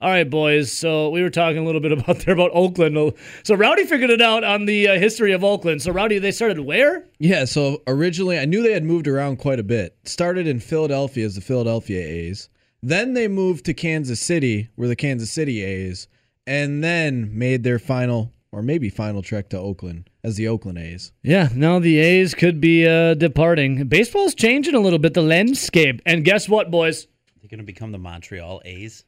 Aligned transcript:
All 0.00 0.10
right, 0.10 0.28
boys. 0.28 0.72
So 0.72 1.10
we 1.10 1.22
were 1.22 1.30
talking 1.30 1.58
a 1.58 1.64
little 1.64 1.80
bit 1.80 1.92
about 1.98 2.18
there 2.20 2.34
about 2.34 2.50
Oakland. 2.54 3.14
So 3.42 3.54
Rowdy 3.54 3.84
figured 3.84 4.10
it 4.10 4.22
out 4.22 4.44
on 4.44 4.66
the 4.66 4.88
uh, 4.88 4.98
history 4.98 5.32
of 5.32 5.42
Oakland. 5.42 5.82
So 5.82 5.90
Rowdy, 5.92 6.18
they 6.18 6.30
started 6.30 6.60
where? 6.60 7.04
Yeah, 7.18 7.44
so 7.44 7.82
originally 7.86 8.38
I 8.38 8.44
knew 8.44 8.62
they 8.62 8.72
had 8.72 8.84
moved 8.84 9.08
around 9.08 9.38
quite 9.38 9.58
a 9.58 9.64
bit. 9.64 9.96
Started 10.04 10.46
in 10.46 10.60
Philadelphia 10.60 11.26
as 11.26 11.34
the 11.34 11.40
Philadelphia 11.40 12.00
A's. 12.00 12.48
Then 12.80 13.14
they 13.14 13.26
moved 13.26 13.64
to 13.64 13.74
Kansas 13.74 14.20
City, 14.20 14.68
where 14.76 14.86
the 14.86 14.94
Kansas 14.94 15.32
City 15.32 15.64
A's, 15.64 16.06
and 16.46 16.82
then 16.82 17.36
made 17.36 17.64
their 17.64 17.80
final 17.80 18.32
or 18.52 18.62
maybe 18.62 18.88
final 18.88 19.20
trek 19.20 19.50
to 19.50 19.58
Oakland 19.58 20.08
as 20.24 20.36
the 20.36 20.48
Oakland 20.48 20.78
A's. 20.78 21.12
Yeah, 21.22 21.48
now 21.54 21.78
the 21.80 21.98
A's 21.98 22.34
could 22.34 22.60
be 22.60 22.86
uh, 22.86 23.14
departing. 23.14 23.88
Baseball's 23.88 24.34
changing 24.34 24.74
a 24.74 24.80
little 24.80 24.98
bit, 24.98 25.14
the 25.14 25.22
landscape. 25.22 26.00
And 26.06 26.24
guess 26.24 26.48
what, 26.48 26.70
boys? 26.70 27.08
They're 27.40 27.48
going 27.48 27.58
to 27.58 27.64
become 27.64 27.92
the 27.92 27.98
Montreal 27.98 28.62
A's. 28.64 29.04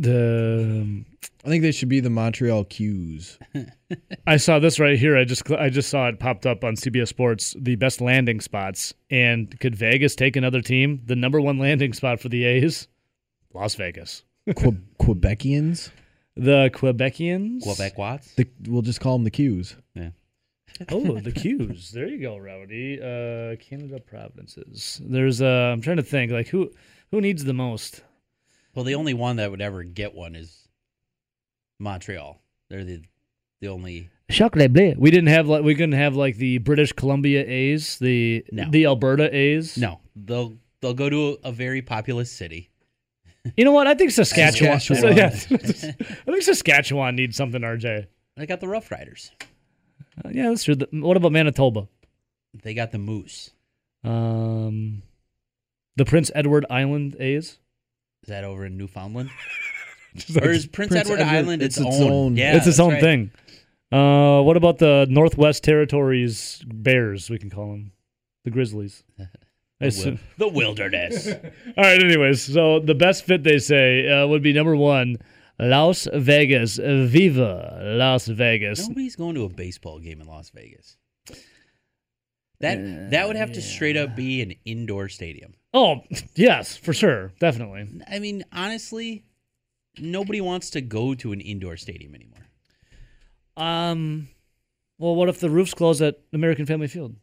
The 0.00 1.04
I 1.44 1.48
think 1.48 1.62
they 1.62 1.72
should 1.72 1.88
be 1.88 2.00
the 2.00 2.10
Montreal 2.10 2.64
Qs. 2.66 3.38
I 4.26 4.36
saw 4.36 4.58
this 4.58 4.78
right 4.78 4.98
here. 4.98 5.16
I 5.16 5.24
just 5.24 5.50
I 5.50 5.70
just 5.70 5.88
saw 5.88 6.08
it 6.08 6.20
popped 6.20 6.46
up 6.46 6.62
on 6.62 6.76
CBS 6.76 7.08
Sports. 7.08 7.56
The 7.58 7.74
best 7.76 8.00
landing 8.00 8.40
spots, 8.40 8.94
and 9.10 9.58
could 9.60 9.74
Vegas 9.74 10.14
take 10.14 10.36
another 10.36 10.60
team? 10.60 11.02
The 11.06 11.16
number 11.16 11.40
one 11.40 11.58
landing 11.58 11.92
spot 11.94 12.20
for 12.20 12.28
the 12.28 12.44
A's, 12.44 12.86
Las 13.54 13.74
Vegas. 13.74 14.24
Que- 14.46 14.76
Quebecians. 15.00 15.90
The 16.36 16.70
Quebecians. 16.72 17.62
Quebec 17.62 17.98
Watts. 17.98 18.34
The, 18.34 18.46
we'll 18.68 18.82
just 18.82 19.00
call 19.00 19.14
them 19.18 19.24
the 19.24 19.30
Qs. 19.30 19.74
Yeah. 19.94 20.10
oh, 20.90 21.18
the 21.20 21.32
Qs. 21.32 21.90
There 21.90 22.06
you 22.06 22.20
go, 22.20 22.36
Rowdy. 22.36 23.00
Uh, 23.00 23.56
Canada 23.56 23.98
provinces. 24.00 25.00
There's. 25.04 25.42
Uh, 25.42 25.70
I'm 25.72 25.80
trying 25.80 25.96
to 25.96 26.02
think. 26.04 26.30
Like 26.30 26.46
who 26.48 26.70
who 27.10 27.20
needs 27.20 27.44
the 27.44 27.52
most? 27.54 28.02
Well, 28.78 28.84
the 28.84 28.94
only 28.94 29.12
one 29.12 29.36
that 29.38 29.50
would 29.50 29.60
ever 29.60 29.82
get 29.82 30.14
one 30.14 30.36
is 30.36 30.68
Montreal. 31.80 32.40
They're 32.70 32.84
the 32.84 33.02
the 33.60 33.66
only. 33.66 34.08
Chocolat 34.30 34.72
bleu. 34.72 34.94
We 34.96 35.10
didn't 35.10 35.30
have 35.30 35.48
like 35.48 35.64
we 35.64 35.74
couldn't 35.74 35.98
have 35.98 36.14
like 36.14 36.36
the 36.36 36.58
British 36.58 36.92
Columbia 36.92 37.44
A's, 37.44 37.98
the 37.98 38.44
No. 38.52 38.70
the 38.70 38.86
Alberta 38.86 39.34
A's. 39.34 39.76
No, 39.76 39.98
they'll 40.14 40.56
they'll 40.80 40.94
go 40.94 41.10
to 41.10 41.38
a, 41.42 41.48
a 41.48 41.52
very 41.52 41.82
populous 41.82 42.30
city. 42.30 42.70
You 43.56 43.64
know 43.64 43.72
what? 43.72 43.88
I 43.88 43.94
think 43.94 44.12
Saskatchewan. 44.12 44.78
Saskatchewan. 44.78 45.16
yeah, 45.16 45.26
I 46.28 46.30
think 46.30 46.42
Saskatchewan 46.42 47.16
needs 47.16 47.36
something. 47.36 47.62
RJ. 47.62 48.06
They 48.36 48.46
got 48.46 48.60
the 48.60 48.68
Rough 48.68 48.92
Riders. 48.92 49.32
Uh, 50.24 50.28
yeah, 50.30 50.50
that's 50.50 50.62
true. 50.62 50.76
The- 50.76 50.88
What 50.92 51.16
about 51.16 51.32
Manitoba? 51.32 51.88
They 52.62 52.74
got 52.74 52.92
the 52.92 52.98
Moose. 52.98 53.50
Um, 54.04 55.02
the 55.96 56.04
Prince 56.04 56.30
Edward 56.32 56.64
Island 56.70 57.16
A's. 57.18 57.58
Is 58.22 58.28
that 58.28 58.44
over 58.44 58.66
in 58.66 58.76
Newfoundland? 58.76 59.30
Like- 60.34 60.44
or 60.44 60.50
is 60.50 60.66
Prince, 60.66 60.90
Prince 60.92 61.06
Edward, 61.06 61.20
Edward- 61.20 61.34
Island 61.36 61.62
its, 61.62 61.76
it's 61.76 61.86
its 61.86 62.00
own? 62.00 62.10
own- 62.10 62.36
Yeah, 62.36 62.56
it's 62.56 62.66
its 62.66 62.80
own 62.80 62.94
right. 62.94 63.00
thing. 63.00 63.30
Uh, 63.92 64.40
what 64.42 64.56
about 64.56 64.78
the 64.78 65.06
Northwest 65.08 65.62
Territories 65.62 66.62
Bears? 66.66 67.30
We 67.30 67.38
can 67.38 67.50
call 67.50 67.70
them 67.72 67.92
the 68.44 68.50
Grizzlies. 68.50 69.04
The, 69.80 70.18
the 70.38 70.48
wilderness. 70.48 71.28
All 71.76 71.84
right. 71.84 72.02
Anyways, 72.02 72.42
so 72.52 72.80
the 72.80 72.96
best 72.96 73.24
fit 73.24 73.44
they 73.44 73.60
say 73.60 74.08
uh, 74.10 74.26
would 74.26 74.42
be 74.42 74.52
number 74.52 74.74
one, 74.74 75.18
Las 75.60 76.08
Vegas. 76.12 76.78
Viva 76.82 77.78
Las 77.84 78.26
Vegas. 78.26 78.88
Nobody's 78.88 79.14
going 79.14 79.36
to 79.36 79.44
a 79.44 79.48
baseball 79.48 80.00
game 80.00 80.20
in 80.20 80.26
Las 80.26 80.50
Vegas. 80.50 80.96
That 82.60 83.10
that 83.10 83.26
would 83.26 83.36
have 83.36 83.52
to 83.52 83.62
straight 83.62 83.96
up 83.96 84.16
be 84.16 84.42
an 84.42 84.54
indoor 84.64 85.08
stadium. 85.08 85.54
Oh 85.72 86.00
yes, 86.34 86.76
for 86.76 86.92
sure, 86.92 87.32
definitely. 87.38 87.88
I 88.10 88.18
mean, 88.18 88.44
honestly, 88.52 89.24
nobody 89.98 90.40
wants 90.40 90.70
to 90.70 90.80
go 90.80 91.14
to 91.14 91.32
an 91.32 91.40
indoor 91.40 91.76
stadium 91.76 92.14
anymore. 92.14 92.48
Um, 93.56 94.28
well, 94.98 95.14
what 95.14 95.28
if 95.28 95.38
the 95.40 95.50
roof's 95.50 95.74
closed 95.74 96.02
at 96.02 96.18
American 96.32 96.66
Family 96.66 96.88
Field? 96.88 97.16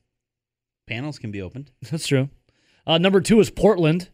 Panels 0.88 1.20
can 1.20 1.32
be 1.32 1.42
opened. 1.42 1.72
That's 1.90 2.08
true. 2.08 2.30
Uh, 2.88 2.98
number 2.98 3.20
two 3.20 3.40
is 3.40 3.50
Portland. 3.50 4.10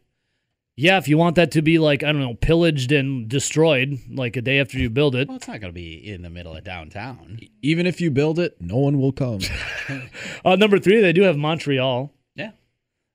Yeah, 0.77 0.97
if 0.97 1.07
you 1.07 1.17
want 1.17 1.35
that 1.35 1.51
to 1.51 1.61
be 1.61 1.79
like 1.79 2.03
I 2.03 2.11
don't 2.11 2.21
know, 2.21 2.33
pillaged 2.33 2.91
and 2.91 3.27
destroyed, 3.27 3.99
like 4.09 4.35
a 4.37 4.41
day 4.41 4.59
after 4.59 4.77
you 4.77 4.89
build 4.89 5.15
it. 5.15 5.27
Well, 5.27 5.37
it's 5.37 5.47
not 5.47 5.59
going 5.59 5.71
to 5.71 5.75
be 5.75 5.93
in 5.93 6.21
the 6.21 6.29
middle 6.29 6.55
of 6.55 6.63
downtown. 6.63 7.39
Even 7.61 7.85
if 7.85 7.99
you 7.99 8.09
build 8.09 8.39
it, 8.39 8.57
no 8.59 8.77
one 8.77 8.99
will 8.99 9.11
come. 9.11 9.39
Uh, 10.43 10.55
number 10.55 10.79
three, 10.79 11.01
they 11.01 11.13
do 11.13 11.21
have 11.21 11.37
Montreal. 11.37 12.11
Yeah. 12.35 12.51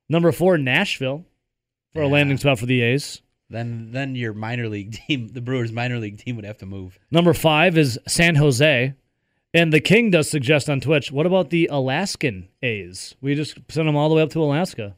Number 0.09 0.31
four, 0.31 0.59
Nashville, 0.59 1.25
for 1.93 2.03
a 2.03 2.09
landing 2.09 2.37
spot 2.37 2.61
for 2.61 2.67
the 2.67 2.83
A's. 2.83 3.21
Then 3.49 3.91
then 3.93 4.15
your 4.15 4.33
minor 4.33 4.69
league 4.69 4.93
team, 4.93 5.29
the 5.29 5.41
Brewers 5.41 5.73
minor 5.73 5.99
league 5.99 6.19
team, 6.19 6.37
would 6.37 6.45
have 6.45 6.59
to 6.59 6.67
move. 6.67 6.99
Number 7.11 7.33
five 7.33 7.77
is 7.79 7.99
San 8.07 8.37
Jose. 8.37 8.95
And 9.55 9.73
the 9.73 9.81
King 9.81 10.11
does 10.11 10.29
suggest 10.29 10.69
on 10.69 10.81
Twitch, 10.81 11.11
what 11.11 11.25
about 11.25 11.49
the 11.49 11.67
Alaskan 11.73 12.49
A's? 12.63 13.15
We 13.23 13.35
just 13.35 13.59
send 13.71 13.89
them 13.89 13.97
all 13.97 14.11
the 14.11 14.15
way 14.15 14.23
up 14.23 14.31
to 14.31 14.43
Alaska. 14.43 14.97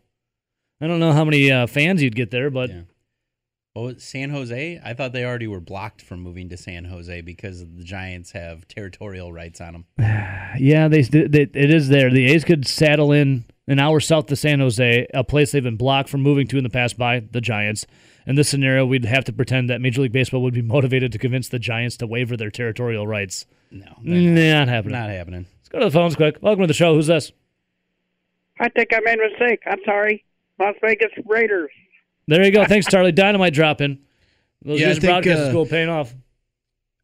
I 0.80 0.86
don't 0.86 1.00
know 1.00 1.12
how 1.12 1.24
many 1.24 1.50
uh, 1.50 1.66
fans 1.66 2.02
you'd 2.02 2.16
get 2.16 2.30
there, 2.30 2.50
but 2.50 2.70
Yeah. 2.70 2.80
Oh, 3.76 3.94
San 3.96 4.30
Jose? 4.30 4.80
I 4.84 4.92
thought 4.94 5.12
they 5.12 5.24
already 5.24 5.46
were 5.46 5.60
blocked 5.60 6.02
from 6.02 6.20
moving 6.20 6.48
to 6.48 6.56
San 6.56 6.84
Jose 6.86 7.20
because 7.20 7.60
the 7.60 7.84
Giants 7.84 8.32
have 8.32 8.66
territorial 8.66 9.32
rights 9.32 9.60
on 9.60 9.72
them. 9.72 9.84
yeah, 10.58 10.88
they, 10.88 11.02
they 11.02 11.42
it 11.42 11.70
is 11.70 11.88
there. 11.88 12.10
The 12.10 12.32
A's 12.32 12.44
could 12.44 12.66
saddle 12.66 13.12
in 13.12 13.44
an 13.68 13.78
hour 13.78 14.00
south 14.00 14.32
of 14.32 14.38
San 14.38 14.58
Jose, 14.58 15.06
a 15.14 15.22
place 15.22 15.52
they've 15.52 15.62
been 15.62 15.76
blocked 15.76 16.08
from 16.08 16.22
moving 16.22 16.48
to 16.48 16.58
in 16.58 16.64
the 16.64 16.70
past 16.70 16.98
by 16.98 17.20
the 17.20 17.40
Giants. 17.40 17.86
In 18.26 18.34
this 18.34 18.48
scenario, 18.48 18.84
we'd 18.84 19.04
have 19.04 19.24
to 19.26 19.32
pretend 19.32 19.70
that 19.70 19.80
Major 19.80 20.00
League 20.02 20.12
Baseball 20.12 20.42
would 20.42 20.54
be 20.54 20.62
motivated 20.76 21.12
to 21.12 21.18
convince 21.18 21.48
the 21.48 21.58
Giants 21.60 21.96
to 21.98 22.06
waiver 22.06 22.36
their 22.36 22.50
territorial 22.50 23.06
rights. 23.06 23.46
No, 23.70 23.94
Not 24.02 24.68
happening. 24.68 24.92
not 24.98 25.10
happening. 25.10 25.46
Let's 25.60 25.68
go 25.68 25.78
to 25.78 25.84
the 25.84 25.90
phones 25.90 26.16
quick. 26.16 26.38
Welcome 26.40 26.62
to 26.62 26.66
the 26.66 26.74
show. 26.74 26.94
Who's 26.94 27.06
this? 27.06 27.30
I 28.58 28.68
think 28.70 28.92
I 28.92 28.98
made 29.00 29.18
a 29.20 29.28
mistake. 29.30 29.60
I'm 29.66 29.78
sorry. 29.84 30.24
Las 30.58 30.74
Vegas 30.82 31.12
Raiders. 31.26 31.70
There 32.26 32.44
you 32.44 32.50
go. 32.50 32.64
Thanks, 32.64 32.86
Charlie. 32.86 33.12
Dynamite 33.12 33.54
dropping. 33.54 33.98
Those 34.64 34.80
Yeah, 34.80 34.90
I 34.90 34.92
think, 34.94 35.04
broadcast 35.04 35.40
uh, 35.40 35.48
school 35.50 35.66
paying 35.66 35.88
off. 35.88 36.14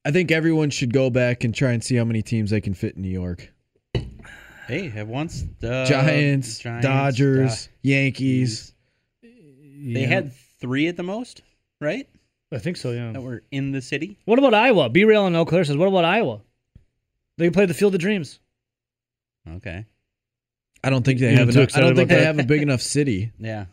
I 0.04 0.10
think 0.10 0.30
everyone 0.30 0.70
should 0.70 0.92
go 0.92 1.08
back 1.08 1.44
and 1.44 1.54
try 1.54 1.72
and 1.72 1.82
see 1.82 1.96
how 1.96 2.04
many 2.04 2.20
teams 2.20 2.50
they 2.50 2.60
can 2.60 2.74
fit 2.74 2.96
in 2.96 3.02
New 3.02 3.08
York. 3.08 3.50
Hey, 4.66 4.88
have 4.88 5.08
once 5.08 5.44
the 5.60 5.84
Giants, 5.86 6.58
Dodgers, 6.58 7.68
Yankees. 7.82 8.74
They 9.22 10.04
had 10.04 10.32
three 10.58 10.88
at 10.88 10.96
the 10.96 11.02
most, 11.02 11.42
right? 11.80 12.08
I 12.50 12.58
think 12.58 12.76
so, 12.76 12.90
yeah. 12.92 13.12
That 13.12 13.22
were 13.22 13.42
in 13.50 13.72
the 13.72 13.82
city. 13.82 14.18
What 14.24 14.38
about 14.38 14.54
Iowa? 14.54 14.88
B 14.88 15.04
Rail 15.04 15.26
and 15.26 15.36
Eau 15.36 15.44
Claire 15.44 15.64
says, 15.64 15.76
what 15.76 15.88
about 15.88 16.04
Iowa? 16.04 16.40
They 17.36 17.46
can 17.46 17.52
play 17.52 17.66
the 17.66 17.74
Field 17.74 17.94
of 17.94 18.00
Dreams. 18.00 18.40
Okay. 19.56 19.84
I 20.84 20.90
don't 20.90 21.04
think 21.04 21.20
they 21.20 21.30
You 21.30 21.36
have. 21.38 21.48
Enough, 21.48 21.76
I 21.76 21.80
don't 21.80 21.96
think 21.96 22.08
they 22.08 22.16
that? 22.16 22.24
have 22.26 22.38
a 22.38 22.44
big 22.44 22.62
enough 22.62 22.82
city. 22.82 23.32
Yeah. 23.38 23.66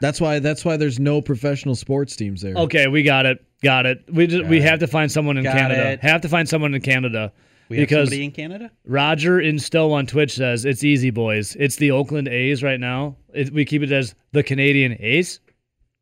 That's 0.00 0.20
why. 0.20 0.40
That's 0.40 0.62
why 0.64 0.76
there's 0.76 1.00
no 1.00 1.22
professional 1.22 1.74
sports 1.74 2.16
teams 2.16 2.42
there. 2.42 2.54
Okay, 2.54 2.86
we 2.86 3.02
got 3.02 3.24
it. 3.24 3.42
Got 3.62 3.86
it. 3.86 4.04
We 4.12 4.26
just, 4.26 4.44
we 4.44 4.58
Got 4.58 4.68
have 4.68 4.78
to 4.80 4.86
find 4.86 5.10
someone 5.10 5.38
in 5.38 5.44
Got 5.44 5.54
Canada. 5.56 5.90
it. 5.92 6.00
Have 6.00 6.20
to 6.20 6.28
find 6.28 6.46
someone 6.46 6.74
in 6.74 6.82
Canada. 6.82 7.32
We 7.70 7.78
have 7.78 7.88
because 7.88 8.08
somebody 8.10 8.24
in 8.24 8.30
Canada? 8.30 8.70
Roger 8.84 9.40
in 9.40 9.58
Stowe 9.58 9.92
on 9.92 10.06
Twitch 10.06 10.34
says 10.34 10.66
it's 10.66 10.84
easy, 10.84 11.10
boys. 11.10 11.56
It's 11.58 11.76
the 11.76 11.92
Oakland 11.92 12.28
A's 12.28 12.62
right 12.62 12.78
now. 12.78 13.16
It, 13.32 13.52
we 13.54 13.64
keep 13.64 13.82
it 13.82 13.90
as 13.90 14.14
the 14.32 14.42
Canadian 14.42 14.96
A's. 15.00 15.40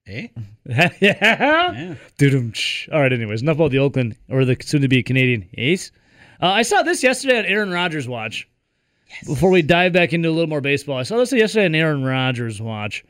Eh? 0.09 0.27
yeah. 0.67 0.91
Yeah. 1.01 1.95
Doo-dum-tsh. 2.19 2.89
All 2.93 3.01
right. 3.01 3.13
Anyways, 3.13 3.43
enough 3.43 3.57
about 3.57 3.71
the 3.71 3.79
Oakland 3.79 4.17
or 4.29 4.45
the 4.45 4.57
soon-to-be 4.61 5.05
Canadian 5.05 5.49
A's. 5.55 5.93
Uh, 6.43 6.47
I 6.49 6.63
saw 6.63 6.83
this 6.83 7.03
yesterday 7.05 7.39
on 7.39 7.45
Aaron 7.47 7.71
Rodgers' 7.71 8.09
watch. 8.09 8.49
Before 9.27 9.51
we 9.51 9.63
dive 9.63 9.93
back 9.93 10.13
into 10.13 10.29
a 10.29 10.33
little 10.33 10.49
more 10.49 10.61
baseball, 10.61 10.99
I 10.99 11.03
saw 11.03 11.17
this 11.17 11.33
yesterday 11.33 11.67
on 11.67 11.75
Aaron 11.75 12.05
Rodgers' 12.05 12.61
watch, 12.61 13.05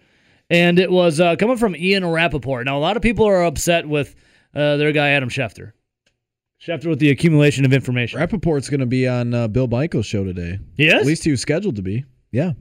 and 0.50 0.78
it 0.78 0.90
was 0.90 1.20
uh, 1.20 1.36
coming 1.36 1.56
from 1.56 1.74
Ian 1.76 2.06
Rapoport. 2.06 2.66
Now, 2.66 2.78
a 2.78 2.80
lot 2.80 2.96
of 2.96 3.02
people 3.02 3.26
are 3.26 3.44
upset 3.44 3.88
with 3.88 4.14
uh, 4.54 4.76
their 4.76 4.92
guy 4.92 5.10
Adam 5.10 5.28
Schefter. 5.28 5.72
Schefter 6.64 6.88
with 6.88 6.98
the 6.98 7.10
accumulation 7.10 7.64
of 7.64 7.72
information. 7.72 8.18
Rapoport's 8.18 8.70
going 8.70 8.80
to 8.80 8.86
be 8.86 9.06
on 9.06 9.34
uh, 9.34 9.48
Bill 9.48 9.66
Michaels' 9.66 10.06
show 10.06 10.24
today. 10.24 10.58
He 10.76 10.86
is? 10.86 10.94
At 10.94 11.06
least 11.06 11.24
he 11.24 11.30
was 11.30 11.40
scheduled 11.40 11.76
to 11.76 11.82
be. 11.82 12.04
Yeah. 12.30 12.52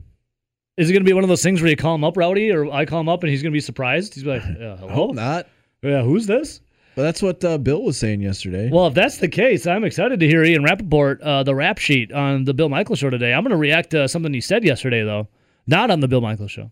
Is 0.76 0.90
it 0.90 0.92
going 0.92 1.04
to 1.04 1.08
be 1.08 1.12
one 1.12 1.24
of 1.24 1.28
those 1.28 1.42
things 1.42 1.62
where 1.62 1.70
you 1.70 1.76
call 1.76 1.94
him 1.94 2.04
up, 2.04 2.16
Rowdy, 2.16 2.50
or 2.50 2.70
I 2.70 2.84
call 2.84 3.00
him 3.00 3.08
up 3.08 3.22
and 3.22 3.30
he's 3.30 3.42
going 3.42 3.52
to 3.52 3.56
be 3.56 3.60
surprised? 3.60 4.14
He's 4.14 4.24
like, 4.24 4.42
uh, 4.60 4.76
I 4.86 4.92
hope 4.92 5.14
not. 5.14 5.46
Yeah, 5.82 6.02
who's 6.02 6.26
this? 6.26 6.60
But 6.94 7.02
that's 7.02 7.22
what 7.22 7.44
uh, 7.44 7.58
Bill 7.58 7.82
was 7.82 7.98
saying 7.98 8.20
yesterday. 8.20 8.70
Well, 8.72 8.86
if 8.86 8.94
that's 8.94 9.18
the 9.18 9.28
case, 9.28 9.66
I'm 9.66 9.84
excited 9.84 10.20
to 10.20 10.26
hear 10.28 10.44
Ian 10.44 10.62
Rapoport, 10.62 11.20
uh, 11.22 11.42
the 11.42 11.54
rap 11.54 11.78
sheet 11.78 12.12
on 12.12 12.44
the 12.44 12.54
Bill 12.54 12.68
Michael 12.68 12.94
show 12.94 13.10
today. 13.10 13.32
I'm 13.32 13.42
going 13.42 13.50
to 13.50 13.56
react 13.56 13.90
to 13.90 14.08
something 14.08 14.32
he 14.32 14.40
said 14.40 14.64
yesterday, 14.64 15.02
though, 15.02 15.28
not 15.66 15.90
on 15.90 16.00
the 16.00 16.08
Bill 16.08 16.20
Michael 16.20 16.46
show. 16.46 16.70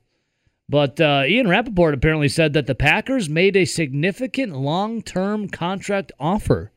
But 0.68 1.00
uh, 1.00 1.24
Ian 1.26 1.48
Rapoport 1.48 1.92
apparently 1.92 2.28
said 2.28 2.52
that 2.52 2.66
the 2.66 2.74
Packers 2.74 3.28
made 3.28 3.56
a 3.56 3.64
significant 3.64 4.56
long 4.56 5.02
term 5.02 5.48
contract 5.48 6.12
offer 6.20 6.70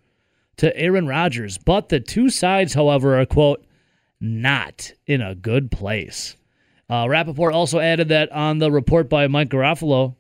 to 0.58 0.76
Aaron 0.76 1.08
Rodgers, 1.08 1.58
but 1.58 1.90
the 1.90 2.00
two 2.00 2.30
sides, 2.30 2.74
however, 2.74 3.20
are, 3.20 3.26
quote, 3.26 3.64
not 4.20 4.94
in 5.06 5.22
a 5.22 5.36
good 5.36 5.70
place. 5.70 6.36
Uh, 6.90 7.08
Rapoport 7.10 7.54
also 7.54 7.80
added 7.80 8.10
that 8.10 8.32
on 8.32 8.60
the 8.60 8.72
report 8.72 9.10
by 9.10 9.28
Mike 9.28 9.50
Garofalo, 9.50 10.16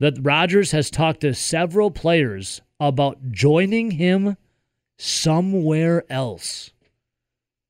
that 0.00 0.18
Rodgers 0.20 0.72
has 0.72 0.90
talked 0.90 1.20
to 1.20 1.34
several 1.34 1.90
players 1.90 2.60
about 2.80 3.30
joining 3.30 3.92
him 3.92 4.36
somewhere 4.98 6.04
else. 6.10 6.70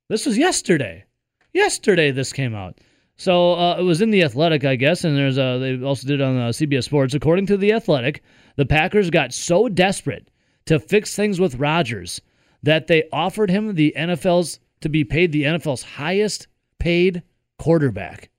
This 0.09 0.27
was 0.27 0.39
yesterday. 0.39 1.05
Yesterday, 1.53 2.11
this 2.11 2.33
came 2.33 2.55
out. 2.55 2.79
So 3.17 3.55
uh, 3.55 3.77
it 3.79 3.83
was 3.83 4.03
in 4.03 4.11
the 4.11 4.25
Athletic, 4.25 4.65
I 4.65 4.77
guess, 4.77 5.05
and 5.05 5.17
there's 5.17 5.39
a, 5.39 5.59
they 5.59 5.85
also 5.85 6.07
did 6.07 6.21
it 6.21 6.25
on 6.25 6.37
uh, 6.37 6.49
CBS 6.49 6.85
Sports. 6.85 7.15
According 7.15 7.47
to 7.47 7.57
the 7.57 7.73
Athletic, 7.73 8.23
the 8.57 8.67
Packers 8.67 9.11
got 9.11 9.33
so 9.33 9.69
desperate 9.69 10.31
to 10.67 10.81
fix 10.81 11.15
things 11.15 11.39
with 11.39 11.57
Rodgers 11.57 12.21
that 12.63 12.87
they 12.87 13.05
offered 13.13 13.51
him 13.51 13.75
the 13.75 13.95
NFL's 13.97 14.59
to 14.81 14.89
be 14.89 15.05
paid 15.05 15.31
the 15.31 15.45
NFL's 15.45 15.83
highest 15.83 16.49
paid 16.79 17.23
quarterback. 17.59 18.31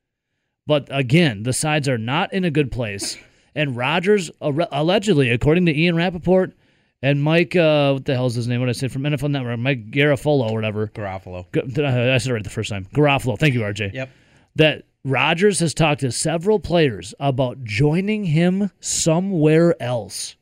But 0.68 0.88
again, 0.92 1.44
the 1.44 1.54
sides 1.54 1.88
are 1.88 1.98
not 1.98 2.34
in 2.34 2.44
a 2.44 2.52
good 2.52 2.72
place. 2.72 3.18
And 3.56 3.76
Rodgers, 3.76 4.30
allegedly, 4.42 5.30
according 5.32 5.66
to 5.68 5.78
Ian 5.78 5.96
Rapoport 5.96 6.54
and 7.02 7.24
Mike, 7.24 7.56
uh, 7.56 7.94
what 7.94 8.06
the 8.06 8.14
hell 8.14 8.26
is 8.26 8.36
his 8.36 8.48
name? 8.48 8.60
What 8.60 8.66
did 8.66 8.76
I 8.76 8.80
say 8.80 8.88
from 8.90 9.04
NFL 9.04 9.32
Network? 9.32 9.58
Mike 9.60 9.92
Garafolo 9.92 10.50
or 10.50 10.54
whatever. 10.54 10.88
Garofalo. 10.88 11.46
I 11.56 12.18
said 12.18 12.32
it 12.32 12.34
right 12.34 12.44
the 12.44 12.50
first 12.50 12.70
time. 12.70 12.86
Garofalo. 12.94 13.40
Thank 13.40 13.54
you, 13.54 13.62
RJ. 13.62 13.94
Yep. 13.94 14.10
That 14.58 14.84
Rodgers 15.06 15.60
has 15.60 15.74
talked 15.74 16.02
to 16.02 16.12
several 16.12 16.60
players 16.60 17.14
about 17.20 17.64
joining 17.64 18.26
him 18.26 18.72
somewhere 18.80 19.82
else. 19.82 20.36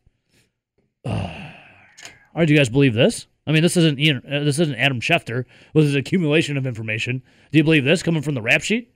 Uh, 1.06 1.12
all 1.12 2.39
right, 2.39 2.48
do 2.48 2.54
you 2.54 2.59
guys 2.59 2.69
believe 2.69 2.94
this? 2.94 3.27
I 3.45 3.51
mean, 3.51 3.62
this 3.62 3.75
isn't 3.75 4.00
Ian, 4.00 4.24
uh, 4.25 4.39
this 4.39 4.57
isn't 4.59 4.75
Adam 4.75 5.01
Schefter 5.01 5.45
with 5.74 5.86
his 5.86 5.95
accumulation 5.95 6.56
of 6.57 6.66
information. 6.66 7.21
Do 7.51 7.57
you 7.57 7.63
believe 7.63 7.83
this 7.83 8.01
coming 8.01 8.21
from 8.21 8.36
the 8.36 8.42
rap 8.42 8.62
sheet? 8.62 8.94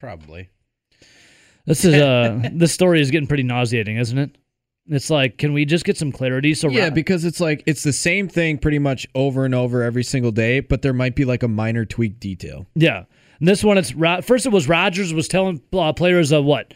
Probably. 0.00 0.50
This 1.66 1.84
is 1.84 1.94
uh 1.94 2.48
this 2.52 2.72
story 2.72 3.00
is 3.00 3.10
getting 3.10 3.28
pretty 3.28 3.42
nauseating, 3.42 3.96
isn't 3.96 4.18
it? 4.18 4.38
It's 4.86 5.08
like, 5.08 5.38
can 5.38 5.54
we 5.54 5.64
just 5.64 5.84
get 5.84 5.96
some 5.96 6.12
clarity? 6.12 6.52
So 6.54 6.68
yeah, 6.68 6.90
because 6.90 7.24
it's 7.24 7.40
like 7.40 7.62
it's 7.66 7.82
the 7.82 7.92
same 7.92 8.28
thing 8.28 8.58
pretty 8.58 8.78
much 8.78 9.06
over 9.14 9.44
and 9.46 9.54
over 9.54 9.82
every 9.82 10.04
single 10.04 10.30
day, 10.30 10.60
but 10.60 10.82
there 10.82 10.92
might 10.92 11.16
be 11.16 11.24
like 11.24 11.42
a 11.42 11.48
minor 11.48 11.86
tweak 11.86 12.20
detail. 12.20 12.66
Yeah, 12.74 13.04
and 13.38 13.48
this 13.48 13.64
one, 13.64 13.78
it's 13.78 13.92
first 14.26 14.44
it 14.44 14.52
was 14.52 14.68
Rodgers 14.68 15.14
was 15.14 15.26
telling 15.26 15.62
uh, 15.72 15.92
players 15.94 16.32
of 16.32 16.44
what 16.44 16.74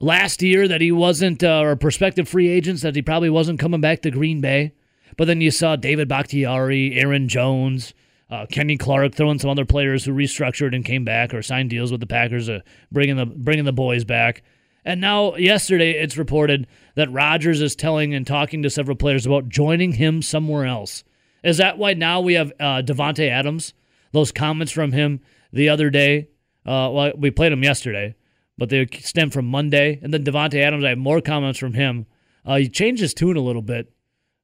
last 0.00 0.42
year 0.42 0.66
that 0.68 0.80
he 0.80 0.90
wasn't 0.90 1.44
uh, 1.44 1.60
or 1.60 1.76
prospective 1.76 2.28
free 2.28 2.48
agents 2.48 2.80
that 2.80 2.96
he 2.96 3.02
probably 3.02 3.30
wasn't 3.30 3.60
coming 3.60 3.82
back 3.82 4.00
to 4.02 4.10
Green 4.10 4.40
Bay, 4.40 4.72
but 5.18 5.26
then 5.26 5.42
you 5.42 5.50
saw 5.50 5.76
David 5.76 6.08
Bakhtiari, 6.08 6.98
Aaron 6.98 7.28
Jones, 7.28 7.92
uh, 8.30 8.46
Kenny 8.46 8.76
Clark 8.76 9.14
throwing 9.14 9.38
some 9.38 9.50
other 9.50 9.64
players 9.64 10.04
who 10.04 10.12
restructured 10.12 10.74
and 10.74 10.84
came 10.84 11.04
back 11.04 11.34
or 11.34 11.42
signed 11.42 11.70
deals 11.70 11.90
with 11.90 12.00
the 12.00 12.06
Packers, 12.06 12.48
uh, 12.48 12.60
bringing 12.92 13.16
the 13.16 13.26
bringing 13.26 13.64
the 13.64 13.72
boys 13.72 14.04
back. 14.04 14.42
And 14.84 15.00
now, 15.00 15.34
yesterday, 15.36 15.92
it's 15.92 16.16
reported 16.16 16.66
that 16.94 17.12
Rodgers 17.12 17.60
is 17.60 17.76
telling 17.76 18.14
and 18.14 18.26
talking 18.26 18.62
to 18.62 18.70
several 18.70 18.96
players 18.96 19.26
about 19.26 19.48
joining 19.48 19.92
him 19.92 20.22
somewhere 20.22 20.64
else. 20.64 21.04
Is 21.42 21.58
that 21.58 21.76
why 21.76 21.94
now 21.94 22.20
we 22.20 22.34
have 22.34 22.52
uh, 22.58 22.82
Davante 22.82 23.28
Adams? 23.28 23.74
Those 24.12 24.32
comments 24.32 24.72
from 24.72 24.92
him 24.92 25.20
the 25.52 25.68
other 25.68 25.90
day. 25.90 26.28
Uh, 26.64 26.88
well, 26.92 27.12
we 27.16 27.30
played 27.30 27.52
them 27.52 27.62
yesterday, 27.62 28.14
but 28.56 28.68
they 28.68 28.86
stem 29.00 29.30
from 29.30 29.46
Monday. 29.46 29.98
And 30.02 30.14
then 30.14 30.24
Davante 30.24 30.62
Adams, 30.62 30.84
I 30.84 30.90
have 30.90 30.98
more 30.98 31.20
comments 31.20 31.58
from 31.58 31.74
him. 31.74 32.06
Uh, 32.44 32.56
he 32.56 32.68
changed 32.68 33.02
his 33.02 33.14
tune 33.14 33.36
a 33.36 33.40
little 33.40 33.62
bit. 33.62 33.92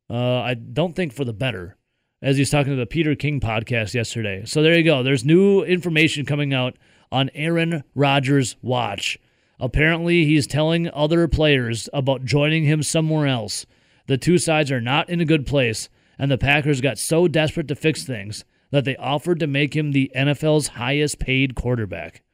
Uh, 0.08 0.40
I 0.40 0.54
don't 0.54 0.94
think 0.94 1.12
for 1.12 1.24
the 1.24 1.32
better 1.32 1.76
as 2.26 2.36
he's 2.36 2.50
talking 2.50 2.72
to 2.72 2.76
the 2.76 2.86
Peter 2.86 3.14
King 3.14 3.38
podcast 3.38 3.94
yesterday. 3.94 4.42
So 4.44 4.60
there 4.60 4.76
you 4.76 4.82
go. 4.82 5.04
There's 5.04 5.24
new 5.24 5.62
information 5.62 6.26
coming 6.26 6.52
out 6.52 6.76
on 7.12 7.30
Aaron 7.34 7.84
Rodgers' 7.94 8.56
watch. 8.62 9.16
Apparently, 9.60 10.24
he's 10.24 10.48
telling 10.48 10.90
other 10.92 11.28
players 11.28 11.88
about 11.92 12.24
joining 12.24 12.64
him 12.64 12.82
somewhere 12.82 13.28
else. 13.28 13.64
The 14.08 14.18
two 14.18 14.38
sides 14.38 14.72
are 14.72 14.80
not 14.80 15.08
in 15.08 15.20
a 15.20 15.24
good 15.24 15.46
place, 15.46 15.88
and 16.18 16.28
the 16.28 16.36
Packers 16.36 16.80
got 16.80 16.98
so 16.98 17.28
desperate 17.28 17.68
to 17.68 17.76
fix 17.76 18.02
things 18.02 18.44
that 18.72 18.84
they 18.84 18.96
offered 18.96 19.38
to 19.38 19.46
make 19.46 19.76
him 19.76 19.92
the 19.92 20.10
NFL's 20.16 20.66
highest 20.66 21.20
paid 21.20 21.54
quarterback. 21.54 22.24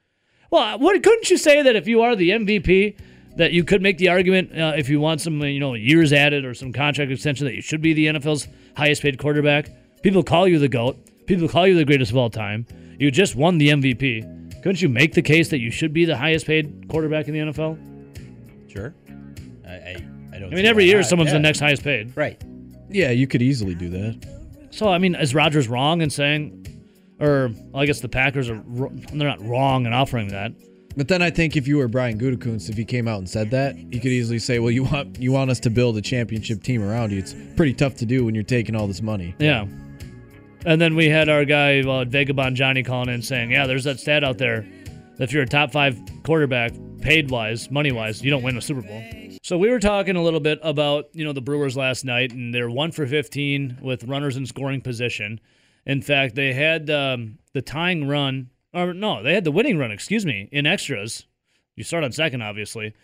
Well, 0.51 0.79
what 0.79 1.03
couldn't 1.03 1.29
you 1.29 1.37
say 1.37 1.61
that 1.61 1.77
if 1.77 1.87
you 1.87 2.01
are 2.01 2.17
the 2.17 2.31
MVP, 2.31 2.97
that 3.37 3.53
you 3.53 3.63
could 3.63 3.83
make 3.83 3.99
the 3.99 4.09
argument 4.09 4.59
uh, 4.59 4.73
if 4.75 4.89
you 4.89 5.01
want 5.01 5.21
some 5.21 5.43
you 5.43 5.61
know 5.61 5.75
years 5.75 6.15
added 6.15 6.47
or 6.47 6.55
some 6.55 6.73
contract 6.73 7.13
extension 7.13 7.47
that 7.47 7.55
you 7.55 7.61
should 7.61 7.83
be 7.83 7.93
the 7.93 8.07
NFL's 8.07 8.49
highest 8.75 9.03
paid 9.03 9.19
quarterback. 9.19 9.69
People 10.03 10.23
call 10.23 10.49
you 10.49 10.59
the 10.59 10.69
GOAT. 10.69 10.97
People 11.27 11.49
call 11.49 11.67
you 11.67 11.77
the 11.77 11.85
greatest 11.85 12.11
of 12.11 12.17
all 12.17 12.31
time. 12.31 12.67
You 12.99 13.11
just 13.11 13.37
won 13.37 13.59
the 13.59 13.69
MVP. 13.69 14.63
Couldn't 14.63 14.83
you 14.83 14.89
make 14.89 15.15
the 15.15 15.23
case 15.23 15.49
that 15.51 15.59
you 15.59 15.71
should 15.71 15.93
be 15.93 16.05
the 16.05 16.17
highest 16.17 16.47
paid 16.47 16.89
quarterback 16.89 17.29
in 17.29 17.35
the 17.35 17.41
NFL? 17.41 18.71
Sure. 18.71 18.95
I, 19.67 19.71
I, 19.71 20.07
I 20.33 20.39
don't. 20.39 20.53
I 20.53 20.57
mean, 20.57 20.67
every 20.67 20.85
year 20.85 20.99
not. 20.99 21.07
someone's 21.07 21.29
yeah. 21.29 21.35
the 21.35 21.41
next 21.41 21.61
highest 21.61 21.83
paid. 21.83 22.17
Right. 22.17 22.41
Yeah, 22.89 23.11
you 23.11 23.27
could 23.27 23.43
easily 23.43 23.75
do 23.75 23.89
that. 23.91 24.29
So, 24.71 24.89
I 24.89 24.99
mean, 24.99 25.15
is 25.15 25.35
Rodgers 25.35 25.69
wrong 25.69 26.01
in 26.01 26.11
saying, 26.11 26.67
or 27.21 27.51
well, 27.71 27.83
I 27.83 27.87
guess 27.87 28.01
the 28.01 28.09
Packers 28.09 28.51
are 28.51 28.63
they're 29.13 29.29
not 29.29 29.43
wrong 29.43 29.87
in 29.87 29.93
offering 29.93 30.29
that. 30.29 30.53
But 30.97 31.09
then 31.09 31.23
I 31.23 31.31
think 31.31 31.57
if 31.57 31.67
you 31.67 31.79
were 31.79 31.89
Brian 31.89 32.19
Gutekunst, 32.19 32.69
if 32.69 32.77
he 32.77 32.85
came 32.85 33.09
out 33.09 33.19
and 33.19 33.29
said 33.29 33.51
that, 33.51 33.77
you 33.77 34.01
could 34.01 34.13
easily 34.13 34.39
say, 34.39 34.59
"Well, 34.59 34.71
you 34.71 34.85
want 34.85 35.19
you 35.19 35.33
want 35.33 35.51
us 35.51 35.61
to 35.61 35.71
build 35.71 35.97
a 35.97 36.03
championship 36.03 36.63
team 36.63 36.83
around 36.83 37.13
you. 37.13 37.19
It's 37.19 37.35
pretty 37.57 37.73
tough 37.73 37.97
to 37.97 38.07
do 38.07 38.25
when 38.25 38.35
you're 38.35 38.45
taking 38.45 38.77
all 38.77 38.87
this 38.87 39.03
money." 39.03 39.35
Yeah. 39.39 39.67
And 40.65 40.81
then 40.81 40.95
we 40.95 41.09
had 41.09 41.29
our 41.29 41.45
guy 41.45 41.81
uh, 41.81 42.05
Vagabond 42.05 42.57
Johnny 42.57 42.83
calling 42.83 43.09
in 43.09 43.23
saying, 43.23 43.51
"Yeah, 43.51 43.67
there's 43.67 43.85
that 43.85 43.99
stat 44.01 44.23
out 44.25 44.39
there 44.39 44.67
if 45.19 45.33
you're 45.33 45.43
a 45.43 45.47
top 45.47 45.73
five 45.73 45.99
quarterback, 46.23 46.73
paid 47.01 47.31
wise, 47.31 47.71
money 47.71 47.93
wise, 47.93 48.23
you 48.23 48.31
don't 48.31 48.43
win 48.43 48.57
a 48.57 48.61
Super 48.61 48.83
Bowl." 48.83 49.03
So 49.43 49.59
we 49.59 49.69
were 49.71 49.81
talking 49.81 50.15
a 50.15 50.23
little 50.23 50.41
bit 50.41 50.61
about 50.63 51.07
you 51.13 51.25
know 51.25 51.33
the 51.33 51.43
Brewers 51.43 51.77
last 51.77 52.05
night, 52.05 52.33
and 52.33 52.55
they're 52.55 52.71
one 52.71 52.93
for 52.93 53.07
15 53.07 53.79
with 53.83 54.05
runners 54.05 54.37
in 54.37 54.47
scoring 54.47 54.81
position. 54.81 55.41
In 55.85 56.01
fact, 56.01 56.37
they 56.37 56.53
had 56.53 56.89
um, 56.91 57.39
the 57.53 57.63
tying 57.63 58.07
run 58.07 58.51
or 58.75 58.95
no, 58.95 59.23
they 59.23 59.35
had 59.35 59.45
the 59.45 59.53
winning 59.53 59.79
run, 59.79 59.91
excuse 59.91 60.25
me, 60.25 60.49
in 60.51 60.67
extras. 60.67 61.27
You 61.77 61.85
start 61.85 62.05
on 62.05 62.13
second, 62.13 62.43
obviously. 62.43 62.95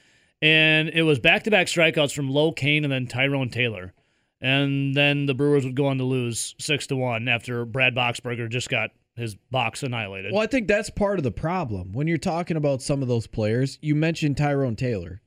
And 0.40 0.88
it 0.90 1.02
was 1.02 1.18
back 1.18 1.44
to 1.44 1.50
back 1.50 1.66
strikeouts 1.66 2.14
from 2.14 2.30
Lo 2.30 2.52
Cain 2.52 2.84
and 2.84 2.92
then 2.92 3.06
Tyrone 3.06 3.50
Taylor. 3.50 3.92
And 4.40 4.94
then 4.94 5.26
the 5.26 5.34
Brewers 5.34 5.64
would 5.64 5.74
go 5.74 5.86
on 5.86 5.98
to 5.98 6.04
lose 6.04 6.54
six 6.58 6.86
to 6.88 6.96
one 6.96 7.28
after 7.28 7.64
Brad 7.64 7.94
Boxberger 7.94 8.48
just 8.48 8.68
got 8.68 8.90
his 9.16 9.34
box 9.50 9.82
annihilated. 9.82 10.32
Well, 10.32 10.42
I 10.42 10.46
think 10.46 10.68
that's 10.68 10.90
part 10.90 11.18
of 11.18 11.24
the 11.24 11.32
problem. 11.32 11.92
When 11.92 12.06
you're 12.06 12.18
talking 12.18 12.56
about 12.56 12.82
some 12.82 13.02
of 13.02 13.08
those 13.08 13.26
players, 13.26 13.78
you 13.82 13.94
mentioned 13.94 14.36
Tyrone 14.36 14.76
Taylor. 14.76 15.20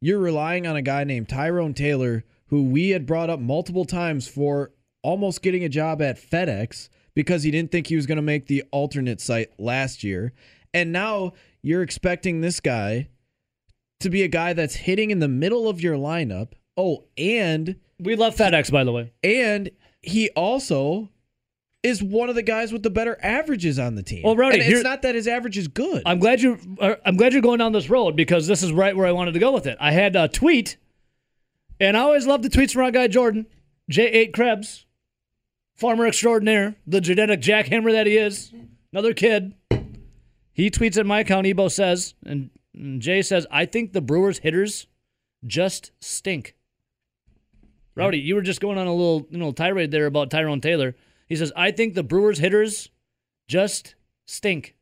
You're 0.00 0.18
relying 0.18 0.66
on 0.66 0.76
a 0.76 0.82
guy 0.82 1.04
named 1.04 1.28
Tyrone 1.28 1.74
Taylor, 1.74 2.24
who 2.48 2.64
we 2.64 2.90
had 2.90 3.06
brought 3.06 3.30
up 3.30 3.40
multiple 3.40 3.84
times 3.84 4.28
for 4.28 4.72
almost 5.02 5.42
getting 5.42 5.64
a 5.64 5.68
job 5.68 6.02
at 6.02 6.18
FedEx 6.18 6.88
because 7.14 7.42
he 7.42 7.50
didn't 7.50 7.72
think 7.72 7.86
he 7.86 7.96
was 7.96 8.06
going 8.06 8.16
to 8.16 8.22
make 8.22 8.46
the 8.46 8.62
alternate 8.70 9.20
site 9.20 9.48
last 9.58 10.04
year. 10.04 10.32
And 10.74 10.92
now 10.92 11.32
you're 11.62 11.82
expecting 11.82 12.40
this 12.40 12.60
guy 12.60 13.08
to 14.00 14.10
be 14.10 14.22
a 14.22 14.28
guy 14.28 14.52
that's 14.52 14.76
hitting 14.76 15.10
in 15.10 15.18
the 15.18 15.28
middle 15.28 15.68
of 15.68 15.80
your 15.80 15.96
lineup. 15.96 16.52
Oh, 16.78 17.04
and 17.18 17.76
we 17.98 18.16
love 18.16 18.36
FedEx, 18.36 18.72
by 18.72 18.84
the 18.84 18.92
way. 18.92 19.12
And 19.22 19.70
he 20.00 20.30
also 20.30 21.10
is 21.82 22.02
one 22.02 22.28
of 22.28 22.36
the 22.36 22.42
guys 22.42 22.72
with 22.72 22.82
the 22.82 22.90
better 22.90 23.18
averages 23.22 23.78
on 23.78 23.96
the 23.96 24.02
team. 24.02 24.22
Well, 24.22 24.36
Rowdy, 24.36 24.60
it's 24.60 24.84
not 24.84 25.02
that 25.02 25.14
his 25.14 25.28
average 25.28 25.58
is 25.58 25.68
good. 25.68 26.02
I'm 26.06 26.20
glad 26.20 26.40
you. 26.40 26.58
Uh, 26.80 26.94
I'm 27.04 27.16
glad 27.16 27.32
you're 27.32 27.42
going 27.42 27.58
down 27.58 27.72
this 27.72 27.90
road 27.90 28.16
because 28.16 28.46
this 28.46 28.62
is 28.62 28.72
right 28.72 28.96
where 28.96 29.06
I 29.06 29.12
wanted 29.12 29.32
to 29.32 29.40
go 29.40 29.52
with 29.52 29.66
it. 29.66 29.76
I 29.80 29.90
had 29.90 30.16
a 30.16 30.28
tweet, 30.28 30.76
and 31.78 31.96
I 31.96 32.00
always 32.00 32.26
love 32.26 32.42
the 32.42 32.48
tweets 32.48 32.72
from 32.72 32.84
our 32.84 32.90
guy 32.90 33.08
Jordan 33.08 33.46
J8 33.90 34.32
Krebs 34.32 34.86
farmer 35.78 36.06
extraordinaire, 36.06 36.74
the 36.86 37.00
genetic 37.00 37.40
jackhammer 37.40 37.92
that 37.92 38.06
he 38.06 38.18
is, 38.18 38.52
another 38.92 39.14
kid. 39.14 39.54
He 40.52 40.70
tweets 40.70 40.98
at 40.98 41.06
my 41.06 41.20
account. 41.20 41.46
Ebo 41.46 41.68
says, 41.68 42.14
and 42.26 42.50
Jay 42.98 43.22
says, 43.22 43.46
I 43.50 43.64
think 43.64 43.92
the 43.92 44.00
Brewers 44.00 44.38
hitters 44.38 44.88
just 45.46 45.92
stink. 46.00 46.56
Rowdy, 47.98 48.20
you 48.20 48.36
were 48.36 48.42
just 48.42 48.60
going 48.60 48.78
on 48.78 48.86
a 48.86 48.94
little, 48.94 49.26
you 49.28 49.38
know, 49.38 49.50
tirade 49.50 49.90
there 49.90 50.06
about 50.06 50.30
Tyrone 50.30 50.60
Taylor. 50.60 50.94
He 51.26 51.36
says, 51.36 51.52
I 51.56 51.72
think 51.72 51.94
the 51.94 52.04
Brewers 52.04 52.38
hitters 52.38 52.90
just 53.48 53.96
stink. 54.26 54.76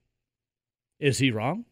Is 1.00 1.18
he 1.18 1.30
wrong? 1.30 1.64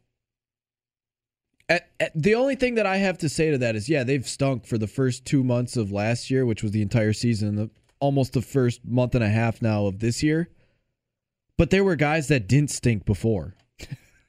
At, 1.69 1.91
at, 2.01 2.13
the 2.15 2.35
only 2.35 2.57
thing 2.57 2.75
that 2.75 2.87
I 2.87 2.97
have 2.97 3.19
to 3.19 3.29
say 3.29 3.51
to 3.51 3.59
that 3.59 3.77
is, 3.77 3.89
yeah, 3.89 4.05
they've 4.05 4.27
stunk 4.27 4.67
for 4.67 4.79
the 4.79 4.87
first 4.87 5.25
two 5.25 5.45
months 5.45 5.77
of 5.77 5.93
last 5.93 6.31
year, 6.31 6.45
which 6.47 6.63
was 6.63 6.73
the 6.73 6.83
entire 6.83 7.13
season. 7.13 7.57
The 7.57 7.71
almost 8.01 8.33
the 8.33 8.43
first 8.43 8.85
month 8.85 9.15
and 9.15 9.25
a 9.25 9.29
half 9.29 9.63
now 9.63 9.87
of 9.87 10.01
this 10.01 10.23
year. 10.23 10.51
But 11.57 11.71
there 11.71 11.85
were 11.85 11.97
guys 11.97 12.29
that 12.29 12.49
didn't 12.49 12.71
stink 12.71 13.05
before. 13.05 13.55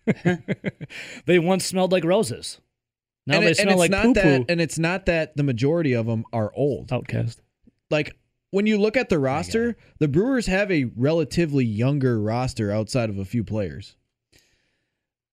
they 1.25 1.39
once 1.39 1.65
smelled 1.65 1.91
like 1.91 2.03
roses. 2.03 2.61
Now 3.27 3.37
and 3.37 3.47
they 3.47 3.51
it, 3.51 3.57
smell 3.57 3.77
like 3.77 3.91
poo 3.91 4.13
poo. 4.13 4.45
And 4.47 4.61
it's 4.61 4.77
not 4.77 5.07
that 5.07 5.35
the 5.35 5.43
majority 5.43 5.93
of 5.93 6.05
them 6.05 6.25
are 6.31 6.51
old. 6.55 6.91
Outcast. 6.93 7.41
Like 7.89 8.15
when 8.51 8.67
you 8.67 8.77
look 8.77 8.95
at 8.95 9.09
the 9.09 9.19
roster, 9.19 9.75
the 9.99 10.07
Brewers 10.07 10.47
have 10.47 10.71
a 10.71 10.85
relatively 10.95 11.65
younger 11.65 12.19
roster 12.21 12.71
outside 12.71 13.09
of 13.09 13.17
a 13.17 13.25
few 13.25 13.43
players. 13.43 13.95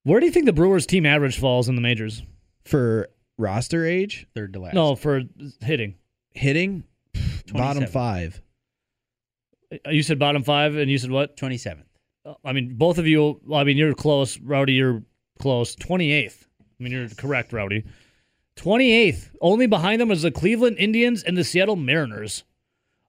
Where 0.04 0.18
do 0.20 0.26
you 0.26 0.32
think 0.32 0.46
the 0.46 0.52
Brewers 0.52 0.86
team 0.86 1.06
average 1.06 1.38
falls 1.38 1.68
in 1.68 1.74
the 1.76 1.80
majors? 1.80 2.22
For 2.64 3.08
roster 3.38 3.86
age, 3.86 4.26
Third 4.34 4.52
to 4.54 4.60
last. 4.60 4.74
No, 4.74 4.96
for 4.96 5.22
hitting. 5.60 5.94
hitting, 6.32 6.84
bottom 7.52 7.86
five. 7.86 8.40
Uh, 9.72 9.90
You 9.90 10.02
said 10.02 10.18
bottom 10.18 10.42
five, 10.42 10.76
and 10.76 10.90
you 10.90 10.98
said 10.98 11.10
what? 11.10 11.36
27th. 11.36 11.84
Uh, 12.24 12.34
I 12.44 12.52
mean, 12.52 12.74
both 12.76 12.98
of 12.98 13.06
you. 13.06 13.40
Well, 13.44 13.60
I 13.60 13.64
mean, 13.64 13.76
you're 13.76 13.94
close, 13.94 14.38
Rowdy. 14.40 14.74
You're 14.74 15.02
close. 15.38 15.74
Twenty 15.74 16.12
eighth. 16.12 16.46
I 16.82 16.84
mean, 16.84 16.92
you're 16.92 17.08
correct, 17.10 17.52
Rowdy. 17.52 17.84
Twenty 18.56 18.90
eighth. 18.90 19.30
Only 19.40 19.68
behind 19.68 20.00
them 20.00 20.10
is 20.10 20.22
the 20.22 20.32
Cleveland 20.32 20.78
Indians 20.78 21.22
and 21.22 21.38
the 21.38 21.44
Seattle 21.44 21.76
Mariners. 21.76 22.42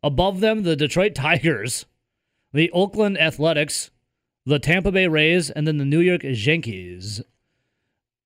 Above 0.04 0.42
them, 0.42 0.62
the 0.62 0.76
Detroit 0.76 1.16
Tigers, 1.16 1.88
the 2.54 2.70
Oakland 2.70 3.20
Athletics, 3.20 3.90
the 4.46 4.60
Tampa 4.60 4.92
Bay 4.92 5.08
Rays, 5.08 5.50
and 5.50 5.66
then 5.66 5.80
the 5.80 5.86
New 5.86 6.02
York 6.02 6.22
Yankees. 6.24 7.24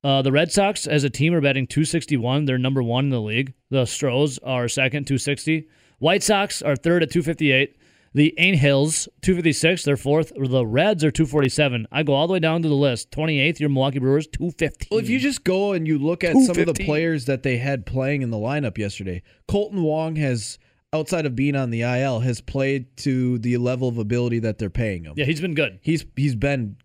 Uh, 0.03 0.21
the 0.21 0.33
Red 0.33 0.51
Sox, 0.51 0.85
as 0.85 1.05
a 1.05 1.09
team, 1.09 1.33
are 1.33 1.39
batting 1.39 1.65
261. 1.65 2.43
They're 2.43 2.57
number 2.57 2.83
one 2.83 3.05
in 3.05 3.09
the 3.09 3.21
league. 3.21 3.53
The 3.69 3.85
Stros 3.85 4.39
are 4.39 4.67
second, 4.67 5.07
260. 5.07 5.69
White 5.99 6.23
Sox 6.23 6.61
are 6.61 6.75
third 6.75 7.03
at 7.03 7.11
258. 7.11 7.76
The 8.17 8.33
Angels, 8.39 9.07
256. 9.21 9.83
They're 9.83 9.95
fourth. 9.95 10.31
The 10.35 10.65
Reds 10.65 11.03
are 11.03 11.11
247. 11.11 11.85
I 11.91 12.01
go 12.01 12.13
all 12.13 12.25
the 12.25 12.33
way 12.33 12.39
down 12.39 12.63
to 12.63 12.67
the 12.67 12.73
list. 12.73 13.11
28th, 13.11 13.59
your 13.59 13.69
Milwaukee 13.69 13.99
Brewers, 13.99 14.25
215. 14.25 14.87
Well, 14.89 14.99
if 14.99 15.07
you 15.07 15.19
just 15.19 15.43
go 15.43 15.73
and 15.73 15.87
you 15.87 15.99
look 15.99 16.23
at 16.23 16.35
some 16.35 16.57
of 16.57 16.65
the 16.65 16.83
players 16.83 17.25
that 17.25 17.43
they 17.43 17.57
had 17.57 17.85
playing 17.85 18.23
in 18.23 18.31
the 18.31 18.37
lineup 18.37 18.79
yesterday, 18.79 19.21
Kolten 19.47 19.83
Wong 19.83 20.15
has, 20.15 20.57
outside 20.93 21.27
of 21.27 21.35
being 21.35 21.55
on 21.55 21.69
the 21.69 21.83
IL, 21.83 22.21
has 22.21 22.41
played 22.41 22.97
to 22.97 23.37
the 23.37 23.57
level 23.57 23.87
of 23.87 23.99
ability 23.99 24.39
that 24.39 24.57
they're 24.57 24.71
paying 24.71 25.03
him. 25.03 25.13
yeah, 25.15 25.25
he's 25.25 25.39
been 25.39 25.53
good. 25.53 25.77
He's 25.83 26.03
he's 26.15 26.33
been 26.33 26.77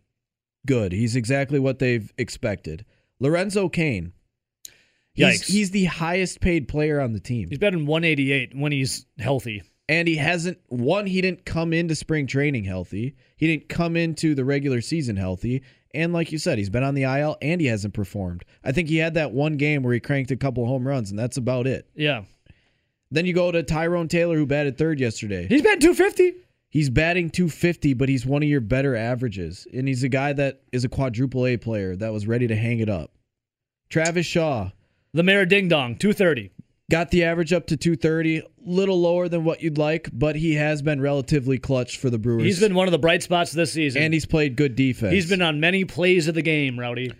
good. 0.66 0.92
He's 0.92 1.16
exactly 1.16 1.58
what 1.58 1.78
they've 1.78 2.12
expected. 2.18 2.84
Lorenzo 3.20 3.70
Cain. 3.70 4.12
He's, 5.14 5.24
Yikes. 5.24 5.44
he's 5.46 5.70
the 5.70 5.86
highest 5.86 6.42
paid 6.42 6.68
player 6.68 7.00
on 7.00 7.14
the 7.14 7.20
team. 7.20 7.48
He's 7.48 7.58
batting 7.58 7.86
188 7.86 8.54
when 8.54 8.72
he's 8.72 9.06
healthy. 9.18 9.62
And 9.88 10.06
he 10.08 10.16
hasn't 10.16 10.58
one, 10.68 11.06
he 11.06 11.20
didn't 11.20 11.44
come 11.44 11.72
into 11.72 11.94
spring 11.94 12.26
training 12.26 12.64
healthy. 12.64 13.16
He 13.36 13.46
didn't 13.46 13.68
come 13.68 13.96
into 13.96 14.34
the 14.34 14.44
regular 14.44 14.80
season 14.80 15.16
healthy. 15.16 15.62
And 15.94 16.12
like 16.12 16.32
you 16.32 16.38
said, 16.38 16.58
he's 16.58 16.70
been 16.70 16.84
on 16.84 16.94
the 16.94 17.02
IL 17.02 17.36
and 17.42 17.60
he 17.60 17.66
hasn't 17.66 17.92
performed. 17.92 18.44
I 18.64 18.72
think 18.72 18.88
he 18.88 18.96
had 18.96 19.14
that 19.14 19.32
one 19.32 19.56
game 19.56 19.82
where 19.82 19.92
he 19.92 20.00
cranked 20.00 20.30
a 20.30 20.36
couple 20.36 20.64
home 20.66 20.86
runs, 20.86 21.10
and 21.10 21.18
that's 21.18 21.36
about 21.36 21.66
it. 21.66 21.86
Yeah. 21.94 22.24
Then 23.10 23.26
you 23.26 23.34
go 23.34 23.52
to 23.52 23.62
Tyrone 23.62 24.08
Taylor, 24.08 24.36
who 24.36 24.46
batted 24.46 24.78
third 24.78 24.98
yesterday. 24.98 25.46
He's 25.46 25.60
batting 25.60 25.80
250. 25.80 26.34
He's 26.70 26.88
batting 26.88 27.28
250, 27.28 27.92
but 27.92 28.08
he's 28.08 28.24
one 28.24 28.42
of 28.42 28.48
your 28.48 28.62
better 28.62 28.96
averages. 28.96 29.66
And 29.74 29.86
he's 29.86 30.02
a 30.02 30.08
guy 30.08 30.32
that 30.32 30.62
is 30.72 30.84
a 30.84 30.88
quadruple 30.88 31.46
A 31.46 31.58
player 31.58 31.94
that 31.96 32.14
was 32.14 32.26
ready 32.26 32.46
to 32.46 32.56
hang 32.56 32.78
it 32.78 32.88
up. 32.88 33.12
Travis 33.90 34.24
Shaw 34.24 34.70
The 35.12 35.22
Mayor 35.22 35.44
Ding 35.44 35.68
Dong, 35.68 35.96
230. 35.96 36.50
Got 36.92 37.10
the 37.10 37.24
average 37.24 37.54
up 37.54 37.66
to 37.68 37.76
230, 37.76 38.42
little 38.66 39.00
lower 39.00 39.26
than 39.26 39.44
what 39.44 39.62
you'd 39.62 39.78
like, 39.78 40.10
but 40.12 40.36
he 40.36 40.56
has 40.56 40.82
been 40.82 41.00
relatively 41.00 41.58
clutch 41.58 41.96
for 41.96 42.10
the 42.10 42.18
Brewers. 42.18 42.42
He's 42.44 42.60
been 42.60 42.74
one 42.74 42.86
of 42.86 42.92
the 42.92 42.98
bright 42.98 43.22
spots 43.22 43.50
this 43.50 43.72
season. 43.72 44.02
and 44.02 44.12
he's 44.12 44.26
played 44.26 44.56
good 44.56 44.76
defense. 44.76 45.14
he's 45.14 45.26
been 45.28 45.40
on 45.40 45.58
many 45.58 45.86
plays 45.86 46.28
of 46.28 46.34
the 46.34 46.42
game, 46.42 46.78
Rowdy. 46.78 47.10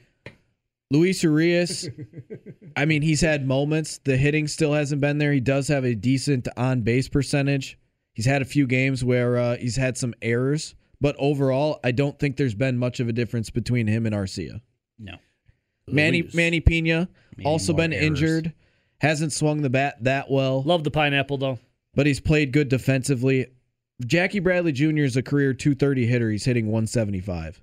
Luis 0.91 1.23
Urias. 1.23 1.89
I 2.77 2.85
mean, 2.85 3.01
he's 3.01 3.23
had 3.23 3.47
moments. 3.49 3.99
The 4.05 4.19
hitting 4.19 4.47
still 4.47 4.75
hasn't 4.75 5.01
been 5.01 5.17
there. 5.17 5.33
He 5.33 5.41
does 5.41 5.69
have 5.69 5.85
a 5.85 5.95
decent 5.95 6.49
on 6.59 6.83
base 6.83 7.09
percentage. 7.09 7.79
He's 8.13 8.27
had 8.27 8.43
a 8.43 8.45
few 8.45 8.67
games 8.67 9.03
where 9.03 9.39
uh, 9.39 9.57
he's 9.57 9.77
had 9.77 9.97
some 9.97 10.13
errors, 10.21 10.75
but 11.01 11.17
overall, 11.19 11.81
I 11.83 11.93
don't 11.93 12.19
think 12.19 12.37
there's 12.37 12.55
been 12.55 12.77
much 12.77 13.01
of 13.01 13.09
a 13.09 13.13
difference 13.15 13.49
between 13.49 13.87
him 13.87 14.05
and 14.05 14.15
Arcia. 14.15 14.61
No. 14.99 15.15
Manny 15.89 16.21
Luis. 16.23 16.35
Manny 16.35 16.61
Pena 16.61 17.09
Many 17.39 17.49
also 17.49 17.73
been 17.73 17.95
errors. 17.95 18.05
injured, 18.05 18.53
hasn't 19.03 19.33
swung 19.33 19.61
the 19.63 19.69
bat 19.71 19.97
that 20.05 20.31
well, 20.31 20.63
Love 20.63 20.85
the 20.85 20.91
pineapple, 20.91 21.37
though. 21.37 21.59
but 21.95 22.07
he's 22.07 22.21
played 22.21 22.53
good 22.53 22.69
defensively. 22.69 23.49
Jackie 24.07 24.39
Bradley 24.39 24.73
Jr. 24.73 25.03
is 25.03 25.17
a 25.17 25.23
career 25.23 25.53
230 25.53 26.07
hitter. 26.07 26.31
He's 26.31 26.45
hitting 26.45 26.67
175. 26.67 27.61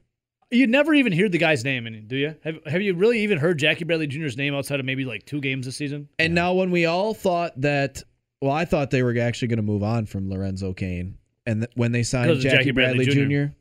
You 0.51 0.67
never 0.67 0.93
even 0.93 1.13
hear 1.13 1.29
the 1.29 1.37
guy's 1.37 1.63
name, 1.63 2.05
do 2.07 2.15
you? 2.15 2.35
Have, 2.43 2.59
have 2.65 2.81
you 2.81 2.93
really 2.95 3.21
even 3.21 3.37
heard 3.37 3.57
Jackie 3.59 3.83
Bradley 3.85 4.07
Jr.'s 4.07 4.35
name 4.35 4.53
outside 4.55 4.79
of 4.79 4.85
maybe 4.85 5.05
like 5.05 5.25
two 5.25 5.39
games 5.39 5.65
this 5.65 5.75
season? 5.75 6.09
And 6.17 6.33
now, 6.33 6.53
when 6.53 6.71
we 6.71 6.85
all 6.85 7.13
thought 7.13 7.59
that, 7.61 8.03
well, 8.41 8.51
I 8.51 8.65
thought 8.65 8.89
they 8.89 9.03
were 9.03 9.17
actually 9.19 9.47
going 9.49 9.57
to 9.57 9.63
move 9.63 9.83
on 9.83 10.05
from 10.07 10.29
Lorenzo 10.29 10.73
Cain, 10.73 11.17
and 11.45 11.61
th- 11.61 11.71
when 11.75 11.91
they 11.91 12.03
signed 12.03 12.39
Jackie, 12.39 12.55
Jackie 12.57 12.71
Bradley, 12.71 13.05
Bradley 13.05 13.27
Jr. 13.47 13.53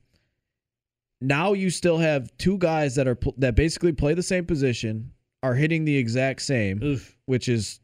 Now 1.20 1.52
you 1.52 1.68
still 1.68 1.98
have 1.98 2.30
two 2.38 2.56
guys 2.58 2.94
that 2.94 3.06
are 3.06 3.18
that 3.36 3.54
basically 3.54 3.92
play 3.92 4.14
the 4.14 4.22
same 4.22 4.46
position, 4.46 5.12
are 5.42 5.54
hitting 5.54 5.84
the 5.84 5.96
exact 5.96 6.42
same, 6.42 6.82
Oof. 6.82 7.16
which 7.26 7.48
is 7.48 7.80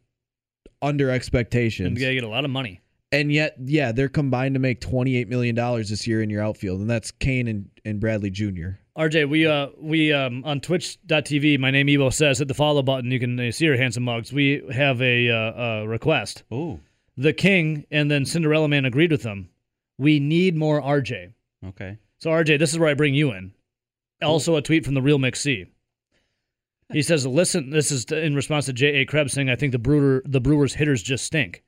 under 0.83 1.09
And 1.09 1.17
expectations. 1.17 1.99
they 2.01 2.15
get 2.15 2.25
a 2.25 2.29
lot 2.29 2.45
of 2.45 2.51
money. 2.51 2.81
And 3.13 3.33
yet, 3.33 3.57
yeah, 3.65 3.93
they're 3.93 4.09
combined 4.09 4.55
to 4.55 4.59
make 4.59 4.81
twenty 4.81 5.17
eight 5.17 5.29
million 5.29 5.55
dollars 5.55 5.89
this 5.91 6.07
year 6.07 6.21
in 6.23 6.31
your 6.31 6.43
outfield, 6.43 6.81
and 6.81 6.91
that's 6.91 7.11
Cain 7.13 7.47
and, 7.47 7.71
and 7.85 8.01
Bradley 8.01 8.31
Jr. 8.31 8.71
RJ, 8.99 9.29
we 9.29 9.47
uh 9.47 9.69
we 9.81 10.13
um 10.13 10.43
on 10.45 10.61
Twitch.tv. 10.61 11.59
My 11.61 11.71
name 11.71 11.87
Evo 11.87 12.13
says 12.13 12.39
hit 12.41 12.49
the 12.49 12.55
follow 12.55 12.83
button. 12.83 13.11
You 13.13 13.21
can 13.21 13.39
uh, 13.39 13.51
see 13.53 13.67
your 13.67 13.77
handsome 13.77 14.03
mugs. 14.05 14.33
We 14.33 14.63
have 14.73 15.01
a 15.01 15.31
uh, 15.31 15.37
uh, 15.37 15.85
request. 15.87 16.43
Oh, 16.51 16.81
The 17.17 17.33
King 17.33 17.87
and 17.91 18.11
then 18.11 18.25
Cinderella 18.25 18.69
Man 18.69 18.85
agreed 18.85 19.13
with 19.13 19.23
them. 19.23 19.49
We 19.99 20.19
need 20.19 20.57
more 20.57 20.81
RJ. 20.83 21.35
okay. 21.69 21.99
So 22.19 22.31
RJ, 22.31 22.59
this 22.59 22.73
is 22.73 22.79
where 22.81 22.89
I 22.89 22.95
bring 22.95 23.15
you 23.15 23.31
in. 23.33 23.53
Also, 24.23 24.57
a 24.57 24.63
tweet 24.63 24.85
from 24.85 24.95
the 24.95 25.03
real 25.03 25.19
McC. 25.19 25.67
He 26.95 27.03
says, 27.03 27.27
"Listen, 27.27 27.71
this 27.71 27.91
is 27.91 28.05
in 28.07 28.35
response 28.35 28.67
to 28.67 28.73
J. 28.73 29.01
A. 29.01 29.05
Krebs 29.05 29.33
saying 29.35 29.51
I 29.51 29.57
think 29.57 29.73
the 29.73 29.79
Brewer 29.79 30.23
the 30.25 30.41
Brewers 30.41 30.75
hitters 30.75 31.03
just 31.03 31.25
stink." 31.25 31.63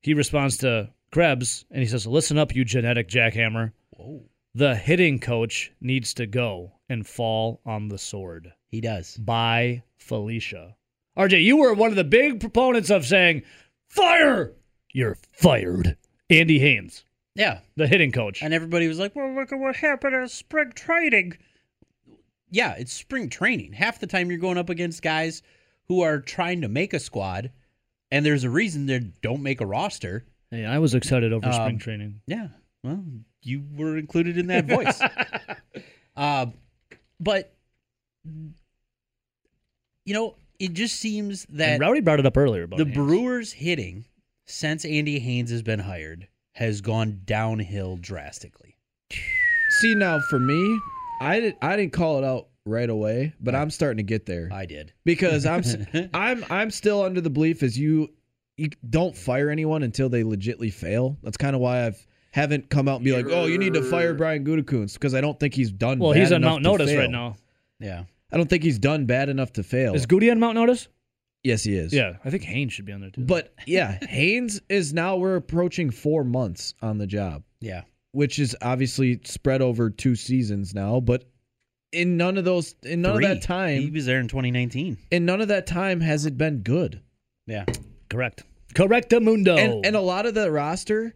He 0.00 0.14
responds 0.14 0.56
to 0.58 0.90
Krebs 1.10 1.64
and 1.70 1.80
he 1.80 1.86
says, 1.86 2.06
"Listen 2.06 2.38
up, 2.38 2.54
you 2.54 2.64
genetic 2.64 3.08
jackhammer. 3.08 3.72
Whoa. 3.90 4.24
The 4.54 4.74
hitting 4.76 5.18
coach 5.18 5.72
needs 5.80 6.14
to 6.14 6.26
go 6.26 6.72
and 6.88 7.06
fall 7.06 7.60
on 7.66 7.88
the 7.88 7.98
sword." 7.98 8.52
He 8.68 8.80
does. 8.80 9.16
Bye 9.18 9.82
Felicia. 9.98 10.76
RJ, 11.16 11.42
you 11.42 11.58
were 11.58 11.74
one 11.74 11.90
of 11.90 11.96
the 11.96 12.04
big 12.04 12.40
proponents 12.40 12.88
of 12.90 13.04
saying, 13.04 13.42
"Fire! 13.88 14.52
You're 14.92 15.18
fired." 15.32 15.96
Andy 16.30 16.58
Haynes, 16.60 17.04
Yeah. 17.34 17.60
the 17.76 17.86
hitting 17.86 18.12
coach. 18.12 18.42
And 18.42 18.54
everybody 18.54 18.88
was 18.88 18.98
like, 18.98 19.14
well, 19.14 19.34
look 19.34 19.52
at 19.52 19.58
what 19.58 19.76
happened 19.76 20.14
at 20.14 20.30
spring 20.30 20.72
training. 20.74 21.36
Yeah, 22.52 22.74
it's 22.78 22.92
spring 22.92 23.28
training. 23.30 23.72
Half 23.72 23.98
the 23.98 24.06
time 24.06 24.30
you're 24.30 24.38
going 24.38 24.58
up 24.58 24.68
against 24.68 25.02
guys 25.02 25.42
who 25.88 26.02
are 26.02 26.20
trying 26.20 26.60
to 26.60 26.68
make 26.68 26.92
a 26.92 27.00
squad, 27.00 27.50
and 28.10 28.24
there's 28.24 28.44
a 28.44 28.50
reason 28.50 28.86
they 28.86 29.00
don't 29.22 29.42
make 29.42 29.60
a 29.62 29.66
roster. 29.66 30.24
Hey, 30.50 30.66
I 30.66 30.78
was 30.78 30.94
excited 30.94 31.32
over 31.32 31.50
spring 31.50 31.76
Um, 31.76 31.78
training. 31.78 32.20
Yeah, 32.26 32.48
well, 32.84 33.02
you 33.42 33.64
were 33.74 33.96
included 33.96 34.36
in 34.36 34.48
that 34.48 34.66
voice. 34.66 35.00
uh, 36.16 36.46
but, 37.18 37.54
you 40.04 40.12
know, 40.14 40.36
it 40.58 40.74
just 40.74 40.96
seems 41.00 41.46
that 41.50 41.70
And 41.72 41.80
Rowdy 41.80 42.00
brought 42.00 42.20
it 42.20 42.26
up 42.26 42.36
earlier 42.36 42.64
about 42.64 42.78
the 42.78 42.84
Haynes. 42.84 42.94
Brewers 42.96 43.52
hitting 43.52 44.04
since 44.44 44.84
Andy 44.84 45.18
Haynes 45.18 45.50
has 45.50 45.62
been 45.62 45.80
hired 45.80 46.28
has 46.52 46.82
gone 46.82 47.22
downhill 47.24 47.96
drastically. 47.96 48.76
See 49.80 49.94
now, 49.94 50.20
for 50.28 50.38
me, 50.38 50.78
I 51.22 51.40
did, 51.40 51.56
I 51.62 51.76
didn't 51.76 51.92
call 51.92 52.18
it 52.18 52.24
out 52.24 52.48
right 52.66 52.88
away, 52.90 53.32
but 53.40 53.54
I'm 53.54 53.70
starting 53.70 53.98
to 53.98 54.02
get 54.02 54.26
there. 54.26 54.48
I 54.52 54.66
did. 54.66 54.92
because 55.04 55.46
I'm 55.46 55.60
s- 55.60 55.76
I'm 56.14 56.44
I'm 56.50 56.70
still 56.70 57.02
under 57.02 57.20
the 57.20 57.30
belief 57.30 57.62
as 57.62 57.78
you 57.78 58.10
you 58.56 58.68
don't 58.88 59.16
fire 59.16 59.50
anyone 59.50 59.82
until 59.82 60.08
they 60.08 60.22
legitly 60.22 60.72
fail. 60.72 61.16
That's 61.22 61.36
kind 61.36 61.54
of 61.56 61.60
why 61.62 61.86
I've 61.86 62.06
haven't 62.32 62.70
come 62.70 62.88
out 62.88 62.96
and 62.96 63.04
be 63.04 63.12
like, 63.12 63.26
oh, 63.28 63.46
you 63.46 63.58
need 63.58 63.74
to 63.74 63.82
fire 63.82 64.14
Brian 64.14 64.44
Gutekunst 64.44 64.94
because 64.94 65.14
I 65.14 65.20
don't 65.20 65.38
think 65.38 65.54
he's 65.54 65.70
done. 65.70 65.98
Bad. 65.98 66.02
Well, 66.04 66.12
bad 66.14 66.20
he's 66.20 66.32
on 66.32 66.36
enough 66.42 66.50
Mount 66.52 66.62
to 66.64 66.70
Notice 66.70 66.90
fail. 66.90 67.00
right 67.00 67.10
now. 67.10 67.36
Yeah. 67.78 68.04
I 68.32 68.36
don't 68.38 68.48
think 68.48 68.62
he's 68.62 68.78
done 68.78 69.04
bad 69.04 69.28
enough 69.28 69.52
to 69.54 69.62
fail. 69.62 69.94
Is 69.94 70.06
Goody 70.06 70.30
on 70.30 70.38
Mount 70.40 70.54
Notice? 70.54 70.88
yes, 71.44 71.64
he 71.64 71.74
is. 71.74 71.92
Yeah, 71.92 72.16
I 72.24 72.30
think 72.30 72.44
Haynes 72.44 72.72
should 72.72 72.84
be 72.86 72.92
on 72.92 73.00
there 73.02 73.10
too. 73.10 73.22
But 73.22 73.52
yeah, 73.66 73.98
Haynes 74.06 74.60
is 74.70 74.94
now 74.94 75.16
we're 75.16 75.36
approaching 75.36 75.90
four 75.90 76.24
months 76.24 76.72
on 76.80 76.96
the 76.98 77.06
job, 77.06 77.42
Yeah. 77.60 77.82
Which 78.12 78.38
is 78.38 78.56
obviously 78.62 79.20
spread 79.24 79.60
over 79.62 79.90
two 79.90 80.14
seasons 80.14 80.74
now. 80.74 81.00
But 81.00 81.24
in 81.92 82.16
none 82.16 82.38
of 82.38 82.44
those, 82.44 82.74
in 82.84 83.02
none 83.02 83.16
Three. 83.16 83.24
of 83.26 83.30
that 83.30 83.42
time 83.42 83.82
He 83.82 83.90
was 83.90 84.06
there 84.06 84.20
in 84.20 84.28
2019. 84.28 84.96
in 85.10 85.24
none 85.26 85.40
of 85.40 85.48
that 85.48 85.66
time 85.66 86.00
has 86.00 86.24
it 86.26 86.38
been 86.38 86.58
good. 86.60 87.00
Yeah. 87.46 87.64
correct, 88.08 88.44
correctamundo. 88.74 89.58
and 89.58 89.84
and 89.84 89.96
a 89.96 90.00
lot 90.00 90.26
of 90.26 90.34
the 90.34 90.50
roster 90.50 91.14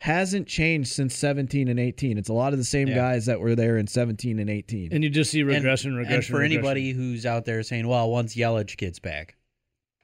hasn't 0.00 0.48
changed 0.48 0.92
since 0.92 1.14
17 1.14 1.68
and 1.68 1.78
18. 1.78 2.18
It's 2.18 2.28
a 2.28 2.32
lot 2.32 2.52
of 2.52 2.58
the 2.58 2.64
same 2.64 2.88
Yeah. 2.88 2.94
guys 2.96 3.26
that 3.26 3.38
were 3.38 3.54
there 3.54 3.76
in 3.78 3.86
17 3.86 4.40
and 4.40 4.50
18. 4.50 4.92
And 4.92 5.04
you 5.04 5.10
just 5.10 5.30
see 5.30 5.44
regression, 5.44 5.90
and, 5.92 5.98
regression. 5.98 6.16
and 6.16 6.24
for 6.26 6.32
regression. 6.38 6.58
anybody 6.58 6.90
who's 6.92 7.24
out 7.24 7.44
there 7.44 7.62
saying, 7.62 7.86
well, 7.86 8.10
once 8.10 8.34
Yelich 8.34 8.76
gets 8.76 8.98
back, 8.98 9.36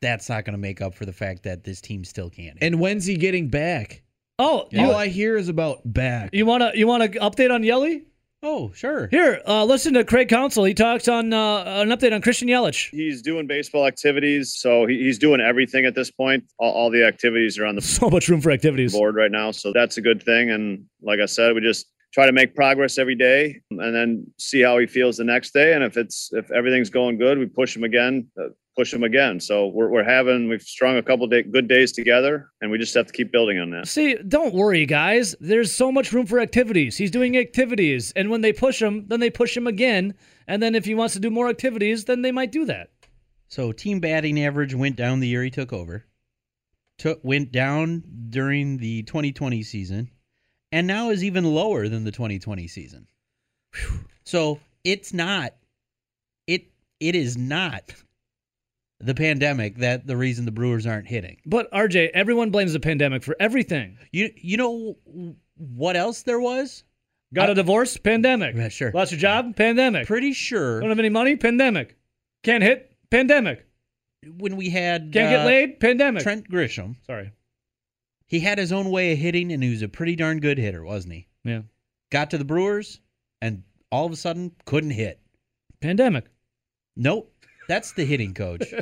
that's 0.01 0.29
not 0.29 0.45
going 0.45 0.53
to 0.53 0.59
make 0.59 0.81
up 0.81 0.95
for 0.95 1.05
the 1.05 1.13
fact 1.13 1.43
that 1.43 1.65
this 1.65 1.81
team 1.81 2.05
still 2.05 2.31
can't. 2.31 2.59
And 2.61 2.79
when's 2.79 3.07
he 3.07 3.17
getting 3.17 3.49
back? 3.49 4.03
Oh, 4.39 4.61
All 4.61 4.69
you, 4.71 4.93
I 4.93 5.09
hear 5.09 5.37
is 5.37 5.49
about 5.49 5.81
back. 5.85 6.31
you 6.33 6.47
want 6.47 6.63
to 6.63 6.79
you 6.79 6.87
want 6.87 7.13
to 7.13 7.19
update 7.19 7.53
on 7.53 7.63
Yelly? 7.65 8.05
Oh, 8.41 8.71
sure. 8.73 9.09
Here, 9.11 9.43
uh, 9.49 9.65
listen 9.65 9.95
to 9.95 10.05
Craig 10.05 10.29
Counsell. 10.29 10.63
He 10.63 10.73
talks 10.73 11.09
on 11.09 11.33
uh, 11.33 11.65
an 11.67 11.89
update 11.89 12.13
on 12.15 12.23
Christian 12.23 12.47
Yelich. 12.47 12.89
He's 12.91 13.21
doing 13.21 13.49
baseball 13.49 13.85
activities, 13.85 14.55
so 14.55 14.87
he, 14.87 14.97
he's 15.03 15.19
doing 15.19 15.41
everything 15.41 15.87
at 15.87 15.97
this 15.97 16.13
point. 16.13 16.45
All, 16.57 16.71
all 16.73 16.91
the 16.91 17.05
activities 17.05 17.59
are 17.59 17.67
on 17.67 17.75
the 17.75 17.81
So 17.99 18.09
much 18.09 18.29
room 18.29 18.41
for 18.41 18.53
activities. 18.53 18.93
board 18.93 19.17
right 19.17 19.33
now, 19.33 19.51
so 19.51 19.73
that's 19.73 19.97
a 19.97 20.01
good 20.01 20.23
thing. 20.23 20.51
And 20.51 20.85
like 21.03 21.19
I 21.19 21.27
said, 21.27 21.53
we 21.57 21.61
just 21.63 21.87
try 22.15 22.27
to 22.27 22.33
make 22.33 22.55
progress 22.55 22.97
every 22.97 23.17
day, 23.17 23.61
and 23.73 23.93
then 23.93 24.25
see 24.39 24.61
how 24.63 24.79
he 24.79 24.87
feels 24.87 25.17
the 25.17 25.25
next 25.25 25.53
day. 25.53 25.73
And 25.75 25.83
if 25.83 25.97
it's 25.97 26.31
if 26.33 26.49
everything's 26.53 26.91
going 26.91 27.19
good, 27.19 27.39
we 27.39 27.47
push 27.47 27.75
him 27.75 27.83
again, 27.83 28.29
uh, 28.41 28.51
push 28.79 28.95
him 28.95 29.03
again. 29.03 29.41
So 29.41 29.67
we're 29.67 29.89
we're 29.89 30.05
having 30.05 30.49
we've 30.49 30.63
strung 30.63 30.97
a 30.97 31.03
couple 31.03 31.27
day, 31.27 31.43
good 31.43 31.67
days 31.67 31.91
together, 31.91 32.51
and 32.61 32.71
we 32.71 32.79
just 32.79 32.95
have 32.95 33.07
to 33.07 33.13
keep 33.13 33.33
building 33.33 33.59
on 33.59 33.71
that. 33.71 33.89
See, 33.89 34.15
don't 34.29 34.55
worry, 34.55 34.87
guys. 34.87 35.35
There's 35.41 35.75
so 35.75 35.91
much 35.91 36.13
room 36.13 36.27
for 36.27 36.39
activities. 36.39 36.97
He's 36.97 37.11
doing 37.11 37.37
activities, 37.37 38.13
and 38.15 38.31
when 38.31 38.41
they 38.41 38.53
push 38.53 38.81
him, 38.81 39.07
then 39.09 39.19
they 39.19 39.31
push 39.31 39.57
him 39.57 39.67
again. 39.67 40.15
And 40.47 40.63
then 40.63 40.77
if 40.77 40.85
he 40.85 40.95
wants 40.95 41.15
to 41.15 41.21
do 41.21 41.29
more 41.29 41.49
activities, 41.49 42.05
then 42.05 42.23
they 42.23 42.31
might 42.31 42.53
do 42.53 42.65
that. 42.67 42.91
So 43.49 43.73
team 43.73 43.99
batting 43.99 44.41
average 44.41 44.75
went 44.75 44.95
down 44.95 45.21
the 45.21 45.29
year 45.29 45.43
he 45.43 45.51
took 45.51 45.73
over. 45.73 46.05
Took 46.99 47.21
went 47.25 47.51
down 47.51 48.05
during 48.31 48.79
the 48.79 49.03
2020 49.03 49.63
season, 49.65 50.11
and 50.71 50.87
now 50.87 51.11
is 51.11 51.25
even 51.25 51.45
lower 51.45 51.89
than 51.89 52.05
the 52.05 52.13
2020 52.13 52.69
season. 52.69 53.09
So 54.25 54.61
it's 54.85 55.13
not 55.13 55.55
it 56.47 56.67
it 57.01 57.15
is 57.15 57.37
not 57.37 57.95
the 59.01 59.15
pandemic 59.15 59.77
that 59.79 60.07
the 60.07 60.17
reason 60.17 60.45
the 60.45 60.51
Brewers 60.51 60.87
aren't 60.87 61.07
hitting. 61.09 61.37
But 61.47 61.71
RJ, 61.73 62.11
everyone 62.15 62.51
blames 62.51 62.73
the 62.73 62.81
pandemic 62.81 63.23
for 63.23 63.37
everything. 63.39 63.97
You 64.13 64.31
you 64.37 64.57
know 64.57 64.97
what 65.57 65.97
else 65.97 66.23
there 66.23 66.41
was? 66.41 66.85
Got 67.35 67.49
I- 67.49 67.53
a 67.53 67.55
divorce? 67.55 67.97
Pandemic. 67.97 68.57
Yeah, 68.57 68.69
sure. 68.69 68.91
Lost 68.93 69.13
your 69.13 69.21
job? 69.21 69.55
Pandemic. 69.57 70.07
Pretty 70.07 70.33
sure 70.33 70.81
Don't 70.81 70.89
have 70.89 70.99
any 70.99 71.11
money? 71.11 71.37
Pandemic. 71.37 71.97
Can't 72.43 72.63
hit? 72.63 72.97
Pandemic. 73.11 73.67
when 74.39 74.57
we 74.57 74.71
had 74.71 75.03
Can't 75.13 75.31
get 75.31 75.41
uh, 75.41 75.45
laid? 75.45 75.81
Pandemic. 75.81 76.23
Trent 76.23 76.51
Grisham, 76.51 76.97
Sorry. 77.07 77.31
he 78.27 78.41
had 78.41 78.59
his 78.59 78.73
own 78.73 78.91
way 78.91 79.13
of 79.13 79.19
hitting, 79.19 79.53
and 79.53 79.63
he 79.63 79.71
was 79.71 79.83
a 79.83 79.89
pretty 79.89 80.17
darn 80.17 80.41
good 80.41 80.59
hitter, 80.59 80.83
wasn't 80.85 81.15
he? 81.15 81.29
Yeah. 81.45 81.63
Got 82.11 82.31
to 82.31 82.39
the 82.39 82.45
Brewers, 82.45 83.01
and 83.41 83.63
all 83.93 84.07
of 84.07 84.13
a 84.13 84.17
sudden 84.17 84.53
couldn't 84.65 84.91
hit. 84.91 85.21
Pandemic. 85.81 86.25
Nope, 86.97 87.33
that's 87.69 87.93
the 87.93 88.05
hitting 88.05 88.35
coach. 88.35 88.65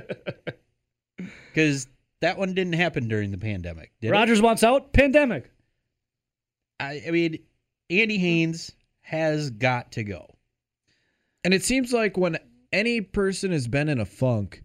Because 1.52 1.86
that 2.20 2.36
one 2.36 2.52
didn't 2.52 2.74
happen 2.74 3.08
during 3.08 3.30
the 3.30 3.38
pandemic. 3.38 3.90
Did 4.02 4.08
it? 4.08 4.12
Rodgers 4.12 4.42
wants 4.42 4.62
out? 4.62 4.92
Pandemic. 4.92 5.50
I, 6.78 7.02
I 7.08 7.10
mean, 7.10 7.38
Andy 7.88 8.18
Haynes 8.18 8.72
has 9.00 9.48
got 9.50 9.92
to 9.92 10.04
go. 10.04 10.26
And 11.44 11.54
it 11.54 11.64
seems 11.64 11.92
like 11.92 12.18
when 12.18 12.36
any 12.72 13.00
person 13.00 13.52
has 13.52 13.66
been 13.68 13.88
in 13.88 14.00
a 14.00 14.04
funk 14.04 14.62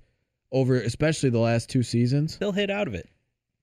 over, 0.51 0.75
especially 0.75 1.29
the 1.29 1.39
last 1.39 1.69
two 1.69 1.83
seasons, 1.83 2.37
They'll 2.37 2.51
hit 2.51 2.69
out 2.69 2.87
of 2.89 2.93
it, 2.93 3.07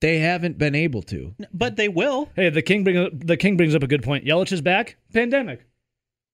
they 0.00 0.18
haven't 0.20 0.56
been 0.56 0.74
able 0.74 1.02
to. 1.02 1.34
But 1.52 1.76
they 1.76 1.88
will. 1.88 2.30
Hey, 2.36 2.48
the 2.50 2.62
king 2.62 2.84
bring 2.84 3.18
the 3.18 3.36
king 3.36 3.56
brings 3.56 3.74
up 3.74 3.82
a 3.82 3.88
good 3.88 4.02
point. 4.02 4.24
Yelich 4.24 4.52
is 4.52 4.62
back. 4.62 4.96
Pandemic. 5.12 5.66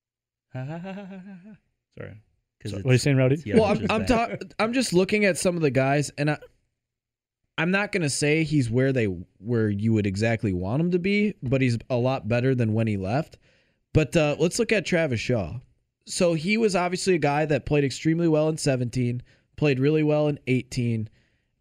Sorry. 0.55 2.21
Because 2.59 2.83
What 2.83 2.91
are 2.91 2.93
you 2.93 2.99
saying, 2.99 3.17
Rowdy? 3.17 3.43
well, 3.55 3.65
I'm 3.65 3.87
I'm, 3.91 4.07
ta- 4.07 4.37
I'm 4.59 4.73
just 4.73 4.93
looking 4.93 5.25
at 5.25 5.37
some 5.37 5.57
of 5.57 5.63
the 5.63 5.71
guys, 5.71 6.11
and 6.17 6.31
I, 6.31 6.39
I'm 7.59 7.71
not 7.71 7.93
gonna 7.93 8.11
say 8.11 8.43
he's 8.45 8.71
where 8.71 8.93
they 8.93 9.05
where 9.39 9.69
you 9.69 9.93
would 9.93 10.07
exactly 10.07 10.53
want 10.53 10.81
him 10.81 10.91
to 10.93 10.99
be, 10.99 11.35
but 11.43 11.61
he's 11.61 11.79
a 11.91 11.97
lot 11.97 12.27
better 12.27 12.55
than 12.55 12.73
when 12.75 12.87
he 12.87 12.97
left. 12.97 13.39
But 13.93 14.17
uh, 14.17 14.37
let's 14.39 14.59
look 14.59 14.73
at 14.73 14.85
Travis 14.87 15.21
Shaw. 15.21 15.59
So 16.07 16.35
he 16.35 16.57
was 16.59 16.75
obviously 16.75 17.15
a 17.15 17.19
guy 17.19 17.45
that 17.47 17.65
played 17.65 17.85
extremely 17.85 18.29
well 18.29 18.49
in 18.49 18.59
17, 18.59 19.23
played 19.57 19.79
really 19.79 20.03
well 20.03 20.29
in 20.29 20.39
18, 20.47 21.09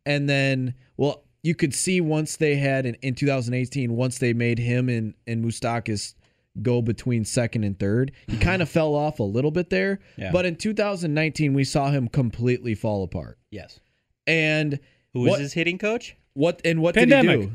and 0.06 0.28
then 0.28 0.74
well, 0.98 1.24
you 1.44 1.54
could 1.56 1.74
see 1.74 2.02
once 2.02 2.38
they 2.38 2.56
had 2.56 2.86
in, 2.86 2.96
in 2.96 3.16
2018, 3.16 3.96
once 3.96 4.18
they 4.18 4.34
made 4.34 4.58
him 4.60 4.90
and 4.90 5.14
and 5.28 5.44
Moustakas 5.46 6.16
go 6.62 6.82
between 6.82 7.26
second 7.26 7.64
and 7.64 7.80
third, 7.80 8.12
he 8.28 8.38
kind 8.38 8.62
of 8.62 8.70
fell 8.70 8.94
off 8.96 9.20
a 9.20 9.24
little 9.24 9.52
bit 9.52 9.70
there. 9.70 10.00
Yeah. 10.18 10.32
But 10.32 10.46
in 10.46 10.56
2019, 10.56 11.54
we 11.54 11.64
saw 11.64 11.90
him 11.92 12.08
completely 12.08 12.76
fall 12.76 13.04
apart. 13.04 13.40
yes. 13.52 13.80
And 14.26 14.80
Who 15.14 15.22
was 15.22 15.32
what, 15.32 15.40
his 15.42 15.54
hitting 15.54 15.78
coach? 15.78 16.16
what 16.34 16.62
and 16.64 16.82
what 16.82 16.96
did 16.96 17.10
he 17.12 17.22
do? 17.22 17.52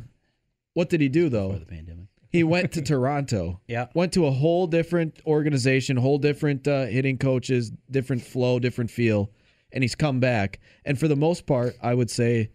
What 0.75 0.89
did 0.91 1.01
he 1.01 1.09
do 1.09 1.29
though? 1.29 1.49
Before 1.49 1.61
the 1.61 1.67
pandemic. 1.67 2.05
He 2.31 2.45
went 2.45 2.73
to 2.73 2.83
Toronto. 2.93 3.61
Yeah. 3.67 3.87
Went 3.95 4.13
to 4.13 4.27
a 4.27 4.31
whole 4.31 4.67
different 4.67 5.19
organization, 5.27 5.97
whole 5.97 6.19
different 6.19 6.69
uh, 6.69 6.85
hitting 6.87 7.17
coaches, 7.17 7.73
different 7.91 8.23
flow, 8.23 8.59
different 8.59 8.91
feel, 8.91 9.31
and 9.73 9.83
he's 9.83 9.95
come 9.95 10.21
back. 10.21 10.61
And 10.85 10.99
for 11.01 11.09
the 11.09 11.17
most 11.17 11.47
part, 11.47 11.75
I 11.83 11.95
would 11.95 12.11
say 12.11 12.51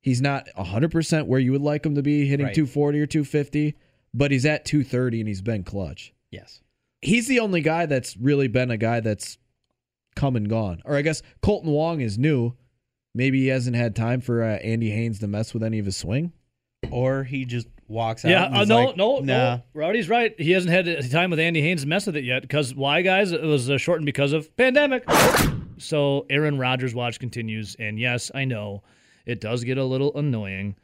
he's 0.00 0.20
not 0.20 0.48
100% 0.58 1.26
where 1.26 1.38
you 1.40 1.52
would 1.52 1.62
like 1.62 1.86
him 1.86 1.94
to 1.94 2.02
be 2.02 2.26
hitting 2.26 2.46
Right. 2.46 2.54
240 2.54 3.00
or 3.00 3.06
250, 3.06 3.76
but 4.14 4.30
he's 4.30 4.46
at 4.46 4.64
230 4.64 5.20
and 5.20 5.28
he's 5.28 5.42
been 5.42 5.64
clutch. 5.64 6.14
Yes. 6.30 6.60
He's 7.02 7.26
the 7.26 7.40
only 7.40 7.60
guy 7.60 7.86
that's 7.86 8.16
really 8.16 8.48
been 8.48 8.70
a 8.70 8.78
guy 8.78 9.00
that's 9.00 9.36
come 10.14 10.36
and 10.36 10.48
gone. 10.48 10.80
Or 10.84 10.96
I 10.96 11.02
guess 11.02 11.20
Kolten 11.42 11.64
Wong 11.64 12.00
is 12.00 12.16
new. 12.16 12.54
Maybe 13.14 13.40
he 13.40 13.48
hasn't 13.48 13.76
had 13.76 13.94
time 13.94 14.20
for 14.20 14.42
uh, 14.42 14.56
Andy 14.56 14.90
Haynes 14.90 15.18
to 15.18 15.26
mess 15.26 15.52
with 15.52 15.62
any 15.62 15.78
of 15.78 15.86
his 15.86 15.96
swing. 15.96 16.32
Or 16.90 17.24
he 17.24 17.44
just 17.44 17.68
walks 17.88 18.24
out. 18.24 18.30
Yeah, 18.30 18.46
and 18.46 18.56
uh, 18.56 18.64
no, 18.64 18.84
like, 18.86 18.96
no, 18.96 19.18
nah. 19.18 19.22
no. 19.24 19.62
Rowdy's 19.74 20.08
right. 20.08 20.34
He 20.38 20.52
hasn't 20.52 20.72
had 20.72 21.10
time 21.10 21.30
with 21.30 21.38
Andy 21.38 21.60
Haynes 21.60 21.82
to 21.82 21.88
mess 21.88 22.06
with 22.06 22.16
it 22.16 22.24
yet. 22.24 22.42
Because 22.42 22.74
why, 22.74 23.02
guys? 23.02 23.32
It 23.32 23.42
was 23.42 23.70
uh, 23.70 23.78
shortened 23.78 24.06
because 24.06 24.32
of 24.32 24.54
pandemic. 24.56 25.04
So 25.78 26.26
Aaron 26.30 26.58
Rodgers' 26.58 26.94
watch 26.94 27.18
continues, 27.18 27.76
and 27.78 27.98
yes, 27.98 28.30
I 28.34 28.44
know 28.44 28.82
it 29.26 29.40
does 29.40 29.64
get 29.64 29.78
a 29.78 29.84
little 29.84 30.16
annoying. 30.16 30.76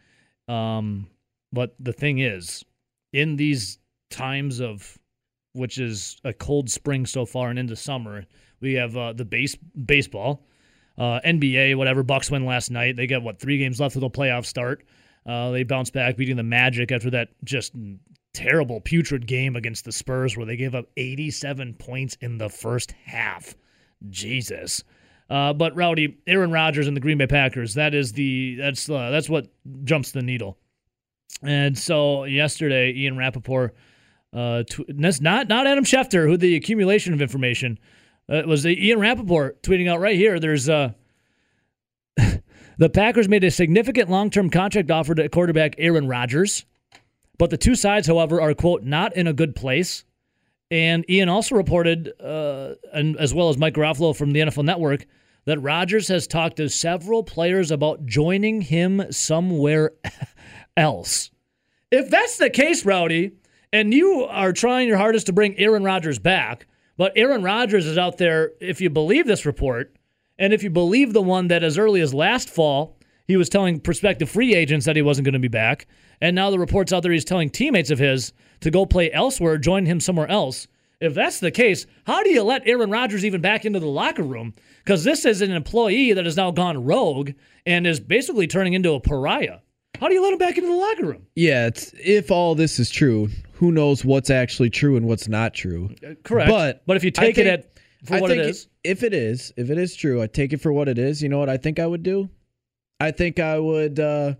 Um, 0.48 1.06
but 1.52 1.74
the 1.78 1.92
thing 1.92 2.18
is, 2.18 2.64
in 3.12 3.36
these 3.36 3.78
times 4.10 4.60
of 4.60 4.98
which 5.52 5.78
is 5.78 6.16
a 6.24 6.32
cold 6.32 6.70
spring 6.70 7.06
so 7.06 7.26
far 7.26 7.50
and 7.50 7.58
into 7.58 7.76
summer, 7.76 8.24
we 8.60 8.74
have 8.74 8.96
uh, 8.96 9.12
the 9.12 9.24
base 9.24 9.56
baseball, 9.56 10.46
uh, 10.98 11.20
NBA, 11.24 11.76
whatever. 11.76 12.02
Bucks 12.02 12.30
win 12.30 12.44
last 12.44 12.70
night. 12.70 12.96
They 12.96 13.06
got 13.06 13.22
what 13.22 13.40
three 13.40 13.58
games 13.58 13.80
left 13.80 13.96
of 13.96 14.00
the 14.00 14.10
playoff 14.10 14.46
start. 14.46 14.84
Uh, 15.26 15.50
they 15.50 15.64
bounced 15.64 15.92
back, 15.92 16.16
beating 16.16 16.36
the 16.36 16.42
Magic 16.42 16.92
after 16.92 17.10
that 17.10 17.28
just 17.44 17.74
terrible, 18.32 18.80
putrid 18.80 19.26
game 19.26 19.56
against 19.56 19.84
the 19.84 19.92
Spurs, 19.92 20.36
where 20.36 20.46
they 20.46 20.56
gave 20.56 20.74
up 20.74 20.86
87 20.96 21.74
points 21.74 22.16
in 22.20 22.38
the 22.38 22.48
first 22.48 22.92
half. 23.04 23.54
Jesus. 24.08 24.82
Uh, 25.28 25.52
but 25.52 25.76
Rowdy, 25.76 26.18
Aaron 26.26 26.50
Rodgers 26.50 26.88
and 26.88 26.96
the 26.96 27.00
Green 27.00 27.18
Bay 27.18 27.26
Packers. 27.26 27.74
That 27.74 27.94
is 27.94 28.12
the 28.12 28.56
that's 28.56 28.88
uh, 28.88 29.10
that's 29.10 29.28
what 29.28 29.46
jumps 29.84 30.12
the 30.12 30.22
needle. 30.22 30.58
And 31.42 31.76
so 31.76 32.24
yesterday, 32.24 32.92
Ian 32.92 33.16
Rapoport, 33.16 33.74
uh, 34.32 34.62
tw- 34.64 34.88
not 34.88 35.48
not 35.48 35.66
Adam 35.66 35.84
Schefter, 35.84 36.28
who 36.28 36.36
the 36.36 36.56
accumulation 36.56 37.14
of 37.14 37.22
information. 37.22 37.78
Uh, 38.28 38.42
was 38.46 38.64
Ian 38.64 39.00
Rapoport 39.00 39.62
tweeting 39.62 39.88
out 39.88 40.00
right 40.00 40.16
here. 40.16 40.38
There's 40.38 40.68
uh, 40.68 40.92
the 42.16 42.90
Packers 42.90 43.28
made 43.28 43.42
a 43.42 43.50
significant 43.50 44.08
long-term 44.08 44.50
contract 44.50 44.90
offer 44.90 45.14
to 45.14 45.28
quarterback 45.28 45.74
Aaron 45.78 46.06
Rodgers, 46.06 46.64
but 47.38 47.50
the 47.50 47.56
two 47.56 47.74
sides, 47.74 48.06
however, 48.06 48.40
are 48.40 48.54
quote 48.54 48.84
not 48.84 49.16
in 49.16 49.26
a 49.26 49.32
good 49.32 49.56
place. 49.56 50.04
And 50.70 51.08
Ian 51.10 51.28
also 51.28 51.56
reported, 51.56 52.12
uh, 52.20 52.74
and 52.92 53.16
as 53.16 53.34
well 53.34 53.48
as 53.48 53.58
Mike 53.58 53.74
Garofalo 53.74 54.16
from 54.16 54.32
the 54.32 54.40
NFL 54.40 54.64
Network, 54.64 55.06
that 55.46 55.58
Rodgers 55.58 56.06
has 56.08 56.28
talked 56.28 56.58
to 56.58 56.68
several 56.68 57.24
players 57.24 57.72
about 57.72 58.06
joining 58.06 58.60
him 58.60 59.02
somewhere 59.10 59.92
else. 60.80 61.30
If 61.90 62.10
that's 62.10 62.38
the 62.38 62.50
case, 62.50 62.84
Rowdy, 62.84 63.32
and 63.72 63.92
you 63.92 64.24
are 64.24 64.52
trying 64.52 64.88
your 64.88 64.96
hardest 64.96 65.26
to 65.26 65.32
bring 65.32 65.58
Aaron 65.58 65.84
Rodgers 65.84 66.18
back, 66.18 66.66
but 66.96 67.12
Aaron 67.14 67.42
Rodgers 67.42 67.86
is 67.86 67.98
out 67.98 68.18
there, 68.18 68.52
if 68.60 68.80
you 68.80 68.90
believe 68.90 69.26
this 69.26 69.46
report, 69.46 69.94
and 70.38 70.52
if 70.52 70.62
you 70.62 70.70
believe 70.70 71.12
the 71.12 71.22
one 71.22 71.48
that 71.48 71.62
as 71.62 71.78
early 71.78 72.00
as 72.00 72.14
last 72.14 72.48
fall, 72.48 72.96
he 73.28 73.36
was 73.36 73.48
telling 73.48 73.78
prospective 73.78 74.30
free 74.30 74.54
agents 74.54 74.86
that 74.86 74.96
he 74.96 75.02
wasn't 75.02 75.24
going 75.26 75.34
to 75.34 75.38
be 75.38 75.48
back, 75.48 75.86
and 76.20 76.34
now 76.34 76.50
the 76.50 76.58
reports 76.58 76.92
out 76.92 77.02
there 77.02 77.12
he's 77.12 77.24
telling 77.24 77.50
teammates 77.50 77.90
of 77.90 77.98
his 77.98 78.32
to 78.60 78.70
go 78.70 78.86
play 78.86 79.12
elsewhere, 79.12 79.58
join 79.58 79.86
him 79.86 80.00
somewhere 80.00 80.28
else. 80.28 80.66
If 81.00 81.14
that's 81.14 81.40
the 81.40 81.50
case, 81.50 81.86
how 82.06 82.22
do 82.22 82.30
you 82.30 82.42
let 82.42 82.66
Aaron 82.66 82.90
Rodgers 82.90 83.24
even 83.24 83.40
back 83.40 83.64
into 83.64 83.80
the 83.80 83.86
locker 83.86 84.22
room? 84.22 84.54
Because 84.84 85.04
this 85.04 85.24
is 85.24 85.40
an 85.40 85.50
employee 85.50 86.12
that 86.12 86.24
has 86.24 86.36
now 86.36 86.50
gone 86.50 86.84
rogue 86.84 87.32
and 87.64 87.86
is 87.86 88.00
basically 88.00 88.46
turning 88.46 88.74
into 88.74 88.92
a 88.92 89.00
pariah. 89.00 89.58
How 89.98 90.08
do 90.08 90.14
you 90.14 90.22
let 90.22 90.32
him 90.32 90.38
back 90.38 90.56
into 90.56 90.68
the 90.68 90.74
locker 90.76 91.04
room? 91.06 91.26
Yeah, 91.34 91.66
it's 91.66 91.92
if 92.02 92.30
all 92.30 92.54
this 92.54 92.78
is 92.78 92.88
true, 92.90 93.28
who 93.52 93.70
knows 93.72 94.04
what's 94.04 94.30
actually 94.30 94.70
true 94.70 94.96
and 94.96 95.06
what's 95.06 95.28
not 95.28 95.52
true. 95.54 95.90
Correct. 96.24 96.48
But 96.50 96.82
but 96.86 96.96
if 96.96 97.04
you 97.04 97.08
I 97.18 97.20
take 97.26 97.38
it 97.38 97.44
think- 97.44 97.48
at 97.48 97.66
for 98.06 98.14
I 98.14 98.20
what 98.20 98.30
it 98.30 98.38
is, 98.38 98.66
If 98.82 99.02
it 99.02 99.12
is, 99.12 99.52
if 99.58 99.68
it 99.68 99.76
is 99.76 99.94
true, 99.94 100.22
I 100.22 100.26
take 100.26 100.54
it 100.54 100.60
for 100.62 100.72
what 100.72 100.88
it 100.88 100.98
is. 100.98 101.22
You 101.22 101.28
know 101.28 101.38
what 101.38 101.50
I 101.50 101.58
think 101.58 101.78
I 101.78 101.86
would 101.86 102.02
do? 102.02 102.30
I 102.98 103.10
think 103.10 103.38
I 103.38 103.58
would 103.58 104.00
uh, 104.00 104.34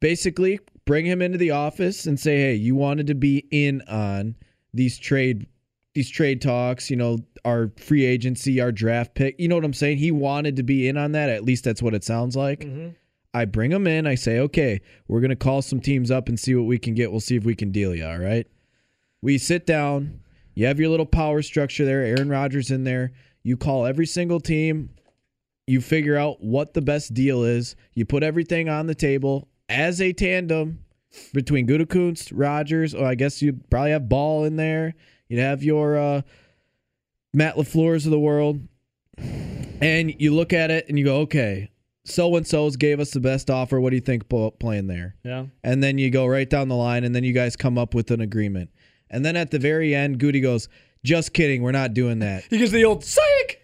basically 0.00 0.60
bring 0.84 1.06
him 1.06 1.22
into 1.22 1.38
the 1.38 1.50
office 1.52 2.04
and 2.06 2.20
say, 2.20 2.36
"Hey, 2.36 2.54
you 2.56 2.74
wanted 2.74 3.06
to 3.06 3.14
be 3.14 3.46
in 3.50 3.80
on 3.88 4.34
these 4.74 4.98
trade 4.98 5.46
these 5.94 6.10
trade 6.10 6.42
talks, 6.42 6.90
you 6.90 6.96
know, 6.96 7.16
our 7.46 7.72
free 7.78 8.04
agency, 8.04 8.60
our 8.60 8.70
draft 8.70 9.14
pick. 9.14 9.34
You 9.38 9.48
know 9.48 9.54
what 9.54 9.64
I'm 9.64 9.72
saying? 9.72 9.96
He 9.96 10.10
wanted 10.10 10.56
to 10.56 10.62
be 10.62 10.86
in 10.86 10.98
on 10.98 11.12
that. 11.12 11.30
At 11.30 11.42
least 11.42 11.64
that's 11.64 11.80
what 11.80 11.94
it 11.94 12.04
sounds 12.04 12.36
like. 12.36 12.60
Mm-hmm. 12.60 12.88
I 13.36 13.44
bring 13.44 13.70
them 13.70 13.86
in. 13.86 14.06
I 14.06 14.14
say, 14.14 14.38
okay, 14.40 14.80
we're 15.08 15.20
gonna 15.20 15.36
call 15.36 15.60
some 15.60 15.80
teams 15.80 16.10
up 16.10 16.28
and 16.28 16.40
see 16.40 16.54
what 16.54 16.64
we 16.64 16.78
can 16.78 16.94
get. 16.94 17.10
We'll 17.10 17.20
see 17.20 17.36
if 17.36 17.44
we 17.44 17.54
can 17.54 17.70
deal 17.70 17.94
you. 17.94 18.06
All 18.06 18.18
right. 18.18 18.46
We 19.20 19.36
sit 19.36 19.66
down. 19.66 20.20
You 20.54 20.66
have 20.66 20.80
your 20.80 20.88
little 20.88 21.04
power 21.04 21.42
structure 21.42 21.84
there. 21.84 22.02
Aaron 22.02 22.30
Rodgers 22.30 22.70
in 22.70 22.84
there. 22.84 23.12
You 23.42 23.58
call 23.58 23.84
every 23.84 24.06
single 24.06 24.40
team. 24.40 24.90
You 25.66 25.82
figure 25.82 26.16
out 26.16 26.42
what 26.42 26.72
the 26.72 26.80
best 26.80 27.12
deal 27.12 27.44
is. 27.44 27.76
You 27.92 28.06
put 28.06 28.22
everything 28.22 28.70
on 28.70 28.86
the 28.86 28.94
table 28.94 29.48
as 29.68 30.00
a 30.00 30.14
tandem 30.14 30.84
between 31.34 31.66
Gutekunst, 31.66 32.32
Rodgers, 32.34 32.94
or 32.94 33.04
I 33.04 33.16
guess 33.16 33.42
you'd 33.42 33.68
probably 33.68 33.90
have 33.90 34.08
Ball 34.08 34.44
in 34.44 34.56
there. 34.56 34.94
You'd 35.28 35.40
have 35.40 35.62
your 35.62 35.98
uh, 35.98 36.22
Matt 37.34 37.56
LaFleur's 37.56 38.06
of 38.06 38.12
the 38.12 38.18
world. 38.18 38.60
And 39.18 40.14
you 40.18 40.34
look 40.34 40.54
at 40.54 40.70
it 40.70 40.88
and 40.88 40.98
you 40.98 41.04
go, 41.04 41.18
okay, 41.18 41.70
so 42.08 42.34
and 42.36 42.46
so's 42.46 42.76
gave 42.76 43.00
us 43.00 43.10
the 43.10 43.20
best 43.20 43.50
offer. 43.50 43.80
What 43.80 43.90
do 43.90 43.96
you 43.96 44.02
think 44.02 44.28
playing 44.28 44.86
there? 44.86 45.16
Yeah. 45.24 45.46
And 45.62 45.82
then 45.82 45.98
you 45.98 46.10
go 46.10 46.26
right 46.26 46.48
down 46.48 46.68
the 46.68 46.76
line, 46.76 47.04
and 47.04 47.14
then 47.14 47.24
you 47.24 47.32
guys 47.32 47.56
come 47.56 47.78
up 47.78 47.94
with 47.94 48.10
an 48.10 48.20
agreement. 48.20 48.70
And 49.10 49.24
then 49.24 49.36
at 49.36 49.50
the 49.50 49.58
very 49.58 49.94
end, 49.94 50.18
Goody 50.18 50.40
goes, 50.40 50.68
just 51.04 51.32
kidding, 51.32 51.62
we're 51.62 51.72
not 51.72 51.94
doing 51.94 52.18
that. 52.20 52.44
He 52.50 52.58
gives 52.58 52.72
the 52.72 52.84
old 52.84 53.04
psych. 53.04 53.62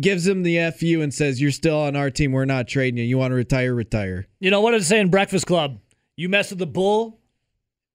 Gives 0.00 0.26
him 0.26 0.42
the 0.44 0.70
FU 0.70 1.02
and 1.02 1.12
says, 1.12 1.42
You're 1.42 1.50
still 1.50 1.78
on 1.78 1.94
our 1.94 2.08
team. 2.10 2.32
We're 2.32 2.46
not 2.46 2.66
trading 2.66 2.96
you. 2.96 3.04
You 3.04 3.18
want 3.18 3.32
to 3.32 3.34
retire, 3.34 3.74
retire. 3.74 4.26
You 4.38 4.50
know 4.50 4.62
what 4.62 4.70
does 4.70 4.84
it 4.84 4.86
say 4.86 4.98
in 5.00 5.10
Breakfast 5.10 5.46
Club? 5.46 5.78
You 6.16 6.30
mess 6.30 6.48
with 6.48 6.58
the 6.58 6.66
bull, 6.66 7.20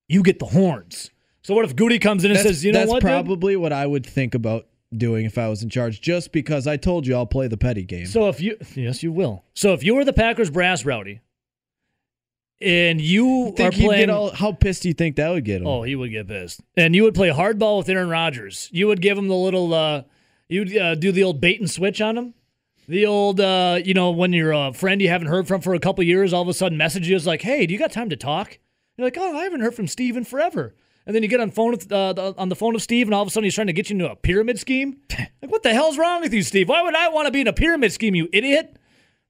you 0.07 0.21
get 0.21 0.37
the 0.37 0.45
horns. 0.45 1.09
So 1.41 1.55
what 1.55 1.65
if 1.65 1.75
Goody 1.75 1.97
comes 1.97 2.23
in 2.23 2.29
and 2.31 2.37
That's, 2.37 2.47
says, 2.47 2.65
you 2.65 2.71
know 2.71 2.79
that's 2.79 2.91
what? 2.91 3.01
dude? 3.01 3.09
probably 3.09 3.55
what 3.55 3.73
I 3.73 3.87
would 3.87 4.05
think 4.05 4.35
about 4.35 4.67
doing 4.97 5.25
if 5.25 5.37
I 5.37 5.47
was 5.47 5.63
in 5.63 5.69
charge, 5.69 6.01
just 6.01 6.31
because 6.31 6.67
I 6.67 6.77
told 6.77 7.05
you 7.05 7.15
I'll 7.15 7.25
play 7.25 7.47
the 7.47 7.57
petty 7.57 7.83
game. 7.83 8.05
So 8.05 8.27
if 8.29 8.41
you, 8.41 8.57
yes, 8.75 9.03
you 9.03 9.11
will. 9.11 9.43
So 9.53 9.73
if 9.73 9.83
you 9.83 9.95
were 9.95 10.05
the 10.05 10.13
Packers 10.13 10.49
brass 10.49 10.85
rowdy, 10.85 11.21
and 12.61 13.01
you 13.01 13.53
think 13.55 13.73
are 13.73 13.75
he'd 13.75 13.85
playing, 13.85 14.01
get 14.07 14.09
all, 14.09 14.31
how 14.31 14.51
pissed 14.53 14.83
do 14.83 14.87
you 14.87 14.93
think 14.93 15.17
that 15.17 15.29
would 15.29 15.43
get 15.43 15.61
him? 15.61 15.67
oh, 15.67 15.83
he 15.83 15.95
would 15.95 16.11
get 16.11 16.27
pissed, 16.27 16.61
and 16.77 16.95
you 16.95 17.03
would 17.03 17.15
play 17.15 17.29
hardball 17.29 17.77
with 17.79 17.89
Aaron 17.89 18.09
Rodgers. 18.09 18.69
You 18.71 18.87
would 18.87 19.01
give 19.01 19.17
him 19.17 19.27
the 19.27 19.35
little, 19.35 19.73
uh, 19.73 20.03
you'd 20.47 20.75
uh, 20.77 20.95
do 20.95 21.11
the 21.11 21.23
old 21.23 21.41
bait 21.41 21.59
and 21.59 21.69
switch 21.69 22.01
on 22.01 22.17
him. 22.17 22.33
The 22.87 23.05
old, 23.07 23.39
uh, 23.39 23.79
you 23.83 23.93
know, 23.93 24.11
when 24.11 24.31
your 24.31 24.53
uh, 24.53 24.71
friend 24.71 25.01
you 25.01 25.09
haven't 25.09 25.27
heard 25.27 25.47
from 25.47 25.61
for 25.61 25.73
a 25.73 25.79
couple 25.79 26.03
years, 26.03 26.33
all 26.33 26.43
of 26.43 26.47
a 26.47 26.53
sudden 26.53 26.77
message 26.77 27.09
you 27.09 27.15
is 27.15 27.25
like, 27.25 27.41
"Hey, 27.41 27.65
do 27.65 27.73
you 27.73 27.79
got 27.79 27.91
time 27.91 28.09
to 28.09 28.15
talk?" 28.15 28.59
You're 28.95 29.07
like, 29.07 29.17
"Oh, 29.17 29.37
I 29.37 29.43
haven't 29.43 29.61
heard 29.61 29.73
from 29.73 29.87
Steve 29.87 30.15
in 30.15 30.23
forever." 30.23 30.75
And 31.05 31.15
then 31.15 31.21
you 31.21 31.29
get 31.29 31.39
on 31.39 31.51
phone 31.51 31.71
with, 31.71 31.91
uh, 31.91 32.13
the, 32.13 32.33
on 32.37 32.49
the 32.49 32.55
phone 32.55 32.73
with 32.73 32.81
Steve, 32.81 33.07
and 33.07 33.13
all 33.13 33.21
of 33.21 33.27
a 33.27 33.31
sudden 33.31 33.43
he's 33.43 33.53
trying 33.53 33.67
to 33.67 33.73
get 33.73 33.89
you 33.89 33.95
into 33.95 34.09
a 34.09 34.15
pyramid 34.15 34.59
scheme. 34.59 34.97
like, 35.19 35.51
what 35.51 35.63
the 35.63 35.73
hell's 35.73 35.97
wrong 35.97 36.21
with 36.21 36.33
you, 36.33 36.41
Steve? 36.41 36.67
Why 36.67 36.81
would 36.81 36.95
I 36.95 37.09
want 37.09 37.27
to 37.27 37.31
be 37.31 37.41
in 37.41 37.47
a 37.47 37.53
pyramid 37.53 37.91
scheme, 37.91 38.15
you 38.15 38.27
idiot? 38.33 38.77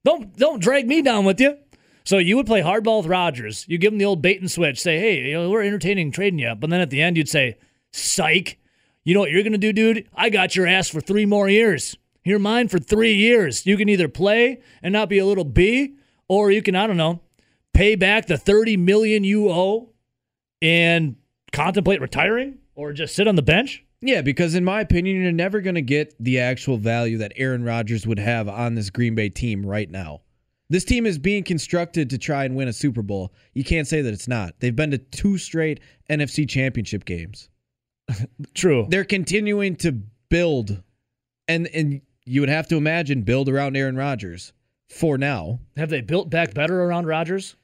Don't 0.06 0.38
don't 0.38 0.62
drag 0.62 0.88
me 0.88 1.02
down 1.02 1.26
with 1.26 1.42
you. 1.42 1.58
So 2.06 2.20
you 2.20 2.36
would 2.38 2.46
play 2.46 2.62
hardball 2.62 3.00
with 3.00 3.08
Rodgers. 3.08 3.66
You 3.68 3.80
give 3.80 3.92
him 3.92 3.98
the 3.98 4.06
old 4.06 4.22
bait 4.22 4.40
and 4.40 4.50
switch. 4.50 4.80
Say, 4.80 5.00
hey, 5.00 5.30
you 5.30 5.34
know, 5.34 5.50
we're 5.50 5.64
entertaining 5.64 6.12
trading 6.12 6.38
you. 6.38 6.54
But 6.54 6.70
then 6.70 6.80
at 6.80 6.92
the 6.92 7.02
end, 7.02 7.18
you'd 7.18 7.28
say, 7.28 7.58
psych. 7.92 8.60
You 9.04 9.16
know 9.16 9.20
what 9.22 9.32
you're 9.32 9.44
gonna 9.44 9.58
do, 9.58 9.74
dude? 9.74 10.08
I 10.14 10.30
got 10.30 10.56
your 10.56 10.68
ass 10.68 10.90
for 10.90 11.02
three 11.02 11.26
more 11.26 11.50
years. 11.50 11.98
You're 12.24 12.40
mine 12.40 12.68
for 12.68 12.80
three 12.80 13.14
years. 13.14 13.66
You 13.66 13.78
can 13.78 13.90
either 13.90 14.08
play 14.08 14.62
and 14.82 14.94
not 14.94 15.10
be 15.10 15.20
a 15.20 15.26
little 15.26 15.44
B, 15.44 15.96
or 16.28 16.52
you 16.52 16.62
can, 16.62 16.76
I 16.76 16.88
don't 16.88 16.98
know, 16.98 17.22
pay 17.74 17.96
back 17.96 18.26
the 18.26 18.38
30 18.38 18.78
million 18.78 19.24
you 19.24 19.50
owe 19.50 19.92
and 20.62 21.18
contemplate 21.56 22.02
retiring 22.02 22.58
or 22.76 22.94
just 22.94 23.16
sit 23.16 23.28
on 23.28 23.36
the 23.36 23.42
bench. 23.42 23.84
Yeah, 24.02 24.22
because 24.22 24.56
in 24.56 24.64
my 24.64 24.82
opinion, 24.82 25.22
you're 25.22 25.32
never 25.32 25.62
going 25.62 25.76
to 25.76 25.82
get 25.82 26.14
the 26.20 26.40
actual 26.40 26.78
value 26.78 27.18
that 27.20 27.34
Aaron 27.38 27.64
Rodgers 27.64 28.06
would 28.06 28.20
have 28.20 28.48
on 28.48 28.76
this 28.76 28.90
Green 28.90 29.16
Bay 29.16 29.30
team 29.30 29.66
right 29.66 29.90
now. 29.90 30.22
This 30.70 30.84
team 30.84 31.06
is 31.06 31.18
being 31.18 31.44
constructed 31.44 32.10
to 32.10 32.18
try 32.18 32.44
and 32.44 32.56
win 32.56 32.68
a 32.68 32.74
Super 32.74 33.02
Bowl. 33.02 33.34
You 33.54 33.64
can't 33.64 33.88
say 33.88 34.02
that 34.02 34.14
it's 34.14 34.28
not. 34.28 34.60
They've 34.60 34.76
been 34.76 34.92
to 34.92 34.98
two 34.98 35.38
straight 35.38 35.80
NFC 36.10 36.48
championship 36.48 37.06
games. 37.06 37.50
True. 38.54 38.86
They're 38.90 39.04
continuing 39.04 39.76
to 39.78 39.94
build 40.30 40.82
and 41.48 41.68
and 41.68 42.02
you 42.26 42.42
would 42.42 42.50
have 42.50 42.68
to 42.68 42.76
imagine 42.76 43.22
build 43.22 43.48
around 43.50 43.78
Aaron 43.78 43.96
Rodgers 43.96 44.54
for 44.90 45.18
now. 45.18 45.60
Have 45.78 45.90
they 45.90 46.02
built 46.02 46.30
back 46.30 46.54
better 46.54 46.82
around 46.82 47.06
Rodgers? 47.06 47.56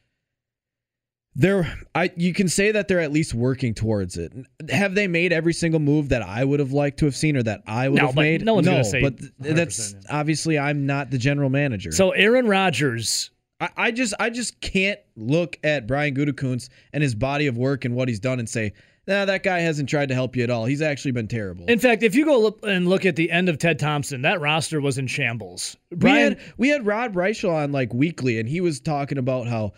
They're 1.33 1.73
I 1.95 2.11
you 2.17 2.33
can 2.33 2.49
say 2.49 2.71
that 2.73 2.87
they're 2.89 2.99
at 2.99 3.11
least 3.13 3.33
working 3.33 3.73
towards 3.73 4.17
it. 4.17 4.33
Have 4.69 4.95
they 4.95 5.07
made 5.07 5.31
every 5.31 5.53
single 5.53 5.79
move 5.79 6.09
that 6.09 6.21
I 6.21 6.43
would 6.43 6.59
have 6.59 6.73
liked 6.73 6.99
to 6.99 7.05
have 7.05 7.15
seen 7.15 7.37
or 7.37 7.43
that 7.43 7.61
I 7.65 7.87
would 7.87 7.99
No, 8.01 8.07
have 8.07 8.15
made? 8.15 8.43
no 8.43 8.55
one's 8.55 8.65
no, 8.65 8.73
gonna 8.73 8.83
say 8.83 9.01
but 9.01 9.17
that's 9.39 9.93
100%, 9.93 10.05
obviously 10.09 10.59
I'm 10.59 10.85
not 10.85 11.09
the 11.09 11.17
general 11.17 11.49
manager. 11.49 11.93
So 11.93 12.11
Aaron 12.11 12.47
Rodgers, 12.47 13.31
I, 13.61 13.69
I 13.77 13.91
just 13.91 14.13
I 14.19 14.29
just 14.29 14.59
can't 14.59 14.99
look 15.15 15.57
at 15.63 15.87
Brian 15.87 16.13
Gutekunst 16.15 16.67
and 16.91 17.01
his 17.01 17.15
body 17.15 17.47
of 17.47 17.57
work 17.57 17.85
and 17.85 17.95
what 17.95 18.09
he's 18.09 18.19
done 18.19 18.39
and 18.39 18.49
say, 18.49 18.73
nah, 19.07 19.23
that 19.23 19.41
guy 19.43 19.59
hasn't 19.59 19.87
tried 19.87 20.09
to 20.09 20.13
help 20.15 20.35
you 20.35 20.43
at 20.43 20.49
all. 20.49 20.65
He's 20.65 20.81
actually 20.81 21.13
been 21.13 21.29
terrible. 21.29 21.63
in 21.67 21.79
fact, 21.79 22.03
if 22.03 22.13
you 22.13 22.25
go 22.25 22.41
look 22.41 22.59
and 22.63 22.89
look 22.89 23.05
at 23.05 23.15
the 23.15 23.31
end 23.31 23.47
of 23.47 23.57
Ted 23.57 23.79
Thompson, 23.79 24.23
that 24.23 24.41
roster 24.41 24.81
was 24.81 24.97
in 24.97 25.07
shambles. 25.07 25.77
we 25.95 26.09
had 26.09 26.39
we 26.57 26.67
had 26.67 26.85
Rob 26.85 27.13
Reischel 27.13 27.53
on 27.53 27.71
like 27.71 27.93
weekly, 27.93 28.37
and 28.37 28.49
he 28.49 28.59
was 28.59 28.81
talking 28.81 29.17
about 29.17 29.47
how 29.47 29.71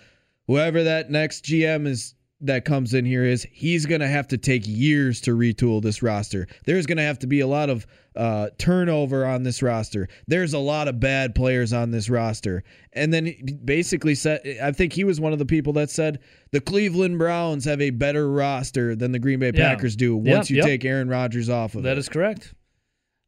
whoever 0.48 0.84
that 0.84 1.10
next 1.10 1.46
GM 1.46 1.88
is 1.88 2.16
that 2.46 2.66
comes 2.66 2.94
in 2.94 3.06
here 3.06 3.24
is, 3.24 3.48
he's 3.54 3.86
gonna 3.86 4.08
have 4.08 4.28
to 4.28 4.38
take 4.38 4.64
years 4.68 5.22
to 5.22 5.32
retool 5.32 5.82
this 5.82 6.04
roster. 6.04 6.46
There's 6.66 6.86
gonna 6.86 7.04
have 7.04 7.18
to 7.20 7.28
be 7.28 7.40
a 7.40 7.48
lot 7.48 7.70
of 7.70 7.88
uh, 8.18 8.50
turnover 8.58 9.26
on 9.26 9.44
this 9.44 9.62
roster. 9.64 10.10
There's 10.28 10.54
a 10.54 10.60
lot 10.60 10.90
of 10.90 11.00
bad 11.00 11.36
players 11.36 11.72
on 11.72 11.92
this 11.92 12.10
roster, 12.10 12.64
and 12.92 13.14
then 13.14 13.28
he 13.28 13.58
basically 13.64 14.14
said, 14.14 14.42
I 14.62 14.74
think 14.74 14.92
he 14.92 15.06
was 15.06 15.22
one 15.22 15.32
of 15.32 15.40
the 15.40 15.46
people 15.46 15.72
that 15.74 15.90
said 15.90 16.20
the 16.52 16.60
Cleveland 16.60 17.18
Browns 17.18 17.64
have 17.64 17.80
a 17.80 17.92
better 17.92 18.30
roster 18.30 18.94
than 18.94 19.14
the 19.14 19.20
Green 19.20 19.40
Bay 19.40 19.52
Yeah. 19.56 19.70
Packers 19.70 19.96
do 19.96 20.22
Yep, 20.22 20.36
once 20.36 20.50
you 20.50 20.58
yep. 20.58 20.66
take 20.66 20.84
Aaron 20.84 21.08
Rodgers 21.08 21.50
off 21.50 21.76
of 21.76 21.84
that 21.84 21.94
it. 21.94 22.00
is 22.00 22.10
correct. 22.10 22.54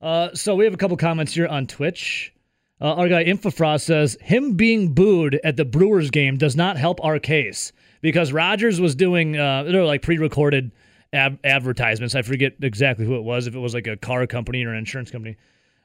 Uh, 0.02 0.30
so 0.34 0.56
we 0.56 0.66
have 0.66 0.74
a 0.74 0.78
couple 0.78 0.98
comments 0.98 1.34
here 1.34 1.48
on 1.48 1.68
Twitch. 1.68 2.34
Uh, 2.82 2.94
our 2.94 3.08
guy 3.08 3.24
Infofrost 3.24 3.82
says 3.82 4.18
him 4.22 4.54
being 4.54 4.94
booed 4.94 5.40
at 5.44 5.56
the 5.56 5.66
Brewers 5.66 6.10
game 6.10 6.38
does 6.38 6.56
not 6.56 6.78
help 6.78 7.04
our 7.04 7.20
case 7.20 7.72
because 8.02 8.34
Rodgers 8.34 8.82
was 8.82 8.96
doing 8.96 9.38
uh, 9.38 9.64
they're 9.64 9.86
like 9.86 10.02
pre-recorded 10.02 10.72
ab- 11.14 11.40
advertisements. 11.44 12.16
I 12.16 12.22
forget 12.22 12.54
exactly 12.62 13.06
who 13.06 13.16
it 13.16 13.24
was. 13.24 13.48
If 13.48 13.56
it 13.56 13.60
was 13.60 13.74
like 13.74 13.88
a 13.88 13.96
car 13.96 14.28
company 14.28 14.64
or 14.66 14.72
an 14.72 14.78
insurance 14.78 15.10
company. 15.10 15.38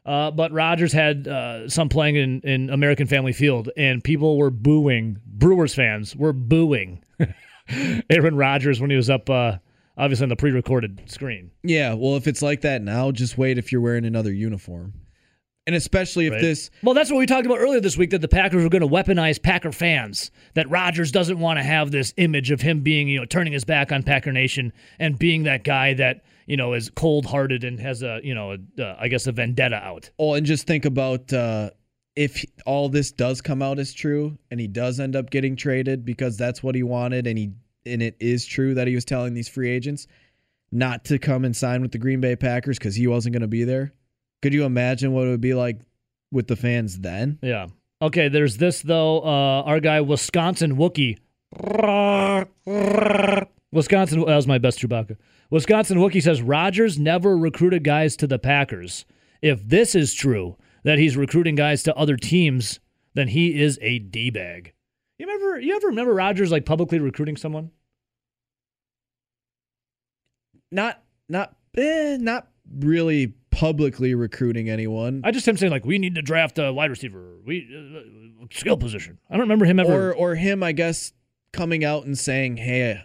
Uh, 0.05 0.31
but 0.31 0.51
Rodgers 0.51 0.93
had 0.93 1.29
uh, 1.29 1.69
some 1.69 1.89
playing 1.89 2.17
in, 2.17 2.41
in 2.41 2.71
American 2.71 3.07
Family 3.07 3.33
Field, 3.33 3.71
and 3.77 4.03
people 4.03 4.39
were 4.39 4.51
booing. 4.51 5.19
Brewers 5.27 5.75
fans 5.75 6.17
were 6.17 6.33
booing 6.33 7.05
Aaron 8.11 8.37
Rodgers 8.37 8.81
when 8.81 8.91
he 8.91 8.97
was 8.97 9.11
up, 9.11 9.29
uh, 9.29 9.59
obviously 9.97 10.25
on 10.25 10.31
the 10.31 10.37
pre-recorded 10.37 11.03
screen. 11.07 11.51
Yeah, 11.63 11.95
well, 11.95 12.17
if 12.17 12.27
it's 12.27 12.43
like 12.43 12.63
that 12.63 12.83
now, 12.83 13.11
just 13.13 13.39
wait 13.39 13.59
if 13.59 13.71
you're 13.71 13.81
wearing 13.81 14.05
another 14.05 14.33
uniform. 14.33 14.95
And 15.67 15.77
especially 15.77 16.27
if 16.27 16.33
Right. 16.33 16.41
this 16.41 16.71
Well, 16.83 16.95
that's 16.95 17.11
what 17.11 17.19
we 17.19 17.27
talked 17.27 17.47
about 17.47 17.59
earlier 17.59 17.81
this 17.81 17.97
week 17.97 18.11
that 18.11 18.21
the 18.21 18.29
Packers 18.29 18.63
were 18.63 18.71
going 18.71 18.83
to 18.83 18.89
weaponize 18.89 19.41
Packer 19.41 19.73
fans. 19.73 20.31
That 20.55 20.69
Rodgers 20.71 21.13
doesn't 21.13 21.39
want 21.39 21.59
to 21.59 21.63
have 21.63 21.91
this 21.91 22.15
image 22.17 22.51
of 22.51 22.61
him 22.61 22.81
being, 22.81 23.09
you 23.09 23.19
know, 23.21 23.27
turning 23.27 23.53
his 23.53 23.65
back 23.65 23.93
on 23.93 24.03
Packer 24.03 24.33
Nation 24.33 24.73
and 24.99 25.19
being 25.19 25.45
that 25.45 25.63
guy 25.65 25.95
that 25.95 26.25
you 26.47 26.57
know 26.57 26.73
is 26.73 26.91
cold-hearted 26.91 27.63
and 27.63 27.79
has 27.79 28.03
a, 28.03 28.21
you 28.25 28.35
know, 28.35 28.57
a, 28.79 28.83
uh, 28.83 28.97
I 28.99 29.09
guess 29.09 29.27
a 29.27 29.33
vendetta 29.33 29.77
out. 29.77 30.11
oh, 30.19 30.35
and 30.35 30.47
just 30.47 30.67
think 30.67 30.85
about 30.85 31.33
uh 31.33 31.71
if 32.17 32.45
all 32.67 32.89
this 32.89 33.13
does 33.13 33.41
come 33.41 33.63
out 33.63 33.79
as 33.79 33.93
true 33.93 34.37
and 34.51 34.59
he 34.59 34.67
does 34.67 34.99
end 34.99 35.15
up 35.15 35.31
getting 35.31 35.55
traded 35.55 36.05
because 36.05 36.37
that's 36.37 36.63
what 36.63 36.75
he 36.75 36.83
wanted 36.83 37.27
and 37.27 37.39
he 37.39 37.53
and 37.87 38.03
it 38.03 38.17
is 38.19 38.45
true 38.45 38.75
that 38.75 38.89
he 38.89 38.95
was 38.95 39.05
telling 39.05 39.33
these 39.33 39.49
free 39.49 39.71
agents 39.71 40.07
not 40.73 41.05
to 41.05 41.19
come 41.19 41.45
and 41.45 41.57
sign 41.57 41.83
with 41.83 41.93
the 41.93 41.99
Green 41.99 42.21
Bay 42.21 42.35
Packers 42.35 42.79
cuz 42.79 42.97
he 42.97 43.07
wasn't 43.07 43.33
going 43.33 43.43
to 43.43 43.49
be 43.49 43.65
there. 43.65 43.93
Could 44.43 44.55
you 44.55 44.65
imagine 44.65 45.13
what 45.13 45.27
it 45.27 45.31
would 45.31 45.41
be 45.41 45.55
like 45.55 45.81
with 46.33 46.47
the 46.47 46.57
fans 46.57 46.99
then? 46.99 47.39
Yeah. 47.43 47.67
Okay. 48.03 48.29
There's 48.29 48.57
this 48.57 48.83
though. 48.83 49.21
Uh, 49.21 49.63
our 49.63 49.81
guy 49.81 50.01
Wisconsin 50.01 50.77
Wookie. 50.77 51.19
Wisconsin. 53.73 54.21
That 54.21 54.37
was 54.37 54.47
my 54.47 54.59
best 54.59 54.79
Chewbacca. 54.81 55.17
Wisconsin 55.51 55.99
Wookie 55.99 56.23
says 56.23 56.43
Rodgers 56.43 56.99
never 56.99 57.37
recruited 57.37 57.85
guys 57.85 58.17
to 58.17 58.27
the 58.27 58.39
Packers. 58.39 59.05
If 59.43 59.67
this 59.67 59.95
is 59.95 60.15
true 60.15 60.57
that 60.85 60.99
he's 60.99 61.17
recruiting 61.17 61.55
guys 61.57 61.83
to 61.85 61.95
other 61.97 62.17
teams, 62.17 62.81
then 63.15 63.29
he 63.29 63.61
is 63.61 63.79
a 63.83 63.99
d 63.99 64.31
bag. 64.31 64.73
You 65.19 65.27
remember? 65.27 65.61
You 65.61 65.77
ever 65.77 65.89
remember 65.89 66.15
Rodgers 66.15 66.51
like 66.51 66.65
publicly 66.65 66.99
recruiting 66.99 67.37
someone? 67.37 67.71
Not 70.71 71.03
not 71.29 71.57
eh, 71.77 72.17
not 72.21 72.49
really 72.73 73.35
publicly 73.61 74.15
recruiting 74.15 74.71
anyone. 74.71 75.21
I 75.23 75.33
just 75.33 75.47
him 75.47 75.59
saying 75.59 75.71
like 75.71 75.85
we 75.85 75.99
need 75.99 76.15
to 76.15 76.23
draft 76.23 76.59
a 76.59 76.73
wide 76.73 76.89
receiver, 76.89 77.37
we 77.45 77.69
uh, 78.43 78.47
skill 78.51 78.79
position. 78.79 79.19
I 79.29 79.35
don't 79.35 79.43
remember 79.43 79.67
him 79.67 79.79
ever. 79.79 80.11
or 80.11 80.15
or 80.15 80.35
him 80.35 80.63
I 80.63 80.73
guess 80.73 81.13
coming 81.53 81.85
out 81.85 82.07
and 82.07 82.19
saying, 82.19 82.57
"Hey, 82.57 83.05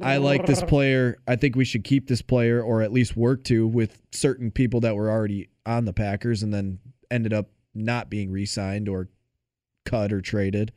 I 0.00 0.16
like 0.16 0.46
this 0.46 0.62
player. 0.62 1.18
I 1.28 1.36
think 1.36 1.54
we 1.54 1.66
should 1.66 1.84
keep 1.84 2.08
this 2.08 2.22
player 2.22 2.62
or 2.62 2.80
at 2.80 2.92
least 2.92 3.14
work 3.14 3.44
to 3.44 3.66
with 3.66 4.00
certain 4.10 4.50
people 4.50 4.80
that 4.80 4.96
were 4.96 5.10
already 5.10 5.50
on 5.66 5.84
the 5.84 5.92
Packers 5.92 6.42
and 6.42 6.54
then 6.54 6.78
ended 7.10 7.34
up 7.34 7.50
not 7.74 8.08
being 8.08 8.30
re 8.30 8.46
signed 8.46 8.88
or 8.88 9.08
cut 9.84 10.14
or 10.14 10.22
traded. 10.22 10.72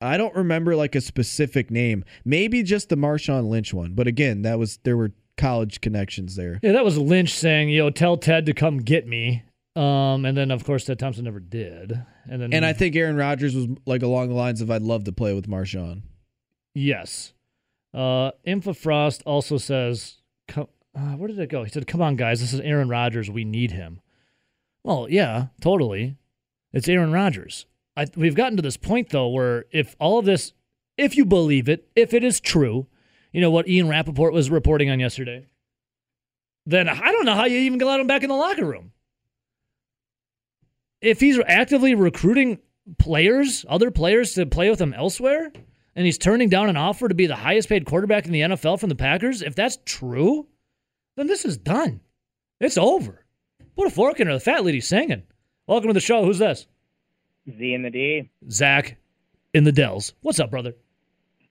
I 0.00 0.16
don't 0.16 0.34
remember 0.34 0.74
like 0.74 0.96
a 0.96 1.00
specific 1.00 1.70
name. 1.70 2.04
Maybe 2.24 2.64
just 2.64 2.88
the 2.88 2.96
Marshawn 2.96 3.48
Lynch 3.48 3.72
one. 3.72 3.92
But 3.94 4.08
again, 4.08 4.42
that 4.42 4.58
was 4.58 4.78
there 4.82 4.96
were 4.96 5.12
college 5.36 5.80
connections 5.80 6.36
there. 6.36 6.58
Yeah, 6.62 6.72
that 6.72 6.84
was 6.84 6.96
Lynch 6.98 7.32
saying, 7.32 7.68
you 7.70 7.78
know, 7.82 7.90
tell 7.90 8.16
Ted 8.16 8.46
to 8.46 8.52
come 8.54 8.78
get 8.78 9.06
me." 9.06 9.42
Um, 9.74 10.24
and 10.24 10.34
then 10.36 10.50
of 10.50 10.64
course 10.64 10.84
Ted 10.86 10.98
Thompson 10.98 11.24
never 11.24 11.38
did. 11.40 11.92
And 12.30 12.40
then 12.40 12.54
And 12.54 12.64
I 12.64 12.72
think 12.72 12.96
Aaron 12.96 13.16
Rodgers 13.16 13.54
was 13.54 13.66
like 13.84 14.02
along 14.02 14.28
the 14.30 14.34
lines 14.34 14.62
of 14.62 14.70
I'd 14.70 14.80
love 14.82 15.04
to 15.04 15.12
play 15.12 15.34
with 15.34 15.46
Marshawn. 15.48 16.02
yes. 16.74 17.32
Uh, 17.94 18.30
Infofrost 18.46 19.22
also 19.24 19.56
says, 19.56 20.16
come, 20.48 20.68
uh, 20.94 21.12
"Where 21.16 21.28
did 21.28 21.38
it 21.38 21.48
go?" 21.48 21.62
He 21.64 21.70
said, 21.70 21.86
"Come 21.86 22.02
on, 22.02 22.16
guys, 22.16 22.40
this 22.40 22.52
is 22.52 22.60
Aaron 22.60 22.88
Rodgers. 22.90 23.30
We 23.30 23.44
need 23.44 23.70
him." 23.72 24.00
Well, 24.84 25.06
yeah, 25.10 25.46
totally. 25.62 26.16
It's 26.74 26.88
Aaron 26.88 27.12
Rodgers. 27.12 27.64
I, 27.96 28.06
we've 28.14 28.34
gotten 28.34 28.56
to 28.56 28.62
this 28.62 28.76
point 28.76 29.08
though 29.10 29.28
where 29.28 29.64
if 29.70 29.96
all 29.98 30.18
of 30.18 30.26
this, 30.26 30.52
if 30.98 31.16
you 31.16 31.24
believe 31.24 31.68
it, 31.70 31.88
if 31.96 32.12
it 32.12 32.22
is 32.22 32.38
true, 32.40 32.86
you 33.36 33.42
know 33.42 33.50
what 33.50 33.68
Ian 33.68 33.86
Rapoport 33.86 34.32
was 34.32 34.50
reporting 34.50 34.88
on 34.88 34.98
yesterday, 34.98 35.44
then 36.64 36.88
I 36.88 37.12
don't 37.12 37.26
know 37.26 37.34
how 37.34 37.44
you 37.44 37.58
even 37.58 37.78
let 37.80 38.00
him 38.00 38.06
back 38.06 38.22
in 38.22 38.30
the 38.30 38.34
locker 38.34 38.64
room. 38.64 38.92
If 41.02 41.20
he's 41.20 41.38
actively 41.46 41.94
recruiting 41.94 42.60
players, 42.96 43.66
other 43.68 43.90
players 43.90 44.32
to 44.32 44.46
play 44.46 44.70
with 44.70 44.80
him 44.80 44.94
elsewhere, 44.94 45.52
and 45.94 46.06
he's 46.06 46.16
turning 46.16 46.48
down 46.48 46.70
an 46.70 46.78
offer 46.78 47.08
to 47.08 47.14
be 47.14 47.26
the 47.26 47.36
highest 47.36 47.68
paid 47.68 47.84
quarterback 47.84 48.24
in 48.24 48.32
the 48.32 48.40
NFL 48.40 48.80
from 48.80 48.88
the 48.88 48.94
Packers, 48.94 49.42
if 49.42 49.54
that's 49.54 49.76
true, 49.84 50.46
then 51.16 51.26
this 51.26 51.44
is 51.44 51.58
done. 51.58 52.00
It's 52.58 52.78
over. 52.78 53.26
Put 53.76 53.88
a 53.88 53.90
fork 53.90 54.18
in 54.18 54.28
her. 54.28 54.32
The 54.32 54.40
fat 54.40 54.64
lady's 54.64 54.88
singing. 54.88 55.24
Welcome 55.66 55.88
to 55.88 55.94
the 55.94 56.00
show. 56.00 56.24
Who's 56.24 56.38
this? 56.38 56.66
Z 57.54 57.74
in 57.74 57.82
the 57.82 57.90
D. 57.90 58.30
Zach 58.50 58.96
in 59.52 59.64
the 59.64 59.72
Dells. 59.72 60.14
What's 60.22 60.40
up, 60.40 60.50
brother? 60.50 60.72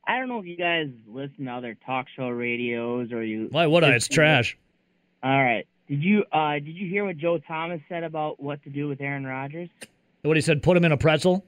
I 0.07 0.19
don't 0.19 0.27
know 0.27 0.39
if 0.39 0.45
you 0.45 0.55
guys 0.57 0.87
listen 1.07 1.45
to 1.45 1.51
other 1.51 1.77
talk 1.85 2.05
show 2.15 2.29
radios 2.29 3.11
or 3.11 3.23
you. 3.23 3.47
Why 3.51 3.65
would 3.65 3.83
I? 3.83 3.95
It's 3.95 4.07
trash. 4.07 4.57
All 5.23 5.43
right. 5.43 5.65
Did 5.87 6.03
you 6.03 6.23
uh 6.31 6.53
did 6.53 6.75
you 6.75 6.87
hear 6.89 7.05
what 7.05 7.17
Joe 7.17 7.39
Thomas 7.39 7.81
said 7.89 8.03
about 8.03 8.39
what 8.41 8.61
to 8.63 8.69
do 8.69 8.87
with 8.87 9.01
Aaron 9.01 9.25
Rodgers? 9.25 9.69
What 10.23 10.35
he 10.37 10.41
said, 10.41 10.63
put 10.63 10.75
him 10.77 10.85
in 10.85 10.91
a 10.91 10.97
pretzel, 10.97 11.45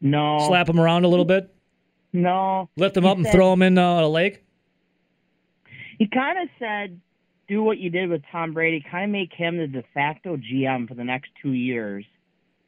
No. 0.00 0.38
slap 0.46 0.68
him 0.68 0.80
around 0.80 1.04
a 1.04 1.08
little 1.08 1.24
bit, 1.26 1.54
No. 2.14 2.68
lift 2.76 2.96
him 2.96 3.04
He 3.04 3.10
up 3.10 3.16
and 3.18 3.28
throw 3.28 3.52
him 3.52 3.60
in 3.62 3.76
uh, 3.76 4.00
a 4.00 4.08
lake. 4.08 4.42
He 5.98 6.06
kind 6.06 6.38
of 6.38 6.48
said, 6.58 6.98
"Do 7.48 7.62
what 7.62 7.78
you 7.78 7.90
did 7.90 8.08
with 8.10 8.22
Tom 8.32 8.52
Brady. 8.52 8.84
Kind 8.90 9.04
of 9.04 9.10
make 9.10 9.32
him 9.32 9.58
the 9.58 9.66
de 9.66 9.84
facto 9.94 10.36
GM 10.36 10.88
for 10.88 10.94
the 10.94 11.04
next 11.04 11.30
two 11.40 11.52
years." 11.52 12.04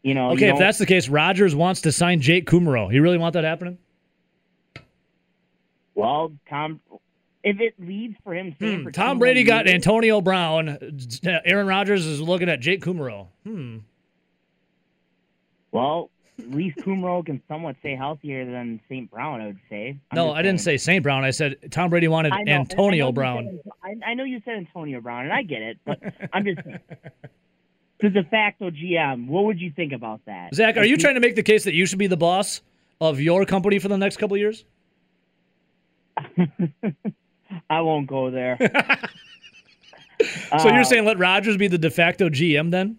You 0.03 0.15
know. 0.15 0.29
you 0.31 0.37
Okay, 0.37 0.49
if 0.51 0.59
that's 0.59 0.79
the 0.79 0.87
case, 0.87 1.09
Rodgers 1.09 1.55
wants 1.55 1.81
to 1.83 1.93
sign 1.93 2.21
Jake 2.21 2.47
Kumerow. 2.49 2.93
You 2.93 3.03
really 3.03 3.19
want 3.19 3.33
that 3.35 3.45
happening? 3.45 3.79
Well, 5.97 6.33
Tom. 6.49 6.81
If 7.43 7.61
it 7.61 7.75
leads 7.79 8.17
for 8.25 8.35
him, 8.35 8.55
Hmm. 8.61 8.83
for 8.85 8.91
Tom 8.93 9.19
Brady 9.19 9.43
got 9.45 9.67
years- 9.67 9.75
Antonio 9.77 10.21
Brown. 10.21 10.79
Aaron 11.45 11.67
Rodgers 11.67 12.05
is 12.07 12.21
looking 12.21 12.49
at 12.49 12.61
Jake 12.61 12.83
Kumerow. 12.83 13.29
Hmm. 13.45 13.79
Well, 15.73 16.11
at 16.39 16.51
least 16.51 16.79
Kumerow 16.79 17.25
can 17.25 17.41
somewhat 17.49 17.77
stay 17.81 17.95
healthier 17.95 18.45
than 18.51 18.81
St. 18.89 19.11
Brown. 19.11 19.41
I 19.41 19.47
would 19.47 19.59
say. 19.71 19.97
I'm 20.11 20.17
No, 20.17 20.33
I 20.33 20.43
didn't 20.43 20.61
say 20.61 20.77
St. 20.77 21.03
Brown. 21.03 21.25
I 21.25 21.31
said 21.31 21.57
Tom 21.71 21.91
Brady 21.91 22.09
wanted 22.09 22.33
I 22.33 22.43
know, 22.43 22.53
I 22.53 22.57
Antonio 22.57 23.07
know 23.07 23.13
Brown. 23.13 23.61
said- 23.65 23.73
I, 24.05 24.11
I 24.11 24.15
know 24.15 24.25
you 24.25 24.41
said 24.45 24.55
Antonio 24.57 25.01
Brown, 25.01 25.25
and 25.25 25.33
I 25.33 25.43
get 25.43 25.63
it, 25.63 25.79
but 25.85 25.99
I'm 26.33 26.45
just 26.45 26.63
saying. 26.65 26.79
The 28.01 28.11
de 28.11 28.25
facto 28.25 28.71
GM, 28.71 29.27
what 29.29 29.45
would 29.45 29.59
you 29.61 29.71
think 29.75 29.93
about 29.93 30.21
that? 30.27 30.55
Zach, 30.55 30.77
are 30.77 30.81
Like, 30.81 30.89
you 30.91 30.97
he- 30.97 31.03
trying 31.03 31.15
to 31.15 31.21
make 31.21 31.37
the 31.37 31.43
case 31.43 31.65
that 31.65 31.75
you 31.75 31.87
should 31.87 31.99
be 31.99 32.07
the 32.07 32.17
boss 32.17 32.61
of 33.01 33.21
your 33.21 33.45
company 33.47 33.79
for 33.79 33.89
the 33.89 33.97
next 33.99 34.17
couple 34.19 34.35
of 34.35 34.41
years? 34.41 34.65
I 37.71 37.81
won't 37.81 38.07
go 38.07 38.31
there. 38.31 38.59
So 40.59 40.71
Uh, 40.71 40.75
you're 40.75 40.85
saying 40.85 41.05
let 41.05 41.19
Rodgers 41.19 41.59
be 41.59 41.69
the 41.69 41.77
de 41.77 41.91
facto 41.91 42.31
GM 42.31 42.71
then? 42.71 42.97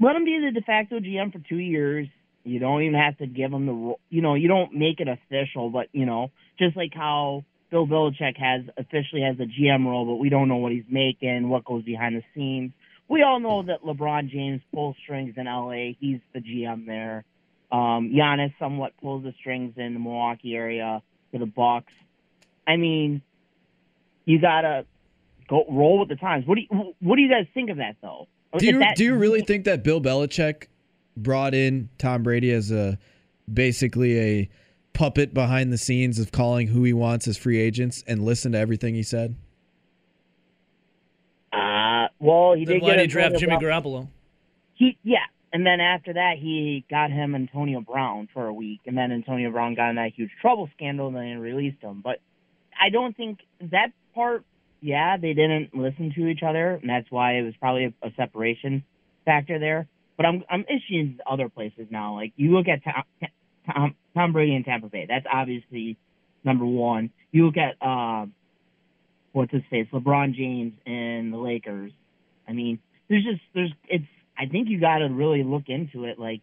let 0.00 0.14
him 0.14 0.24
be 0.24 0.38
the 0.38 0.52
de 0.52 0.64
facto 0.64 1.00
GM 1.00 1.32
for 1.32 1.40
two 1.48 1.56
years. 1.58 2.06
You 2.44 2.60
don't 2.60 2.82
even 2.82 2.94
have 2.98 3.18
to 3.18 3.26
give 3.26 3.52
him 3.52 3.66
the, 3.66 3.94
you 4.10 4.22
know, 4.22 4.34
you 4.34 4.46
don't 4.48 4.72
make 4.72 5.00
it 5.00 5.08
official, 5.08 5.70
but 5.70 5.88
you 5.92 6.06
know, 6.06 6.30
just 6.58 6.76
like 6.76 6.92
how 6.94 7.44
Bill 7.72 7.86
Belichick 7.88 8.36
has 8.36 8.62
officially 8.76 9.22
has 9.22 9.36
a 9.40 9.46
GM 9.46 9.84
role, 9.84 10.04
but 10.06 10.16
we 10.16 10.28
don't 10.28 10.46
know 10.48 10.56
what 10.56 10.70
he's 10.70 10.84
making, 10.88 11.48
what 11.48 11.64
goes 11.64 11.82
behind 11.82 12.14
the 12.16 12.22
scenes. 12.34 12.72
We 13.08 13.22
all 13.22 13.40
know 13.40 13.62
that 13.64 13.82
LeBron 13.82 14.30
James 14.30 14.60
pulls 14.72 14.94
strings 15.02 15.34
in 15.36 15.46
LA. 15.46 15.94
He's 15.98 16.20
the 16.32 16.40
GM 16.40 16.86
there. 16.86 17.24
Um, 17.72 18.12
Giannis 18.14 18.54
somewhat 18.60 18.92
pulls 19.02 19.24
the 19.24 19.32
strings 19.40 19.74
in 19.76 19.94
the 19.94 20.00
Milwaukee 20.00 20.54
area 20.54 21.02
for 21.32 21.38
the 21.38 21.46
Bucks. 21.46 21.92
I 22.66 22.76
mean, 22.76 23.22
you 24.24 24.40
gotta 24.40 24.86
go 25.48 25.64
roll 25.68 26.00
with 26.00 26.08
the 26.08 26.16
times. 26.16 26.46
What 26.46 26.56
do 26.56 26.62
you 26.62 26.94
What 27.00 27.16
do 27.16 27.22
you 27.22 27.28
guys 27.28 27.46
think 27.54 27.70
of 27.70 27.76
that 27.78 27.96
though? 28.02 28.28
Do 28.58 28.66
you 28.66 28.78
that- 28.78 28.96
do 28.96 29.04
you 29.04 29.14
really 29.14 29.42
think 29.42 29.64
that 29.64 29.82
Bill 29.82 30.00
Belichick 30.00 30.68
brought 31.16 31.54
in 31.54 31.88
Tom 31.98 32.22
Brady 32.22 32.50
as 32.50 32.70
a 32.70 32.98
basically 33.52 34.18
a 34.18 34.48
puppet 34.92 35.34
behind 35.34 35.72
the 35.72 35.78
scenes 35.78 36.18
of 36.18 36.32
calling 36.32 36.68
who 36.68 36.84
he 36.84 36.92
wants 36.92 37.26
as 37.28 37.36
free 37.36 37.58
agents 37.58 38.04
and 38.06 38.22
listen 38.24 38.52
to 38.52 38.58
everything 38.58 38.94
he 38.94 39.02
said? 39.02 39.34
Uh, 41.52 42.08
well, 42.18 42.54
he 42.54 42.64
Then 42.64 42.74
did 42.76 42.82
why 42.82 42.90
get 42.90 42.96
did 42.96 43.02
he 43.02 43.06
draft 43.08 43.36
Jimmy 43.38 43.58
Brown. 43.58 43.82
Garoppolo? 43.82 44.08
He 44.74 44.96
yeah, 45.04 45.18
and 45.52 45.64
then 45.64 45.80
after 45.80 46.14
that 46.14 46.38
he 46.38 46.84
got 46.90 47.10
him 47.10 47.34
Antonio 47.34 47.80
Brown 47.80 48.28
for 48.32 48.46
a 48.46 48.52
week, 48.54 48.80
and 48.86 48.96
then 48.96 49.12
Antonio 49.12 49.50
Brown 49.50 49.74
got 49.74 49.90
in 49.90 49.96
that 49.96 50.12
huge 50.14 50.30
trouble 50.40 50.68
scandal, 50.74 51.08
and 51.08 51.16
then 51.16 51.30
they 51.30 51.36
released 51.36 51.80
him. 51.80 52.00
But 52.02 52.20
I 52.80 52.90
don't 52.90 53.16
think 53.16 53.40
that 53.60 53.88
part. 54.14 54.44
Yeah, 54.80 55.16
they 55.16 55.32
didn't 55.32 55.74
listen 55.74 56.12
to 56.16 56.26
each 56.26 56.42
other, 56.46 56.74
and 56.74 56.90
that's 56.90 57.10
why 57.10 57.38
it 57.38 57.42
was 57.42 57.54
probably 57.58 57.86
a, 57.86 58.06
a 58.06 58.10
separation 58.16 58.84
factor 59.24 59.58
there. 59.58 59.88
But 60.16 60.26
I'm 60.26 60.44
I'm 60.48 60.64
issuing 60.68 61.18
other 61.30 61.48
places 61.48 61.86
now. 61.90 62.14
Like 62.14 62.32
you 62.36 62.50
look 62.54 62.66
at 62.68 62.84
Tom, 62.84 63.30
Tom, 63.66 63.94
Tom 64.14 64.32
Brady 64.32 64.54
in 64.54 64.64
Tampa 64.64 64.88
Bay. 64.88 65.06
That's 65.08 65.26
obviously 65.32 65.96
number 66.44 66.66
one. 66.66 67.10
You 67.32 67.46
look 67.46 67.56
at 67.56 67.76
uh, 67.84 68.26
what's 69.32 69.52
his 69.52 69.62
face, 69.70 69.88
LeBron 69.92 70.34
James 70.34 70.74
and 70.86 71.32
the 71.32 71.38
Lakers. 71.38 71.92
I 72.46 72.52
mean, 72.52 72.78
there's 73.08 73.24
just 73.24 73.40
there's 73.54 73.72
it's. 73.88 74.04
I 74.36 74.46
think 74.46 74.68
you 74.68 74.80
got 74.80 74.98
to 74.98 75.06
really 75.06 75.44
look 75.44 75.64
into 75.68 76.04
it. 76.04 76.18
Like 76.18 76.42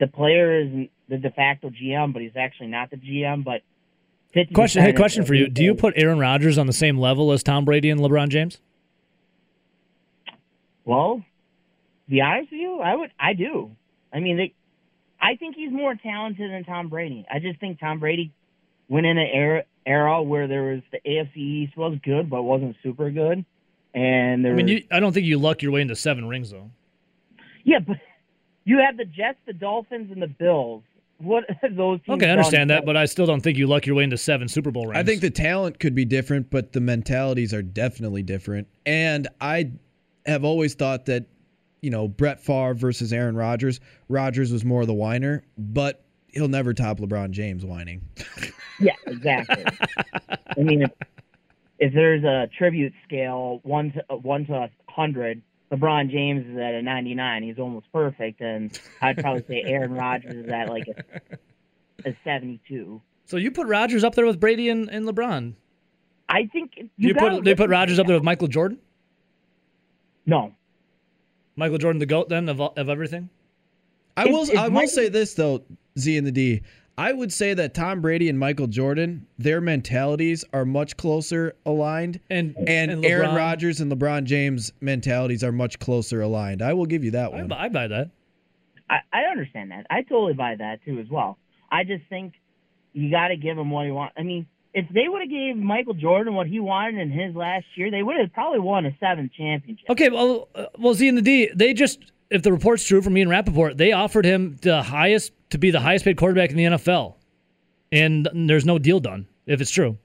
the 0.00 0.06
player 0.06 0.60
is 0.60 0.88
the 1.08 1.18
de 1.18 1.30
facto 1.30 1.70
GM, 1.70 2.12
but 2.12 2.22
he's 2.22 2.36
actually 2.36 2.68
not 2.68 2.90
the 2.90 2.96
GM. 2.96 3.44
But 3.44 3.62
50% 3.62 3.75
Question. 4.52 4.82
Hey, 4.82 4.92
question 4.92 5.24
for 5.24 5.34
you. 5.34 5.48
Do 5.48 5.62
you 5.64 5.74
put 5.74 5.94
Aaron 5.96 6.18
Rodgers 6.18 6.58
on 6.58 6.66
the 6.66 6.72
same 6.72 6.98
level 6.98 7.32
as 7.32 7.42
Tom 7.42 7.64
Brady 7.64 7.88
and 7.88 8.00
LeBron 8.00 8.28
James? 8.28 8.58
Well, 10.84 11.16
to 12.04 12.10
be 12.10 12.20
honest 12.20 12.50
with 12.52 12.60
you, 12.60 12.80
I 12.80 12.94
would. 12.94 13.10
I 13.18 13.32
do. 13.32 13.70
I 14.12 14.20
mean, 14.20 14.36
they, 14.36 14.54
I 15.20 15.36
think 15.36 15.56
he's 15.56 15.72
more 15.72 15.94
talented 15.94 16.50
than 16.50 16.64
Tom 16.64 16.88
Brady. 16.88 17.26
I 17.32 17.38
just 17.38 17.58
think 17.60 17.80
Tom 17.80 17.98
Brady 17.98 18.32
went 18.88 19.06
in 19.06 19.18
an 19.18 19.26
era 19.32 19.62
era 19.84 20.22
where 20.22 20.46
there 20.46 20.62
was 20.64 20.82
the 20.92 21.00
AFC 21.08 21.36
East 21.36 21.76
was 21.76 21.98
good, 22.04 22.28
but 22.30 22.42
wasn't 22.42 22.76
super 22.82 23.10
good, 23.10 23.44
and 23.94 24.44
there 24.44 24.52
I 24.52 24.56
mean, 24.56 24.66
was, 24.66 24.72
you, 24.72 24.82
I 24.90 25.00
don't 25.00 25.12
think 25.12 25.26
you 25.26 25.38
luck 25.38 25.62
your 25.62 25.72
way 25.72 25.80
into 25.80 25.96
seven 25.96 26.28
rings 26.28 26.50
though. 26.50 26.70
yeah, 27.64 27.78
but 27.80 27.96
you 28.64 28.78
have 28.78 28.96
the 28.96 29.04
Jets, 29.04 29.38
the 29.46 29.52
Dolphins, 29.52 30.12
and 30.12 30.20
the 30.22 30.28
Bills. 30.28 30.82
What 31.18 31.44
those 31.70 32.00
teams? 32.02 32.16
Okay, 32.16 32.28
I 32.28 32.32
understand 32.32 32.70
that, 32.70 32.84
but 32.84 32.96
I 32.96 33.06
still 33.06 33.26
don't 33.26 33.40
think 33.40 33.58
you 33.58 33.66
luck 33.66 33.86
your 33.86 33.96
way 33.96 34.04
into 34.04 34.18
seven 34.18 34.48
Super 34.48 34.70
Bowl 34.70 34.86
rings. 34.86 34.98
I 34.98 35.02
think 35.02 35.20
the 35.20 35.30
talent 35.30 35.80
could 35.80 35.94
be 35.94 36.04
different, 36.04 36.50
but 36.50 36.72
the 36.72 36.80
mentalities 36.80 37.54
are 37.54 37.62
definitely 37.62 38.22
different. 38.22 38.68
And 38.84 39.28
I 39.40 39.72
have 40.26 40.44
always 40.44 40.74
thought 40.74 41.06
that, 41.06 41.26
you 41.80 41.90
know, 41.90 42.08
Brett 42.08 42.40
Favre 42.40 42.74
versus 42.74 43.12
Aaron 43.12 43.36
Rodgers, 43.36 43.80
Rodgers 44.08 44.52
was 44.52 44.64
more 44.64 44.82
of 44.82 44.86
the 44.86 44.94
whiner, 44.94 45.44
but 45.56 46.04
he'll 46.28 46.48
never 46.48 46.74
top 46.74 46.98
LeBron 46.98 47.30
James 47.30 47.64
whining. 47.64 48.02
Yeah, 48.78 48.92
exactly. 49.06 49.64
I 50.28 50.60
mean, 50.60 50.82
if, 50.82 50.90
if 51.78 51.94
there's 51.94 52.24
a 52.24 52.46
tribute 52.58 52.92
scale 53.04 53.60
one 53.62 53.92
to 53.92 54.04
uh, 54.10 54.16
one 54.16 54.44
to 54.48 54.54
a 54.54 54.70
hundred, 54.86 55.40
LeBron 55.72 56.10
James 56.10 56.46
is 56.46 56.56
at 56.56 56.74
a 56.74 56.82
99. 56.82 57.42
He's 57.42 57.58
almost 57.58 57.86
perfect, 57.92 58.40
and 58.40 58.78
I'd 59.02 59.18
probably 59.18 59.44
say 59.48 59.62
Aaron 59.66 59.92
Rodgers 59.92 60.34
is 60.34 60.48
at 60.48 60.68
like 60.68 60.84
a, 62.04 62.08
a 62.10 62.16
72. 62.24 63.00
so. 63.24 63.36
You 63.36 63.50
put 63.50 63.66
Rodgers 63.66 64.04
up 64.04 64.14
there 64.14 64.26
with 64.26 64.38
Brady 64.38 64.68
and, 64.68 64.88
and 64.88 65.06
LeBron. 65.06 65.54
I 66.28 66.46
think 66.52 66.72
you, 66.76 66.88
You, 66.96 67.14
put 67.14 67.44
they 67.44 67.54
put 67.54 67.70
Rodgers 67.70 67.98
up 67.98 68.06
there 68.06 68.16
with 68.16 68.22
Michael 68.24 68.48
Jordan. 68.48 68.78
No, 70.24 70.52
Michael 71.56 71.78
Jordan, 71.78 71.98
the 72.00 72.06
goat 72.06 72.28
then 72.28 72.48
of 72.48 72.60
of 72.60 72.88
everything. 72.88 73.28
I 74.16 74.24
It- 74.26 74.32
will 74.32 74.42
it 74.42 74.56
I 74.56 74.64
will 74.64 74.70
might- 74.74 74.88
say 74.88 75.08
this 75.08 75.34
though, 75.34 75.62
Z 75.98 76.16
and 76.16 76.26
the 76.26 76.32
D. 76.32 76.62
I 76.98 77.12
would 77.12 77.32
say 77.32 77.52
that 77.52 77.74
Tom 77.74 78.00
Brady 78.00 78.28
and 78.28 78.38
Michael 78.38 78.66
Jordan, 78.66 79.26
their 79.38 79.60
mentalities 79.60 80.44
are 80.54 80.64
much 80.64 80.96
closer 80.96 81.54
aligned, 81.66 82.20
And 82.30 82.56
and, 82.56 82.90
and 82.90 83.04
Aaron 83.04 83.34
Rodgers 83.34 83.80
and 83.80 83.92
LeBron 83.92 84.24
James 84.24 84.72
mentalities 84.80 85.44
are 85.44 85.52
much 85.52 85.78
closer 85.78 86.22
aligned. 86.22 86.62
I 86.62 86.72
will 86.72 86.86
give 86.86 87.04
you 87.04 87.10
that 87.10 87.34
I, 87.34 87.42
one. 87.42 87.52
I 87.52 87.68
buy 87.68 87.88
that. 87.88 88.10
I, 88.88 89.00
I 89.12 89.22
understand 89.30 89.72
that. 89.72 89.86
I 89.90 90.02
totally 90.02 90.32
buy 90.32 90.54
that 90.56 90.84
too 90.84 90.98
as 90.98 91.08
well. 91.10 91.38
I 91.70 91.84
just 91.84 92.04
think 92.08 92.34
you 92.94 93.10
got 93.10 93.28
to 93.28 93.36
give 93.36 93.58
him 93.58 93.70
what 93.70 93.84
he 93.84 93.92
wants. 93.92 94.14
I 94.16 94.22
mean, 94.22 94.46
if 94.72 94.86
they 94.88 95.08
would 95.08 95.20
have 95.20 95.30
gave 95.30 95.56
Michael 95.56 95.94
Jordan 95.94 96.34
what 96.34 96.46
he 96.46 96.60
wanted 96.60 96.98
in 96.98 97.10
his 97.10 97.34
last 97.34 97.66
year, 97.74 97.90
they 97.90 98.02
would 98.02 98.16
have 98.18 98.32
probably 98.32 98.60
won 98.60 98.86
a 98.86 98.96
seventh 99.00 99.32
championship. 99.36 99.90
Okay, 99.90 100.08
well, 100.08 100.48
uh, 100.54 100.66
well, 100.78 100.94
Z 100.94 101.08
and 101.08 101.18
the 101.18 101.22
D, 101.22 101.50
they 101.54 101.74
just, 101.74 102.12
if 102.30 102.42
the 102.42 102.52
report's 102.52 102.84
true 102.84 103.02
from 103.02 103.12
me 103.14 103.22
and 103.22 103.30
Rapoport, 103.30 103.76
they 103.76 103.92
offered 103.92 104.24
him 104.24 104.56
the 104.62 104.82
highest 104.82 105.32
to 105.50 105.58
be 105.58 105.70
the 105.70 105.80
highest 105.80 106.04
paid 106.04 106.16
quarterback 106.16 106.50
in 106.50 106.56
the 106.56 106.64
NFL, 106.64 107.14
and 107.92 108.28
there's 108.32 108.64
no 108.64 108.78
deal 108.78 109.00
done. 109.00 109.26
If 109.46 109.60
it's 109.60 109.70
true, 109.70 109.96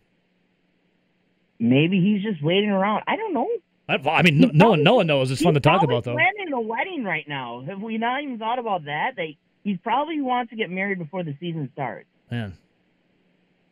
Maybe 1.62 2.02
he's 2.02 2.24
just 2.24 2.44
waiting 2.44 2.72
around. 2.72 3.04
I 3.08 3.16
don't 3.16 3.36
know. 3.36 3.48
I, 3.88 3.98
well, 3.98 4.16
I 4.16 4.24
mean, 4.24 4.40
no, 4.40 4.50
no 4.52 4.70
one, 4.72 4.84
no 4.84 4.96
one 4.96 5.06
knows. 5.06 5.30
It's 5.30 5.44
fun 5.44 5.54
to 5.54 5.60
talk 5.60 5.84
about, 5.84 6.04
though. 6.04 6.14
Planning 6.16 6.54
a 6.54 6.60
wedding 6.60 7.04
right 7.04 7.28
now. 7.28 7.64
Have 7.68 7.82
we 7.82 8.00
not 8.00 8.24
even 8.24 8.40
thought 8.40 8.58
about 8.58 8.86
that? 8.86 9.12
They 9.16 9.38
he 9.64 9.78
probably 9.78 10.22
wants 10.22 10.50
to 10.50 10.56
get 10.56 10.72
married 10.72 10.98
before 10.98 11.24
the 11.24 11.36
season 11.40 11.70
starts. 11.74 12.08
Man, 12.32 12.58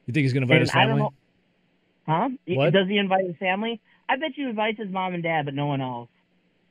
you 0.05 0.13
think 0.13 0.23
he's 0.23 0.33
gonna 0.33 0.43
invite 0.43 0.57
And 0.57 0.61
his 0.61 0.71
family? 0.71 1.07
Huh? 2.05 2.29
What? 2.47 2.73
Does 2.73 2.87
he 2.87 2.97
invite 2.97 3.25
his 3.25 3.37
family? 3.37 3.81
I 4.07 4.17
bet 4.17 4.31
you 4.35 4.47
invites 4.47 4.77
his 4.77 4.89
mom 4.89 5.15
and 5.15 5.23
dad, 5.23 5.45
but 5.45 5.55
no 5.55 5.65
one 5.65 5.81
else. 5.81 6.09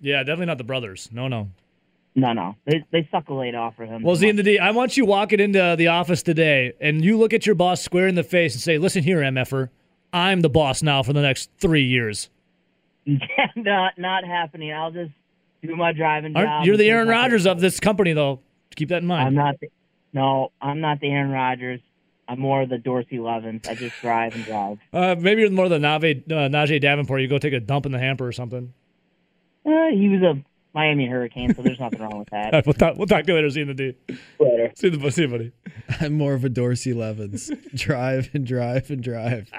Yeah, 0.00 0.18
definitely 0.18 0.46
not 0.46 0.58
the 0.58 0.64
brothers. 0.64 1.08
No, 1.10 1.26
no. 1.26 1.48
No, 2.18 2.32
no. 2.32 2.56
They 2.64 2.84
they 2.90 3.08
suck 3.12 3.28
a 3.28 3.34
late 3.34 3.54
off 3.54 3.76
for 3.76 3.86
him. 3.86 4.02
Well, 4.02 4.16
Z 4.16 4.28
and 4.28 4.38
the 4.38 4.42
D, 4.42 4.58
I 4.58 4.72
want 4.72 4.96
you 4.96 5.04
walking 5.04 5.38
into 5.38 5.76
the 5.78 5.86
office 5.86 6.22
today, 6.22 6.72
and 6.80 7.04
you 7.04 7.16
look 7.16 7.32
at 7.32 7.46
your 7.46 7.54
boss 7.54 7.80
square 7.80 8.08
in 8.08 8.16
the 8.16 8.24
face 8.24 8.54
and 8.54 8.60
say, 8.60 8.76
"Listen 8.76 9.04
here, 9.04 9.18
MFer, 9.18 9.68
I'm 10.12 10.40
the 10.40 10.48
boss 10.48 10.82
now 10.82 11.04
for 11.04 11.12
the 11.12 11.22
next 11.22 11.50
three 11.58 11.84
years." 11.84 12.28
not 13.56 13.98
not 13.98 14.24
happening. 14.24 14.72
I'll 14.72 14.90
just 14.90 15.12
do 15.62 15.76
my 15.76 15.92
driving 15.92 16.34
job. 16.34 16.66
you're 16.66 16.76
the 16.76 16.90
Aaron 16.90 17.06
Rodgers 17.06 17.46
of 17.46 17.60
this 17.60 17.78
company, 17.78 18.14
though. 18.14 18.40
Keep 18.74 18.88
that 18.88 19.02
in 19.02 19.06
mind. 19.06 19.28
I'm 19.28 19.34
not. 19.34 19.60
The, 19.60 19.68
no, 20.12 20.50
I'm 20.60 20.80
not 20.80 20.98
the 20.98 21.08
Aaron 21.10 21.30
Rodgers. 21.30 21.80
I'm 22.26 22.40
more 22.40 22.62
of 22.62 22.68
the 22.68 22.78
Dorsey 22.78 23.20
Levens. 23.20 23.66
I 23.68 23.74
just 23.76 23.94
drive 24.00 24.34
and 24.34 24.44
drive. 24.44 24.78
Uh, 24.92 25.14
maybe 25.18 25.42
you're 25.42 25.50
more 25.50 25.68
the 25.68 25.78
Nave, 25.78 26.24
uh, 26.26 26.48
Najeh 26.48 26.80
Davenport. 26.80 27.22
You 27.22 27.28
go 27.28 27.38
take 27.38 27.52
a 27.54 27.60
dump 27.60 27.86
in 27.86 27.92
the 27.92 27.98
hamper 27.98 28.26
or 28.26 28.32
something. 28.32 28.74
Uh, 29.64 29.88
he 29.92 30.08
was 30.08 30.22
a 30.22 30.42
Miami 30.74 31.06
Hurricane, 31.06 31.54
so 31.54 31.62
there's 31.62 31.80
nothing 31.80 32.00
wrong 32.00 32.18
with 32.18 32.28
that. 32.30 32.52
right, 32.52 32.66
we'll 32.66 32.74
talk. 32.74 32.96
We'll 32.96 33.06
talk 33.06 33.26
later. 33.26 33.48
See 33.50 33.60
you 33.60 33.70
in 33.70 33.76
the 33.76 33.92
D. 33.92 34.16
Later. 34.38 34.72
See 34.76 34.88
you, 34.88 34.96
the, 34.96 35.10
see 35.10 35.22
you, 35.22 35.28
buddy. 35.28 35.52
I'm 36.00 36.14
more 36.14 36.34
of 36.34 36.44
a 36.44 36.48
Dorsey 36.48 36.92
Levens. 36.92 37.50
drive 37.74 38.30
and 38.34 38.46
drive 38.46 38.90
and 38.90 39.02
drive. 39.02 39.50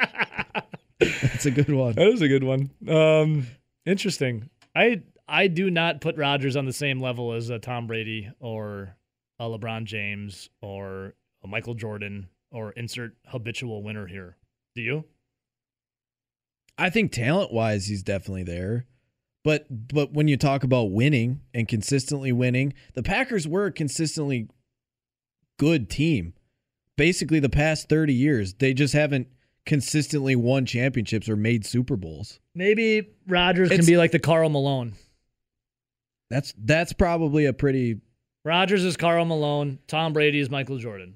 That's 1.00 1.46
a 1.46 1.52
good 1.52 1.70
one. 1.70 1.94
That 1.94 2.08
is 2.08 2.22
a 2.22 2.28
good 2.28 2.44
one. 2.44 2.70
Um, 2.88 3.48
interesting. 3.86 4.50
I 4.76 5.02
I 5.28 5.48
do 5.48 5.70
not 5.70 6.02
put 6.02 6.18
Rodgers 6.18 6.56
on 6.56 6.66
the 6.66 6.74
same 6.74 7.00
level 7.00 7.34
as 7.34 7.50
a 7.50 7.60
Tom 7.60 7.88
Brady 7.88 8.32
or 8.40 8.96
a 9.40 9.46
LeBron 9.46 9.86
James 9.86 10.50
or 10.62 11.14
a 11.44 11.48
Michael 11.48 11.74
Jordan 11.74 12.30
or 12.52 12.72
insert 12.72 13.16
habitual 13.28 13.84
winner 13.84 14.08
here. 14.08 14.38
Do 14.76 14.82
you? 14.82 15.06
I 16.78 16.90
think 16.90 17.12
talent 17.12 17.52
wise, 17.52 17.88
he's 17.88 18.04
definitely 18.04 18.44
there. 18.44 18.86
But 19.44 19.66
but 19.94 20.14
when 20.14 20.28
you 20.28 20.38
talk 20.38 20.64
about 20.64 20.92
winning 20.92 21.42
and 21.54 21.68
consistently 21.68 22.32
winning, 22.32 22.74
the 22.94 23.04
Packers 23.04 23.48
were 23.48 23.68
a 23.68 23.72
consistently 23.72 24.50
good 25.58 25.90
team. 25.90 26.34
Basically, 26.98 27.40
the 27.40 27.50
past 27.50 27.88
thirty 27.88 28.14
years, 28.14 28.54
they 28.56 28.74
just 28.74 28.94
haven't 28.94 29.28
consistently 29.66 30.36
won 30.36 30.66
championships 30.66 31.30
or 31.30 31.36
made 31.36 31.66
Super 31.66 31.96
Bowls. 31.96 32.40
Maybe 32.54 33.10
Rodgers 33.28 33.70
can 33.70 33.86
be 33.86 33.98
like 33.98 34.12
the 34.12 34.20
Karl 34.20 34.50
Malone. 34.50 34.94
That's 36.30 36.54
that's 36.58 36.94
probably 36.94 37.46
a 37.46 37.54
pretty 37.54 38.02
Rodgers 38.46 38.84
is 38.84 38.98
Karl 38.98 39.26
Malone. 39.26 39.80
Tom 39.88 40.14
Brady 40.14 40.40
is 40.40 40.50
Michael 40.50 40.78
Jordan. 40.78 41.16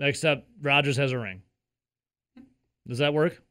Except 0.00 0.46
Rodgers 0.62 0.96
has 0.96 1.12
a 1.12 1.18
ring. 1.18 1.42
Does 2.86 2.98
that 2.98 3.12
work? 3.14 3.42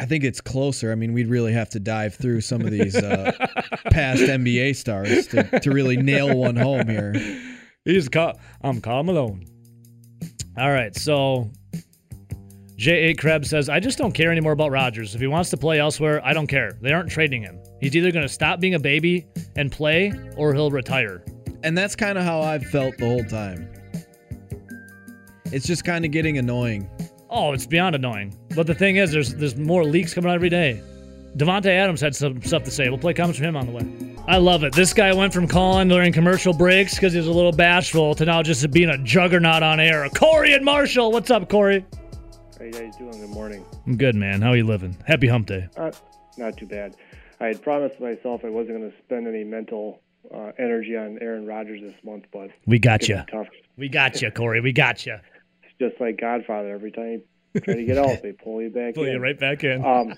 I 0.00 0.06
think 0.06 0.24
it's 0.24 0.40
closer. 0.40 0.90
I 0.90 0.94
mean, 0.94 1.12
we'd 1.12 1.28
really 1.28 1.52
have 1.52 1.68
to 1.70 1.78
dive 1.78 2.14
through 2.14 2.40
some 2.40 2.62
of 2.62 2.70
these 2.70 2.96
uh, 2.96 3.32
past 3.90 4.22
NBA 4.22 4.74
stars 4.74 5.26
to, 5.28 5.60
to 5.60 5.70
really 5.70 5.98
nail 5.98 6.34
one 6.34 6.56
home 6.56 6.88
here. 6.88 7.12
He's 7.84 8.08
Karl. 8.08 8.40
I'm 8.62 8.80
Karl 8.80 9.02
Malone. 9.02 9.44
All 10.56 10.70
right, 10.70 10.96
so 10.96 11.50
J.A. 12.76 13.14
Krebs 13.14 13.50
says, 13.50 13.68
I 13.68 13.78
just 13.78 13.98
don't 13.98 14.12
care 14.12 14.32
anymore 14.32 14.52
about 14.52 14.70
Rodgers. 14.70 15.14
If 15.14 15.20
he 15.20 15.26
wants 15.26 15.50
to 15.50 15.58
play 15.58 15.78
elsewhere, 15.78 16.24
I 16.24 16.32
don't 16.32 16.46
care. 16.46 16.78
They 16.80 16.92
aren't 16.92 17.10
trading 17.10 17.42
him. 17.42 17.60
He's 17.78 17.94
either 17.94 18.10
going 18.10 18.26
to 18.26 18.32
stop 18.32 18.58
being 18.58 18.74
a 18.74 18.80
baby 18.80 19.26
and 19.56 19.70
play, 19.70 20.14
or 20.38 20.54
he'll 20.54 20.70
retire. 20.70 21.22
And 21.62 21.76
that's 21.76 21.94
kind 21.94 22.16
of 22.16 22.24
how 22.24 22.40
I've 22.40 22.64
felt 22.64 22.96
the 22.96 23.04
whole 23.04 23.24
time. 23.24 23.70
It's 25.52 25.66
just 25.66 25.84
kind 25.84 26.06
of 26.06 26.10
getting 26.10 26.38
annoying. 26.38 26.88
Oh, 27.30 27.52
it's 27.52 27.66
beyond 27.66 27.94
annoying. 27.94 28.34
But 28.56 28.66
the 28.66 28.74
thing 28.74 28.96
is, 28.96 29.12
there's 29.12 29.34
there's 29.34 29.56
more 29.56 29.84
leaks 29.84 30.12
coming 30.14 30.30
out 30.30 30.34
every 30.34 30.48
day. 30.48 30.82
Davante 31.36 31.66
Adams 31.66 32.00
had 32.00 32.14
some 32.16 32.42
stuff 32.42 32.64
to 32.64 32.72
say. 32.72 32.88
We'll 32.88 32.98
play 32.98 33.14
comments 33.14 33.38
from 33.38 33.46
him 33.46 33.56
on 33.56 33.66
the 33.66 33.72
way. 33.72 34.16
I 34.26 34.38
love 34.38 34.64
it. 34.64 34.72
This 34.74 34.92
guy 34.92 35.12
went 35.12 35.32
from 35.32 35.46
calling 35.46 35.86
during 35.86 36.12
commercial 36.12 36.52
breaks 36.52 36.96
because 36.96 37.12
he 37.12 37.18
was 37.20 37.28
a 37.28 37.32
little 37.32 37.52
bashful 37.52 38.16
to 38.16 38.24
now 38.24 38.42
just 38.42 38.68
being 38.72 38.90
a 38.90 38.98
juggernaut 38.98 39.62
on 39.62 39.78
air. 39.78 40.08
Corey 40.10 40.54
and 40.54 40.64
Marshall, 40.64 41.12
what's 41.12 41.30
up, 41.30 41.48
Corey? 41.48 41.86
How 42.58 42.64
you 42.64 42.72
guys 42.72 42.96
doing? 42.96 43.12
Good 43.20 43.30
morning. 43.30 43.64
I'm 43.86 43.96
good, 43.96 44.16
man. 44.16 44.42
How 44.42 44.50
are 44.50 44.56
you 44.56 44.66
living? 44.66 44.96
Happy 45.06 45.28
Hump 45.28 45.46
Day. 45.46 45.68
Uh, 45.76 45.92
not 46.36 46.56
too 46.56 46.66
bad. 46.66 46.96
I 47.38 47.46
had 47.46 47.62
promised 47.62 48.00
myself 48.00 48.44
I 48.44 48.50
wasn't 48.50 48.78
going 48.78 48.90
to 48.90 48.96
spend 48.98 49.28
any 49.28 49.44
mental 49.44 50.00
uh, 50.34 50.50
energy 50.58 50.96
on 50.96 51.16
Aaron 51.22 51.46
Rodgers 51.46 51.80
this 51.80 51.94
month, 52.04 52.24
but 52.32 52.50
We 52.66 52.80
got 52.80 53.00
it's 53.02 53.08
you. 53.08 53.14
gonna 53.14 53.24
be 53.26 53.32
tough. 53.32 53.46
We 53.78 53.88
got 53.88 54.20
you, 54.20 54.30
Corey. 54.32 54.60
We 54.60 54.72
got 54.72 55.06
you. 55.06 55.16
Just 55.80 56.00
like 56.00 56.20
Godfather. 56.20 56.70
Every 56.72 56.92
time 56.92 57.22
you 57.54 57.60
try 57.62 57.74
to 57.74 57.84
get 57.84 57.98
out, 57.98 58.22
they 58.22 58.32
pull 58.32 58.62
you 58.62 58.70
back 58.70 58.94
Pull 58.94 59.04
in. 59.04 59.12
you 59.14 59.18
right 59.18 59.38
back 59.38 59.64
in. 59.64 59.84
Um, 59.84 60.14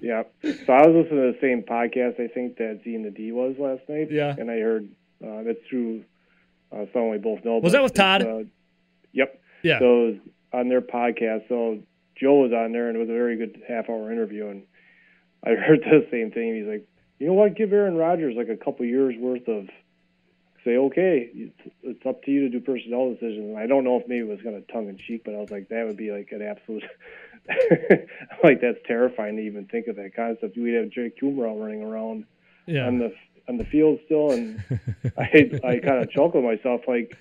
yeah. 0.00 0.22
So 0.42 0.72
I 0.72 0.86
was 0.86 1.04
listening 1.04 1.32
to 1.32 1.32
the 1.32 1.38
same 1.42 1.62
podcast 1.62 2.18
I 2.18 2.28
think 2.32 2.56
that 2.56 2.80
Z 2.84 2.94
and 2.94 3.04
the 3.04 3.10
D 3.10 3.32
was 3.32 3.56
last 3.58 3.82
night. 3.88 4.08
Yeah. 4.10 4.34
And 4.38 4.50
I 4.50 4.60
heard 4.60 4.88
uh, 5.22 5.42
that's 5.42 5.58
through 5.68 6.04
uh, 6.72 6.86
someone 6.92 7.10
we 7.10 7.18
both 7.18 7.44
know. 7.44 7.58
Was 7.58 7.72
that 7.72 7.82
with 7.82 7.92
Todd? 7.94 8.22
Uh, 8.22 8.44
yep. 9.12 9.42
yeah. 9.62 9.78
So 9.80 10.16
on 10.52 10.68
their 10.68 10.80
podcast. 10.80 11.48
So 11.48 11.80
Joe 12.16 12.40
was 12.42 12.52
on 12.52 12.72
there, 12.72 12.88
and 12.88 12.96
it 12.96 13.00
was 13.00 13.08
a 13.08 13.12
very 13.12 13.36
good 13.36 13.62
half 13.68 13.88
hour 13.88 14.10
interview. 14.12 14.48
And 14.48 14.62
I 15.44 15.50
heard 15.66 15.80
the 15.80 16.06
same 16.10 16.30
thing. 16.30 16.56
He's 16.56 16.66
like, 16.66 16.86
you 17.18 17.26
know 17.26 17.34
what? 17.34 17.56
Give 17.56 17.72
Aaron 17.72 17.96
Rodgers 17.96 18.34
like 18.36 18.48
a 18.48 18.56
couple 18.56 18.86
years 18.86 19.14
worth 19.18 19.48
of 19.48 19.66
say, 20.64 20.76
okay, 20.76 21.30
it's, 21.34 21.74
it's 21.82 22.06
up 22.06 22.22
to 22.24 22.30
you 22.30 22.42
to 22.42 22.48
do 22.48 22.60
personnel 22.60 23.10
decisions. 23.10 23.50
And 23.50 23.58
I 23.58 23.66
don't 23.66 23.84
know 23.84 23.96
if 23.98 24.06
maybe 24.08 24.20
it 24.20 24.28
was 24.28 24.40
kind 24.42 24.56
of 24.56 24.66
tongue 24.68 24.88
in 24.88 24.98
cheek, 24.98 25.22
but 25.24 25.34
I 25.34 25.38
was 25.38 25.50
like, 25.50 25.68
that 25.68 25.86
would 25.86 25.96
be 25.96 26.12
like 26.12 26.28
an 26.32 26.42
absolute. 26.42 26.84
like 28.44 28.60
that's 28.60 28.78
terrifying 28.86 29.36
to 29.36 29.42
even 29.42 29.66
think 29.66 29.86
of 29.86 29.96
that 29.96 30.14
concept. 30.14 30.56
We'd 30.56 30.74
have 30.74 30.90
Jake 30.90 31.18
Kumerow 31.20 31.60
running 31.60 31.82
around 31.82 32.24
yeah. 32.66 32.86
on 32.86 32.98
the 32.98 33.14
on 33.48 33.56
the 33.56 33.64
field 33.64 33.98
still, 34.04 34.30
and 34.30 34.62
I 35.18 35.50
I 35.64 35.78
kind 35.78 36.02
of 36.02 36.10
chuckle 36.10 36.42
to 36.42 36.42
myself 36.42 36.82
like 36.86 37.16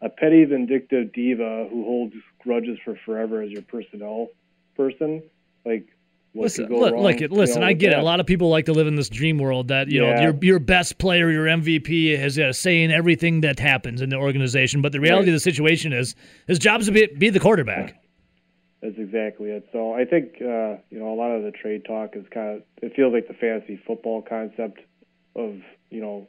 a 0.00 0.08
petty 0.08 0.44
vindictive 0.44 1.12
diva 1.12 1.66
who 1.70 1.84
holds 1.84 2.14
grudges 2.38 2.78
for 2.84 2.96
forever 3.04 3.42
as 3.42 3.50
your 3.50 3.62
personnel 3.62 4.28
person. 4.76 5.22
Like 5.66 5.86
what 6.34 6.42
Listen, 6.44 6.66
look, 6.66 6.94
look, 6.94 7.30
listen. 7.30 7.62
I 7.62 7.72
get 7.72 7.92
it. 7.92 7.98
A 7.98 8.02
lot 8.02 8.18
of 8.20 8.26
people 8.26 8.48
like 8.50 8.66
to 8.66 8.72
live 8.72 8.86
in 8.88 8.96
this 8.96 9.08
dream 9.08 9.38
world 9.38 9.68
that 9.68 9.88
you 9.88 10.00
know 10.00 10.20
your 10.20 10.34
your 10.42 10.58
best 10.58 10.98
player, 10.98 11.30
your 11.30 11.46
MVP, 11.46 12.18
has 12.18 12.36
a 12.38 12.52
say 12.52 12.82
in 12.82 12.90
everything 12.90 13.40
that 13.42 13.58
happens 13.60 14.02
in 14.02 14.10
the 14.10 14.16
organization. 14.16 14.82
But 14.82 14.92
the 14.92 15.00
reality 15.00 15.26
Right. 15.26 15.28
of 15.28 15.34
the 15.34 15.40
situation 15.40 15.92
is, 15.92 16.14
his 16.48 16.58
job 16.58 16.80
is 16.80 16.86
to 16.88 16.92
be, 16.92 17.06
be 17.06 17.30
the 17.30 17.38
quarterback. 17.40 18.00
That's 18.82 18.98
exactly 18.98 19.50
it. 19.50 19.66
So 19.72 19.92
I 19.94 20.04
think 20.04 20.34
uh, 20.42 20.82
you 20.90 20.98
know 20.98 21.14
a 21.14 21.16
lot 21.16 21.30
of 21.30 21.44
the 21.44 21.52
trade 21.52 21.84
talk 21.86 22.16
is 22.16 22.24
kind 22.34 22.56
of 22.56 22.62
it 22.82 22.94
feels 22.96 23.12
like 23.14 23.28
the 23.28 23.34
fantasy 23.34 23.80
football 23.86 24.20
concept 24.20 24.80
of 25.36 25.54
you 25.90 26.00
know 26.02 26.26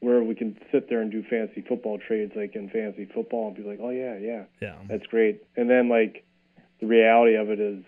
where 0.00 0.22
we 0.22 0.34
can 0.34 0.56
sit 0.70 0.88
there 0.88 1.00
and 1.00 1.10
do 1.10 1.22
fantasy 1.28 1.62
football 1.66 1.98
trades 1.98 2.32
like 2.36 2.54
in 2.54 2.68
fantasy 2.68 3.06
football 3.14 3.48
and 3.48 3.56
be 3.56 3.62
like, 3.62 3.78
oh 3.82 3.90
yeah, 3.90 4.16
yeah, 4.18 4.44
Yeah. 4.60 4.76
that's 4.88 5.06
great. 5.06 5.42
And 5.56 5.68
then 5.68 5.88
like 5.88 6.24
the 6.80 6.86
reality 6.86 7.34
of 7.36 7.50
it 7.50 7.58
is 7.58 7.82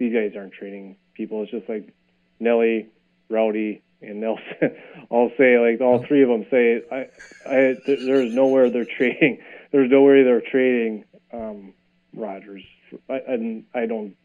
these 0.00 0.12
guys 0.14 0.32
aren't 0.34 0.54
trading 0.54 0.96
people. 1.14 1.42
It's 1.42 1.52
just 1.52 1.68
like 1.68 1.94
Nelly, 2.40 2.88
Rowdy, 3.28 3.82
and 4.00 4.20
Nelson. 4.20 4.44
I'll 5.12 5.30
say 5.38 5.58
like 5.58 5.80
all 5.80 6.04
three 6.04 6.22
of 6.22 6.28
them 6.30 6.46
say 6.50 6.82
I, 6.90 7.06
I 7.46 7.76
th- 7.86 8.00
there's 8.04 8.34
nowhere 8.34 8.70
they're 8.70 8.84
trading. 8.86 9.38
There's 9.70 9.90
nowhere 9.90 10.24
they're 10.24 10.40
trading 10.40 11.04
um, 11.32 11.74
Rodgers. 12.14 12.64
I, 13.08 13.20
and 13.28 13.64
I 13.72 13.86
don't 13.86 14.16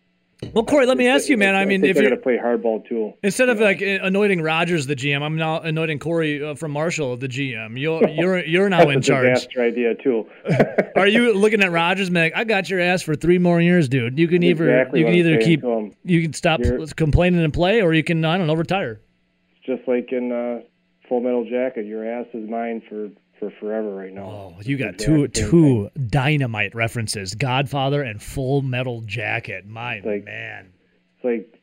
Well, 0.54 0.66
Corey, 0.66 0.86
let 0.86 0.98
me 0.98 1.08
ask 1.08 1.30
you, 1.30 1.38
man. 1.38 1.56
I 1.56 1.66
mean, 1.66 1.82
think 1.82 1.92
if 1.92 1.96
you're 1.96 2.10
going 2.10 2.20
to 2.20 2.22
play 2.22 2.38
hardball 2.38 2.88
too. 2.88 3.14
instead 3.24 3.50
of 3.50 3.60
like 3.60 3.82
anointing 3.82 4.42
Rodgers 4.42 4.86
the 4.86 4.96
GM, 4.96 5.22
I'm 5.22 5.38
now 5.38 5.62
anointing 5.62 6.00
Corey 6.00 6.44
uh, 6.44 6.56
from 6.56 6.72
Marshall 6.72 7.16
the 7.18 7.28
GM. 7.28 7.80
You're 7.80 8.08
you're 8.10 8.46
you're 8.46 8.70
now 8.70 8.90
in 8.90 9.02
charge. 9.02 9.28
That's 9.28 9.48
a 9.58 9.62
idea 9.62 9.96
too. 9.96 10.28
Are 10.96 11.08
you 11.08 11.34
looking 11.34 11.64
at 11.64 11.72
Rodgers, 11.72 12.12
man? 12.12 12.32
I 12.36 12.44
got 12.44 12.70
your 12.70 12.80
ass 12.82 13.02
for 13.02 13.16
three 13.16 13.38
more 13.38 13.62
years, 13.62 13.88
dude. 13.88 14.20
You 14.20 14.28
can 14.28 14.44
either 14.44 14.90
you 14.94 15.06
can 15.06 15.14
either 15.14 15.38
keep 15.40 15.64
you 16.04 16.22
can 16.22 16.34
stop 16.34 16.62
complaining 16.96 17.44
and 17.44 17.54
play, 17.54 17.82
or 17.82 17.94
you 17.94 18.04
can 18.04 18.24
I 18.26 18.38
don't 18.38 18.48
know 18.48 18.56
retire. 18.56 19.00
It's 19.58 19.66
Just 19.66 19.88
like 19.88 20.12
in 20.12 20.32
uh, 20.32 20.62
Full 21.08 21.22
Metal 21.22 21.46
Jacket, 21.50 21.86
your 21.86 22.08
ass 22.08 22.28
is 22.34 22.50
mine 22.50 22.82
for 22.90 23.10
for 23.40 23.52
forever 23.60 23.94
right 23.94 24.14
now. 24.14 24.24
Oh, 24.24 24.56
you 24.64 24.78
got 24.78 24.98
two 24.98 25.28
two 25.28 25.90
dynamite 26.08 26.74
references: 26.76 27.36
Godfather 27.36 28.02
and 28.02 28.22
Full 28.22 28.62
Metal 28.62 29.02
Jacket. 29.02 29.66
My 29.68 30.00
Like- 30.04 30.26
man. 30.26 30.72
It's 31.18 31.24
like 31.26 31.62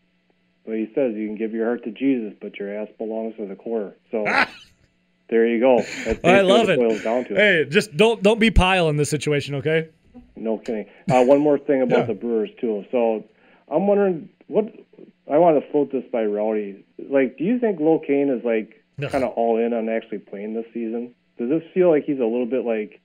what 0.65 0.77
he 0.77 0.87
says: 0.95 1.15
you 1.15 1.27
can 1.27 1.37
give 1.37 1.53
your 1.53 1.67
heart 1.67 1.85
to 1.85 1.91
Jesus, 1.91 2.35
but 2.41 2.59
your 2.59 2.73
ass 2.75 2.89
belongs 2.99 3.37
to 3.37 3.47
the 3.47 3.55
quarter. 3.57 3.97
So 4.11 4.25
there 5.29 5.47
you 5.47 5.61
go. 5.61 5.79
Ah! 6.25 6.29
I 6.29 6.41
love 6.43 6.69
it. 6.69 6.79
Boils 6.79 7.03
down 7.03 7.25
to. 7.27 7.35
Hey, 7.35 7.65
just 7.69 7.97
don't 7.97 8.23
don't 8.23 8.41
be 8.41 8.51
pile 8.51 8.89
in 8.89 8.97
this 8.97 9.11
situation, 9.11 9.55
okay? 9.57 9.89
No 10.37 10.59
kidding. 10.59 10.87
Uh, 11.11 11.25
one 11.25 11.41
more 11.41 11.59
thing 11.59 11.83
about 11.83 12.01
Yeah. 12.01 12.05
the 12.07 12.15
Brewers 12.15 12.51
too. 12.61 12.85
So 12.91 13.25
I'm 13.71 13.87
wondering 13.87 14.29
what 14.49 14.65
I 15.31 15.39
want 15.39 15.63
to 15.63 15.71
float 15.71 15.93
this 15.93 16.05
by 16.13 16.25
Rowdy. 16.25 16.85
Like, 16.99 17.39
do 17.39 17.45
you 17.45 17.59
think 17.59 17.81
Lo 17.81 18.01
Cain 18.05 18.29
is 18.29 18.45
like 18.45 18.83
kind 19.11 19.25
of 19.25 19.31
all 19.33 19.59
in 19.59 19.73
on 19.73 19.89
actually 19.89 20.19
playing 20.19 20.55
this 20.55 20.67
season? 20.75 21.15
Does 21.39 21.49
this 21.49 21.63
feel 21.75 21.91
like 21.91 22.05
he's 22.05 22.19
a 22.19 22.25
little 22.25 22.47
bit 22.47 22.65
like 22.65 23.01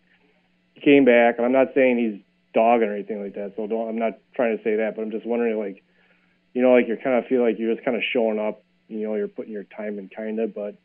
he 0.74 0.82
came 0.82 1.06
back? 1.06 1.36
And 1.38 1.46
I'm 1.46 1.52
not 1.52 1.74
saying 1.74 1.98
he's 1.98 2.22
dogging 2.54 2.90
or 2.90 2.94
anything 2.94 3.22
like 3.22 3.36
that. 3.36 3.54
So 3.56 3.68
don't. 3.68 3.90
I'm 3.90 4.00
not 4.00 4.14
trying 4.36 4.58
to 4.58 4.64
say 4.64 4.78
that, 4.78 4.96
but 4.96 5.02
I'm 5.02 5.12
just 5.12 5.26
wondering 5.26 5.58
like, 5.58 5.84
you 6.54 6.62
know, 6.62 6.74
like 6.74 6.88
you're 6.88 6.98
kind 6.98 7.16
of 7.16 7.26
feel 7.28 7.42
like 7.42 7.60
you're 7.60 7.74
just 7.74 7.86
kind 7.86 7.96
of 7.96 8.04
showing 8.12 8.40
up. 8.40 8.64
You 8.88 9.08
know, 9.08 9.16
you're 9.16 9.28
putting 9.28 9.52
your 9.52 9.66
time 9.66 10.00
in 10.00 10.10
kind 10.10 10.40
of, 10.40 10.56
but 10.56 10.76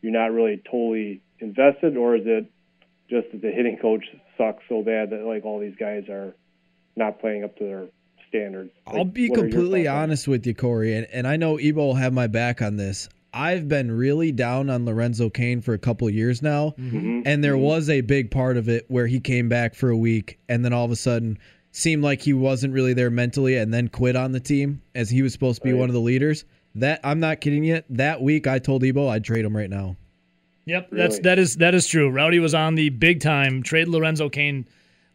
you're 0.00 0.12
not 0.12 0.32
really 0.32 0.62
totally 0.70 1.22
invested, 1.40 1.96
or 1.96 2.16
is 2.16 2.22
it 2.24 2.50
just 3.08 3.30
that 3.32 3.42
the 3.42 3.50
hitting 3.50 3.78
coach 3.80 4.04
sucks 4.36 4.62
so 4.68 4.82
bad 4.82 5.10
that 5.10 5.24
like 5.24 5.44
all 5.44 5.60
these 5.60 5.76
guys 5.78 6.08
are 6.08 6.34
not 6.96 7.20
playing 7.20 7.44
up 7.44 7.56
to 7.58 7.64
their 7.64 7.86
standards? 8.28 8.70
Like, 8.86 8.96
I'll 8.96 9.04
be 9.04 9.28
what 9.28 9.38
are 9.38 9.42
your 9.42 9.50
completely 9.50 9.84
thoughts 9.84 9.90
on 9.90 9.96
it? 9.96 10.02
honest 10.02 10.28
with 10.28 10.46
you, 10.46 10.54
Corey, 10.54 10.96
and, 10.96 11.06
and 11.12 11.26
I 11.26 11.36
know 11.36 11.58
Ebo 11.58 11.86
will 11.86 11.94
have 11.94 12.12
my 12.12 12.26
back 12.26 12.62
on 12.62 12.76
this. 12.76 13.08
I've 13.34 13.68
been 13.68 13.90
really 13.90 14.30
down 14.32 14.70
on 14.70 14.84
Lorenzo 14.86 15.28
Cain 15.28 15.60
for 15.60 15.74
a 15.74 15.78
couple 15.78 16.06
of 16.06 16.14
years 16.14 16.40
now, 16.40 16.74
Mhm. 16.80 17.22
and 17.26 17.42
there 17.42 17.54
Mhm. 17.56 17.60
was 17.60 17.90
a 17.90 18.00
big 18.00 18.30
part 18.30 18.56
of 18.56 18.68
it 18.68 18.84
where 18.88 19.06
he 19.08 19.18
came 19.20 19.48
back 19.48 19.74
for 19.74 19.90
a 19.90 19.96
week 19.96 20.38
and 20.48 20.64
then 20.64 20.72
all 20.72 20.84
of 20.84 20.90
a 20.90 20.96
sudden 20.96 21.36
seemed 21.72 22.04
like 22.04 22.22
he 22.22 22.32
wasn't 22.32 22.72
really 22.72 22.92
there 22.94 23.10
mentally 23.10 23.56
and 23.56 23.74
then 23.74 23.88
quit 23.88 24.14
on 24.14 24.30
the 24.32 24.38
team 24.40 24.80
as 24.94 25.10
he 25.10 25.20
was 25.22 25.32
supposed 25.32 25.60
to 25.60 25.64
be 25.64 25.72
Right. 25.72 25.80
one 25.80 25.88
of 25.90 25.94
the 25.94 26.00
leaders. 26.00 26.44
That 26.76 27.00
I'm 27.02 27.18
not 27.20 27.40
kidding 27.40 27.64
you. 27.64 27.82
That 27.90 28.22
week 28.22 28.46
I 28.46 28.58
told 28.60 28.84
Ebo 28.84 29.08
I'd 29.08 29.24
trade 29.24 29.44
him 29.44 29.56
right 29.56 29.70
now. 29.70 29.96
Yep, 30.66 30.88
that's 30.92 31.18
that 31.20 31.38
is 31.38 31.56
that 31.56 31.74
is 31.74 31.86
true. 31.86 32.08
Rowdy 32.08 32.38
was 32.38 32.54
on 32.54 32.74
the 32.76 32.88
big 32.88 33.20
time 33.20 33.62
trade 33.62 33.88
Lorenzo 33.88 34.28
Cain 34.28 34.64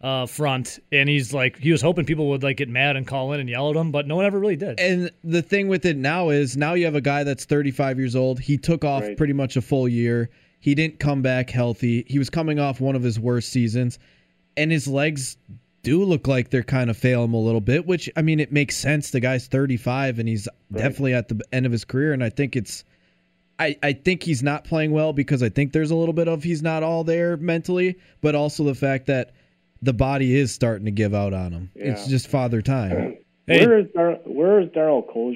uh, 0.02 0.26
front, 0.26 0.80
and 0.92 1.10
he's 1.10 1.34
like 1.34 1.58
he 1.58 1.72
was 1.72 1.82
hoping 1.82 2.06
people 2.06 2.30
would 2.30 2.42
like 2.44 2.58
get 2.58 2.70
mad 2.70 2.96
and 2.96 3.06
call 3.06 3.34
in 3.34 3.40
and 3.40 3.50
yell 3.50 3.70
at 3.70 3.76
him, 3.76 3.92
but 3.92 4.08
no 4.08 4.16
one 4.16 4.26
ever 4.26 4.40
really 4.40 4.56
did. 4.56 4.80
And 4.80 5.12
the 5.24 5.42
thing 5.42 5.68
with 5.68 5.86
it 5.86 5.98
now 5.98 6.30
is 6.30 6.56
now 6.56 6.74
you 6.74 6.86
have 6.86 6.96
a 6.96 7.02
guy 7.02 7.24
that's 7.24 7.46
35 7.46 8.00
years 8.00 8.16
old. 8.16 8.40
He 8.40 8.58
took 8.58 8.86
off 8.86 9.04
Right. 9.04 9.18
pretty 9.18 9.34
much 9.34 9.58
a 9.58 9.62
full 9.62 9.88
year. 9.90 10.30
He 10.62 10.74
didn't 10.76 11.00
come 11.00 11.22
back 11.22 11.50
healthy. 11.50 12.06
He 12.08 12.18
was 12.20 12.30
coming 12.30 12.60
off 12.60 12.80
one 12.82 12.96
of 12.96 13.04
his 13.04 13.20
worst 13.20 13.50
seasons, 13.50 14.00
and 14.58 14.72
his 14.72 14.88
legs 14.88 15.38
do 15.84 16.04
look 16.04 16.28
like 16.28 16.50
they're 16.50 16.64
kind 16.64 16.90
of 16.90 16.98
failing 16.98 17.26
him 17.30 17.34
a 17.34 17.40
little 17.40 17.62
bit. 17.62 17.86
Which 17.86 18.10
I 18.16 18.22
mean, 18.22 18.40
it 18.40 18.52
makes 18.52 18.76
sense. 18.78 19.12
The 19.12 19.20
guy's 19.20 19.48
35 19.48 20.20
and 20.20 20.28
he's 20.30 20.48
Right. 20.72 20.82
definitely 20.84 21.14
at 21.14 21.28
the 21.30 21.42
end 21.52 21.66
of 21.66 21.72
his 21.72 21.84
career, 21.84 22.14
and 22.14 22.24
I 22.24 22.30
think 22.30 22.56
it's. 22.56 22.84
I, 23.62 23.76
I 23.84 23.92
think 23.92 24.24
he's 24.24 24.42
not 24.42 24.64
playing 24.64 24.92
well 24.92 25.12
because 25.12 25.44
I 25.44 25.50
think 25.50 25.74
there's 25.74 25.92
a 25.92 25.96
little 25.96 26.14
bit 26.14 26.30
of 26.30 26.44
he's 26.44 26.62
not 26.62 26.82
all 26.82 27.04
there 27.04 27.36
mentally, 27.36 27.98
but 28.22 28.34
also 28.34 28.64
the 28.64 28.74
fact 28.76 29.06
that 29.08 29.32
the 29.82 29.94
body 29.94 30.36
is 30.36 30.54
starting 30.54 30.86
to 30.86 30.92
give 30.92 31.14
out 31.14 31.34
on 31.34 31.52
him. 31.52 31.72
It's 31.76 32.08
just 32.08 32.28
father 32.28 32.62
time. 32.62 33.18
Hey. 33.48 33.66
Where 33.66 33.80
is 33.80 33.88
Dar- 33.96 34.20
where 34.26 34.60
is 34.62 34.70
Darnell 34.76 35.02
Coles? 35.02 35.36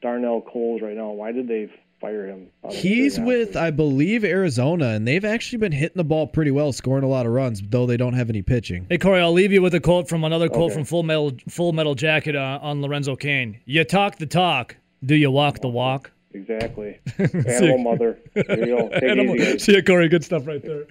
Darnell 0.00 0.40
Coles 0.40 0.80
right 0.80 0.96
now? 0.96 1.10
Why 1.10 1.32
did 1.32 1.46
they 1.48 1.68
fire 2.00 2.26
him? 2.26 2.48
He's 2.70 3.20
with. 3.20 3.56
I 3.56 3.70
believe, 3.70 4.24
Arizona, 4.24 4.86
and 4.92 5.06
they've 5.06 5.22
actually 5.22 5.58
been 5.58 5.72
hitting 5.72 5.96
the 5.98 6.04
ball 6.04 6.26
pretty 6.26 6.50
well, 6.50 6.72
scoring 6.72 7.04
a 7.04 7.08
lot 7.08 7.26
of 7.26 7.32
runs, 7.32 7.60
though 7.68 7.84
they 7.84 7.98
don't 7.98 8.14
have 8.14 8.30
any 8.30 8.40
pitching. 8.40 8.86
Hey 8.88 8.96
Corey, 8.96 9.20
I'll 9.20 9.34
leave 9.34 9.52
you 9.52 9.60
with 9.60 9.74
a 9.74 9.80
quote 9.80 10.08
from 10.08 10.24
another 10.24 10.48
quote 10.48 10.70
Okay. 10.70 10.74
from 10.76 10.84
Full 10.84 11.02
Metal 11.02 11.32
Full 11.50 11.74
Metal 11.74 11.94
Jacket 11.94 12.36
uh, 12.36 12.58
on 12.62 12.80
Lorenzo 12.80 13.16
Cain. 13.16 13.60
You 13.66 13.84
talk 13.84 14.16
the 14.16 14.24
talk, 14.24 14.74
do 15.04 15.14
you 15.14 15.30
walk 15.30 15.60
the 15.60 15.68
walk? 15.68 16.10
exactly. 16.32 16.98
Animal 17.18 17.78
mother. 17.78 18.18
There 18.34 18.60
you 18.66 18.76
go. 18.78 18.88
Animal- 18.88 19.58
See 19.58 19.72
ya, 19.76 19.82
Corey. 19.86 20.08
Good 20.08 20.24
stuff 20.24 20.46
right 20.46 20.62
there. 20.62 20.84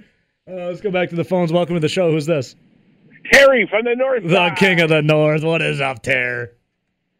Uh, 0.47 0.67
let's 0.67 0.79
go 0.81 0.91
back 0.91 1.09
to 1.09 1.15
the 1.15 1.23
phones. 1.23 1.51
Welcome 1.51 1.73
to 1.75 1.79
the 1.79 1.89
show. 1.89 2.11
Who's 2.11 2.27
this? 2.27 2.55
Terry 3.31 3.67
from 3.69 3.85
the 3.85 3.95
north 3.95 4.23
The 4.23 4.29
side. 4.35 4.57
King 4.57 4.81
of 4.81 4.89
the 4.89 5.01
North. 5.01 5.43
What 5.43 5.61
is 5.61 5.81
up, 5.81 6.01
Terry? 6.03 6.47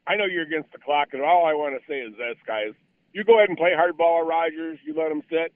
I 0.07 0.15
know 0.15 0.25
you're 0.25 0.43
against 0.43 0.71
the 0.71 0.77
clock, 0.77 1.09
and 1.13 1.21
all 1.21 1.45
I 1.45 1.53
want 1.53 1.75
to 1.79 1.85
say 1.91 1.99
is 1.99 2.13
this, 2.17 2.35
guys. 2.45 2.73
You 3.13 3.23
go 3.23 3.37
ahead 3.37 3.49
and 3.49 3.57
play 3.57 3.71
hardball 3.71 4.21
at 4.21 4.27
Rodgers. 4.27 4.77
You 4.85 4.93
let 4.95 5.11
him 5.11 5.21
sit. 5.29 5.53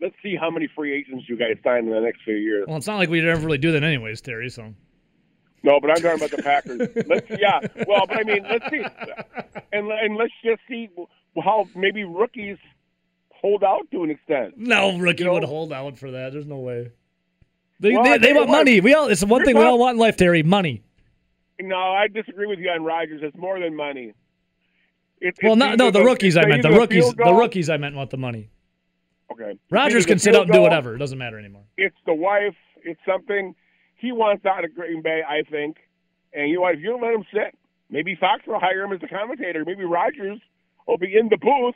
Let's 0.00 0.14
see 0.22 0.36
how 0.36 0.50
many 0.50 0.68
free 0.74 0.94
agents 0.94 1.28
you 1.28 1.36
guys 1.36 1.56
sign 1.64 1.86
in 1.86 1.90
the 1.90 2.00
next 2.00 2.22
few 2.24 2.34
years. 2.34 2.66
Well, 2.68 2.76
it's 2.76 2.86
not 2.86 2.96
like 2.96 3.08
we'd 3.08 3.24
ever 3.24 3.44
really 3.44 3.58
do 3.58 3.72
that 3.72 3.82
anyways, 3.82 4.20
Terry. 4.20 4.48
So 4.50 4.74
No, 5.62 5.80
but 5.80 5.90
I'm 5.90 5.96
talking 5.96 6.16
about 6.24 6.30
the 6.30 6.42
Packers. 6.42 7.06
let's 7.06 7.26
yeah. 7.30 7.60
Well, 7.86 8.06
but 8.06 8.18
I 8.18 8.22
mean, 8.24 8.44
let's 8.48 8.68
see, 8.70 8.82
and 9.72 9.90
and 9.90 10.16
let's 10.16 10.32
just 10.44 10.60
see 10.68 10.88
how 11.42 11.66
maybe 11.74 12.04
rookies 12.04 12.58
hold 13.30 13.64
out 13.64 13.88
to 13.92 14.02
an 14.04 14.10
extent. 14.10 14.54
no 14.56 14.98
rookie 14.98 15.20
You 15.22 15.26
know- 15.26 15.34
would 15.34 15.44
hold 15.44 15.72
out 15.72 15.98
for 15.98 16.10
that. 16.12 16.32
There's 16.32 16.46
no 16.46 16.58
way. 16.58 16.90
They, 17.82 17.92
Well, 17.94 18.04
they, 18.04 18.18
they 18.18 18.32
want 18.32 18.48
what, 18.48 18.58
money. 18.58 18.80
We 18.80 18.94
all. 18.94 19.08
It's 19.08 19.20
the 19.20 19.26
one 19.26 19.44
thing 19.44 19.58
we 19.58 19.64
all 19.64 19.76
want 19.78 19.94
in 19.96 19.98
life, 19.98 20.16
Terry. 20.16 20.44
Money. 20.44 20.82
No, 21.60 21.76
I 21.76 22.06
disagree 22.06 22.46
with 22.46 22.60
you 22.60 22.70
on 22.70 22.84
Rodgers. 22.84 23.20
It's 23.24 23.36
more 23.36 23.58
than 23.58 23.74
money. 23.74 24.14
It, 25.20 25.36
Well, 25.42 25.60
it's 25.60 25.78
no, 25.78 25.90
The 25.90 26.02
rookies. 26.02 26.36
I 26.36 26.46
meant 26.46 26.62
the 26.62 26.70
rookies. 26.70 27.12
The 27.12 27.34
rookies. 27.34 27.68
I 27.68 27.76
meant 27.76 27.96
want 27.96 28.10
the 28.10 28.16
money. 28.16 28.48
Okay. 29.32 29.58
Rodgers 29.70 30.06
can 30.06 30.18
sit 30.18 30.36
out 30.36 30.42
and 30.42 30.52
do 30.52 30.60
whatever. 30.60 30.94
It 30.94 30.98
doesn't 30.98 31.18
matter 31.18 31.38
anymore. 31.38 31.64
It's 31.76 31.96
the 32.06 32.14
wife. 32.14 32.54
It's 32.84 33.00
something 33.06 33.54
he 33.96 34.12
wants 34.12 34.44
out 34.46 34.64
of 34.64 34.74
Green 34.74 35.02
Bay, 35.02 35.22
I 35.26 35.42
think. 35.50 35.78
And 36.32 36.48
you 36.48 36.56
know 36.56 36.62
what? 36.62 36.74
If 36.74 36.80
you 36.80 36.90
don't 36.90 37.02
let 37.02 37.14
him 37.14 37.24
sit, 37.32 37.58
maybe 37.90 38.16
Fox 38.18 38.42
will 38.46 38.60
hire 38.60 38.82
him 38.82 38.92
as 38.92 39.00
a 39.02 39.08
commentator. 39.08 39.64
Maybe 39.64 39.84
Rodgers 39.84 40.40
will 40.86 40.98
be 40.98 41.16
in 41.16 41.28
the 41.30 41.36
booth 41.36 41.74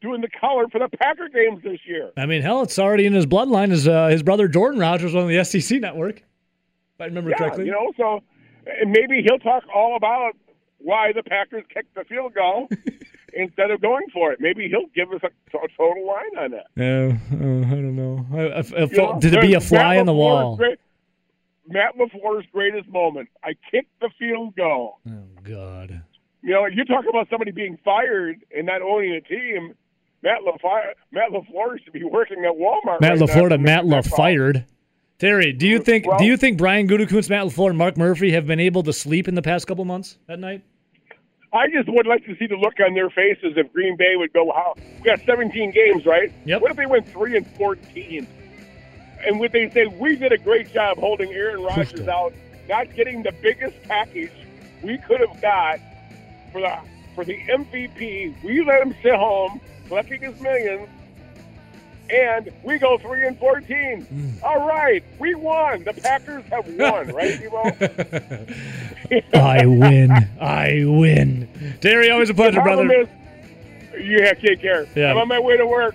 doing 0.00 0.20
the 0.20 0.28
color 0.40 0.68
for 0.68 0.78
the 0.78 0.88
Packer 0.98 1.28
games 1.28 1.62
this 1.62 1.80
year. 1.86 2.10
I 2.16 2.26
mean, 2.26 2.42
hell, 2.42 2.62
it's 2.62 2.78
already 2.78 3.06
in 3.06 3.12
his 3.12 3.26
bloodline. 3.26 3.70
His 3.70 3.88
uh, 3.88 4.08
his 4.08 4.22
brother 4.22 4.48
Jordan 4.48 4.80
Rodgers 4.80 5.14
on 5.14 5.28
the 5.28 5.44
SEC 5.44 5.80
network. 5.80 6.18
If 6.18 7.00
I 7.00 7.04
remember 7.06 7.30
yeah, 7.30 7.36
correctly. 7.38 7.66
you 7.66 7.72
know. 7.72 7.92
So 7.96 8.22
maybe 8.86 9.22
he'll 9.22 9.38
talk 9.38 9.64
all 9.74 9.96
about 9.96 10.32
why 10.78 11.12
the 11.12 11.22
Packers 11.22 11.64
kicked 11.72 11.94
the 11.94 12.04
field 12.04 12.34
goal 12.34 12.68
instead 13.34 13.70
of 13.70 13.80
going 13.80 14.06
for 14.12 14.32
it. 14.32 14.40
Maybe 14.40 14.68
he'll 14.68 14.86
give 14.94 15.12
us 15.12 15.20
a, 15.22 15.56
a 15.56 15.68
total 15.76 16.06
line 16.06 16.36
on 16.38 16.50
that. 16.52 16.66
Yeah, 16.76 17.16
uh, 17.32 17.66
I 17.66 17.70
don't 17.70 17.96
know. 17.96 18.26
I, 18.32 18.40
I, 18.40 18.58
I 18.58 18.62
felt, 18.62 19.14
know, 19.14 19.20
did 19.20 19.34
it 19.34 19.40
be 19.40 19.54
a 19.54 19.60
fly 19.60 19.94
Matt 19.94 19.98
on 20.00 20.06
the 20.06 20.12
LaFleur's 20.12 20.16
wall? 20.16 20.56
great- 20.56 20.78
Matt 21.68 21.96
LaFleur's 21.96 22.46
greatest 22.52 22.88
moment. 22.88 23.28
I 23.42 23.54
kicked 23.70 23.98
the 24.00 24.10
field 24.18 24.54
goal. 24.56 24.98
Oh 25.08 25.24
God. 25.42 26.02
You 26.42 26.52
know, 26.52 26.66
you 26.66 26.84
talk 26.84 27.04
about 27.08 27.28
somebody 27.28 27.50
being 27.50 27.76
fired 27.84 28.44
and 28.56 28.66
not 28.66 28.80
owning 28.80 29.14
a 29.14 29.20
team. 29.20 29.74
Matt 30.26 30.40
LaFleur, 30.42 30.92
Matt 31.12 31.30
LaFleur 31.30 31.82
should 31.84 31.92
be 31.92 32.02
working 32.02 32.44
at 32.44 32.50
Walmart. 32.52 33.00
Matt 33.00 33.12
right 33.12 33.20
LaFleur 33.20 33.48
to 33.50 33.58
Matt 33.58 33.86
make 33.86 34.02
that 34.04 34.10
call. 34.10 34.26
LaFired. 34.26 34.64
Terry, 35.20 35.52
do 35.52 35.68
you 35.68 35.78
think 35.78 36.04
Well- 36.04 36.18
do 36.18 36.24
you 36.24 36.36
think 36.36 36.58
Brian 36.58 36.88
Gutekunst, 36.88 37.30
Matt 37.30 37.44
LaFleur, 37.46 37.68
and 37.68 37.78
Mark 37.78 37.96
Murphy 37.96 38.32
have 38.32 38.44
been 38.44 38.58
able 38.58 38.82
to 38.82 38.92
sleep 38.92 39.28
in 39.28 39.36
the 39.36 39.42
past 39.42 39.68
couple 39.68 39.84
months 39.84 40.18
at 40.28 40.40
night? 40.40 40.62
I 41.52 41.68
just 41.68 41.88
would 41.88 42.08
like 42.08 42.24
to 42.26 42.34
see 42.38 42.48
the 42.48 42.56
look 42.56 42.74
on 42.84 42.94
their 42.94 43.08
faces 43.08 43.52
if 43.56 43.72
Green 43.72 43.96
Bay 43.96 44.16
would 44.16 44.32
go. 44.32 44.50
How 44.52 44.74
we 44.98 45.04
got 45.04 45.20
17 45.24 45.70
games, 45.70 46.04
right? 46.04 46.32
Yep. 46.44 46.60
What 46.60 46.70
if 46.72 46.76
they 46.76 46.86
went 46.86 47.08
three 47.08 47.36
and 47.36 47.46
14? 47.52 48.26
And 49.24 49.38
would 49.38 49.52
they 49.52 49.70
say 49.70 49.86
we 49.86 50.16
did 50.16 50.32
a 50.32 50.38
great 50.38 50.72
job 50.74 50.98
holding 50.98 51.32
Aaron 51.32 51.62
Rodgers 51.62 52.08
out, 52.08 52.34
not 52.68 52.92
getting 52.96 53.22
the 53.22 53.32
biggest 53.42 53.80
package 53.84 54.32
we 54.82 54.98
could 54.98 55.20
have 55.20 55.40
got 55.40 55.78
for 56.50 56.60
the 56.62 56.76
for 57.14 57.24
the 57.24 57.38
MVP? 57.48 58.34
We 58.42 58.64
let 58.64 58.82
him 58.82 58.94
sit 59.04 59.14
home 59.14 59.60
collecting 59.88 60.20
his 60.20 60.40
millions, 60.40 60.88
and 62.10 62.52
we 62.62 62.78
go 62.78 62.98
three 62.98 63.26
and 63.26 63.38
14. 63.38 64.40
All 64.44 64.66
right, 64.66 65.02
we 65.18 65.34
won. 65.34 65.84
The 65.84 65.92
Packers 65.94 66.44
have 66.46 66.66
won, 66.68 67.08
right, 67.14 67.40
Ebo? 67.42 68.46
I 69.34 69.66
win. 69.66 70.10
I 70.40 70.84
win. 70.86 71.48
Terry, 71.80 72.10
always 72.10 72.30
a 72.30 72.34
pleasure, 72.34 72.62
brother. 72.62 72.90
is, 72.92 73.08
yeah, 74.00 74.32
take 74.34 74.60
care. 74.60 74.86
Yeah. 74.94 75.10
I'm 75.10 75.18
on 75.18 75.28
my 75.28 75.40
way 75.40 75.56
to 75.56 75.66
work. 75.66 75.94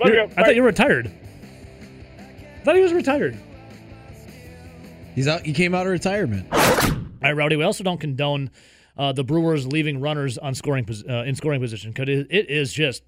Love 0.00 0.08
You're- 0.08 0.22
you. 0.26 0.30
I 0.36 0.42
thought 0.44 0.54
you 0.56 0.62
were 0.62 0.68
retired. 0.68 1.10
I 2.60 2.64
thought 2.64 2.74
he 2.76 2.82
was 2.82 2.92
retired. 2.92 3.38
He's 5.14 5.28
out. 5.28 5.42
He 5.46 5.52
came 5.54 5.74
out 5.74 5.86
of 5.86 5.92
retirement. 5.92 6.46
All 6.52 6.60
right, 7.22 7.32
Rowdy. 7.32 7.56
We 7.56 7.62
also 7.64 7.82
don't 7.82 7.98
condone 8.00 8.50
uh, 8.98 9.12
the 9.12 9.24
Brewers 9.24 9.66
leaving 9.66 10.00
runners 10.00 10.36
on 10.36 10.54
scoring 10.54 10.86
uh, 11.08 11.22
in 11.22 11.34
scoring 11.36 11.60
position 11.60 11.92
because 11.92 12.08
it, 12.08 12.26
it 12.28 12.50
is 12.50 12.72
just. 12.72 13.02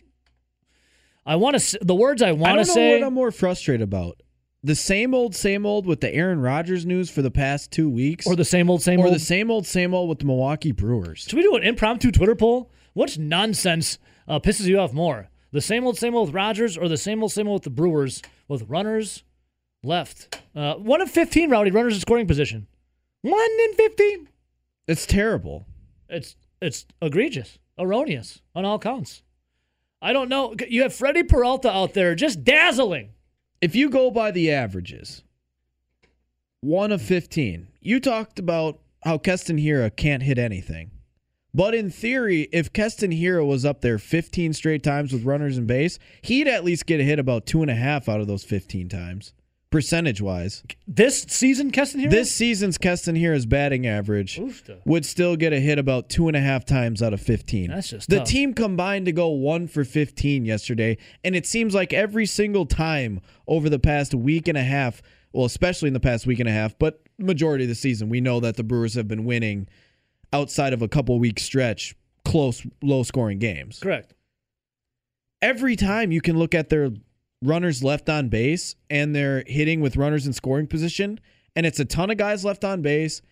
I 1.29 1.37
want 1.37 1.59
to 1.59 1.79
the 1.83 1.95
words 1.95 2.23
I 2.23 2.29
I 2.29 2.33
want 2.33 2.57
don't 2.57 2.65
to 2.65 2.69
know 2.71 2.75
say. 2.75 2.99
what 2.99 3.07
I'm 3.07 3.13
more 3.15 3.31
frustrated 3.31 3.83
about. 3.83 4.23
The 4.65 4.75
same 4.75 5.15
old, 5.15 5.37
same 5.37 5.67
old 5.67 5.87
with 5.87 6.01
the 6.01 6.13
Aaron 6.13 6.41
Rodgers 6.41 6.87
news 6.87 7.11
for 7.11 7.21
the 7.23 7.31
past 7.31 7.71
two 7.71 7.89
weeks, 7.89 8.27
or 8.27 8.35
the 8.35 8.47
same 8.47 8.71
old, 8.71 8.83
same 8.83 9.01
or 9.01 9.05
old. 9.07 9.15
the 9.15 9.21
same 9.21 9.51
old, 9.51 9.67
same 9.67 9.93
old 9.95 10.09
with 10.09 10.21
the 10.21 10.25
Milwaukee 10.25 10.73
Brewers. 10.73 11.27
Should 11.29 11.37
we 11.37 11.43
do 11.43 11.55
an 11.55 11.63
impromptu 11.63 12.11
Twitter 12.11 12.35
poll? 12.35 12.73
Which 12.95 13.19
nonsense 13.19 13.99
uh, 14.27 14.41
pisses 14.41 14.65
you 14.65 14.81
off 14.81 14.93
more? 14.93 15.29
The 15.53 15.61
same 15.61 15.85
old, 15.85 15.97
same 15.99 16.15
old 16.15 16.29
with 16.29 16.35
Rodgers, 16.35 16.77
or 16.77 16.89
the 16.89 16.97
same 16.97 17.23
old, 17.23 17.31
same 17.31 17.47
old 17.47 17.57
with 17.61 17.65
the 17.65 17.71
Brewers 17.71 18.23
with 18.49 18.69
runners 18.69 19.23
left? 19.83 20.41
Uh, 20.57 20.75
one 20.75 21.01
of 21.03 21.11
fifteen 21.11 21.51
rowdy 21.51 21.71
runners 21.71 21.95
in 21.95 22.01
scoring 22.01 22.27
position. 22.27 22.67
One 23.21 23.51
in 23.69 23.75
fifteen. 23.75 24.29
It's 24.89 25.05
terrible. 25.07 25.67
It's 26.09 26.37
it's 26.63 26.87
egregious, 27.03 27.59
erroneous 27.79 28.41
on 28.55 28.65
all 28.65 28.79
counts. 28.79 29.23
I 30.01 30.13
don't 30.13 30.29
know. 30.29 30.55
You 30.69 30.83
have 30.83 30.95
Freddie 30.95 31.25
Peralta 31.25 31.71
out 31.71 31.95
there 31.95 32.15
just 32.15 32.45
dazzling. 32.45 33.11
If 33.61 33.75
you 33.75 33.91
go 33.91 34.11
by 34.11 34.31
the 34.31 34.53
averages, 34.53 35.23
one 36.61 36.93
of 36.93 37.03
15. 37.03 37.69
You 37.81 38.01
talked 38.01 38.39
about 38.39 38.81
how 39.05 39.19
Keston 39.19 39.59
Hiura 39.59 39.95
can't 39.95 40.23
hit 40.23 40.39
anything. 40.39 40.91
But 41.55 41.75
in 41.75 41.91
theory, 41.91 42.49
if 42.53 42.73
Keston 42.73 43.11
Hiura 43.11 43.47
was 43.47 43.65
up 43.65 43.81
there 43.81 43.99
15 43.99 44.53
straight 44.53 44.83
times 44.83 45.13
with 45.13 45.25
runners 45.25 45.57
in 45.57 45.67
base, 45.67 45.99
he'd 46.23 46.47
at 46.47 46.65
least 46.65 46.87
get 46.87 47.01
a 47.01 47.05
hit 47.05 47.19
about 47.19 47.47
two 47.47 47.63
and 47.63 47.71
a 47.71 47.75
half 47.75 48.09
out 48.09 48.21
of 48.21 48.27
those 48.27 48.45
15 48.45 48.89
times, 48.89 49.33
percentage 49.71 50.21
wise. 50.21 50.63
This 50.87 51.23
season, 51.23 51.71
Keston 51.71 52.01
Hiura. 52.01 52.11
This 52.11 52.33
season's 52.33 52.79
Keston 52.79 53.17
Hiura 53.17 53.37
is 53.37 53.47
batting 53.47 53.87
average 53.87 54.39
Oofta. 54.39 54.81
would 54.87 55.05
still 55.05 55.37
get 55.37 55.53
a 55.53 55.61
hit 55.61 55.79
about 55.79 56.09
two 56.09 56.29
and 56.29 56.37
a 56.37 56.41
half 56.41 56.65
times 56.65 57.03
out 57.03 57.13
of 57.13 57.21
15. 57.21 57.71
That's 57.71 57.91
just 57.91 58.09
the 58.09 58.19
tough. 58.19 58.29
team 58.29 58.55
combined 58.55 59.07
to 59.07 59.13
go 59.13 59.29
one 59.29 59.67
for 59.67 59.85
15 59.85 60.45
yesterday, 60.45 60.97
and 61.25 61.37
it 61.37 61.47
seems 61.47 61.75
like 61.75 61.93
every 61.93 62.27
single 62.27 62.67
time 62.67 63.21
over 63.47 63.69
the 63.69 63.79
past 63.79 64.15
week 64.15 64.49
and 64.49 64.57
a 64.57 64.63
half, 64.65 65.03
well, 65.33 65.45
especially 65.45 65.89
in 65.89 65.95
the 65.95 66.01
past 66.01 66.27
week 66.27 66.41
and 66.41 66.49
a 66.49 66.53
half, 66.53 66.79
but 66.79 67.03
majority 67.19 67.65
of 67.65 67.69
the 67.69 67.75
season, 67.75 68.09
we 68.09 68.21
know 68.21 68.41
that 68.41 68.57
the 68.57 68.65
Brewers 68.65 68.95
have 68.95 69.09
been 69.09 69.25
winning 69.25 69.69
outside 70.33 70.73
of 70.73 70.83
a 70.83 70.89
couple 70.89 71.19
week 71.19 71.39
stretch, 71.39 71.95
close, 72.25 72.67
low 72.83 73.03
scoring 73.03 73.39
games. 73.39 73.79
correct. 73.81 74.15
Every 75.41 75.77
time 75.77 76.11
you 76.11 76.21
can 76.21 76.37
look 76.37 76.53
at 76.55 76.69
their 76.69 76.91
runners 77.43 77.83
left 77.83 78.09
on 78.09 78.29
base 78.29 78.75
and 78.91 79.15
they're 79.15 79.45
hitting 79.47 79.81
with 79.81 79.97
runners 79.97 80.27
in 80.27 80.33
scoring 80.33 80.67
position, 80.67 81.21
and 81.55 81.67
it's 81.67 81.81
a 81.81 81.85
ton 81.85 82.11
of 82.11 82.17
guys 82.17 82.45
left 82.45 82.65
on 82.65 82.83
base 82.83 83.23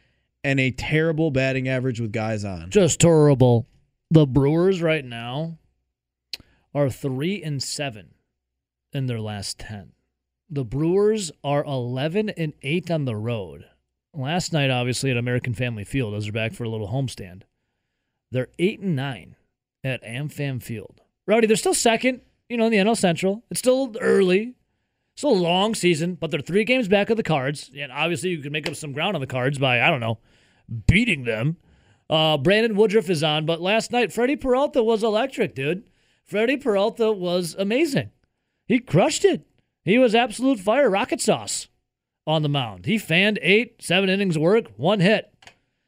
and 0.45 0.61
a 0.61 0.71
terrible 0.71 1.31
batting 1.31 1.69
average 1.69 2.01
with 2.01 2.13
guys 2.13 2.45
on. 2.45 2.71
Just 2.71 3.01
terrible. 3.01 3.67
The 4.11 4.27
Brewers 4.27 4.81
right 4.81 5.05
now 5.05 5.59
are 6.75 6.91
three 6.91 7.43
and 7.43 7.63
seven 7.63 8.15
in 8.93 9.07
their 9.07 9.21
last 9.21 9.59
ten. 9.59 9.93
The 10.49 10.65
Brewers 10.65 11.33
are 11.43 11.65
eleven 11.65 12.29
and 12.31 12.53
eight 12.63 12.91
on 12.91 13.05
the 13.05 13.17
road. 13.17 13.65
Last 14.15 14.53
night, 14.53 14.71
obviously, 14.71 15.11
at 15.11 15.17
American 15.17 15.55
Family 15.55 15.85
Field, 15.85 16.15
as 16.15 16.25
they're 16.25 16.33
back 16.33 16.55
for 16.55 16.65
a 16.65 16.69
little 16.69 16.89
homestand. 16.89 17.43
They're 18.31 18.49
eight 18.59 18.81
and 18.81 18.95
nine 18.95 19.37
at 19.83 20.03
AmFam 20.05 20.63
Field. 20.63 21.01
Rowdy, 21.27 21.47
they're 21.47 21.57
still 21.57 21.75
second, 21.75 22.21
you 22.49 22.57
know, 22.57 22.67
in 22.67 22.73
the 22.73 22.79
NL 22.79 22.97
Central. 22.97 23.45
It's 23.51 23.61
still 23.61 23.95
early. 24.01 24.55
It's 25.15 25.23
a 25.23 25.29
long 25.29 25.75
season, 25.75 26.15
but 26.15 26.31
they're 26.31 26.41
three 26.41 26.65
games 26.65 26.89
back 26.89 27.09
of 27.09 27.17
the 27.17 27.23
cards. 27.23 27.71
And 27.77 27.91
obviously 27.91 28.31
you 28.31 28.39
can 28.39 28.53
make 28.53 28.69
up 28.69 28.77
some 28.77 28.93
ground 28.93 29.15
on 29.15 29.21
the 29.21 29.27
cards 29.27 29.59
by, 29.59 29.81
I 29.81 29.89
don't 29.89 30.01
know, 30.01 30.19
beating 30.87 31.25
them. 31.25 31.57
Uh, 32.09 32.37
Brandon 32.37 32.77
Woodruff 32.77 33.11
is 33.11 33.23
on, 33.25 33.47
but 33.47 33.61
last 33.61 33.91
night 33.91 34.13
Freddie 34.13 34.37
Peralta 34.37 34.83
was 34.83 35.03
electric, 35.03 35.55
dude. 35.55 35.85
Freddie 36.25 36.57
Peralta 36.57 37.13
was 37.13 37.57
amazing. 37.59 38.11
He 38.67 38.79
crushed 38.79 39.25
it. 39.25 39.47
He 39.85 39.99
was 39.99 40.15
absolute 40.15 40.59
fire, 40.59 40.91
rocket 40.91 41.21
sauce 41.21 41.69
on 42.27 42.43
the 42.43 42.49
mound. 42.49 42.87
He 42.87 42.99
fanned 42.99 43.39
eight, 43.41 43.83
seven 43.83 44.11
innings 44.11 44.37
work, 44.37 44.67
one 44.77 45.01
hit. 45.01 45.33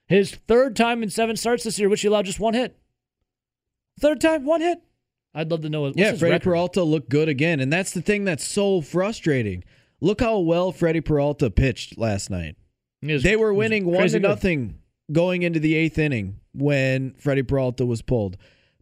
His 0.07 0.33
third 0.47 0.75
time 0.75 1.03
in 1.03 1.11
seven 1.11 1.37
starts 1.37 1.65
this 1.65 1.79
year, 1.79 1.89
which 1.89 2.01
he 2.01 2.09
allowed 2.09 2.25
just 2.25 2.41
one 2.41 2.55
hit. 2.55 2.79
Third 4.01 4.21
time, 4.21 4.45
one 4.45 4.61
hit. 4.61 4.81
I'd 5.35 5.51
love 5.51 5.63
to 5.63 5.69
know. 5.69 5.83
What's 5.83 5.97
yeah, 5.97 6.13
Freddie 6.15 6.33
record? 6.33 6.45
Peralta 6.45 6.83
looked 6.83 7.09
good 7.11 7.29
again, 7.29 7.61
and 7.61 7.73
that's 7.73 7.93
the 7.93 8.03
thing 8.03 8.25
that's 8.25 8.45
so 8.45 8.81
frustrating. 8.81 9.63
Look 10.01 10.21
how 10.21 10.39
well 10.39 10.73
Freddie 10.73 11.01
Peralta 11.01 11.51
pitched 11.51 11.99
last 11.99 12.31
night. 12.31 12.57
Was- 13.03 13.23
They 13.23 13.37
were 13.37 13.53
winning 13.55 13.85
one 13.87 14.07
to 14.09 14.13
good. 14.15 14.23
nothing 14.23 14.79
going 15.13 15.43
into 15.43 15.61
the 15.61 15.75
eighth 15.75 15.99
inning 15.99 16.41
when 16.53 17.15
Freddie 17.15 17.43
Peralta 17.43 17.85
was 17.87 18.03
pulled. 18.03 18.37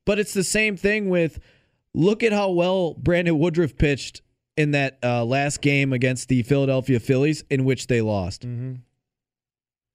But 0.05 0.19
it's 0.19 0.33
the 0.35 0.45
same 0.45 0.77
thing 0.77 1.09
with 1.11 1.39
look 1.95 2.23
at 2.23 2.33
how 2.33 2.51
well 2.51 2.95
Brandon 2.95 3.39
Woodruff 3.39 3.77
pitched 3.77 4.23
in 4.57 4.71
that 4.71 4.99
uh, 5.03 5.25
last 5.25 5.61
game 5.61 5.93
against 5.93 6.29
the 6.29 6.43
Philadelphia 6.43 6.99
Phillies, 7.01 7.45
in 7.51 7.65
which 7.65 7.89
they 7.89 8.01
lost. 8.01 8.47
Mhm. 8.47 8.79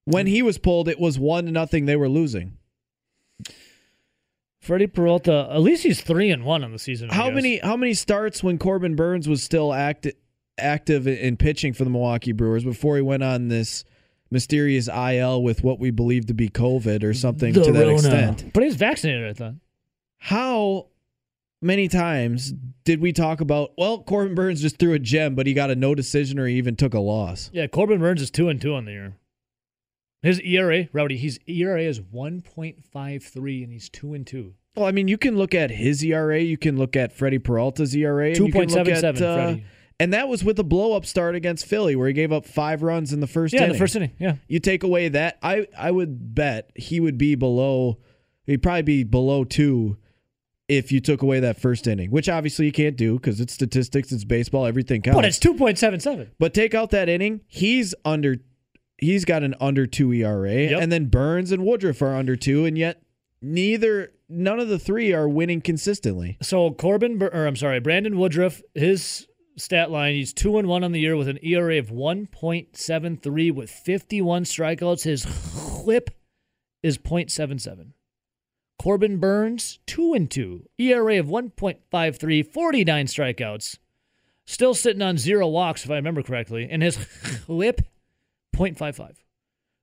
When 0.05 0.27
he 0.27 0.41
was 0.41 0.57
pulled, 0.57 0.87
it 0.87 0.99
was 0.99 1.17
one 1.19 1.45
to 1.45 1.51
nothing. 1.51 1.85
They 1.85 1.95
were 1.95 2.09
losing. 2.09 2.57
Freddie 4.61 4.87
Peralta, 4.87 5.49
at 5.51 5.61
least 5.61 5.83
he's 5.83 6.01
three 6.01 6.29
and 6.29 6.45
one 6.45 6.63
on 6.63 6.71
the 6.71 6.79
season. 6.79 7.09
I 7.09 7.15
How 7.15 7.25
guess. 7.27 7.35
many 7.35 7.57
how 7.59 7.75
many 7.75 7.93
starts 7.95 8.43
when 8.43 8.57
Corbin 8.59 8.95
Burnes 8.95 9.27
was 9.27 9.41
still 9.43 9.73
active 9.73 10.13
active 10.57 11.07
in 11.07 11.35
pitching 11.37 11.73
for 11.73 11.83
the 11.83 11.89
Milwaukee 11.89 12.31
Brewers 12.31 12.63
before 12.63 12.95
he 12.95 13.01
went 13.01 13.23
on 13.23 13.47
this 13.47 13.83
mysterious 14.29 14.87
IL 14.87 15.41
with 15.41 15.63
what 15.63 15.79
we 15.79 15.89
believe 15.91 16.27
to 16.27 16.33
be 16.35 16.47
COVID 16.49 17.03
or 17.03 17.13
something 17.13 17.53
The 17.53 17.63
to 17.63 17.71
that 17.71 17.79
Rona. 17.81 17.93
extent? 17.95 18.53
But 18.53 18.63
he's 18.63 18.75
vaccinated, 18.75 19.27
I 19.27 19.33
thought. 19.33 19.55
How 20.19 20.87
many 21.61 21.87
times 21.87 22.53
did 22.83 23.01
we 23.01 23.11
talk 23.11 23.41
about? 23.41 23.71
Well, 23.77 24.03
Corbin 24.03 24.35
Burnes 24.35 24.61
just 24.61 24.77
threw 24.77 24.93
a 24.93 24.99
gem, 24.99 25.33
but 25.33 25.47
he 25.47 25.53
got 25.55 25.71
a 25.71 25.75
no 25.75 25.95
decision 25.95 26.37
or 26.37 26.45
he 26.47 26.55
even 26.57 26.75
took 26.75 26.93
a 26.93 26.99
loss. 26.99 27.49
Yeah, 27.51 27.65
Corbin 27.67 27.99
Burnes 27.99 28.21
is 28.21 28.29
two 28.29 28.47
and 28.49 28.61
two 28.61 28.75
on 28.75 28.85
the 28.85 28.91
year. 28.91 29.15
His 30.23 30.39
ERA, 30.41 30.87
Rowdy, 30.93 31.17
his 31.17 31.39
ERA 31.47 31.81
is 31.81 31.99
one 31.99 32.41
point 32.41 32.83
five 32.85 33.23
three, 33.23 33.63
and 33.63 33.71
he's 33.71 33.89
two 33.89 34.13
and 34.13 34.25
two. 34.25 34.53
Well, 34.75 34.85
I 34.85 34.91
mean, 34.91 35.07
you 35.07 35.17
can 35.17 35.35
look 35.35 35.53
at 35.55 35.71
his 35.71 36.03
ERA, 36.03 36.39
you 36.39 36.57
can 36.57 36.77
look 36.77 36.95
at 36.95 37.11
Freddie 37.11 37.39
Peralta's 37.39 37.95
ERA, 37.95 38.27
and 38.27 38.35
Two 38.35 38.45
you 38.45 38.51
can 38.51 38.59
point 38.61 38.71
look 38.71 38.77
seven 38.87 38.93
at, 38.93 38.99
seven, 38.99 39.23
uh, 39.23 39.35
Freddie. 39.35 39.63
And 39.99 40.13
that 40.13 40.27
was 40.29 40.43
with 40.43 40.57
a 40.57 40.63
blow 40.63 40.95
up 40.95 41.05
start 41.05 41.35
against 41.35 41.65
Philly, 41.65 41.95
where 41.95 42.07
he 42.07 42.13
gave 42.13 42.31
up 42.31 42.45
five 42.45 42.81
runs 42.81 43.13
in 43.13 43.19
the 43.19 43.27
first 43.27 43.53
Yeah, 43.53 43.59
in 43.59 43.63
inning. 43.65 43.73
the 43.73 43.79
first 43.79 43.95
inning. 43.95 44.11
Yeah, 44.19 44.35
You 44.47 44.59
take 44.59 44.83
away 44.83 45.09
that, 45.09 45.37
I 45.43 45.67
I 45.77 45.91
would 45.91 46.33
bet 46.33 46.71
he 46.75 46.99
would 46.99 47.17
be 47.17 47.35
below. 47.35 47.99
He'd 48.45 48.63
probably 48.63 48.81
be 48.81 49.03
below 49.03 49.43
two 49.43 49.97
if 50.67 50.91
you 50.91 50.99
took 51.01 51.21
away 51.21 51.39
that 51.41 51.59
first 51.59 51.85
inning, 51.85 52.09
which 52.11 52.29
obviously 52.29 52.65
you 52.65 52.71
can't 52.71 52.95
do 52.95 53.15
because 53.15 53.41
it's 53.41 53.53
statistics, 53.53 54.11
it's 54.11 54.23
baseball, 54.23 54.65
everything 54.65 55.01
counts. 55.01 55.15
but 55.15 55.25
it's 55.25 55.37
two 55.39 55.53
point 55.53 55.77
seven 55.77 55.99
seven. 55.99 56.31
But 56.39 56.53
take 56.53 56.73
out 56.73 56.91
that 56.91 57.09
inning, 57.09 57.41
he's 57.47 57.93
under. 58.05 58.37
He's 59.01 59.25
got 59.25 59.43
an 59.43 59.55
under 59.59 59.85
two 59.87 60.13
ERA, 60.13 60.53
Yep. 60.53 60.81
and 60.81 60.91
then 60.91 61.05
Burnes 61.07 61.51
and 61.51 61.65
Woodruff 61.65 62.01
are 62.01 62.15
under 62.15 62.35
two, 62.35 62.65
and 62.65 62.77
yet 62.77 63.01
neither, 63.41 64.13
none 64.29 64.59
of 64.59 64.69
the 64.69 64.77
three 64.79 65.11
are 65.11 65.27
winning 65.27 65.59
consistently. 65.59 66.37
So 66.41 66.71
Corbin, 66.71 67.21
or 67.21 67.47
I'm 67.47 67.55
sorry, 67.55 67.79
Brandon 67.79 68.17
Woodruff, 68.19 68.61
his 68.75 69.27
stat 69.57 69.89
line, 69.91 70.13
he's 70.13 70.33
two 70.33 70.57
and 70.59 70.67
one 70.67 70.83
on 70.83 70.91
the 70.91 70.99
year 70.99 71.17
with 71.17 71.27
an 71.27 71.39
ERA 71.43 71.77
of 71.79 71.89
one 71.91 72.27
point 72.27 72.77
seven 72.77 73.17
three 73.17 73.49
with 73.51 73.69
fifty 73.71 74.21
one 74.21 74.43
strikeouts. 74.43 75.03
His 75.03 75.23
whip 75.83 76.11
is 76.83 76.97
0.77. 76.97 77.93
Corbin 78.79 79.17
Burnes, 79.17 79.79
two 79.85 80.13
and 80.13 80.29
two, 80.31 80.67
ERA 80.79 81.19
of 81.19 81.27
1.53, 81.27 82.45
49 82.51 83.05
strikeouts. 83.05 83.77
Still 84.45 84.73
sitting 84.73 85.03
on 85.03 85.17
zero 85.19 85.47
walks, 85.47 85.85
if 85.85 85.91
I 85.91 85.95
remember 85.95 86.23
correctly, 86.23 86.67
and 86.69 86.81
his 86.81 86.95
whip 87.47 87.81
0.55. 88.55 89.15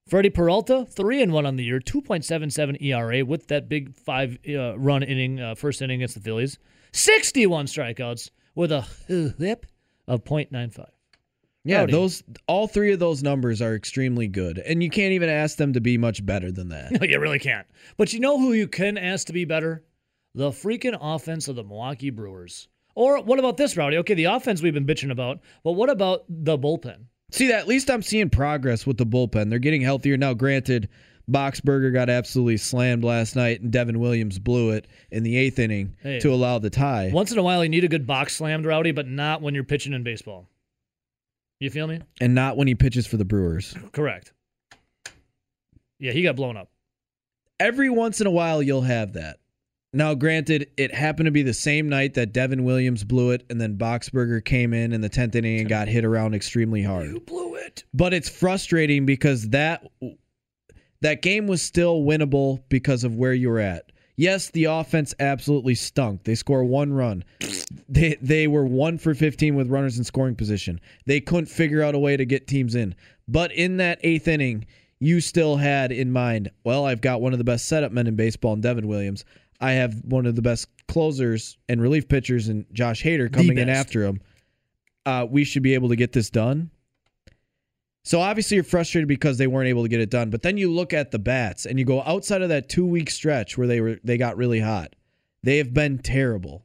Freddie 0.08 0.30
Peralta, 0.30 0.86
three 0.86 1.20
and 1.22 1.32
one 1.32 1.44
on 1.44 1.56
the 1.56 1.64
year, 1.64 1.80
2.77 1.80 2.82
ERA 2.82 3.24
with 3.24 3.48
that 3.48 3.68
big 3.68 3.94
five 3.94 4.38
uh, 4.48 4.78
run 4.78 5.02
inning, 5.02 5.38
uh, 5.40 5.54
first 5.54 5.82
inning 5.82 5.96
against 6.00 6.14
the 6.14 6.20
Phillies. 6.20 6.58
61 6.92 7.66
strikeouts 7.66 8.30
with 8.54 8.72
a 8.72 8.82
whip 9.38 9.66
of 10.06 10.24
0.95. 10.24 10.86
Yeah, 11.64 11.80
Howdy. 11.80 11.92
those 11.92 12.22
all 12.46 12.66
three 12.66 12.92
of 12.92 12.98
those 12.98 13.22
numbers 13.22 13.60
are 13.60 13.74
extremely 13.74 14.26
good, 14.28 14.58
and 14.58 14.82
you 14.82 14.88
can't 14.88 15.12
even 15.12 15.28
ask 15.28 15.58
them 15.58 15.74
to 15.74 15.80
be 15.80 15.98
much 15.98 16.24
better 16.24 16.50
than 16.50 16.70
that. 16.70 16.92
No, 17.00 17.06
you 17.06 17.20
really 17.20 17.38
can't. 17.38 17.66
But 17.98 18.12
you 18.14 18.20
know 18.20 18.38
who 18.38 18.54
you 18.54 18.68
can 18.68 18.96
ask 18.96 19.26
to 19.26 19.34
be 19.34 19.44
better? 19.44 19.84
The 20.34 20.50
freaking 20.50 20.96
offense 20.98 21.48
of 21.48 21.56
the 21.56 21.64
Milwaukee 21.64 22.08
Brewers. 22.10 22.68
Or 22.94 23.20
what 23.22 23.38
about 23.38 23.58
this, 23.58 23.76
Rowdy? 23.76 23.98
Okay, 23.98 24.14
the 24.14 24.24
offense 24.24 24.62
we've 24.62 24.72
been 24.72 24.86
bitching 24.86 25.10
about, 25.10 25.40
but 25.62 25.72
what 25.72 25.90
about 25.90 26.24
the 26.28 26.56
bullpen? 26.56 27.06
See 27.30 27.48
that? 27.48 27.60
At 27.60 27.68
least 27.68 27.90
I'm 27.90 28.02
seeing 28.02 28.30
progress 28.30 28.86
with 28.86 28.96
the 28.96 29.06
bullpen. 29.06 29.50
They're 29.50 29.58
getting 29.58 29.82
healthier 29.82 30.16
now. 30.16 30.32
Granted, 30.34 30.88
Boxberger 31.30 31.92
got 31.92 32.08
absolutely 32.08 32.56
slammed 32.56 33.04
last 33.04 33.36
night, 33.36 33.60
and 33.60 33.70
Devin 33.70 34.00
Williams 34.00 34.38
blew 34.38 34.70
it 34.70 34.86
in 35.10 35.22
the 35.24 35.36
eighth 35.36 35.58
inning 35.58 35.94
Hey. 36.02 36.20
to 36.20 36.32
allow 36.32 36.58
the 36.58 36.70
tie. 36.70 37.10
Once 37.12 37.30
in 37.30 37.36
a 37.38 37.42
while, 37.42 37.62
you 37.62 37.68
need 37.68 37.84
a 37.84 37.88
good 37.88 38.06
box 38.06 38.36
slammed, 38.36 38.64
Rowdy, 38.64 38.92
but 38.92 39.06
not 39.06 39.42
when 39.42 39.54
you're 39.54 39.64
pitching 39.64 39.92
in 39.92 40.02
baseball. 40.02 40.48
You 41.60 41.70
feel 41.70 41.86
me? 41.86 42.00
and 42.20 42.34
not 42.34 42.56
when 42.56 42.68
he 42.68 42.74
pitches 42.76 43.06
for 43.06 43.16
the 43.16 43.24
Brewers. 43.24 43.74
Correct. 43.92 44.32
Yeah, 45.98 46.12
he 46.12 46.22
got 46.22 46.36
blown 46.36 46.56
up. 46.56 46.70
Every 47.60 47.90
once 47.90 48.20
in 48.20 48.26
a 48.28 48.30
while, 48.30 48.62
you'll 48.62 48.82
have 48.82 49.14
that. 49.14 49.38
Now, 49.92 50.14
granted, 50.14 50.70
it 50.76 50.94
happened 50.94 51.26
to 51.26 51.30
be 51.32 51.42
the 51.42 51.54
same 51.54 51.88
night 51.88 52.14
that 52.14 52.32
Devin 52.32 52.64
Williams 52.64 53.04
blew 53.04 53.30
it, 53.30 53.44
and 53.48 53.58
then 53.58 53.78
Boxberger 53.78 54.44
came 54.44 54.74
in 54.74 54.92
in 54.92 55.00
the 55.00 55.08
tenth 55.08 55.34
inning 55.34 55.60
and 55.60 55.68
got 55.68 55.88
hit 55.88 56.04
around 56.04 56.34
extremely 56.34 56.82
hard. 56.82 57.06
You 57.06 57.20
blew 57.20 57.54
it. 57.54 57.84
But 57.94 58.12
it's 58.12 58.28
frustrating 58.28 59.06
because 59.06 59.48
that 59.50 59.86
that 61.00 61.22
game 61.22 61.46
was 61.46 61.62
still 61.62 62.02
winnable 62.02 62.62
because 62.68 63.04
of 63.04 63.14
where 63.14 63.32
you 63.32 63.48
were 63.48 63.60
at. 63.60 63.90
Yes, 64.16 64.50
the 64.50 64.64
offense 64.64 65.14
absolutely 65.20 65.76
stunk. 65.76 66.24
They 66.24 66.34
score 66.34 66.64
one 66.64 66.92
run. 66.92 67.24
They 67.88 68.16
they 68.20 68.46
were 68.46 68.66
one 68.66 68.98
for 68.98 69.14
fifteen 69.14 69.54
with 69.54 69.70
runners 69.70 69.96
in 69.96 70.04
scoring 70.04 70.34
position. 70.34 70.80
They 71.06 71.20
couldn't 71.20 71.46
figure 71.46 71.82
out 71.82 71.94
a 71.94 71.98
way 71.98 72.16
to 72.16 72.26
get 72.26 72.46
teams 72.46 72.74
in. 72.74 72.94
But 73.26 73.52
in 73.52 73.78
that 73.78 74.00
eighth 74.02 74.26
inning, 74.28 74.66
you 74.98 75.20
still 75.20 75.56
had 75.56 75.92
in 75.92 76.10
mind, 76.10 76.50
well, 76.64 76.84
I've 76.84 77.00
got 77.00 77.20
one 77.20 77.32
of 77.32 77.38
the 77.38 77.44
best 77.44 77.68
setup 77.68 77.92
men 77.92 78.06
in 78.06 78.16
baseball 78.16 78.54
in 78.54 78.60
Devin 78.60 78.88
Williams. 78.88 79.24
I 79.60 79.72
have 79.72 79.94
one 80.04 80.26
of 80.26 80.36
the 80.36 80.42
best 80.42 80.68
closers 80.86 81.58
and 81.68 81.80
relief 81.80 82.08
pitchers 82.08 82.48
and 82.48 82.64
Josh 82.72 83.02
Hader 83.02 83.32
coming 83.32 83.58
in 83.58 83.68
after 83.68 84.04
him. 84.04 84.20
Uh, 85.04 85.26
we 85.28 85.44
should 85.44 85.62
be 85.62 85.74
able 85.74 85.88
to 85.88 85.96
get 85.96 86.12
this 86.12 86.30
done. 86.30 86.70
So 88.04 88.20
obviously 88.20 88.54
you're 88.54 88.64
frustrated 88.64 89.08
because 89.08 89.36
they 89.36 89.46
weren't 89.46 89.68
able 89.68 89.82
to 89.82 89.88
get 89.88 90.00
it 90.00 90.10
done. 90.10 90.30
But 90.30 90.42
then 90.42 90.56
you 90.56 90.72
look 90.72 90.92
at 90.92 91.10
the 91.10 91.18
bats 91.18 91.66
and 91.66 91.78
you 91.78 91.84
go 91.84 92.02
outside 92.02 92.40
of 92.40 92.48
that 92.48 92.68
two 92.68 92.86
week 92.86 93.10
stretch 93.10 93.58
where 93.58 93.66
they 93.66 93.80
were 93.80 93.98
they 94.02 94.16
got 94.16 94.36
really 94.36 94.60
hot. 94.60 94.94
They 95.42 95.58
have 95.58 95.74
been 95.74 95.98
terrible. 95.98 96.64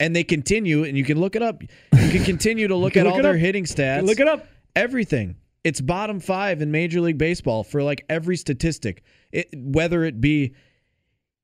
And 0.00 0.16
they 0.16 0.24
continue, 0.24 0.82
and 0.82 0.98
you 0.98 1.04
can 1.04 1.20
look 1.20 1.36
it 1.36 1.42
up. 1.42 1.62
You 1.62 1.68
can 1.92 2.24
continue 2.24 2.66
to 2.66 2.74
look 2.76 2.96
at 2.96 3.04
look 3.04 3.14
all 3.14 3.22
their 3.22 3.34
up. 3.34 3.38
hitting 3.38 3.64
stats. 3.64 4.04
Look 4.04 4.18
it 4.18 4.26
up. 4.26 4.46
Everything. 4.74 5.36
It's 5.62 5.80
bottom 5.80 6.18
five 6.18 6.60
in 6.60 6.72
Major 6.72 7.00
League 7.00 7.18
Baseball 7.18 7.62
for 7.62 7.82
like 7.82 8.04
every 8.08 8.36
statistic. 8.36 9.04
It, 9.30 9.48
whether 9.54 10.02
it 10.02 10.20
be 10.20 10.54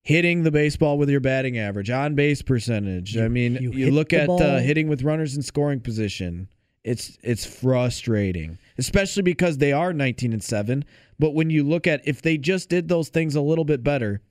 hitting 0.09 0.43
the 0.43 0.51
baseball 0.51 0.97
with 0.97 1.11
your 1.11 1.21
batting 1.21 1.59
average, 1.59 1.91
on 1.91 2.15
base 2.15 2.41
percentage. 2.41 3.19
I 3.19 3.29
mean, 3.29 3.59
you 3.61 3.71
you, 3.73 3.91
look 3.91 4.15
at 4.15 4.27
uh, 4.31 4.57
hitting 4.57 4.89
with 4.89 5.03
runners 5.03 5.37
in 5.37 5.43
scoring 5.43 5.81
position. 5.81 6.49
It's 6.83 7.19
it's 7.23 7.45
frustrating, 7.45 8.59
especially 8.79 9.23
because 9.23 9.59
they 9.59 9.71
are 9.71 9.93
19 9.93 10.33
and 10.33 10.43
7, 10.43 10.87
but 11.19 11.35
when 11.35 11.51
you 11.51 11.63
look 11.63 11.87
at 11.87 12.01
if 12.09 12.23
they 12.23 12.39
just 12.39 12.71
did 12.71 12.89
those 12.89 13.11
things 13.11 13.35
a 13.35 13.43
little 13.43 13.67
bit 13.67 13.85
better, 13.85 14.23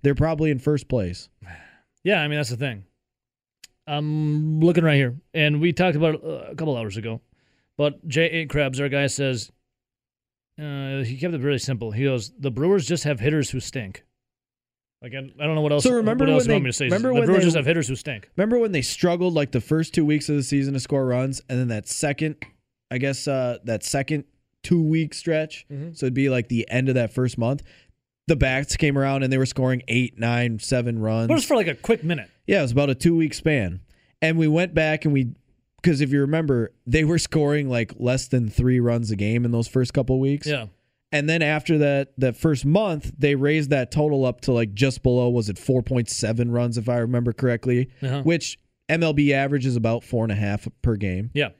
they're 0.00 0.14
probably 0.14 0.50
in 0.50 0.58
first 0.58 0.88
place. 0.88 1.28
Yeah, 2.02 2.22
I 2.22 2.28
mean 2.28 2.38
that's 2.38 2.48
the 2.48 2.56
thing. 2.56 2.84
I'm 3.86 4.60
looking 4.60 4.82
right 4.82 4.96
here, 4.96 5.20
and 5.34 5.60
we 5.60 5.74
talked 5.74 5.96
about 5.96 6.14
it 6.14 6.24
uh, 6.24 6.50
a 6.52 6.54
couple 6.54 6.74
hours 6.74 6.96
ago. 6.96 7.20
But 7.76 8.08
J. 8.08 8.22
Eight 8.30 8.48
Krebs, 8.48 8.80
our 8.80 8.88
guy, 8.88 9.08
says 9.08 9.52
uh, 10.58 11.02
he 11.02 11.18
kept 11.18 11.34
it 11.34 11.42
really 11.42 11.58
simple. 11.58 11.90
He 11.90 12.04
goes, 12.04 12.32
"The 12.38 12.50
Brewers 12.50 12.86
just 12.86 13.04
have 13.04 13.20
hitters 13.20 13.50
who 13.50 13.60
stink." 13.60 14.04
Like 15.02 15.14
I, 15.14 15.18
I 15.18 15.46
don't 15.46 15.54
know 15.54 15.60
what 15.62 15.72
else. 15.72 15.82
So 15.84 15.92
remember 15.94 16.24
what 16.24 16.32
else 16.32 16.42
when 16.46 16.50
you 16.50 16.54
want 16.54 16.62
they- 16.62 16.64
me 16.66 16.70
to 16.70 16.76
say? 16.76 16.84
remember 16.86 17.08
the 17.08 17.14
when 17.14 17.24
Brewers 17.26 17.38
they- 17.40 17.44
just 17.46 17.56
have 17.56 17.66
hitters 17.66 17.88
who 17.88 17.96
stink. 17.96 18.30
Remember 18.36 18.58
when 18.58 18.72
they 18.72 18.82
struggled 18.82 19.34
like 19.34 19.50
the 19.52 19.60
first 19.60 19.94
2 19.94 20.04
weeks 20.04 20.28
of 20.28 20.36
the 20.36 20.42
season 20.42 20.74
to 20.74 20.80
score 20.80 21.04
runs 21.06 21.40
and 21.48 21.58
then 21.58 21.68
that 21.68 21.88
second 21.88 22.36
I 22.90 22.98
guess 22.98 23.26
uh 23.26 23.58
that 23.64 23.82
second 23.84 24.24
2 24.62 24.80
week 24.82 25.12
stretch, 25.14 25.66
Mhm. 25.72 25.96
so 25.96 26.06
it'd 26.06 26.14
be 26.14 26.28
like 26.28 26.48
the 26.48 26.68
end 26.70 26.88
of 26.88 26.94
that 26.94 27.12
first 27.12 27.36
month. 27.36 27.62
The 28.28 28.36
bats 28.36 28.76
came 28.76 28.96
around 28.96 29.24
and 29.24 29.32
they 29.32 29.38
were 29.38 29.46
scoring 29.46 29.82
eight, 29.88 30.18
nine, 30.18 30.60
seven 30.60 31.00
runs. 31.00 31.26
But 31.26 31.34
it 31.34 31.36
was 31.38 31.44
for 31.44 31.56
like 31.56 31.66
a 31.66 31.74
quick 31.74 32.04
minute. 32.04 32.30
Yeah, 32.46 32.60
it 32.60 32.62
was 32.62 32.72
about 32.72 32.88
a 32.90 32.94
two 32.94 33.16
week 33.16 33.34
span. 33.34 33.80
And 34.20 34.38
we 34.38 34.46
went 34.46 34.72
back 34.72 35.04
and 35.04 35.12
we, 35.12 35.32
because 35.82 36.00
if 36.00 36.12
you 36.12 36.20
remember, 36.20 36.72
they 36.86 37.02
were 37.02 37.18
scoring 37.18 37.68
like 37.68 37.92
less 37.98 38.28
than 38.28 38.48
three 38.48 38.78
runs 38.78 39.10
a 39.10 39.16
game 39.16 39.44
in 39.44 39.50
those 39.50 39.66
first 39.66 39.92
couple 39.92 40.20
weeks. 40.20 40.46
Yeah. 40.46 40.66
And 41.12 41.28
then 41.28 41.42
after 41.42 41.76
that, 41.78 42.12
that 42.18 42.36
first 42.36 42.64
month, 42.64 43.12
they 43.18 43.34
raised 43.34 43.68
that 43.70 43.90
total 43.90 44.24
up 44.24 44.40
to 44.42 44.52
like 44.52 44.72
just 44.72 45.02
below, 45.02 45.28
was 45.28 45.48
it 45.50 45.56
4.7 45.56 46.50
runs, 46.50 46.78
if 46.78 46.88
I 46.88 46.96
remember 46.98 47.32
correctly, 47.34 47.90
Uh-huh. 48.02 48.22
which 48.22 48.58
MLB 48.88 49.32
average 49.32 49.66
is 49.66 49.76
about 49.76 50.04
four 50.04 50.24
and 50.24 50.32
a 50.32 50.36
half 50.36 50.66
per 50.80 50.96
game. 50.96 51.30
Yeah. 51.34 51.50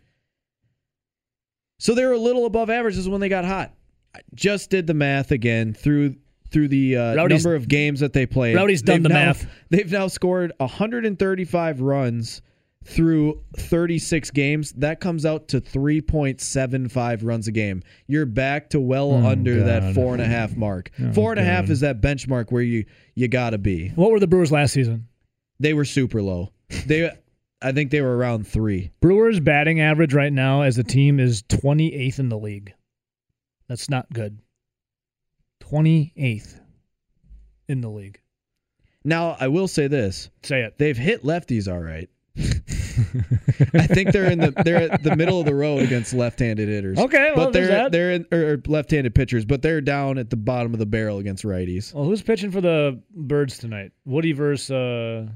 So 1.79 1.95
they 1.95 2.05
were 2.05 2.13
a 2.13 2.19
little 2.19 2.47
above 2.47 2.71
average. 2.71 2.95
This 2.95 3.05
is 3.05 3.09
when 3.09 3.21
they 3.21 3.29
got 3.29 3.45
hot. 3.45 3.75
I 4.15 4.21
just 4.35 4.71
did 4.71 4.87
the 4.87 4.95
math 4.95 5.31
again 5.31 5.75
through 5.75 6.17
through 6.51 6.69
the 6.69 6.97
uh, 6.99 7.15
number 7.15 7.55
of 7.55 7.67
games 7.67 8.01
that 8.01 8.13
they 8.13 8.27
played. 8.27 8.55
Rowdy's 8.57 8.83
done 8.83 8.97
They've 8.97 9.03
the 9.05 9.09
now- 9.09 9.25
math. 9.27 9.47
They've 9.71 9.91
now 9.91 10.07
scored 10.09 10.53
135 10.59 11.81
runs 11.81 12.43
through 12.85 13.43
36 13.57 14.31
games. 14.33 14.73
That 14.73 15.01
comes 15.01 15.25
out 15.27 15.49
to 15.49 15.61
3.75 15.61 17.21
runs 17.23 17.49
a 17.49 17.53
game. 17.53 17.83
You're 18.07 18.27
back 18.27 18.71
to 18.71 18.81
well 18.81 19.13
Oh, 19.13 19.27
under 19.27 19.63
that 19.65 19.95
four 19.95 20.13
and 20.15 20.23
a 20.23 20.27
half 20.27 20.57
mark. 20.57 20.91
Oh, 21.01 21.13
four 21.13 21.31
and 21.33 21.41
a 21.41 21.45
half 21.45 21.65
God. 21.67 21.71
is 21.73 21.81
that 21.81 22.01
benchmark 22.01 22.51
where 22.51 22.63
you 22.63 22.85
you 23.15 23.29
gotta 23.29 23.59
be. 23.59 23.89
What 23.91 24.11
were 24.11 24.21
the 24.21 24.27
Brewers 24.27 24.51
last 24.53 24.73
season? 24.73 25.07
They 25.61 25.75
were 25.75 25.85
super 25.85 26.23
low. 26.23 26.53
They, 26.87 27.11
I 27.61 27.73
think 27.73 27.91
they 27.91 28.01
were 28.01 28.17
around 28.17 28.47
three. 28.47 28.91
Brewers 29.01 29.39
batting 29.39 29.81
average 29.81 30.15
right 30.15 30.33
now 30.33 30.63
as 30.63 30.79
a 30.79 30.83
team 30.83 31.21
is 31.21 31.43
28th 31.45 32.19
in 32.19 32.29
the 32.31 32.39
league. 32.39 32.73
That's 33.69 33.89
not 33.89 34.11
good. 34.13 34.41
28th 35.63 36.59
in 37.69 37.81
the 37.81 37.89
league. 37.91 38.21
Now 39.05 39.37
I 39.39 39.49
will 39.49 39.69
say 39.69 39.87
this: 39.89 40.31
Say 40.43 40.63
it. 40.63 40.79
they've 40.79 40.97
hit 40.97 41.23
lefties 41.23 41.71
all 41.73 41.79
right. 41.81 42.09
I 42.39 43.87
think 43.87 44.13
they're 44.13 44.31
in 44.31 44.39
the 44.39 44.53
they're 44.65 44.91
at 44.93 45.03
the 45.03 45.15
middle 45.17 45.39
of 45.41 45.47
the 45.47 45.55
road 45.55 45.83
against 45.83 46.15
left-handed 46.15 46.69
hitters. 46.69 46.99
Okay, 46.99 47.33
well, 47.37 47.47
but 47.47 47.53
they're 47.53 47.91
they're 47.91 48.13
in, 48.13 48.27
or, 48.33 48.55
or 48.55 48.63
left-handed 48.67 49.15
pitchers, 49.15 49.45
but 49.45 49.61
they're 49.61 49.81
down 49.81 50.19
at 50.19 50.31
the 50.31 50.37
bottom 50.37 50.73
of 50.73 50.79
the 50.79 50.87
barrel 50.87 51.19
against 51.19 51.45
righties. 51.45 51.93
Well, 51.93 52.05
who's 52.05 52.23
pitching 52.23 52.51
for 52.51 52.61
the 52.61 53.01
Birds 53.11 53.59
tonight? 53.59 53.93
Woody 54.05 54.33
versus. 54.33 54.71
Uh, 54.71 55.29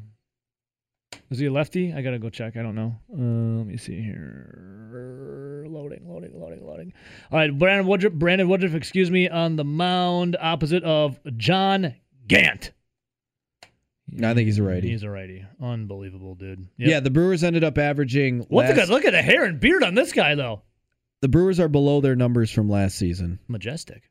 is 1.30 1.38
he 1.38 1.46
a 1.46 1.52
lefty? 1.52 1.92
I 1.92 2.02
gotta 2.02 2.18
go 2.18 2.30
check. 2.30 2.56
I 2.56 2.62
don't 2.62 2.74
know. 2.74 2.94
Uh, 3.12 3.58
let 3.58 3.66
me 3.66 3.76
see 3.76 4.00
here. 4.00 5.66
Loading, 5.68 6.08
loading, 6.08 6.32
loading, 6.38 6.64
loading. 6.64 6.92
All 7.30 7.38
right, 7.38 7.56
Brandon 7.56 7.86
Woodruff. 7.86 8.14
Brandon 8.14 8.48
Woodruff, 8.48 8.74
excuse 8.74 9.10
me, 9.10 9.28
on 9.28 9.56
the 9.56 9.64
mound 9.64 10.36
opposite 10.40 10.84
of 10.84 11.18
John 11.36 11.94
Gant. 12.26 12.72
I 14.22 14.34
think 14.34 14.46
he's 14.46 14.58
a 14.58 14.62
righty. 14.62 14.88
He's 14.90 15.02
a 15.02 15.10
righty. 15.10 15.44
Unbelievable, 15.60 16.34
dude. 16.34 16.68
Yep. 16.78 16.88
Yeah, 16.88 17.00
the 17.00 17.10
Brewers 17.10 17.42
ended 17.42 17.64
up 17.64 17.76
averaging. 17.76 18.40
What 18.48 18.62
the 18.62 18.74
last- 18.74 18.86
good? 18.86 18.88
Look 18.88 19.04
at 19.04 19.12
the 19.12 19.22
hair 19.22 19.44
and 19.44 19.58
beard 19.58 19.82
on 19.82 19.94
this 19.94 20.12
guy, 20.12 20.34
though. 20.34 20.62
The 21.22 21.28
Brewers 21.28 21.58
are 21.58 21.68
below 21.68 22.00
their 22.00 22.14
numbers 22.14 22.50
from 22.50 22.68
last 22.68 22.96
season. 22.96 23.40
Majestic. 23.48 24.10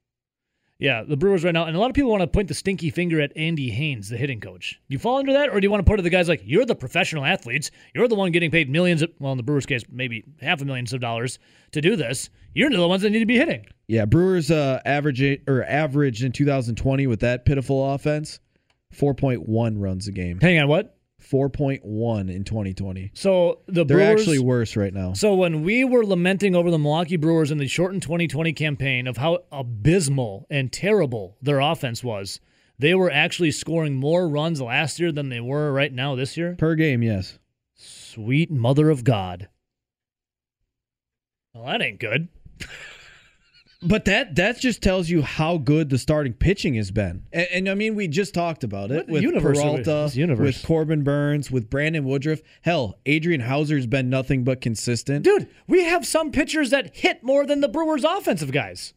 Yeah, 0.78 1.04
the 1.08 1.16
Brewers 1.16 1.46
right 1.46 1.54
now, 1.54 1.64
and 1.64 1.78
a 1.78 1.80
lot 1.80 1.90
of 1.90 1.94
people 1.96 2.12
want 2.12 2.22
to 2.22 2.28
point 2.28 2.50
the 2.50 2.54
stinky 2.54 2.90
finger 2.90 3.22
at 3.22 3.32
Andy 3.38 3.70
Haynes, 3.70 4.10
the 4.10 4.18
hitting 4.18 4.42
coach. 4.42 4.82
Do 4.90 4.94
You 4.94 5.00
fall 5.00 5.20
under 5.20 5.32
that, 5.32 5.50
or 5.50 5.62
do 5.62 5.66
you 5.66 5.72
want 5.72 5.86
to 5.86 5.90
point 5.90 6.00
at 6.02 6.04
the 6.04 6.10
guys 6.10 6.28
like 6.28 6.42
you're 6.44 6.66
the 6.66 6.76
professional 6.76 7.24
athletes, 7.24 7.72
you're 7.94 8.10
the 8.10 8.16
one 8.16 8.34
getting 8.34 8.52
paid 8.52 8.70
millions, 8.70 9.02
of, 9.02 9.10
well, 9.18 9.32
in 9.32 9.38
the 9.38 9.44
Brewers' 9.44 9.66
case, 9.66 9.84
maybe 9.90 10.26
half 10.42 10.62
a 10.62 10.66
millions 10.66 10.92
of 10.92 11.00
dollars 11.00 11.40
to 11.72 11.80
do 11.80 11.96
this. 11.96 12.30
You're 12.54 12.70
the 12.70 12.86
ones 12.90 13.04
that 13.04 13.12
need 13.12 13.20
to 13.20 13.26
be 13.26 13.38
hitting. 13.38 13.66
Yeah, 13.88 14.04
Brewers 14.04 14.52
uh, 14.52 14.82
average 14.84 15.22
or 15.48 15.64
averaged 15.64 16.24
in 16.24 16.34
2020 16.34 17.08
with 17.08 17.22
that 17.22 17.46
pitiful 17.46 17.94
offense, 17.94 18.40
4.1 18.96 19.76
runs 19.78 20.08
a 20.08 20.12
game. 20.12 20.40
Hang 20.40 20.60
on, 20.60 20.68
what? 20.68 20.96
4.1 21.22 22.34
in 22.34 22.44
2020. 22.44 23.12
So 23.14 23.60
the 23.68 23.84
They're 23.84 23.98
Brewers 23.98 24.22
actually 24.22 24.40
worse 24.40 24.76
right 24.76 24.94
now. 24.94 25.14
So 25.14 25.34
when 25.34 25.64
we 25.64 25.84
were 25.84 26.06
lamenting 26.06 26.56
over 26.56 26.70
the 26.70 26.78
Milwaukee 26.78 27.18
Brewers 27.18 27.52
in 27.52 27.58
the 27.58 27.68
shortened 27.68 28.04
2020 28.04 28.54
campaign 28.54 29.08
of 29.08 29.18
how 29.18 29.40
abysmal 29.52 30.46
and 30.50 30.72
terrible 30.72 31.38
their 31.42 31.60
offense 31.60 32.04
was, 32.04 32.40
they 32.78 32.94
were 32.94 33.12
actually 33.12 33.52
scoring 33.52 33.96
more 33.96 34.28
runs 34.28 34.62
last 34.62 35.00
year 35.00 35.12
than 35.12 35.30
they 35.30 35.40
were 35.40 35.72
right 35.72 35.94
now 35.94 36.16
this 36.16 36.38
year. 36.38 36.56
Per 36.58 36.76
game, 36.76 37.02
yes. 37.02 37.40
Sweet 37.74 38.52
mother 38.52 38.90
of 38.90 39.04
God. 39.04 39.50
Well, 41.54 41.66
that 41.66 41.82
ain't 41.82 42.00
good. 42.00 42.28
But 43.88 44.06
that 44.06 44.36
that 44.36 44.60
just 44.60 44.82
tells 44.82 45.10
you 45.10 45.22
how 45.22 45.58
good 45.58 45.90
the 45.90 45.98
starting 45.98 46.34
pitching 46.34 46.76
has 46.76 46.92
been. 46.92 47.24
And, 47.32 47.48
and 47.52 47.70
I 47.70 47.76
mean, 47.76 47.96
we 47.96 48.08
just 48.08 48.34
talked 48.34 48.64
about 48.64 48.92
it 48.92 48.96
What 48.96 49.08
with 49.08 49.24
universe 49.24 49.60
Peralta, 49.60 50.12
with 50.40 50.64
Corbin 50.66 51.04
Burnes, 51.04 51.52
with 51.52 51.70
Brandon 51.70 52.04
Woodruff. 52.04 52.40
Hell, 52.62 52.98
Adrian 53.06 53.42
Houser's 53.42 53.88
been 53.88 54.10
nothing 54.10 54.44
but 54.44 54.62
consistent. 54.62 55.24
Dude, 55.24 55.48
we 55.68 55.84
have 55.86 56.06
some 56.06 56.32
pitchers 56.32 56.72
that 56.72 56.96
hit 56.96 57.24
more 57.24 57.46
than 57.46 57.62
the 57.62 57.68
Brewers 57.68 58.04
offensive 58.04 58.52
guys. 58.52 58.94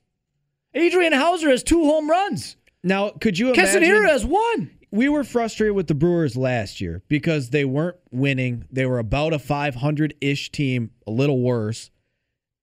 Adrian 0.75 1.13
Houser 1.13 1.51
has 1.51 1.63
two 1.63 1.85
home 1.85 2.11
runs. 2.11 2.57
Now, 2.85 3.11
could 3.11 3.39
you 3.39 3.53
imagine? 3.53 3.83
Castanera 3.83 4.09
has 4.09 4.25
one. 4.25 4.71
we 4.91 5.09
were 5.09 5.25
frustrated 5.25 5.75
with 5.75 5.89
the 5.89 5.95
Brewers 5.95 6.37
last 6.37 6.81
year 6.81 7.03
because 7.09 7.51
they 7.51 7.65
weren't 7.65 7.97
winning. 8.11 8.65
They 8.71 8.87
were 8.87 8.99
about 8.99 9.33
a 9.33 9.39
500 9.39 10.15
ish 10.21 10.51
team, 10.53 10.91
a 11.07 11.11
little 11.11 11.41
worse, 11.41 11.91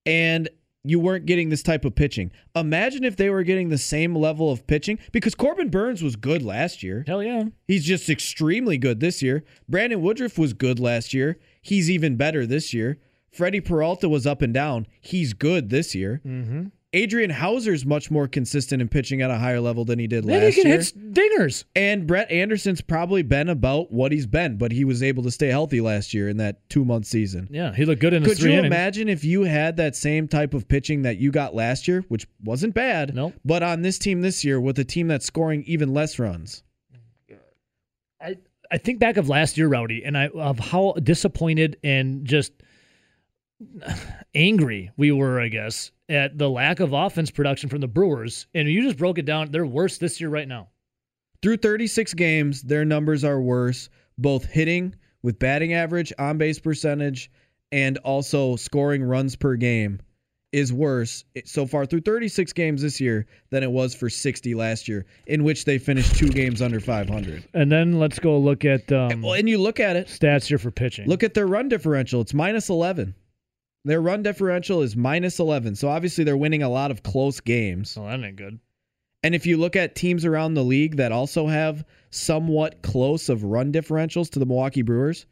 and 0.06 0.50
you 0.90 1.00
weren't 1.00 1.26
getting 1.26 1.50
this 1.50 1.64
type 1.64 1.86
of 1.86 1.96
pitching. 1.96 2.32
Imagine 2.56 3.04
if 3.04 3.16
they 3.16 3.30
were 3.30 3.44
getting 3.44 3.70
the 3.70 3.78
same 3.78 4.16
level 4.16 4.52
of 4.52 4.66
pitching 4.68 5.00
because 5.12 5.36
Corbin 5.36 5.70
Burnes 5.70 6.04
was 6.04 6.16
good 6.16 6.42
last 6.42 6.84
year. 6.84 7.04
Hell 7.08 7.24
yeah. 7.24 7.46
He's 7.68 7.86
just 7.86 8.10
extremely 8.10 8.78
good 8.78 9.00
this 9.00 9.22
year. 9.22 9.44
Brandon 9.68 10.02
Woodruff 10.02 10.38
was 10.38 10.54
good 10.54 10.80
last 10.80 11.14
year. 11.14 11.40
He's 11.62 11.90
even 11.90 12.16
better 12.16 12.46
this 12.46 12.74
year. 12.74 13.00
Freddie 13.32 13.62
Peralta 13.62 14.08
was 14.08 14.26
up 14.26 14.42
and 14.42 14.54
down. 14.54 14.88
He's 15.02 15.34
good 15.34 15.70
this 15.70 15.94
year. 15.94 16.22
Mm-hmm. 16.26 16.68
Adrian 16.96 17.30
Houser's 17.30 17.86
much 17.86 18.10
more 18.10 18.28
consistent 18.28 18.82
in 18.82 18.88
pitching 18.88 19.22
at 19.22 19.30
a 19.30 19.38
higher 19.38 19.60
level 19.60 19.84
than 19.86 20.00
he 20.00 20.08
did 20.08 20.24
Man, 20.26 20.40
he 20.40 20.46
last 20.48 20.56
can 20.56 20.66
year. 20.68 20.78
hit 20.78 21.14
dingers. 21.14 21.66
And 21.76 22.08
Brett 22.08 22.32
Anderson's 22.32 22.80
probably 22.82 23.22
been 23.22 23.50
about 23.50 23.92
what 23.92 24.12
he's 24.12 24.26
been, 24.26 24.58
but 24.58 24.72
he 24.72 24.86
was 24.86 25.04
able 25.04 25.22
to 25.24 25.32
stay 25.32 25.48
healthy 25.50 25.82
last 25.82 26.14
year 26.14 26.30
in 26.30 26.38
that 26.38 26.68
two 26.70 26.86
month 26.86 27.06
season. 27.06 27.48
Yeah, 27.52 27.74
he 27.74 27.84
looked 27.86 28.02
good 28.02 28.14
in 28.14 28.24
his 28.24 28.36
Could 28.38 28.44
you 28.44 28.52
innings. 28.52 28.66
imagine 28.68 29.10
if 29.10 29.24
you 29.26 29.44
had 29.44 29.78
that 29.78 29.96
same 29.96 30.28
type 30.28 30.54
of 30.54 30.68
pitching 30.68 31.02
that 31.02 31.18
you 31.18 31.32
got 31.32 31.54
last 31.54 31.88
year, 31.88 32.06
which 32.08 32.28
wasn't 32.44 32.74
bad, 32.74 33.14
Nope. 33.14 33.34
but 33.44 33.62
on 33.62 33.82
this 33.82 34.00
team 34.00 34.22
this 34.22 34.46
year 34.46 34.60
with 34.62 34.80
a 34.80 34.86
team 34.86 35.08
that's 35.10 35.26
scoring 35.26 35.64
even 35.68 35.94
less 35.94 36.18
runs? 36.18 36.64
I, 38.22 38.38
I 38.72 38.78
think 38.78 39.00
back 39.00 39.18
of 39.18 39.28
last 39.28 39.58
year, 39.58 39.68
Rowdy, 39.68 40.04
and 40.06 40.18
I 40.18 40.30
of 40.30 40.58
how 40.60 40.94
disappointed 41.04 41.78
and 41.84 42.26
just 42.26 42.54
angry 44.36 44.92
we 44.98 45.12
were, 45.12 45.40
I 45.40 45.48
guess, 45.48 45.92
at 46.10 46.38
the 46.38 46.50
lack 46.50 46.80
of 46.80 46.94
offense 46.94 47.32
production 47.32 47.70
from 47.70 47.82
the 47.82 47.88
Brewers. 47.88 48.48
And 48.54 48.68
you 48.70 48.84
just 48.84 48.98
broke 48.98 49.18
it 49.18 49.26
down. 49.26 49.52
They're 49.52 49.66
worse 49.66 49.98
this 49.98 50.20
year 50.22 50.30
right 50.30 50.48
now. 50.48 50.68
Through 51.42 51.58
36 51.58 52.14
games, 52.14 52.62
their 52.62 52.86
numbers 52.86 53.24
are 53.24 53.42
worse, 53.42 53.90
both 54.18 54.46
hitting 54.46 54.96
with 55.24 55.40
batting 55.40 55.74
average, 55.74 56.14
on 56.20 56.38
base 56.38 56.60
percentage, 56.60 57.32
and 57.72 57.98
also 58.00 58.56
scoring 58.56 59.04
runs 59.04 59.36
per 59.36 59.56
game 59.56 60.00
is 60.52 60.72
worse 60.72 61.26
so 61.44 61.66
far 61.66 61.86
through 61.86 62.00
36 62.00 62.54
games 62.54 62.82
this 62.82 63.02
year 63.02 63.28
than 63.50 63.62
it 63.62 63.70
was 63.70 63.94
for 63.94 64.10
60 64.10 64.56
last 64.56 64.88
year, 64.88 65.06
in 65.28 65.44
which 65.44 65.66
they 65.66 65.78
finished 65.78 66.16
two 66.16 66.30
games 66.30 66.62
under 66.62 66.80
500. 66.80 67.44
And 67.54 67.70
then 67.70 68.00
let's 68.00 68.20
go 68.20 68.38
look 68.38 68.64
at 68.64 68.90
um, 68.92 69.22
Well, 69.22 69.34
and 69.34 69.50
you 69.50 69.58
look 69.58 69.82
at 69.82 69.98
it, 69.98 70.08
stats 70.08 70.46
here 70.46 70.58
for 70.58 70.72
pitching. 70.72 71.10
look 71.10 71.24
at 71.24 71.34
their 71.34 71.48
run 71.48 71.68
differential. 71.68 72.22
It's 72.22 72.34
minus 72.34 72.70
11. 72.70 73.14
Their 73.86 74.02
run 74.02 74.24
differential 74.24 74.82
is 74.82 74.96
minus 74.96 75.40
11. 75.40 75.76
So 75.76 75.88
obviously 75.88 76.24
they're 76.24 76.36
winning 76.36 76.64
a 76.64 76.70
lot 76.70 76.90
of 76.92 77.04
close 77.04 77.40
games. 77.40 77.96
Oh, 77.98 78.06
that 78.06 78.20
ain't 78.20 78.36
good. 78.36 78.60
And 79.24 79.34
if 79.34 79.46
you 79.46 79.58
look 79.58 79.76
at 79.76 79.96
teams 79.96 80.26
around 80.26 80.56
the 80.56 80.64
league 80.64 80.98
that 80.98 81.12
also 81.12 81.48
have 81.48 81.86
somewhat 82.10 82.82
close 82.82 83.30
of 83.30 83.44
run 83.44 83.72
differentials 83.72 84.30
to 84.32 84.40
the 84.40 84.46
Milwaukee 84.46 84.82
Brewers, 84.82 85.28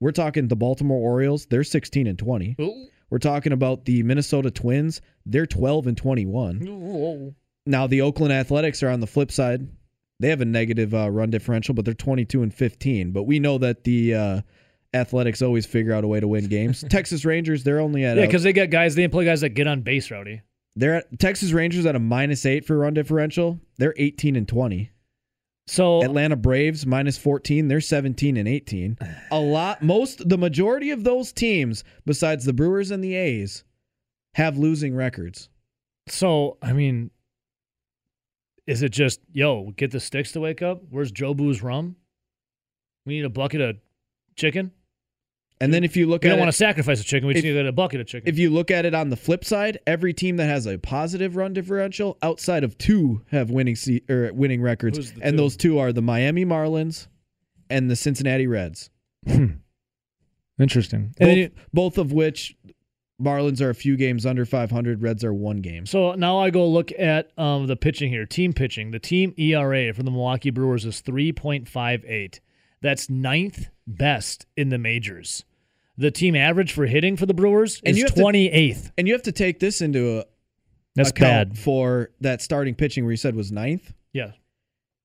we're 0.00 0.12
talking 0.12 0.48
the 0.48 0.56
Baltimore 0.56 0.98
Orioles, 0.98 1.46
they're 1.46 1.64
16 1.64 2.08
and 2.08 2.18
20. 2.18 2.56
Ooh. 2.60 2.88
We're 3.10 3.18
talking 3.18 3.52
about 3.52 3.84
the 3.84 4.02
Minnesota 4.02 4.50
Twins, 4.50 5.00
they're 5.24 5.46
12 5.46 5.86
and 5.86 5.96
21. 5.96 6.62
Ooh. 6.68 7.34
Now 7.66 7.86
the 7.86 8.00
Oakland 8.00 8.32
Athletics 8.32 8.82
are 8.82 8.90
on 8.90 9.00
the 9.00 9.06
flip 9.06 9.30
side. 9.30 9.68
They 10.18 10.28
have 10.28 10.40
a 10.40 10.44
negative 10.44 10.94
uh, 10.94 11.10
run 11.10 11.30
differential, 11.30 11.74
but 11.74 11.84
they're 11.84 11.94
22 11.94 12.42
and 12.42 12.54
15. 12.54 13.12
But 13.12 13.24
we 13.24 13.38
know 13.38 13.58
that 13.58 13.84
the 13.84 14.14
uh, 14.14 14.40
Athletics 14.94 15.40
always 15.42 15.64
figure 15.66 15.92
out 15.94 16.04
a 16.04 16.08
way 16.08 16.20
to 16.20 16.28
win 16.28 16.46
games. 16.48 16.84
Texas 16.90 17.24
Rangers, 17.24 17.64
they're 17.64 17.80
only 17.80 18.04
at 18.04 18.16
Yeah, 18.16 18.26
because 18.26 18.42
they 18.42 18.52
got 18.52 18.70
guys, 18.70 18.94
they 18.94 19.04
employ 19.04 19.24
guys 19.24 19.40
that 19.40 19.50
get 19.50 19.66
on 19.66 19.80
base, 19.80 20.10
Rowdy. 20.10 20.42
they're 20.76 20.96
at 20.96 21.18
Texas 21.18 21.52
Rangers 21.52 21.86
at 21.86 21.96
a 21.96 21.98
minus 21.98 22.44
eight 22.46 22.64
for 22.64 22.78
run 22.78 22.94
differential. 22.94 23.58
They're 23.78 23.94
18 23.96 24.36
and 24.36 24.46
20. 24.46 24.90
So 25.68 26.02
Atlanta 26.02 26.36
Braves 26.36 26.84
minus 26.84 27.16
14. 27.16 27.68
They're 27.68 27.80
17 27.80 28.36
and 28.36 28.48
18. 28.48 28.98
A 29.30 29.38
lot, 29.40 29.82
most, 29.82 30.28
the 30.28 30.36
majority 30.36 30.90
of 30.90 31.04
those 31.04 31.32
teams, 31.32 31.84
besides 32.04 32.44
the 32.44 32.52
Brewers 32.52 32.90
and 32.90 33.02
the 33.02 33.14
A's, 33.14 33.64
have 34.34 34.58
losing 34.58 34.94
records. 34.94 35.48
So, 36.08 36.58
I 36.60 36.72
mean, 36.72 37.10
is 38.66 38.82
it 38.82 38.90
just, 38.90 39.20
yo, 39.32 39.70
get 39.76 39.92
the 39.92 40.00
sticks 40.00 40.32
to 40.32 40.40
wake 40.40 40.62
up? 40.62 40.82
Where's 40.90 41.12
Jobu's 41.12 41.62
rum? 41.62 41.96
We 43.06 43.14
need 43.14 43.24
a 43.24 43.30
bucket 43.30 43.60
of 43.60 43.76
chicken. 44.36 44.72
And 45.62 45.72
then 45.72 45.84
if 45.84 45.96
you 45.96 46.06
look 46.06 46.22
We 46.24 46.28
at 46.28 46.32
don't 46.32 46.40
want 46.40 46.50
to 46.50 46.56
sacrifice 46.56 47.00
a 47.00 47.04
chicken. 47.04 47.26
We 47.28 47.34
just 47.34 47.44
if- 47.44 47.48
need 47.50 47.56
to 47.56 47.62
get 47.62 47.66
a 47.68 47.72
bucket 47.72 48.00
of 48.00 48.06
chicken. 48.06 48.28
if 48.28 48.38
you 48.38 48.50
look 48.50 48.70
at 48.70 48.84
it 48.84 48.94
on 48.94 49.10
the 49.10 49.16
flip 49.16 49.44
side, 49.44 49.78
every 49.86 50.12
team 50.12 50.36
that 50.38 50.46
has 50.46 50.66
a 50.66 50.76
positive 50.78 51.36
run 51.36 51.52
differential 51.52 52.18
outside 52.20 52.64
of 52.64 52.76
two 52.78 53.22
have 53.30 53.50
winning 53.50 53.76
se- 53.76 54.02
or 54.10 54.32
winning 54.34 54.60
records, 54.60 55.12
and 55.22 55.32
two? 55.32 55.36
those 55.36 55.56
two 55.56 55.78
are 55.78 55.92
the 55.92 56.02
Miami 56.02 56.44
Marlins 56.44 57.06
and 57.70 57.90
the 57.90 57.96
Cincinnati 57.96 58.46
Reds. 58.46 58.90
Interesting. 60.58 61.14
Both, 61.18 61.50
both 61.72 61.98
of 61.98 62.12
which 62.12 62.56
Marlins 63.20 63.60
are 63.60 63.70
a 63.70 63.74
few 63.74 63.96
games 63.96 64.26
under 64.26 64.44
500, 64.44 65.00
Reds 65.02 65.24
are 65.24 65.32
one 65.32 65.58
game. 65.58 65.86
so 65.86 66.12
now 66.14 66.38
I 66.38 66.50
go 66.50 66.66
look 66.68 66.90
at 66.98 67.30
um, 67.38 67.66
the 67.66 67.76
pitching 67.76 68.10
here. 68.10 68.26
Team 68.26 68.52
pitching. 68.52 68.90
The 68.90 68.98
team 68.98 69.32
ERA 69.38 69.92
for 69.94 70.02
the 70.02 70.10
Milwaukee 70.10 70.50
Brewers 70.50 70.84
is 70.84 71.00
3.58. 71.02 72.40
That's 72.80 73.08
ninth 73.08 73.68
best 73.86 74.46
in 74.56 74.68
the 74.70 74.78
majors. 74.78 75.44
The 75.98 76.10
team 76.10 76.34
average 76.34 76.72
for 76.72 76.86
hitting 76.86 77.16
for 77.16 77.26
the 77.26 77.34
Brewers 77.34 77.80
And 77.84 77.96
is 77.96 78.02
you 78.02 78.06
28th. 78.06 78.92
And 78.96 79.06
you 79.06 79.14
have 79.14 79.22
to 79.22 79.32
take 79.32 79.60
this 79.60 79.80
into 79.80 80.20
a 80.20 80.24
That's 80.94 81.10
account 81.10 81.50
bad. 81.50 81.58
for 81.58 82.10
that 82.20 82.40
starting 82.42 82.74
pitching 82.74 83.04
where 83.04 83.10
you 83.12 83.16
said 83.16 83.34
was 83.36 83.52
ninth. 83.52 83.92
Yeah. 84.12 84.32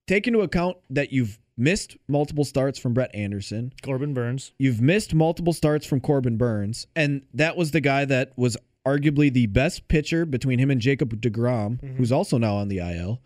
Take 0.08 0.28
into 0.28 0.40
account 0.42 0.78
that 0.90 1.12
you've 1.12 1.40
missed 1.58 1.98
multiple 2.08 2.46
starts 2.46 2.80
from 2.80 2.94
Brett 2.94 3.14
Anderson. 3.14 3.74
Corbin 3.84 4.14
Burnes. 4.14 4.54
You've 4.58 4.80
missed 4.82 5.14
multiple 5.14 5.52
starts 5.54 5.86
from 5.86 6.00
Corbin 6.00 6.38
Burnes, 6.38 6.88
and 6.96 7.24
that 7.34 7.58
was 7.58 7.72
the 7.72 7.82
guy 7.82 8.06
that 8.06 8.32
was 8.38 8.56
arguably 8.86 9.34
the 9.34 9.48
best 9.48 9.88
pitcher 9.90 10.26
between 10.26 10.60
him 10.60 10.72
and 10.72 10.80
Jacob 10.80 11.20
DeGrom, 11.20 11.82
Mm-hmm. 11.82 11.98
who's 11.98 12.12
also 12.14 12.38
now 12.38 12.56
on 12.56 12.70
the 12.70 12.78
IL, 12.78 13.22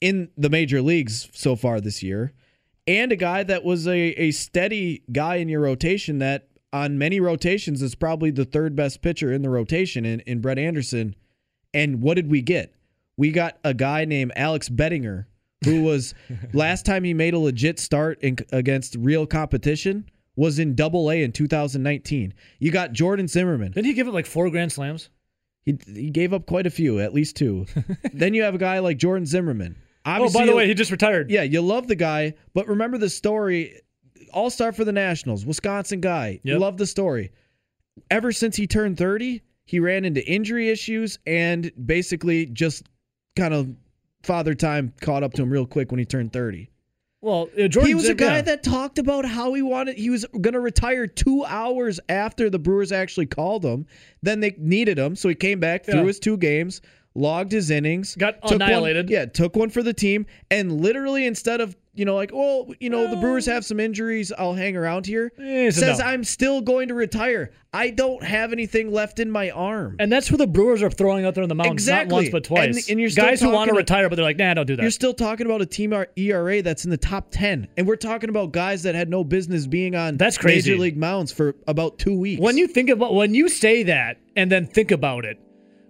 in 0.00 0.30
the 0.36 0.50
major 0.50 0.82
leagues 0.82 1.28
so 1.32 1.54
far 1.54 1.80
this 1.80 2.02
year, 2.02 2.32
and 2.88 3.12
a 3.12 3.16
guy 3.16 3.44
that 3.44 3.62
was 3.62 3.86
a, 3.86 3.92
a 3.98 4.30
steady 4.32 5.04
guy 5.12 5.36
in 5.36 5.48
your 5.48 5.60
rotation 5.60 6.18
that 6.18 6.48
on 6.72 6.98
many 6.98 7.20
rotations 7.20 7.82
is 7.82 7.94
probably 7.94 8.30
the 8.30 8.44
third 8.44 8.76
best 8.76 9.02
pitcher 9.02 9.32
in 9.32 9.42
the 9.42 9.50
rotation 9.50 10.04
in, 10.04 10.20
in 10.20 10.40
Brett 10.40 10.58
Anderson. 10.58 11.14
And 11.74 12.02
what 12.02 12.14
did 12.14 12.30
we 12.30 12.42
get? 12.42 12.74
We 13.16 13.32
got 13.32 13.58
a 13.64 13.74
guy 13.74 14.04
named 14.04 14.32
Alex 14.36 14.68
Bettinger, 14.68 15.28
who 15.64 15.82
was 15.84 16.14
last 16.52 16.86
time 16.86 17.04
he 17.04 17.14
made 17.14 17.34
a 17.34 17.38
legit 17.38 17.78
start 17.78 18.20
in, 18.22 18.38
against 18.52 18.96
real 18.96 19.26
competition 19.26 20.08
was 20.36 20.58
in 20.58 20.74
Double 20.74 21.10
A 21.10 21.22
in 21.22 21.32
2019. 21.32 22.32
You 22.58 22.70
got 22.70 22.92
Jordan 22.92 23.28
Zimmermann. 23.28 23.72
Didn't 23.72 23.86
he 23.86 23.92
give 23.92 24.08
it 24.08 24.14
like 24.14 24.26
four 24.26 24.48
grand 24.48 24.72
slams? 24.72 25.10
He, 25.66 25.78
he 25.86 26.10
gave 26.10 26.32
up 26.32 26.46
quite 26.46 26.66
a 26.66 26.70
few, 26.70 27.00
at 27.00 27.12
least 27.12 27.36
two. 27.36 27.66
then 28.14 28.32
you 28.32 28.42
have 28.42 28.54
a 28.54 28.58
guy 28.58 28.78
like 28.78 28.96
Jordan 28.96 29.26
Zimmermann. 29.26 29.76
oh, 30.06 30.30
by 30.30 30.46
the 30.46 30.56
way, 30.56 30.66
he 30.66 30.72
just 30.72 30.90
retired. 30.90 31.30
yeah, 31.30 31.42
you 31.42 31.60
love 31.60 31.88
the 31.88 31.94
guy, 31.94 32.34
but 32.54 32.66
remember 32.68 32.96
the 32.96 33.10
story. 33.10 33.80
All 34.32 34.50
star 34.50 34.72
for 34.72 34.84
the 34.84 34.92
Nationals, 34.92 35.44
Wisconsin 35.44 36.00
guy. 36.00 36.40
Yep. 36.42 36.60
love 36.60 36.76
the 36.76 36.86
story. 36.86 37.32
Ever 38.10 38.32
since 38.32 38.56
he 38.56 38.66
turned 38.66 38.96
30, 38.96 39.42
he 39.64 39.80
ran 39.80 40.04
into 40.04 40.26
injury 40.26 40.70
issues 40.70 41.18
and 41.26 41.70
basically 41.86 42.46
just 42.46 42.84
kind 43.36 43.54
of 43.54 43.74
father 44.22 44.54
time 44.54 44.92
caught 45.00 45.22
up 45.22 45.32
to 45.34 45.42
him 45.42 45.50
real 45.50 45.66
quick 45.66 45.90
when 45.90 45.98
he 45.98 46.04
turned 46.04 46.32
30. 46.32 46.70
Well, 47.22 47.50
uh, 47.58 47.68
Jordan 47.68 47.88
he 47.88 47.94
was 47.94 48.08
a 48.08 48.14
guy 48.14 48.36
yeah. 48.36 48.42
that 48.42 48.62
talked 48.62 48.98
about 48.98 49.26
how 49.26 49.52
he 49.52 49.60
wanted 49.60 49.98
he 49.98 50.08
was 50.08 50.24
going 50.40 50.54
to 50.54 50.60
retire 50.60 51.06
2 51.06 51.44
hours 51.44 52.00
after 52.08 52.48
the 52.48 52.58
Brewers 52.58 52.92
actually 52.92 53.26
called 53.26 53.64
him. 53.64 53.86
Then 54.22 54.40
they 54.40 54.54
needed 54.58 54.98
him, 54.98 55.14
so 55.16 55.28
he 55.28 55.34
came 55.34 55.60
back, 55.60 55.84
threw 55.84 56.06
his 56.06 56.18
two 56.18 56.38
games, 56.38 56.80
logged 57.14 57.52
his 57.52 57.70
innings, 57.70 58.16
Got 58.16 58.40
took 58.42 58.52
one- 58.52 58.62
annihilated. 58.62 59.10
yeah, 59.10 59.26
took 59.26 59.54
one 59.54 59.68
for 59.68 59.82
the 59.82 59.92
team 59.92 60.24
and 60.50 60.80
literally 60.80 61.26
instead 61.26 61.60
of, 61.60 61.76
you 61.94 62.04
know, 62.04 62.14
like, 62.14 62.30
well, 62.32 62.68
you 62.78 62.88
know, 62.88 63.10
the 63.10 63.16
Brewers 63.16 63.46
have 63.46 63.64
some 63.64 63.80
injuries, 63.80 64.32
I'll 64.36 64.54
hang 64.54 64.76
around 64.76 65.06
here. 65.06 65.32
Eh, 65.38 65.70
says 65.70 65.98
no. 65.98 66.04
I'm 66.04 66.22
still 66.24 66.60
going 66.60 66.88
to 66.88 66.94
retire. 66.94 67.50
I 67.72 67.90
don't 67.90 68.22
have 68.22 68.52
anything 68.52 68.90
left 68.92 69.18
in 69.20 69.30
my 69.30 69.50
arm. 69.50 69.96
And 69.98 70.10
that's 70.10 70.26
who 70.28 70.36
the 70.36 70.46
Brewers 70.46 70.82
are 70.82 70.90
throwing 70.90 71.24
out 71.24 71.34
there 71.34 71.42
on 71.42 71.48
the 71.48 71.54
mound. 71.54 71.70
Exactly. 71.72 72.10
Not 72.10 72.14
once, 72.16 72.30
but 72.30 72.44
twice. 72.44 72.76
And- 72.88 72.90
and 72.90 73.00
you're 73.00 73.10
Guys 73.10 73.40
who 73.40 73.50
want 73.50 73.70
to 73.70 73.76
retire, 73.76 74.08
but 74.08 74.16
they're 74.16 74.24
like, 74.24 74.38
nah, 74.38 74.54
don't 74.54 74.66
do 74.66 74.76
that. 74.76 74.82
You're 74.82 74.90
still 74.90 75.14
talking 75.14 75.46
about 75.46 75.62
a 75.62 75.66
team 75.66 75.92
ERA 76.16 76.62
that's 76.62 76.84
in 76.84 76.90
the 76.90 76.96
top 76.96 77.28
10. 77.30 77.68
And 77.76 77.86
we're 77.86 77.96
talking 77.96 78.30
about 78.30 78.52
guys 78.52 78.82
that 78.84 78.94
had 78.94 79.08
no 79.08 79.22
business 79.24 79.66
being 79.66 79.94
on 79.94 80.16
That's 80.16 80.38
crazy. 80.38 80.70
major 80.70 80.80
league 80.80 80.96
mounds 80.96 81.32
for 81.32 81.54
about 81.66 81.98
2 81.98 82.16
weeks. 82.18 82.40
When 82.40 82.56
you 82.56 82.66
think 82.66 82.88
about 82.90 83.14
when 83.14 83.34
you 83.34 83.48
say 83.48 83.82
that 83.84 84.18
and 84.36 84.50
then 84.50 84.66
think 84.66 84.90
about 84.90 85.24
it, 85.24 85.38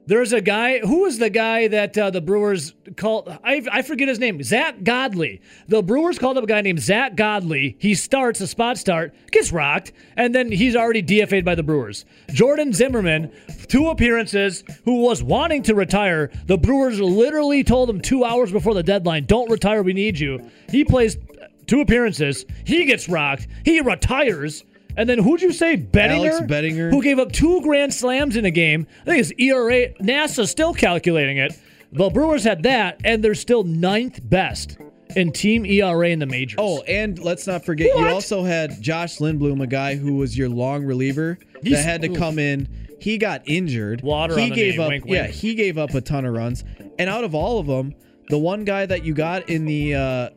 there's 0.07 0.33
a 0.33 0.41
guy 0.41 0.81
who 0.81 1.03
was 1.03 1.19
the 1.19 1.31
guy 1.31 1.69
that 1.69 1.97
uh, 1.97 2.11
the 2.11 2.21
Brewers 2.21 2.75
called. 2.97 3.29
I, 3.45 3.63
I 3.71 3.83
forget 3.83 4.09
his 4.09 4.19
name. 4.19 4.43
Zach 4.43 4.83
Godley. 4.83 5.41
The 5.69 5.83
Brewers 5.83 6.19
called 6.19 6.37
up 6.37 6.45
a 6.45 6.47
guy 6.47 6.61
named 6.63 6.81
Zach 6.81 7.15
Godley. 7.15 7.77
He 7.79 7.95
starts 7.95 8.41
a 8.41 8.47
spot 8.47 8.79
start, 8.79 9.15
gets 9.31 9.53
rocked, 9.53 9.93
and 10.17 10.35
then 10.35 10.51
he's 10.51 10.75
already 10.75 11.03
DFA'd 11.03 11.45
by 11.45 11.55
the 11.55 11.63
Brewers. 11.63 12.05
Jordan 12.33 12.73
Zimmermann, 12.73 13.31
two 13.69 13.89
appearances, 13.89 14.65
who 14.85 15.03
was 15.03 15.23
wanting 15.23 15.63
to 15.65 15.75
retire. 15.75 16.31
The 16.47 16.59
Brewers 16.59 17.01
literally 17.01 17.63
told 17.63 17.89
him 17.89 18.01
two 18.01 18.25
hours 18.25 18.51
before 18.51 18.75
the 18.75 18.83
deadline, 18.83 19.27
"Don't 19.27 19.51
retire. 19.51 19.83
We 19.83 19.93
need 19.93 20.19
you." 20.19 20.51
He 20.71 20.85
plays 20.85 21.19
two 21.67 21.81
appearances. 21.81 22.45
He 22.65 22.85
gets 22.85 23.09
rocked. 23.09 23.47
He 23.65 23.81
retires. 23.81 24.65
And 24.97 25.09
then 25.09 25.19
who'd 25.19 25.41
you 25.43 25.53
say? 25.53 25.77
Bettinger? 25.77 26.31
Alex 26.31 26.47
Bettinger. 26.47 26.91
Who 26.91 27.03
gave 27.03 27.19
up 27.19 27.33
two 27.33 27.61
grand 27.63 27.93
slams 27.95 28.37
in 28.37 28.45
a 28.45 28.51
game. 28.51 28.87
I 29.03 29.05
think 29.05 29.19
his 29.19 29.33
ERA, 29.39 29.89
NASA's 30.01 30.51
still 30.51 30.75
calculating 30.75 31.37
it. 31.39 31.59
The 31.93 32.09
Brewers 32.11 32.45
had 32.45 32.63
that, 32.65 33.01
and 33.05 33.23
they're 33.25 33.35
still 33.35 33.65
ninth 33.65 34.21
best 34.23 34.79
in 35.17 35.33
team 35.33 35.67
ERA 35.67 36.09
in 36.09 36.21
the 36.21 36.27
majors. 36.27 36.55
Oh, 36.59 36.83
and 36.83 37.19
let's 37.19 37.47
not 37.47 37.65
forget, 37.65 37.95
What? 37.95 38.03
you 38.03 38.09
also 38.09 38.45
had 38.45 38.81
Josh 38.81 39.19
Lindblom, 39.19 39.61
a 39.63 39.67
guy 39.67 39.97
who 39.97 40.15
was 40.15 40.39
your 40.39 40.49
long 40.49 40.85
reliever 40.85 41.39
He's- 41.63 41.79
that 41.79 41.85
had 41.85 42.03
to 42.03 42.09
come 42.11 42.39
in, 42.39 42.69
He 43.01 43.19
got 43.19 43.43
injured. 43.47 44.03
Water 44.03 44.39
he 44.39 44.51
gave 44.51 44.77
knee, 44.77 44.83
up. 44.85 44.89
wink, 44.91 45.05
yeah, 45.09 45.27
he 45.27 45.55
gave 45.55 45.79
up 45.79 45.95
a 45.95 46.01
ton 46.01 46.25
of 46.27 46.35
runs. 46.35 46.63
And 46.99 47.11
out 47.11 47.25
of 47.25 47.35
all 47.35 47.59
of 47.59 47.67
them, 47.67 47.95
the 48.29 48.39
one 48.39 48.65
guy 48.65 48.87
that 48.87 49.05
you 49.05 49.15
got 49.15 49.49
in 49.49 49.65
the 49.65 49.95
uh, 49.95 50.29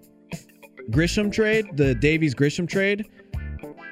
Grisham 0.90 1.32
trade, 1.32 1.66
the 1.76 1.94
Davies 1.96 2.34
Grisham 2.34 2.68
trade, 2.68 3.06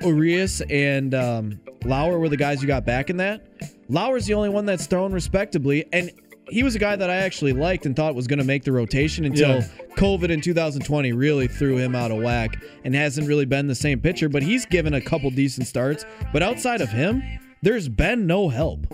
Urias 0.04 0.62
and 0.70 1.14
um, 1.14 1.60
Lauer 1.86 2.20
were 2.20 2.30
the 2.30 2.38
guys 2.38 2.62
you 2.62 2.68
got 2.68 2.86
back 2.86 3.10
in 3.10 3.18
that. 3.18 3.42
Lauer's 3.90 4.26
the 4.26 4.34
only 4.34 4.50
one 4.50 4.66
that's 4.66 4.86
thrown 4.86 5.12
respectably, 5.12 5.86
and 5.94 6.12
he 6.50 6.64
was 6.64 6.76
a 6.76 6.80
guy 6.80 6.96
that 6.96 7.10
I 7.10 7.18
actually 7.18 7.54
liked 7.54 7.86
and 7.86 7.96
thought 7.96 8.14
was 8.14 8.28
going 8.28 8.40
to 8.40 8.46
make 8.46 8.64
the 8.64 8.72
rotation 8.74 9.24
until 9.26 9.60
Yeah. 9.60 9.68
COVID 9.96 10.30
in 10.30 10.42
2020 10.42 11.14
really 11.14 11.48
threw 11.48 11.78
him 11.78 11.96
out 11.96 12.12
of 12.12 12.18
whack 12.22 12.62
and 12.84 12.94
hasn't 12.94 13.28
really 13.28 13.46
been 13.46 13.68
the 13.68 13.76
same 13.76 14.00
pitcher. 14.02 14.28
But 14.28 14.44
he's 14.44 14.66
given 14.66 14.94
a 14.94 15.02
couple 15.02 15.30
decent 15.30 15.68
starts. 15.68 16.06
But 16.34 16.44
outside 16.44 16.82
of 16.82 16.90
him, 16.90 17.24
there's 17.62 17.88
been 17.88 18.28
no 18.28 18.50
help. 18.50 18.86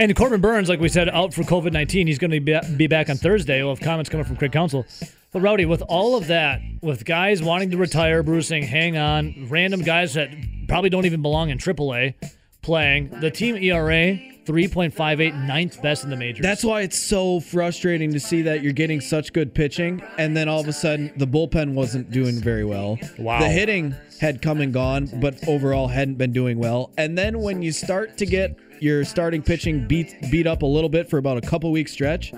And 0.00 0.16
Corbin 0.16 0.40
Burnes, 0.40 0.68
like 0.68 0.80
we 0.80 0.88
said, 0.88 1.08
out 1.10 1.34
for 1.34 1.42
COVID 1.42 1.72
19. 1.72 2.06
He's 2.06 2.18
going 2.18 2.30
to 2.30 2.40
be, 2.40 2.58
be 2.76 2.86
back 2.86 3.10
on 3.10 3.16
Thursday. 3.16 3.62
We'll 3.62 3.74
have 3.74 3.80
comments 3.84 4.08
coming 4.10 4.24
from 4.24 4.36
Craig 4.36 4.52
Counsell. 4.52 4.86
But, 5.32 5.40
Rowdy, 5.40 5.64
with 5.64 5.80
all 5.88 6.14
of 6.14 6.26
that, 6.26 6.60
with 6.82 7.06
guys 7.06 7.42
wanting 7.42 7.70
to 7.70 7.78
retire, 7.78 8.22
Bruce 8.22 8.48
saying, 8.48 8.64
hang 8.64 8.98
on, 8.98 9.46
random 9.48 9.80
guys 9.80 10.12
that 10.12 10.28
probably 10.68 10.90
don't 10.90 11.06
even 11.06 11.22
belong 11.22 11.48
in 11.48 11.56
AAA 11.56 12.14
playing, 12.60 13.08
the 13.20 13.30
team 13.30 13.56
ERA, 13.56 14.20
3.58, 14.44 15.46
ninth 15.46 15.80
best 15.80 16.04
in 16.04 16.10
the 16.10 16.16
majors. 16.16 16.42
That's 16.42 16.62
why 16.62 16.82
it's 16.82 16.98
so 16.98 17.40
frustrating 17.40 18.12
to 18.12 18.20
see 18.20 18.42
that 18.42 18.62
you're 18.62 18.74
getting 18.74 19.00
such 19.00 19.32
good 19.32 19.54
pitching, 19.54 20.02
and 20.18 20.36
then 20.36 20.50
all 20.50 20.60
of 20.60 20.68
a 20.68 20.72
sudden 20.72 21.10
the 21.16 21.26
bullpen 21.26 21.72
wasn't 21.72 22.10
doing 22.10 22.38
very 22.38 22.64
well. 22.64 22.98
Wow. 23.18 23.38
The 23.38 23.48
hitting 23.48 23.94
had 24.20 24.42
come 24.42 24.60
and 24.60 24.70
gone, 24.70 25.08
but 25.14 25.48
overall 25.48 25.88
hadn't 25.88 26.18
been 26.18 26.32
doing 26.32 26.58
well. 26.58 26.90
And 26.98 27.16
then 27.16 27.40
when 27.40 27.62
you 27.62 27.72
start 27.72 28.18
to 28.18 28.26
get 28.26 28.58
your 28.80 29.02
starting 29.04 29.42
pitching 29.42 29.88
beat 29.88 30.14
beat 30.30 30.46
up 30.46 30.60
a 30.60 30.66
little 30.66 30.90
bit 30.90 31.08
for 31.08 31.16
about 31.16 31.38
a 31.38 31.40
couple 31.40 31.70
week 31.72 31.88
stretch, 31.88 32.34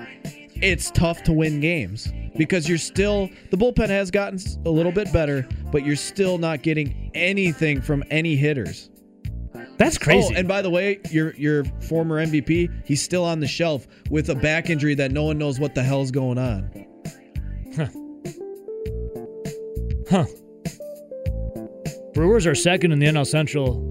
it's 0.55 0.93
tough 0.93 1.25
to 1.25 1.33
win 1.33 1.59
games 1.59 2.13
because 2.37 2.69
you're 2.69 2.79
still 2.79 3.29
the 3.51 3.57
bullpen 3.57 3.89
has 3.89 4.11
gotten 4.11 4.39
a 4.65 4.71
little 4.71 4.93
bit 4.93 5.13
better, 5.13 5.47
but 5.71 5.85
you're 5.85 5.97
still 5.97 6.39
not 6.39 6.63
getting 6.63 7.11
anything 7.15 7.81
from 7.81 8.05
any 8.11 8.37
hitters. 8.37 8.91
That's 9.77 9.97
oh, 9.97 10.05
crazy. 10.05 10.35
Oh, 10.35 10.39
and 10.39 10.49
by 10.49 10.63
the 10.63 10.71
way, 10.71 11.01
your 11.11 11.35
your 11.35 11.65
former 11.89 12.25
MVP, 12.25 12.87
he's 12.87 13.03
still 13.03 13.25
on 13.25 13.41
the 13.41 13.47
shelf 13.47 13.87
with 14.11 14.29
a 14.31 14.35
back 14.35 14.71
injury 14.71 14.95
that 14.95 15.13
no 15.13 15.25
one 15.25 15.39
knows 15.39 15.59
what 15.59 15.75
the 15.75 15.83
hell's 15.83 16.11
going 16.11 16.39
on. 16.39 16.71
Huh. 20.11 20.27
Brewers 22.13 22.47
are 22.47 22.55
second 22.55 22.93
in 22.93 22.99
the 22.99 23.07
NL 23.07 23.27
Central, 23.27 23.91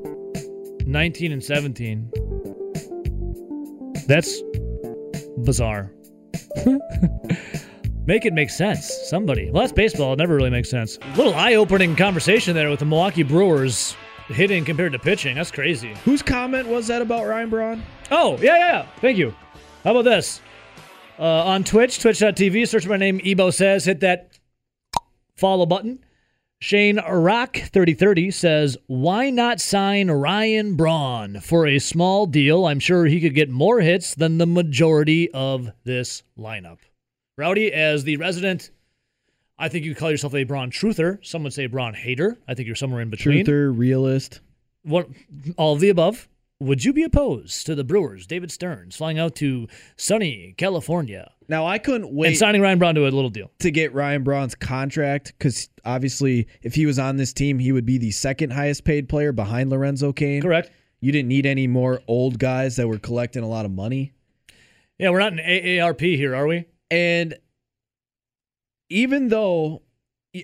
19 0.86 1.32
and 1.32 1.44
17. 1.44 2.12
That's 4.08 4.42
bizarre. 5.44 5.92
make 8.06 8.26
it 8.26 8.34
make 8.34 8.50
sense. 8.50 8.92
Somebody. 9.10 9.50
Well, 9.52 9.62
that's 9.62 9.74
baseball. 9.74 10.14
It 10.14 10.18
never 10.18 10.36
really 10.36 10.50
makes 10.50 10.70
sense. 10.70 11.00
little 11.16 11.34
eye 11.34 11.56
opening 11.56 11.96
conversation 11.96 12.56
there 12.56 12.70
with 12.70 12.80
the 12.80 12.86
Milwaukee 12.86 13.24
Brewers 13.24 13.96
hitting 14.28 14.66
compared 14.66 14.94
to 14.94 15.00
pitching. 15.00 15.36
That's 15.36 15.52
crazy. 15.52 15.94
Whose 16.06 16.22
comment 16.22 16.68
was 16.68 16.88
that 16.88 17.02
about 17.02 17.28
Ryan 17.28 17.50
Braun? 17.50 17.84
Oh, 18.12 18.38
yeah, 18.38 18.58
yeah, 18.58 18.72
yeah. 18.72 18.86
Thank 19.02 19.18
you. 19.18 19.34
How 19.84 19.92
about 19.92 20.06
this? 20.06 20.42
Uh, 21.20 21.24
on 21.24 21.64
Twitch, 21.64 22.00
twitch.tv, 22.00 22.68
search 22.68 22.88
my 22.88 22.98
name, 22.98 23.22
Ebo 23.24 23.52
says, 23.52 23.86
hit 23.86 24.00
that 24.00 24.30
follow 25.36 25.66
button. 25.66 26.04
Shane 26.60 26.98
Rock 26.98 27.58
3030 27.58 28.32
says, 28.32 28.78
Why 28.88 29.30
not 29.30 29.60
sign 29.60 30.10
Ryan 30.10 30.76
Braun 30.76 31.42
for 31.42 31.68
a 31.68 31.78
small 31.78 32.26
deal? 32.26 32.66
I'm 32.66 32.80
sure 32.80 33.06
he 33.06 33.20
could 33.20 33.36
get 33.36 33.50
more 33.50 33.82
hits 33.82 34.16
than 34.16 34.38
the 34.38 34.46
majority 34.48 35.30
of 35.32 35.72
this 35.84 36.24
lineup. 36.40 36.78
Rowdy, 37.38 37.72
as 37.74 38.04
the 38.04 38.18
resident, 38.18 38.70
I 39.58 39.70
think 39.70 39.86
you 39.86 39.96
call 39.96 40.12
yourself 40.12 40.36
a 40.36 40.44
Braun 40.44 40.72
truther. 40.72 41.24
Some 41.26 41.44
would 41.44 41.54
say 41.54 41.66
Braun 41.68 41.94
hater. 41.94 42.38
I 42.48 42.54
think 42.54 42.68
you're 42.68 42.76
somewhere 42.76 43.02
in 43.02 43.10
between. 43.10 43.46
Truther, 43.46 43.76
realist. 43.76 44.42
What, 44.84 45.08
all 45.58 45.74
of 45.74 45.80
the 45.80 45.90
above. 45.90 46.28
Would 46.60 46.86
you 46.86 46.94
be 46.94 47.04
opposed 47.04 47.66
to 47.66 47.76
the 47.76 47.84
Brewers, 47.84 48.26
David 48.26 48.50
Stearns, 48.52 48.96
flying 48.96 49.20
out 49.20 49.36
to 49.38 49.68
sunny 49.98 50.54
California 50.58 51.30
Now 51.50 51.66
I 51.66 51.78
couldn't 51.78 52.14
wait 52.14 52.28
and 52.30 52.38
signing 52.38 52.62
Ryan 52.62 52.80
Braun 52.80 52.96
to 52.96 53.02
a 53.02 53.10
little 53.10 53.30
deal? 53.30 53.52
to 53.60 53.70
get 53.72 53.94
Ryan 53.94 54.24
Braun's 54.24 54.56
contract 54.56 55.34
because 55.38 55.68
obviously, 55.84 56.48
if 56.62 56.74
he 56.76 56.86
was 56.86 57.00
on 57.00 57.18
this 57.18 57.34
team, 57.34 57.60
he 57.60 57.74
would 57.74 57.86
be 57.86 57.98
the 57.98 58.12
second 58.12 58.54
highest 58.54 58.86
paid 58.86 59.10
player 59.10 59.34
behind 59.34 59.72
Lorenzo 59.72 60.14
Cain. 60.14 60.42
Correct. 60.42 60.72
You 61.02 61.12
didn't 61.12 61.28
need 61.28 61.46
any 61.46 61.68
more 61.68 62.02
old 62.08 62.40
guys 62.40 62.78
that 62.78 62.88
were 62.88 63.00
collecting 63.00 63.44
a 63.44 63.48
lot 63.48 63.66
of 63.66 63.72
money. 63.72 64.14
Yeah, 64.98 65.10
we're 65.10 65.20
not 65.20 65.34
in 65.34 65.40
AARP 65.40 66.16
here, 66.16 66.34
are 66.34 66.48
we? 66.48 66.66
And 66.92 67.36
even 68.90 69.30
though, 69.30 69.82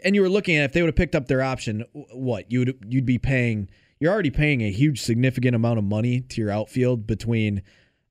and 0.04 0.16
you 0.16 0.22
were 0.22 0.30
looking 0.30 0.56
at 0.56 0.66
if 0.66 0.74
they 0.74 0.82
would 0.82 0.88
have 0.88 0.96
picked 0.96 1.16
up 1.16 1.28
their 1.28 1.42
option, 1.42 1.84
what 1.94 2.52
you 2.52 2.60
would 2.60 2.86
you'd 2.88 3.06
be 3.06 3.18
paying. 3.18 3.70
You're 4.00 4.14
already 4.14 4.32
paying 4.32 4.62
a 4.62 4.72
huge, 4.72 5.02
significant 5.02 5.56
amount 5.56 5.78
of 5.78 5.84
money 5.84 6.22
to 6.22 6.42
your 6.42 6.50
outfield 6.52 7.06
between 7.06 7.64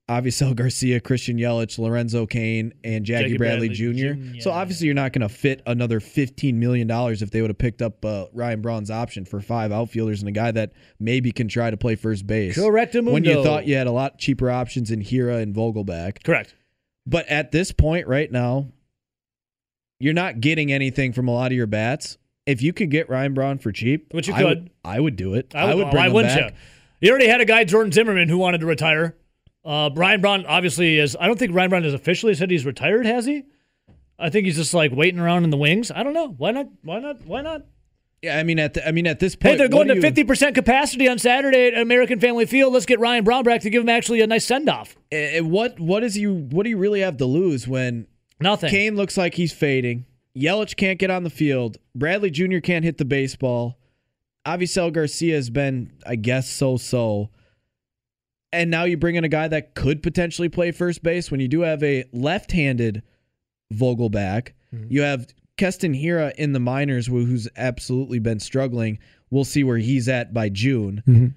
Avisail 0.07 0.55
Garcia, 0.55 0.99
Christian 0.99 1.37
Yelich, 1.37 1.79
Lorenzo 1.79 2.25
Cain, 2.25 2.73
and 2.83 3.05
Jackie, 3.05 3.23
Jackie 3.29 3.37
Bradley, 3.37 3.69
Bradley 3.69 3.93
Jr. 3.93 4.13
Jr. 4.35 4.39
So 4.41 4.51
obviously, 4.51 4.85
you're 4.85 4.95
not 4.95 5.13
going 5.13 5.27
to 5.27 5.33
fit 5.33 5.61
another 5.65 5.99
15 5.99 6.59
million 6.59 6.87
dollars 6.87 7.21
if 7.21 7.31
they 7.31 7.41
would 7.41 7.49
have 7.49 7.57
picked 7.57 7.81
up 7.81 8.03
uh, 8.05 8.25
Ryan 8.33 8.61
Braun's 8.61 8.91
option 8.91 9.25
for 9.25 9.39
five 9.39 9.71
outfielders 9.71 10.21
and 10.21 10.29
a 10.29 10.31
guy 10.31 10.51
that 10.51 10.73
maybe 10.99 11.31
can 11.31 11.47
try 11.47 11.69
to 11.69 11.77
play 11.77 11.95
first 11.95 12.27
base. 12.27 12.57
Correctamundo. 12.57 13.11
When 13.11 13.23
you 13.23 13.43
thought 13.43 13.65
you 13.65 13.75
had 13.75 13.87
a 13.87 13.91
lot 13.91 14.17
cheaper 14.17 14.49
options 14.51 14.91
in 14.91 15.01
Hiura 15.01 15.41
and 15.41 15.55
Vogelbach. 15.55 16.23
Correct. 16.23 16.53
But 17.09 17.27
at 17.27 17.51
this 17.51 17.71
point 17.71 18.05
right 18.07 18.31
now, 18.31 18.67
you're 19.99 20.13
not 20.13 20.39
getting 20.41 20.71
anything 20.71 21.11
from 21.11 21.27
a 21.27 21.31
lot 21.33 21.51
of 21.51 21.57
your 21.57 21.65
bats. 21.67 22.17
If 22.45 22.61
you 22.61 22.71
could 22.71 22.91
get 22.91 23.09
Ryan 23.09 23.33
Braun 23.33 23.57
for 23.57 23.71
cheap, 23.71 24.13
Which 24.13 24.27
you 24.27 24.33
I 24.33 24.43
would- 24.43 24.57
could. 24.59 24.69
I 24.85 24.99
would 24.99 25.15
do 25.15 25.33
it. 25.33 25.53
I 25.55 25.65
would, 25.65 25.71
I 25.71 25.75
would 25.75 25.93
why 25.93 26.07
wouldn't 26.09 26.35
back. 26.35 26.51
you? 26.51 26.57
You 27.07 27.09
already 27.11 27.27
had 27.27 27.41
a 27.41 27.45
guy, 27.45 27.63
Jordan 27.63 27.91
Zimmermann, 27.91 28.29
who 28.29 28.37
wanted 28.37 28.59
to 28.59 28.65
retire. 28.67 29.15
Uh, 29.65 29.89
Ryan 29.95 30.21
Braun 30.21 30.45
obviously 30.45 30.99
is. 30.99 31.17
I 31.19 31.25
don't 31.27 31.37
think 31.39 31.53
Ryan 31.55 31.69
Braun 31.71 31.83
has 31.83 31.93
officially 31.93 32.33
said 32.35 32.49
he's 32.51 32.65
retired. 32.65 33.05
Has 33.05 33.25
he? 33.25 33.43
I 34.17 34.29
think 34.29 34.45
he's 34.45 34.55
just 34.57 34.73
like 34.73 34.91
waiting 34.91 35.19
around 35.19 35.43
in 35.45 35.49
the 35.49 35.57
wings. 35.57 35.91
I 35.91 36.03
don't 36.03 36.13
know. 36.13 36.29
Why 36.37 36.51
not? 36.51 36.67
Why 36.83 36.99
not? 36.99 37.25
Why 37.25 37.41
not? 37.41 37.63
Yeah, 38.21 38.37
I 38.37 38.43
mean 38.43 38.59
at 38.59 38.73
the, 38.73 38.87
I 38.87 38.91
mean 38.91 39.07
at 39.07 39.19
this 39.19 39.35
point, 39.35 39.53
Hey, 39.53 39.57
they're 39.57 39.69
going 39.69 39.87
to 39.87 40.01
fifty 40.01 40.23
percent 40.23 40.53
capacity 40.55 41.07
on 41.07 41.19
Saturday 41.19 41.67
at 41.67 41.77
American 41.77 42.19
Family 42.19 42.45
Field. 42.45 42.73
Let's 42.73 42.85
get 42.85 42.99
Ryan 42.99 43.23
Braun 43.23 43.43
back 43.43 43.61
to 43.61 43.69
give 43.69 43.81
him 43.81 43.89
actually 43.89 44.21
a 44.21 44.27
nice 44.27 44.45
send 44.45 44.67
off. 44.69 44.97
eh, 45.11 45.39
what 45.39 45.79
what 45.79 46.03
is 46.03 46.17
you 46.17 46.33
what 46.51 46.63
do 46.63 46.69
you 46.69 46.77
really 46.77 46.99
have 47.01 47.17
to 47.17 47.25
lose 47.25 47.67
when 47.67 48.07
Nothing. 48.41 48.69
Cain 48.69 48.95
looks 48.95 49.17
like 49.17 49.35
he's 49.35 49.53
fading? 49.53 50.05
Yelich 50.37 50.75
can't 50.77 50.99
get 50.99 51.09
on 51.09 51.23
the 51.23 51.29
field. 51.29 51.77
Bradley 51.95 52.29
Jr. 52.29 52.59
can't 52.59 52.85
hit 52.85 52.97
the 52.97 53.05
baseball. 53.05 53.77
Avisail 54.45 54.91
Garcia 54.93 55.35
has 55.35 55.49
been, 55.49 55.91
I 56.05 56.15
guess, 56.15 56.49
so 56.49 56.77
so. 56.77 57.29
And 58.51 58.71
now 58.71 58.83
you 58.85 58.97
bring 58.97 59.15
in 59.15 59.23
a 59.23 59.29
guy 59.29 59.47
that 59.47 59.75
could 59.75 60.01
potentially 60.01 60.49
play 60.49 60.71
first 60.71 61.03
base 61.03 61.29
when 61.29 61.39
you 61.39 61.47
do 61.47 61.61
have 61.61 61.83
a 61.83 62.05
left 62.11 62.51
handed 62.53 63.03
Vogelbach. 63.73 64.53
You 64.87 65.01
have 65.01 65.27
Keston 65.59 65.93
Hiura 65.93 66.33
in 66.35 66.53
the 66.53 66.59
minors 66.59 67.07
who's 67.07 67.49
absolutely 67.57 68.19
been 68.19 68.39
struggling. 68.39 68.97
We'll 69.29 69.43
see 69.43 69.65
where 69.65 69.77
he's 69.77 70.07
at 70.07 70.33
by 70.33 70.47
June. 70.47 71.35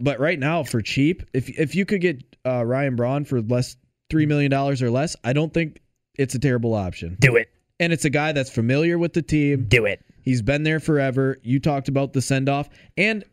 But 0.00 0.18
right 0.18 0.38
now, 0.38 0.64
for 0.64 0.80
cheap, 0.80 1.22
if 1.34 1.48
if 1.50 1.74
you 1.74 1.84
could 1.84 2.00
get 2.00 2.24
uh, 2.46 2.64
Ryan 2.64 2.96
Braun 2.96 3.24
for 3.26 3.42
less 3.42 3.76
three 4.10 4.26
million 4.26 4.50
dollars 4.50 4.82
or 4.82 4.90
less, 4.90 5.14
I 5.22 5.34
don't 5.34 5.52
think 5.52 5.80
it's 6.16 6.34
a 6.34 6.38
terrible 6.38 6.74
option. 6.74 7.16
Do 7.20 7.36
it. 7.36 7.50
And 7.78 7.92
it's 7.92 8.04
a 8.06 8.10
guy 8.10 8.32
that's 8.32 8.50
familiar 8.50 8.98
with 8.98 9.12
the 9.12 9.22
team. 9.22 9.66
Do 9.68 9.84
it. 9.84 10.00
He's 10.22 10.40
been 10.40 10.62
there 10.62 10.80
forever. 10.80 11.38
You 11.42 11.60
talked 11.60 11.88
about 11.88 12.14
the 12.14 12.22
send 12.22 12.48
off. 12.48 12.70
And 12.96 13.24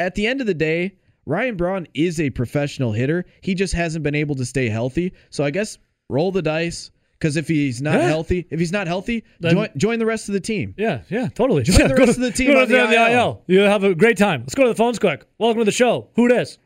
at 0.00 0.16
the 0.16 0.26
end 0.26 0.40
of 0.40 0.48
the 0.48 0.54
day, 0.54 0.96
Ryan 1.26 1.56
Braun 1.56 1.86
is 1.94 2.20
a 2.20 2.30
professional 2.30 2.92
hitter. 2.92 3.24
He 3.40 3.54
just 3.54 3.72
hasn't 3.72 4.02
been 4.02 4.16
able 4.16 4.34
to 4.34 4.44
stay 4.44 4.68
healthy. 4.68 5.12
So 5.30 5.44
I 5.44 5.50
guess 5.50 5.78
roll 6.08 6.32
the 6.32 6.42
dice. 6.42 6.90
Because 7.18 7.36
if 7.36 7.48
he's 7.48 7.80
not 7.80 7.94
Yeah. 7.94 8.08
healthy, 8.08 8.46
if 8.50 8.58
he's 8.58 8.72
not 8.72 8.86
healthy, 8.86 9.24
Then- 9.40 9.54
join, 9.54 9.68
join 9.76 9.98
the 9.98 10.06
rest 10.06 10.28
of 10.28 10.32
the 10.34 10.40
team. 10.40 10.74
Yeah, 10.76 11.00
yeah, 11.08 11.28
totally. 11.34 11.62
Join 11.62 11.78
Yeah, 11.80 11.88
the 11.88 11.94
go 11.94 12.04
rest 12.04 12.18
to- 12.18 12.26
of 12.26 12.32
the 12.32 12.36
team 12.36 12.52
go 12.52 12.60
on 12.60 12.66
to 12.68 12.72
the 12.72 13.10
IL. 13.12 13.42
You 13.46 13.60
have 13.60 13.84
a 13.84 13.94
great 13.94 14.16
time. 14.18 14.40
Let's 14.40 14.54
go 14.54 14.64
to 14.64 14.68
the 14.68 14.74
phones 14.74 14.98
quick. 14.98 15.24
Welcome 15.38 15.60
to 15.60 15.64
the 15.64 15.72
show. 15.72 16.08
Who 16.16 16.26
it 16.26 16.32
is? 16.32 16.58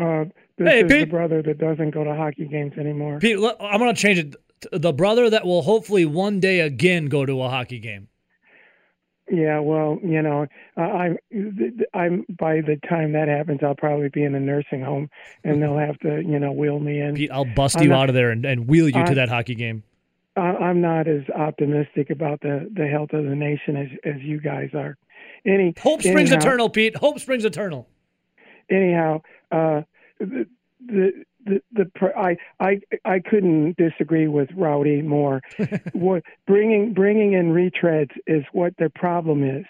Uh, 0.00 0.24
this 0.56 0.68
Hey, 0.68 0.80
is 0.82 0.88
the 0.88 1.04
brother 1.06 1.42
that 1.42 1.58
doesn't 1.58 1.90
go 1.90 2.04
to 2.04 2.14
hockey 2.14 2.46
games 2.46 2.74
anymore. 2.78 3.18
Pete, 3.18 3.38
look, 3.38 3.56
I'm 3.60 3.78
going 3.80 3.94
to 3.94 4.00
change 4.00 4.18
it. 4.18 4.36
The 4.72 4.92
brother 4.92 5.30
that 5.30 5.44
will 5.46 5.62
hopefully 5.62 6.04
one 6.04 6.40
day 6.40 6.60
again 6.60 7.06
go 7.06 7.24
to 7.24 7.42
a 7.42 7.48
hockey 7.48 7.78
game. 7.78 8.08
Yeah, 9.30 9.60
well, 9.60 9.98
you 10.02 10.22
know, 10.22 10.46
uh, 10.76 10.80
I'm 10.80 11.18
I'm 11.94 12.24
by 12.38 12.60
the 12.60 12.78
time 12.88 13.12
that 13.12 13.28
happens, 13.28 13.60
I'll 13.62 13.74
probably 13.74 14.08
be 14.08 14.24
in 14.24 14.34
a 14.34 14.40
nursing 14.40 14.80
home, 14.82 15.10
and 15.44 15.62
they'll 15.62 15.78
have 15.88 15.98
to, 16.00 16.22
you 16.22 16.38
know, 16.38 16.52
wheel 16.52 16.80
me 16.80 17.00
in. 17.00 17.14
Pete, 17.14 17.30
I'll 17.30 17.44
bust 17.44 17.76
I'm 17.78 17.84
you 17.84 17.88
not- 17.90 18.04
out 18.04 18.08
of 18.08 18.14
there 18.14 18.30
and, 18.30 18.44
and 18.44 18.68
wheel 18.68 18.88
you 18.88 19.04
to 19.04 19.14
that 19.14 19.28
hockey 19.28 19.54
game. 19.54 19.82
I'm 20.36 20.80
not 20.80 21.08
as 21.08 21.22
optimistic 21.34 22.10
about 22.10 22.40
the 22.42 22.70
the 22.72 22.86
health 22.86 23.12
of 23.12 23.24
the 23.24 23.34
nation 23.34 23.76
as 23.76 23.88
as 24.04 24.22
you 24.22 24.40
guys 24.40 24.70
are. 24.72 24.96
Any 25.44 25.74
Hope 25.80 26.00
springs 26.00 26.30
anyhow, 26.30 26.46
eternal, 26.46 26.70
Pete. 26.70 26.96
Hope 26.96 27.18
springs 27.18 27.44
eternal. 27.44 27.88
Anyhow, 28.70 29.22
uh, 29.50 29.82
the 30.20 30.46
the 30.86 31.24
the, 31.44 31.60
the 31.72 31.90
I 32.16 32.36
I 32.60 32.80
I 33.04 33.20
couldn't 33.20 33.76
disagree 33.76 34.28
with 34.28 34.48
Rowdy 34.56 35.02
more. 35.02 35.42
what 35.92 36.22
bringing 36.46 36.92
bringing 36.94 37.32
in 37.32 37.52
retreads 37.52 38.12
is 38.26 38.44
what 38.52 38.74
their 38.78 38.90
problem 38.90 39.42
is. 39.42 39.64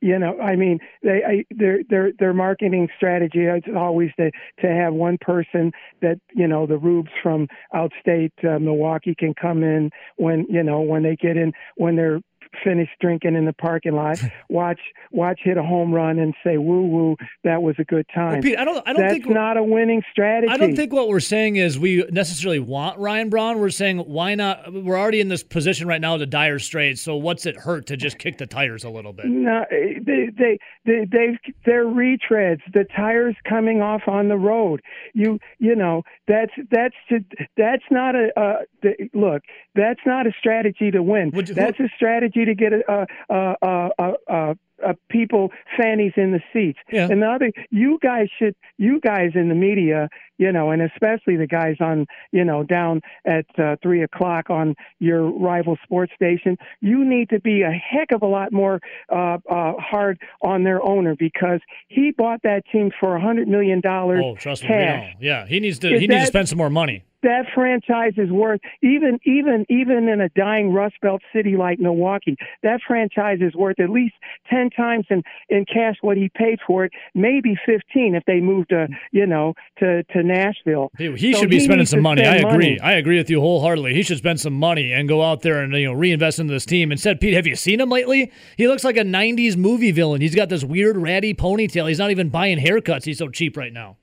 You 0.00 0.16
know, 0.16 0.38
I 0.38 0.54
mean, 0.54 0.78
they 1.02 1.22
I, 1.26 1.44
their 1.50 1.80
their 1.88 2.12
their 2.18 2.32
marketing 2.32 2.88
strategy 2.96 3.46
is 3.46 3.64
always 3.76 4.10
to 4.18 4.30
to 4.60 4.66
have 4.68 4.94
one 4.94 5.18
person 5.20 5.72
that 6.02 6.20
you 6.34 6.46
know 6.46 6.66
the 6.66 6.78
rubes 6.78 7.10
from 7.22 7.48
outstate 7.74 8.32
uh, 8.44 8.58
Milwaukee 8.60 9.16
can 9.16 9.34
come 9.34 9.64
in 9.64 9.90
when 10.16 10.46
you 10.48 10.62
know 10.62 10.80
when 10.80 11.02
they 11.02 11.16
get 11.16 11.36
in 11.36 11.52
when 11.76 11.96
they're 11.96 12.20
finished 12.64 12.92
drinking 13.00 13.34
in 13.36 13.44
the 13.44 13.52
parking 13.52 13.94
lot, 13.94 14.18
watch 14.48 14.80
watch 15.10 15.40
hit 15.42 15.56
a 15.56 15.62
home 15.62 15.92
run 15.92 16.18
and 16.18 16.34
say 16.44 16.58
woo 16.58 16.86
woo 16.86 17.16
that 17.44 17.62
was 17.62 17.76
a 17.78 17.84
good 17.84 18.06
time. 18.14 18.34
Well, 18.34 18.42
Pete, 18.42 18.58
I 18.58 18.64
don't 18.64 18.86
I 18.86 18.92
don't 18.92 19.02
That's 19.02 19.14
think 19.14 19.28
not 19.28 19.56
a 19.56 19.62
winning 19.62 20.02
strategy. 20.10 20.52
I 20.52 20.56
don't 20.56 20.76
think 20.76 20.92
what 20.92 21.08
we're 21.08 21.20
saying 21.20 21.56
is 21.56 21.78
we 21.78 22.04
necessarily 22.10 22.58
want 22.58 22.98
Ryan 22.98 23.28
Braun. 23.28 23.58
We're 23.58 23.70
saying 23.70 23.98
why 23.98 24.34
not? 24.34 24.72
We're 24.72 24.98
already 24.98 25.20
in 25.20 25.28
this 25.28 25.42
position 25.42 25.88
right 25.88 26.00
now 26.00 26.16
to 26.16 26.26
dire 26.26 26.58
straits. 26.58 27.00
So 27.02 27.16
what's 27.16 27.46
it 27.46 27.56
hurt 27.56 27.86
to 27.86 27.96
just 27.96 28.18
kick 28.18 28.38
the 28.38 28.46
tires 28.46 28.84
a 28.84 28.90
little 28.90 29.12
bit? 29.12 29.26
No, 29.26 29.64
they 29.70 30.30
they 30.36 30.58
they 30.84 31.04
they 31.04 31.38
they're 31.64 31.84
retreads. 31.84 32.60
The 32.72 32.84
tires 32.96 33.36
coming 33.48 33.82
off 33.82 34.02
on 34.06 34.28
the 34.28 34.36
road. 34.36 34.82
You 35.14 35.38
you 35.58 35.74
know 35.74 36.02
that's 36.26 36.52
that's 36.70 36.94
just, 37.08 37.24
that's 37.56 37.84
not 37.90 38.14
a 38.14 38.28
uh, 38.38 38.58
the, 38.82 39.10
look. 39.14 39.42
That's 39.74 40.00
not 40.06 40.26
a 40.26 40.32
strategy 40.38 40.90
to 40.90 41.02
win. 41.02 41.30
You- 41.34 41.42
that's 41.42 41.80
a 41.80 41.88
strategy 41.94 42.37
to 42.44 42.54
get 42.54 42.72
a 42.72 43.06
a 43.28 43.56
a 43.62 43.90
a, 43.98 44.56
a, 44.84 44.94
people 45.10 45.50
fannies 45.76 46.12
in 46.16 46.30
the 46.32 46.40
seats. 46.52 46.78
Yeah. 46.92 47.08
And 47.10 47.20
the 47.22 47.26
other, 47.26 47.50
you 47.70 47.98
guys 48.00 48.28
should, 48.38 48.54
you 48.76 49.00
guys 49.00 49.32
in 49.34 49.48
the 49.48 49.54
media, 49.56 50.08
you 50.38 50.52
know, 50.52 50.70
and 50.70 50.80
especially 50.82 51.36
the 51.36 51.48
guys 51.48 51.76
on, 51.80 52.06
you 52.30 52.44
know, 52.44 52.62
down 52.62 53.00
at 53.26 53.44
uh, 53.58 53.74
three 53.82 54.02
o'clock 54.04 54.50
on 54.50 54.76
your 55.00 55.28
rival 55.32 55.76
sports 55.82 56.12
station, 56.14 56.56
you 56.80 57.04
need 57.04 57.28
to 57.30 57.40
be 57.40 57.62
a 57.62 57.72
heck 57.72 58.12
of 58.12 58.22
a 58.22 58.26
lot 58.26 58.52
more 58.52 58.78
uh, 59.12 59.38
uh, 59.50 59.72
hard 59.78 60.20
on 60.42 60.62
their 60.62 60.80
owner 60.86 61.16
because 61.18 61.60
he 61.88 62.12
bought 62.16 62.40
that 62.44 62.62
team 62.70 62.92
for 63.00 63.16
a 63.16 63.20
hundred 63.20 63.48
million 63.48 63.80
dollars 63.80 64.22
Oh, 64.24 64.36
trust 64.36 64.62
me, 64.62 64.68
cash. 64.68 65.14
know. 65.14 65.18
Yeah, 65.20 65.46
he 65.46 65.58
needs 65.58 65.80
to. 65.80 65.92
Is 65.92 66.00
He 66.00 66.06
needs 66.06 66.22
to 66.22 66.26
spend 66.26 66.48
some 66.48 66.58
more 66.58 66.70
money. 66.70 67.02
That 67.22 67.46
franchise 67.54 68.12
is 68.16 68.30
worth 68.30 68.60
even 68.82 69.18
even 69.24 69.66
even 69.68 70.08
in 70.08 70.20
a 70.20 70.28
dying 70.30 70.72
Rust 70.72 70.96
Belt 71.02 71.22
city 71.34 71.56
like 71.56 71.78
Milwaukee, 71.78 72.36
that 72.62 72.80
franchise 72.86 73.38
is 73.40 73.54
worth 73.54 73.80
at 73.80 73.90
least 73.90 74.14
ten 74.48 74.70
times 74.70 75.06
in 75.10 75.22
in 75.48 75.64
cash 75.64 75.96
what 76.00 76.16
he 76.16 76.30
paid 76.34 76.58
for 76.66 76.84
it, 76.84 76.92
maybe 77.14 77.54
fifteen 77.66 78.14
if 78.14 78.24
they 78.26 78.40
moved 78.40 78.70
to 78.70 78.88
you 79.12 79.26
know 79.26 79.54
to 79.78 80.02
to 80.04 80.22
Nashville. 80.22 80.90
He, 80.98 81.10
he 81.16 81.32
So 81.32 81.40
should 81.40 81.50
be 81.50 81.58
he 81.58 81.64
spending 81.64 81.86
some 81.86 82.02
money. 82.02 82.24
I 82.24 82.36
agree. 82.36 82.50
money. 82.50 82.80
I 82.80 82.92
agree 82.92 83.18
with 83.18 83.30
you 83.30 83.40
wholeheartedly. 83.40 83.94
He 83.94 84.02
should 84.02 84.18
spend 84.18 84.40
some 84.40 84.54
money 84.54 84.92
and 84.92 85.08
go 85.08 85.22
out 85.22 85.42
there 85.42 85.60
and 85.62 85.72
you 85.74 85.86
know 85.86 85.92
reinvest 85.92 86.38
into 86.38 86.52
this 86.52 86.66
team. 86.66 86.92
Instead, 86.92 87.20
Pete, 87.20 87.34
have 87.34 87.46
you 87.46 87.56
seen 87.56 87.80
him 87.80 87.88
lately? 87.90 88.32
He 88.56 88.68
looks 88.68 88.84
like 88.84 88.96
a 88.96 89.02
'90s 89.02 89.56
movie 89.56 89.90
villain. 89.90 90.20
He's 90.20 90.34
got 90.34 90.48
this 90.48 90.64
weird 90.64 90.96
ratty 90.96 91.34
ponytail. 91.34 91.88
He's 91.88 91.98
not 91.98 92.10
even 92.10 92.28
buying 92.28 92.58
haircuts. 92.58 93.04
He's 93.04 93.18
so 93.18 93.28
cheap 93.28 93.56
right 93.56 93.72
now. 93.72 93.96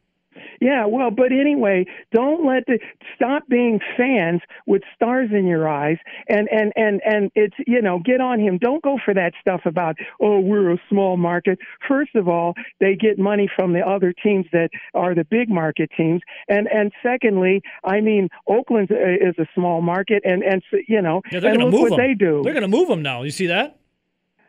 Yeah, 0.62 0.86
well, 0.86 1.12
but 1.12 1.32
anyway, 1.32 1.86
don't 2.14 2.46
let 2.46 2.66
the 2.68 2.80
stop 3.16 3.48
being 3.48 3.80
fans 3.98 4.42
with 4.66 4.82
stars 4.96 5.30
in 5.32 5.46
your 5.48 5.68
eyes, 5.68 5.98
and 6.30 6.48
and 6.52 6.72
and 6.76 7.02
and 7.06 7.32
it's 7.36 7.56
you 7.68 7.82
know 7.82 8.00
get 8.04 8.22
on 8.22 8.40
him. 8.40 8.58
Don't 8.58 8.82
go 8.84 8.98
for 9.04 9.14
that 9.14 9.34
stuff 9.40 9.62
about 9.66 9.96
oh 10.22 10.40
we're 10.40 10.72
a 10.72 10.78
small 10.90 11.18
market. 11.18 11.60
First 11.88 12.16
of 12.16 12.28
all, 12.28 12.54
they 12.80 12.96
get 12.96 13.18
money 13.20 13.50
from 13.56 13.74
the 13.74 13.82
other 13.82 14.14
teams 14.14 14.46
that 14.52 14.70
are 14.94 15.14
the 15.16 15.26
big 15.26 15.50
market 15.50 15.90
teams, 15.96 16.22
and 16.48 16.68
and 16.68 16.92
secondly, 17.04 17.62
I 17.84 18.02
mean 18.02 18.30
Oakland 18.48 18.90
is 18.92 19.36
a 19.40 19.48
small 19.54 19.82
market, 19.82 20.24
and 20.26 20.44
and 20.44 20.62
you 20.88 21.02
know 21.02 21.22
Yeah, 21.32 21.40
they're 21.40 21.54
and 21.54 21.64
look 21.64 21.72
move 21.72 21.82
what 21.82 21.92
him. 21.94 21.98
they 21.98 22.14
do. 22.14 22.42
They're 22.44 22.54
going 22.54 22.62
to 22.62 22.68
move 22.68 22.88
them 22.88 23.02
now. 23.02 23.24
You 23.24 23.32
see 23.32 23.48
that? 23.48 23.78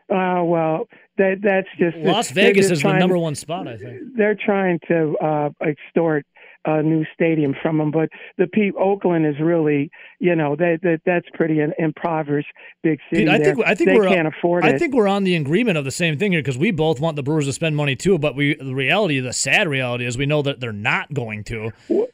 Uh, 0.09 0.41
well, 0.43 0.87
that 1.17 1.39
that's 1.41 1.67
just 1.79 1.97
Las 1.97 2.31
Vegas 2.31 2.69
just 2.69 2.79
is 2.79 2.83
the 2.83 2.97
number 2.97 3.17
one 3.17 3.35
spot. 3.35 3.67
I 3.67 3.77
think. 3.77 4.15
they're 4.15 4.35
trying 4.35 4.79
to 4.87 5.15
uh, 5.17 5.49
extort 5.65 6.25
a 6.65 6.83
new 6.83 7.05
stadium 7.13 7.55
from 7.61 7.77
them, 7.77 7.91
but 7.91 8.09
the 8.37 8.45
pe- 8.45 8.71
Oakland 8.77 9.25
is 9.25 9.35
really, 9.39 9.89
you 10.19 10.35
know, 10.35 10.55
that 10.57 10.79
that 10.83 11.01
that's 11.05 11.27
pretty 11.33 11.59
an 11.61 11.73
impoverished 11.79 12.49
big 12.83 12.99
city. 13.09 13.23
Pete, 13.23 13.29
I 13.29 13.37
there. 13.37 13.55
think 13.55 13.67
I 13.67 13.75
think 13.75 13.89
they 13.89 13.95
we're 13.97 14.07
can't 14.09 14.27
afford 14.27 14.65
it. 14.65 14.75
I 14.75 14.77
think 14.77 14.93
we're 14.93 15.07
on 15.07 15.23
the 15.23 15.35
agreement 15.35 15.77
of 15.77 15.85
the 15.85 15.91
same 15.91 16.17
thing 16.17 16.33
here 16.33 16.41
because 16.41 16.57
we 16.57 16.71
both 16.71 16.99
want 16.99 17.15
the 17.15 17.23
Brewers 17.23 17.45
to 17.45 17.53
spend 17.53 17.75
money 17.75 17.95
too. 17.95 18.17
But 18.17 18.35
we 18.35 18.55
the 18.55 18.75
reality, 18.75 19.19
the 19.19 19.33
sad 19.33 19.67
reality, 19.67 20.05
is 20.05 20.17
we 20.17 20.25
know 20.25 20.41
that 20.41 20.59
they're 20.59 20.73
not 20.73 21.13
going 21.13 21.43
to. 21.45 21.71
Well, 21.87 22.07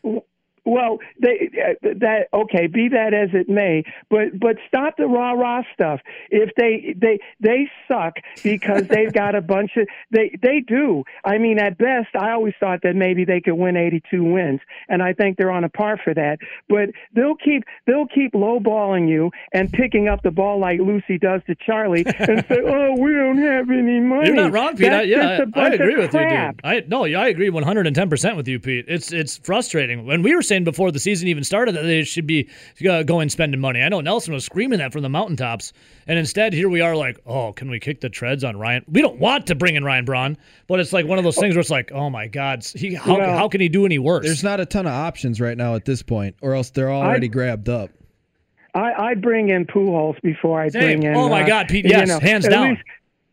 they 0.66 1.50
uh, 1.60 1.94
that 2.00 2.28
okay, 2.34 2.68
be 2.68 2.90
that 2.90 3.14
as 3.14 3.30
it 3.34 3.50
may, 3.50 3.84
but 4.10 4.40
but 4.40 4.58
stop 4.68 4.96
the 4.98 5.08
rah 5.08 5.32
rah 5.32 5.64
stuff. 5.74 6.00
If 6.30 6.52
they 6.56 6.96
they 7.00 7.20
they 7.40 7.70
suck 7.88 8.16
because 8.44 8.88
they've 8.88 9.12
got 9.14 9.36
a 9.36 9.42
bunch 9.42 9.72
of 9.76 9.88
they 10.12 10.38
they 10.42 10.62
do. 10.62 11.04
I 11.26 11.38
mean, 11.38 11.60
at 11.60 11.78
best, 11.78 12.16
I 12.16 12.32
always 12.32 12.54
thought 12.60 12.80
that 12.84 12.96
maybe 12.96 13.26
they 13.26 13.42
could 13.42 13.56
win 13.56 13.76
82 13.76 14.24
wins, 14.24 14.62
and 14.88 15.04
I 15.04 15.14
think 15.14 15.38
they're 15.38 15.52
on 15.52 15.64
a 15.64 15.70
par 15.70 16.00
for 16.02 16.14
that. 16.14 16.40
But 16.70 16.90
they'll 17.14 17.36
keep 17.36 17.64
they'll 17.86 18.08
keep 18.08 18.34
lowballing 18.34 19.10
you 19.10 19.32
and 19.52 19.72
picking 19.72 20.08
up 20.08 20.24
the 20.24 20.32
ball 20.32 20.60
like 20.60 20.80
Lucy 20.80 21.18
does 21.18 21.42
to 21.48 21.56
Charlie 21.56 22.06
and 22.06 22.46
say, 22.48 22.60
"Oh, 22.66 22.96
we 22.98 23.12
don't 23.12 23.38
have 23.38 23.70
any 23.70 24.00
money." 24.00 24.28
You're 24.28 24.36
not 24.36 24.54
wrong, 24.54 24.78
Pete. 24.78 24.92
I, 24.92 25.02
yeah, 25.04 25.46
I, 25.56 25.70
agree 25.70 25.98
with 25.98 26.14
you, 26.14 26.20
dude. 26.22 26.62
I 26.64 26.84
no, 26.88 27.04
I 27.04 27.28
agree 27.28 27.50
110 27.50 28.10
percent 28.10 28.38
with 28.38 28.48
you, 28.48 28.60
Pete. 28.60 28.86
It's 28.88 29.12
it's 29.12 29.38
frustrating. 29.38 30.06
When 30.06 30.22
we 30.22 30.34
were 30.36 30.42
saying 30.42 30.53
before 30.62 30.92
the 30.92 31.00
season 31.00 31.28
even 31.28 31.44
started 31.44 31.74
that 31.76 31.84
they 31.84 32.04
should 32.04 32.28
be 32.28 32.50
uh, 32.88 33.04
going 33.04 33.30
spending 33.30 33.60
money. 33.60 33.82
I 33.82 33.90
know 33.90 34.02
Nelson 34.02 34.34
was 34.34 34.46
screaming 34.46 34.80
that 34.80 34.94
from 34.94 35.02
the 35.02 35.10
mountaintops, 35.10 35.74
and 36.06 36.20
instead 36.20 36.54
here 36.54 36.70
we 36.70 36.82
are 36.82 36.96
like, 36.96 37.20
oh, 37.26 37.54
can 37.54 37.70
we 37.70 37.80
kick 37.80 38.02
the 38.02 38.10
treads 38.10 38.44
on 38.44 38.58
Ryan? 38.58 38.86
We 38.88 39.02
don't 39.02 39.20
want 39.20 39.48
to 39.48 39.56
bring 39.56 39.76
in 39.76 39.84
Ryan 39.84 40.06
Braun, 40.06 40.38
but 40.68 40.80
it's 40.80 40.94
like 40.94 41.08
one 41.08 41.18
of 41.18 41.24
those 41.24 41.38
things 41.38 41.56
where 41.56 41.62
it's 41.62 41.70
like, 41.70 41.92
oh 41.92 42.10
my 42.10 42.28
God, 42.28 42.64
he 42.64 42.94
how, 42.94 43.18
Well, 43.18 43.38
how 43.38 43.48
can 43.48 43.62
he 43.62 43.70
do 43.70 43.86
any 43.86 44.00
worse? 44.00 44.26
There's 44.26 44.44
not 44.44 44.60
a 44.60 44.66
ton 44.66 44.86
of 44.86 44.94
options 44.94 45.42
right 45.42 45.58
now 45.58 45.76
at 45.76 45.86
this 45.86 46.04
point, 46.04 46.36
or 46.42 46.54
else 46.54 46.70
they're 46.70 46.92
already 46.92 47.28
grabbed 47.28 47.70
up. 47.70 47.90
I, 48.76 48.94
I 48.94 49.14
bring 49.14 49.50
in 49.50 49.66
Pujols 49.66 50.20
before 50.22 50.62
I 50.62 50.70
Same. 50.70 51.00
bring 51.00 51.04
in. 51.04 51.16
Oh, 51.16 51.30
my 51.30 51.44
uh, 51.44 51.48
God, 51.48 51.68
Pete, 51.68 51.86
you 51.86 51.92
yes, 51.92 52.08
know, 52.08 52.20
hands 52.20 52.48
down. 52.48 52.72
Least, 52.72 52.82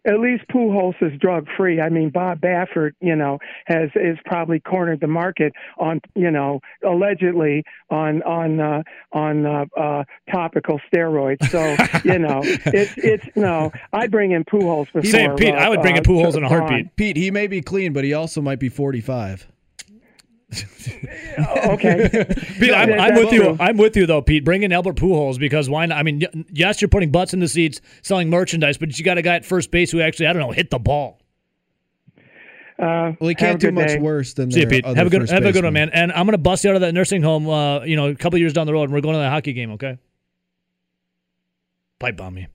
at 0.07 0.21
least 0.21 0.45
Pujols 0.49 0.95
is 1.01 1.19
drug 1.21 1.47
free. 1.57 1.81
I 1.81 1.89
mean, 1.89 2.11
Bob 2.11 2.41
Baffert, 2.41 2.93
you 3.01 3.17
know, 3.17 3.39
has 3.67 3.91
is 3.95 4.19
probably 4.25 4.61
cornered 4.61 5.01
the 5.01 5.07
market 5.07 5.53
on, 5.79 6.01
you 6.15 6.31
know, 6.31 6.61
allegedly 6.87 7.65
on 7.91 8.23
on 8.23 8.61
uh, 8.61 8.83
on 9.13 9.47
uh, 9.47 9.65
uh, 9.77 10.05
topical 10.33 10.81
steroids. 10.93 11.47
So 11.51 11.77
you 12.05 12.19
know, 12.19 12.41
it's 12.45 12.95
it's 12.97 13.37
no. 13.37 13.73
I 13.93 14.07
bring 14.07 14.33
in 14.33 14.45
Pujols 14.45 14.87
before. 14.93 15.11
Same, 15.11 15.37
Pete. 15.37 15.55
uh, 15.55 15.59
I 15.59 15.69
would 15.69 15.83
bring 15.83 15.97
in 15.97 16.01
uh, 16.01 16.09
Pujols 16.09 16.37
in 16.37 16.45
a 16.45 16.49
Braun. 16.49 16.63
heartbeat. 16.63 16.97
Pete, 16.97 17.17
he 17.17 17.31
may 17.31 17.47
be 17.47 17.61
clean, 17.61 17.93
but 17.93 18.05
he 18.05 18.15
also 18.15 18.41
might 18.41 18.59
be 18.59 18.69
45. 18.69 19.49
Okay. 21.39 22.09
Pete, 22.59 22.73
I'm, 22.75 22.93
I'm 22.93 23.15
with 23.15 23.33
you. 23.33 23.57
I'm 23.61 23.77
with 23.77 23.97
you 23.97 24.05
though, 24.07 24.21
Pete. 24.21 24.45
Bring 24.45 24.63
in 24.63 24.73
Albert 24.73 24.97
Pujols 24.97 25.39
because 25.39 25.71
why 25.71 25.87
not? 25.87 25.99
I 25.99 26.03
mean, 26.03 26.45
yes, 26.53 26.81
you're 26.83 26.89
putting 26.89 27.11
butts 27.11 27.33
in 27.33 27.41
the 27.41 27.49
seats, 27.49 27.81
selling 28.03 28.29
merchandise, 28.29 28.77
but 28.77 28.97
you 28.99 29.05
got 29.05 29.17
a 29.19 29.23
guy 29.23 29.37
at 29.37 29.45
first 29.45 29.71
base 29.71 29.91
who 29.91 30.01
actually, 30.01 30.27
I 30.27 30.33
don't 30.33 30.43
know, 30.43 30.51
hit 30.51 30.71
the 30.71 30.79
ball. 30.79 31.21
Uh, 32.79 33.13
Well, 33.21 33.29
he 33.29 33.29
have 33.29 33.31
a 33.31 33.35
can't 33.35 33.61
do 33.61 33.67
good 33.69 33.75
much 33.75 33.89
day. 33.89 33.99
worse 34.01 34.35
than 34.35 34.51
See 34.51 34.61
you, 34.61 34.67
Pete. 34.67 34.85
other 34.85 34.97
Have 34.97 35.07
a 35.07 35.11
good, 35.11 35.29
have 35.31 35.45
a 35.45 35.53
good 35.53 35.65
one, 35.65 35.73
man. 35.73 35.91
And 35.91 36.11
I'm 36.13 36.27
gonna 36.27 36.39
bust 36.39 36.65
you 36.65 36.71
out 36.71 36.77
of 36.77 36.81
that 36.83 36.93
nursing 36.95 37.23
home. 37.23 37.49
Uh, 37.49 37.83
you 37.85 37.95
know, 37.97 38.09
a 38.09 38.15
couple 38.15 38.39
years 38.39 38.53
down 38.53 38.67
the 38.67 38.73
road, 38.73 38.85
and 38.85 38.93
we're 38.93 39.01
going 39.03 39.15
to 39.15 39.19
that 39.21 39.31
hockey 39.31 39.53
game. 39.53 39.73
Okay. 39.73 39.99
Pipe 41.99 42.17
bomb 42.17 42.35
me, 42.35 42.49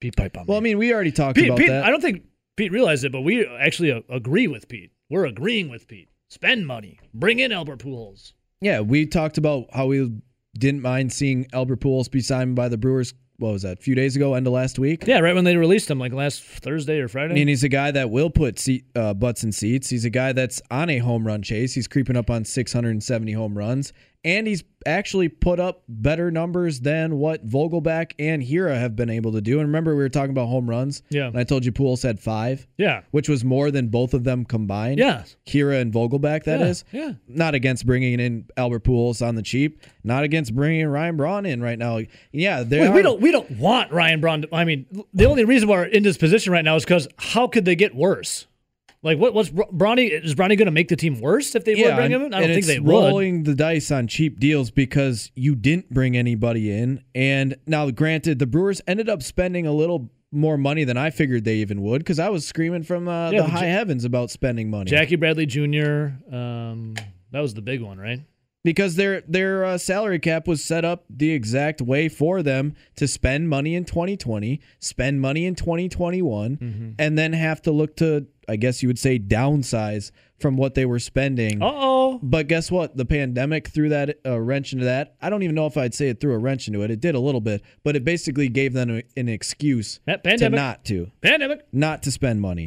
Pete. 0.00 0.16
Pipe 0.16 0.32
bomb 0.34 0.46
Well, 0.46 0.58
I 0.58 0.60
mean, 0.60 0.78
we 0.78 0.92
already 0.92 1.12
talked 1.12 1.36
Pete, 1.36 1.46
about 1.46 1.58
Pete. 1.58 1.68
that. 1.68 1.84
I 1.84 1.90
don't 1.90 2.00
think 2.02 2.22
Pete 2.56 2.70
realized 2.72 3.04
it, 3.04 3.12
but 3.12 3.22
we 3.22 3.46
actually 3.46 3.92
uh, 3.92 4.00
agree 4.10 4.46
with 4.46 4.68
Pete. 4.68 4.92
We're 5.08 5.24
agreeing 5.24 5.68
with 5.70 5.88
Pete. 5.88 6.08
Spend 6.34 6.66
money. 6.66 6.98
Bring 7.14 7.38
in 7.38 7.52
Albert 7.52 7.78
Pujols. 7.78 8.32
Yeah, 8.60 8.80
we 8.80 9.06
talked 9.06 9.38
about 9.38 9.66
how 9.72 9.86
we 9.86 10.20
didn't 10.58 10.82
mind 10.82 11.12
seeing 11.12 11.46
Albert 11.52 11.78
Pujols 11.78 12.10
be 12.10 12.20
signed 12.20 12.56
by 12.56 12.68
the 12.68 12.76
Brewers. 12.76 13.14
What 13.36 13.52
was 13.52 13.62
that? 13.62 13.78
A 13.78 13.80
few 13.80 13.94
days 13.94 14.16
ago, 14.16 14.34
end 14.34 14.44
of 14.48 14.52
last 14.52 14.76
week. 14.76 15.06
Yeah, 15.06 15.20
right 15.20 15.32
when 15.32 15.44
they 15.44 15.56
released 15.56 15.88
him, 15.88 16.00
like 16.00 16.12
last 16.12 16.42
Thursday 16.42 16.98
or 16.98 17.06
Friday. 17.06 17.34
I 17.34 17.36
mean, 17.36 17.46
he's 17.46 17.62
a 17.62 17.68
guy 17.68 17.92
that 17.92 18.10
will 18.10 18.30
put 18.30 18.58
seat, 18.58 18.84
uh, 18.96 19.14
butts 19.14 19.44
in 19.44 19.52
seats. 19.52 19.88
He's 19.90 20.04
a 20.04 20.10
guy 20.10 20.32
that's 20.32 20.60
on 20.72 20.90
a 20.90 20.98
home 20.98 21.24
run 21.24 21.40
chase. 21.40 21.72
He's 21.72 21.86
creeping 21.86 22.16
up 22.16 22.30
on 22.30 22.44
670 22.44 23.30
home 23.30 23.56
runs, 23.56 23.92
and 24.24 24.46
he's 24.46 24.64
actually 24.86 25.28
put 25.28 25.58
up 25.58 25.82
better 25.88 26.30
numbers 26.30 26.80
than 26.80 27.16
what 27.16 27.46
Vogelbach 27.46 28.12
and 28.18 28.42
Hiura 28.42 28.78
have 28.78 28.94
been 28.94 29.08
able 29.08 29.32
to 29.32 29.40
do. 29.40 29.58
And 29.58 29.68
remember, 29.68 29.92
we 29.96 30.02
were 30.02 30.08
talking 30.10 30.30
about 30.30 30.46
home 30.48 30.68
runs. 30.68 31.02
Yeah. 31.08 31.26
And 31.28 31.38
I 31.38 31.44
told 31.44 31.64
you 31.64 31.72
Pujols 31.72 32.02
had 32.02 32.20
five. 32.20 32.66
Yeah. 32.76 33.00
Which 33.10 33.28
was 33.28 33.44
more 33.44 33.70
than 33.70 33.88
both 33.88 34.12
of 34.12 34.24
them 34.24 34.44
combined. 34.44 34.98
Yeah. 34.98 35.24
Hiura 35.46 35.80
and 35.80 35.92
Vogelbach, 35.92 36.44
That 36.44 36.60
Yeah, 36.60 36.66
is. 36.66 36.84
yeah. 36.92 37.12
Not 37.28 37.54
against 37.54 37.86
bringing 37.86 38.20
in 38.20 38.46
Albert 38.58 38.84
Pujols 38.84 39.26
on 39.26 39.36
the 39.36 39.42
cheap. 39.42 39.80
Not 40.02 40.22
against 40.24 40.54
bringing 40.54 40.86
Ryan 40.86 41.16
Braun 41.16 41.46
in 41.46 41.62
right 41.62 41.78
now. 41.78 42.00
Yeah, 42.32 42.62
Wait, 42.68 42.90
we 42.90 43.00
don't 43.02 43.20
we 43.22 43.30
don't 43.30 43.50
want 43.52 43.90
Ryan 43.90 44.20
Braun. 44.20 44.42
To, 44.42 44.48
I 44.54 44.64
mean, 44.64 44.84
the 45.14 45.24
only 45.24 45.44
reason 45.44 45.68
we're 45.68 45.84
in 45.84 46.02
this 46.02 46.18
position 46.18 46.52
right 46.52 46.64
now 46.64 46.76
is 46.76 46.84
because 46.84 47.08
how 47.18 47.46
could 47.46 47.64
they 47.64 47.76
get 47.76 47.94
worse? 47.94 48.46
Like 49.04 49.18
what? 49.18 49.34
What's 49.34 49.50
Br- 49.50 49.62
Bronny? 49.72 50.10
Is 50.10 50.34
Bronny 50.34 50.56
going 50.58 50.66
to 50.66 50.70
make 50.72 50.88
the 50.88 50.96
team 50.96 51.20
worse 51.20 51.54
if 51.54 51.64
they 51.64 51.74
would 51.74 51.94
bring 51.94 52.10
him 52.10 52.22
in? 52.22 52.34
I 52.34 52.40
don't 52.40 52.54
think 52.54 52.66
they 52.66 52.80
would. 52.80 52.90
rolling 52.90 53.42
the 53.44 53.54
dice 53.54 53.90
on 53.92 54.08
cheap 54.08 54.40
deals 54.40 54.70
because 54.70 55.30
you 55.36 55.54
didn't 55.54 55.90
bring 55.92 56.16
anybody 56.16 56.72
in. 56.72 57.04
And 57.14 57.56
now, 57.66 57.90
granted, 57.90 58.38
the 58.38 58.46
Brewers 58.46 58.80
ended 58.88 59.08
up 59.10 59.22
spending 59.22 59.66
a 59.66 59.72
little 59.72 60.10
more 60.32 60.56
money 60.56 60.82
than 60.84 60.96
I 60.96 61.10
figured 61.10 61.44
they 61.44 61.56
even 61.56 61.82
would 61.82 61.98
because 61.98 62.18
I 62.18 62.28
was 62.30 62.44
screaming 62.46 62.82
from 62.82 63.06
uh, 63.06 63.30
Yeah, 63.30 63.42
the 63.42 63.48
high 63.48 63.66
heavens 63.66 64.04
about 64.04 64.30
spending 64.30 64.70
money. 64.70 64.90
Jackie 64.90 65.16
Bradley 65.16 65.46
Jr. 65.46 66.08
Um, 66.34 66.94
that 67.30 67.40
was 67.40 67.54
the 67.54 67.62
big 67.62 67.82
one, 67.82 67.98
right? 67.98 68.20
because 68.64 68.96
their 68.96 69.20
their 69.28 69.62
uh, 69.62 69.76
salary 69.76 70.18
cap 70.18 70.48
was 70.48 70.64
set 70.64 70.86
up 70.86 71.04
the 71.10 71.30
exact 71.32 71.82
way 71.82 72.08
for 72.08 72.42
them 72.42 72.74
to 72.96 73.06
spend 73.06 73.46
money 73.50 73.74
in 73.74 73.84
2020, 73.84 74.58
spend 74.78 75.20
money 75.20 75.44
in 75.44 75.54
2021, 75.54 76.56
Mm-hmm. 76.56 76.90
and 76.98 77.18
then 77.18 77.34
have 77.34 77.60
to 77.62 77.70
look 77.70 77.94
to 77.96 78.26
I 78.48 78.56
guess 78.56 78.82
you 78.82 78.88
would 78.88 78.98
say 78.98 79.18
downsize 79.18 80.10
from 80.40 80.56
what 80.56 80.74
they 80.74 80.84
were 80.84 80.98
spending. 80.98 81.62
Uh 81.62 81.70
oh. 81.72 82.20
But 82.22 82.48
guess 82.48 82.70
what? 82.70 82.96
The 82.96 83.04
pandemic 83.04 83.68
threw 83.68 83.88
that 83.90 84.18
uh, 84.26 84.38
wrench 84.40 84.72
into 84.72 84.84
that. 84.84 85.14
I 85.22 85.30
don't 85.30 85.42
even 85.42 85.54
know 85.54 85.66
if 85.66 85.76
I'd 85.76 85.94
say 85.94 86.08
it 86.08 86.20
threw 86.20 86.32
a 86.34 86.38
wrench 86.38 86.66
into 86.68 86.82
it. 86.82 86.90
It 86.90 87.00
did 87.00 87.14
a 87.14 87.20
little 87.20 87.40
bit, 87.40 87.62
but 87.82 87.96
it 87.96 88.04
basically 88.04 88.48
gave 88.48 88.72
them 88.72 88.90
a- 88.90 89.02
an 89.16 89.28
excuse 89.28 90.00
That 90.06 90.22
to 90.24 90.48
not 90.50 90.84
to 90.86 91.10
Pandemic. 91.22 91.66
not 91.72 92.02
to 92.04 92.10
spend 92.10 92.40
money. 92.40 92.66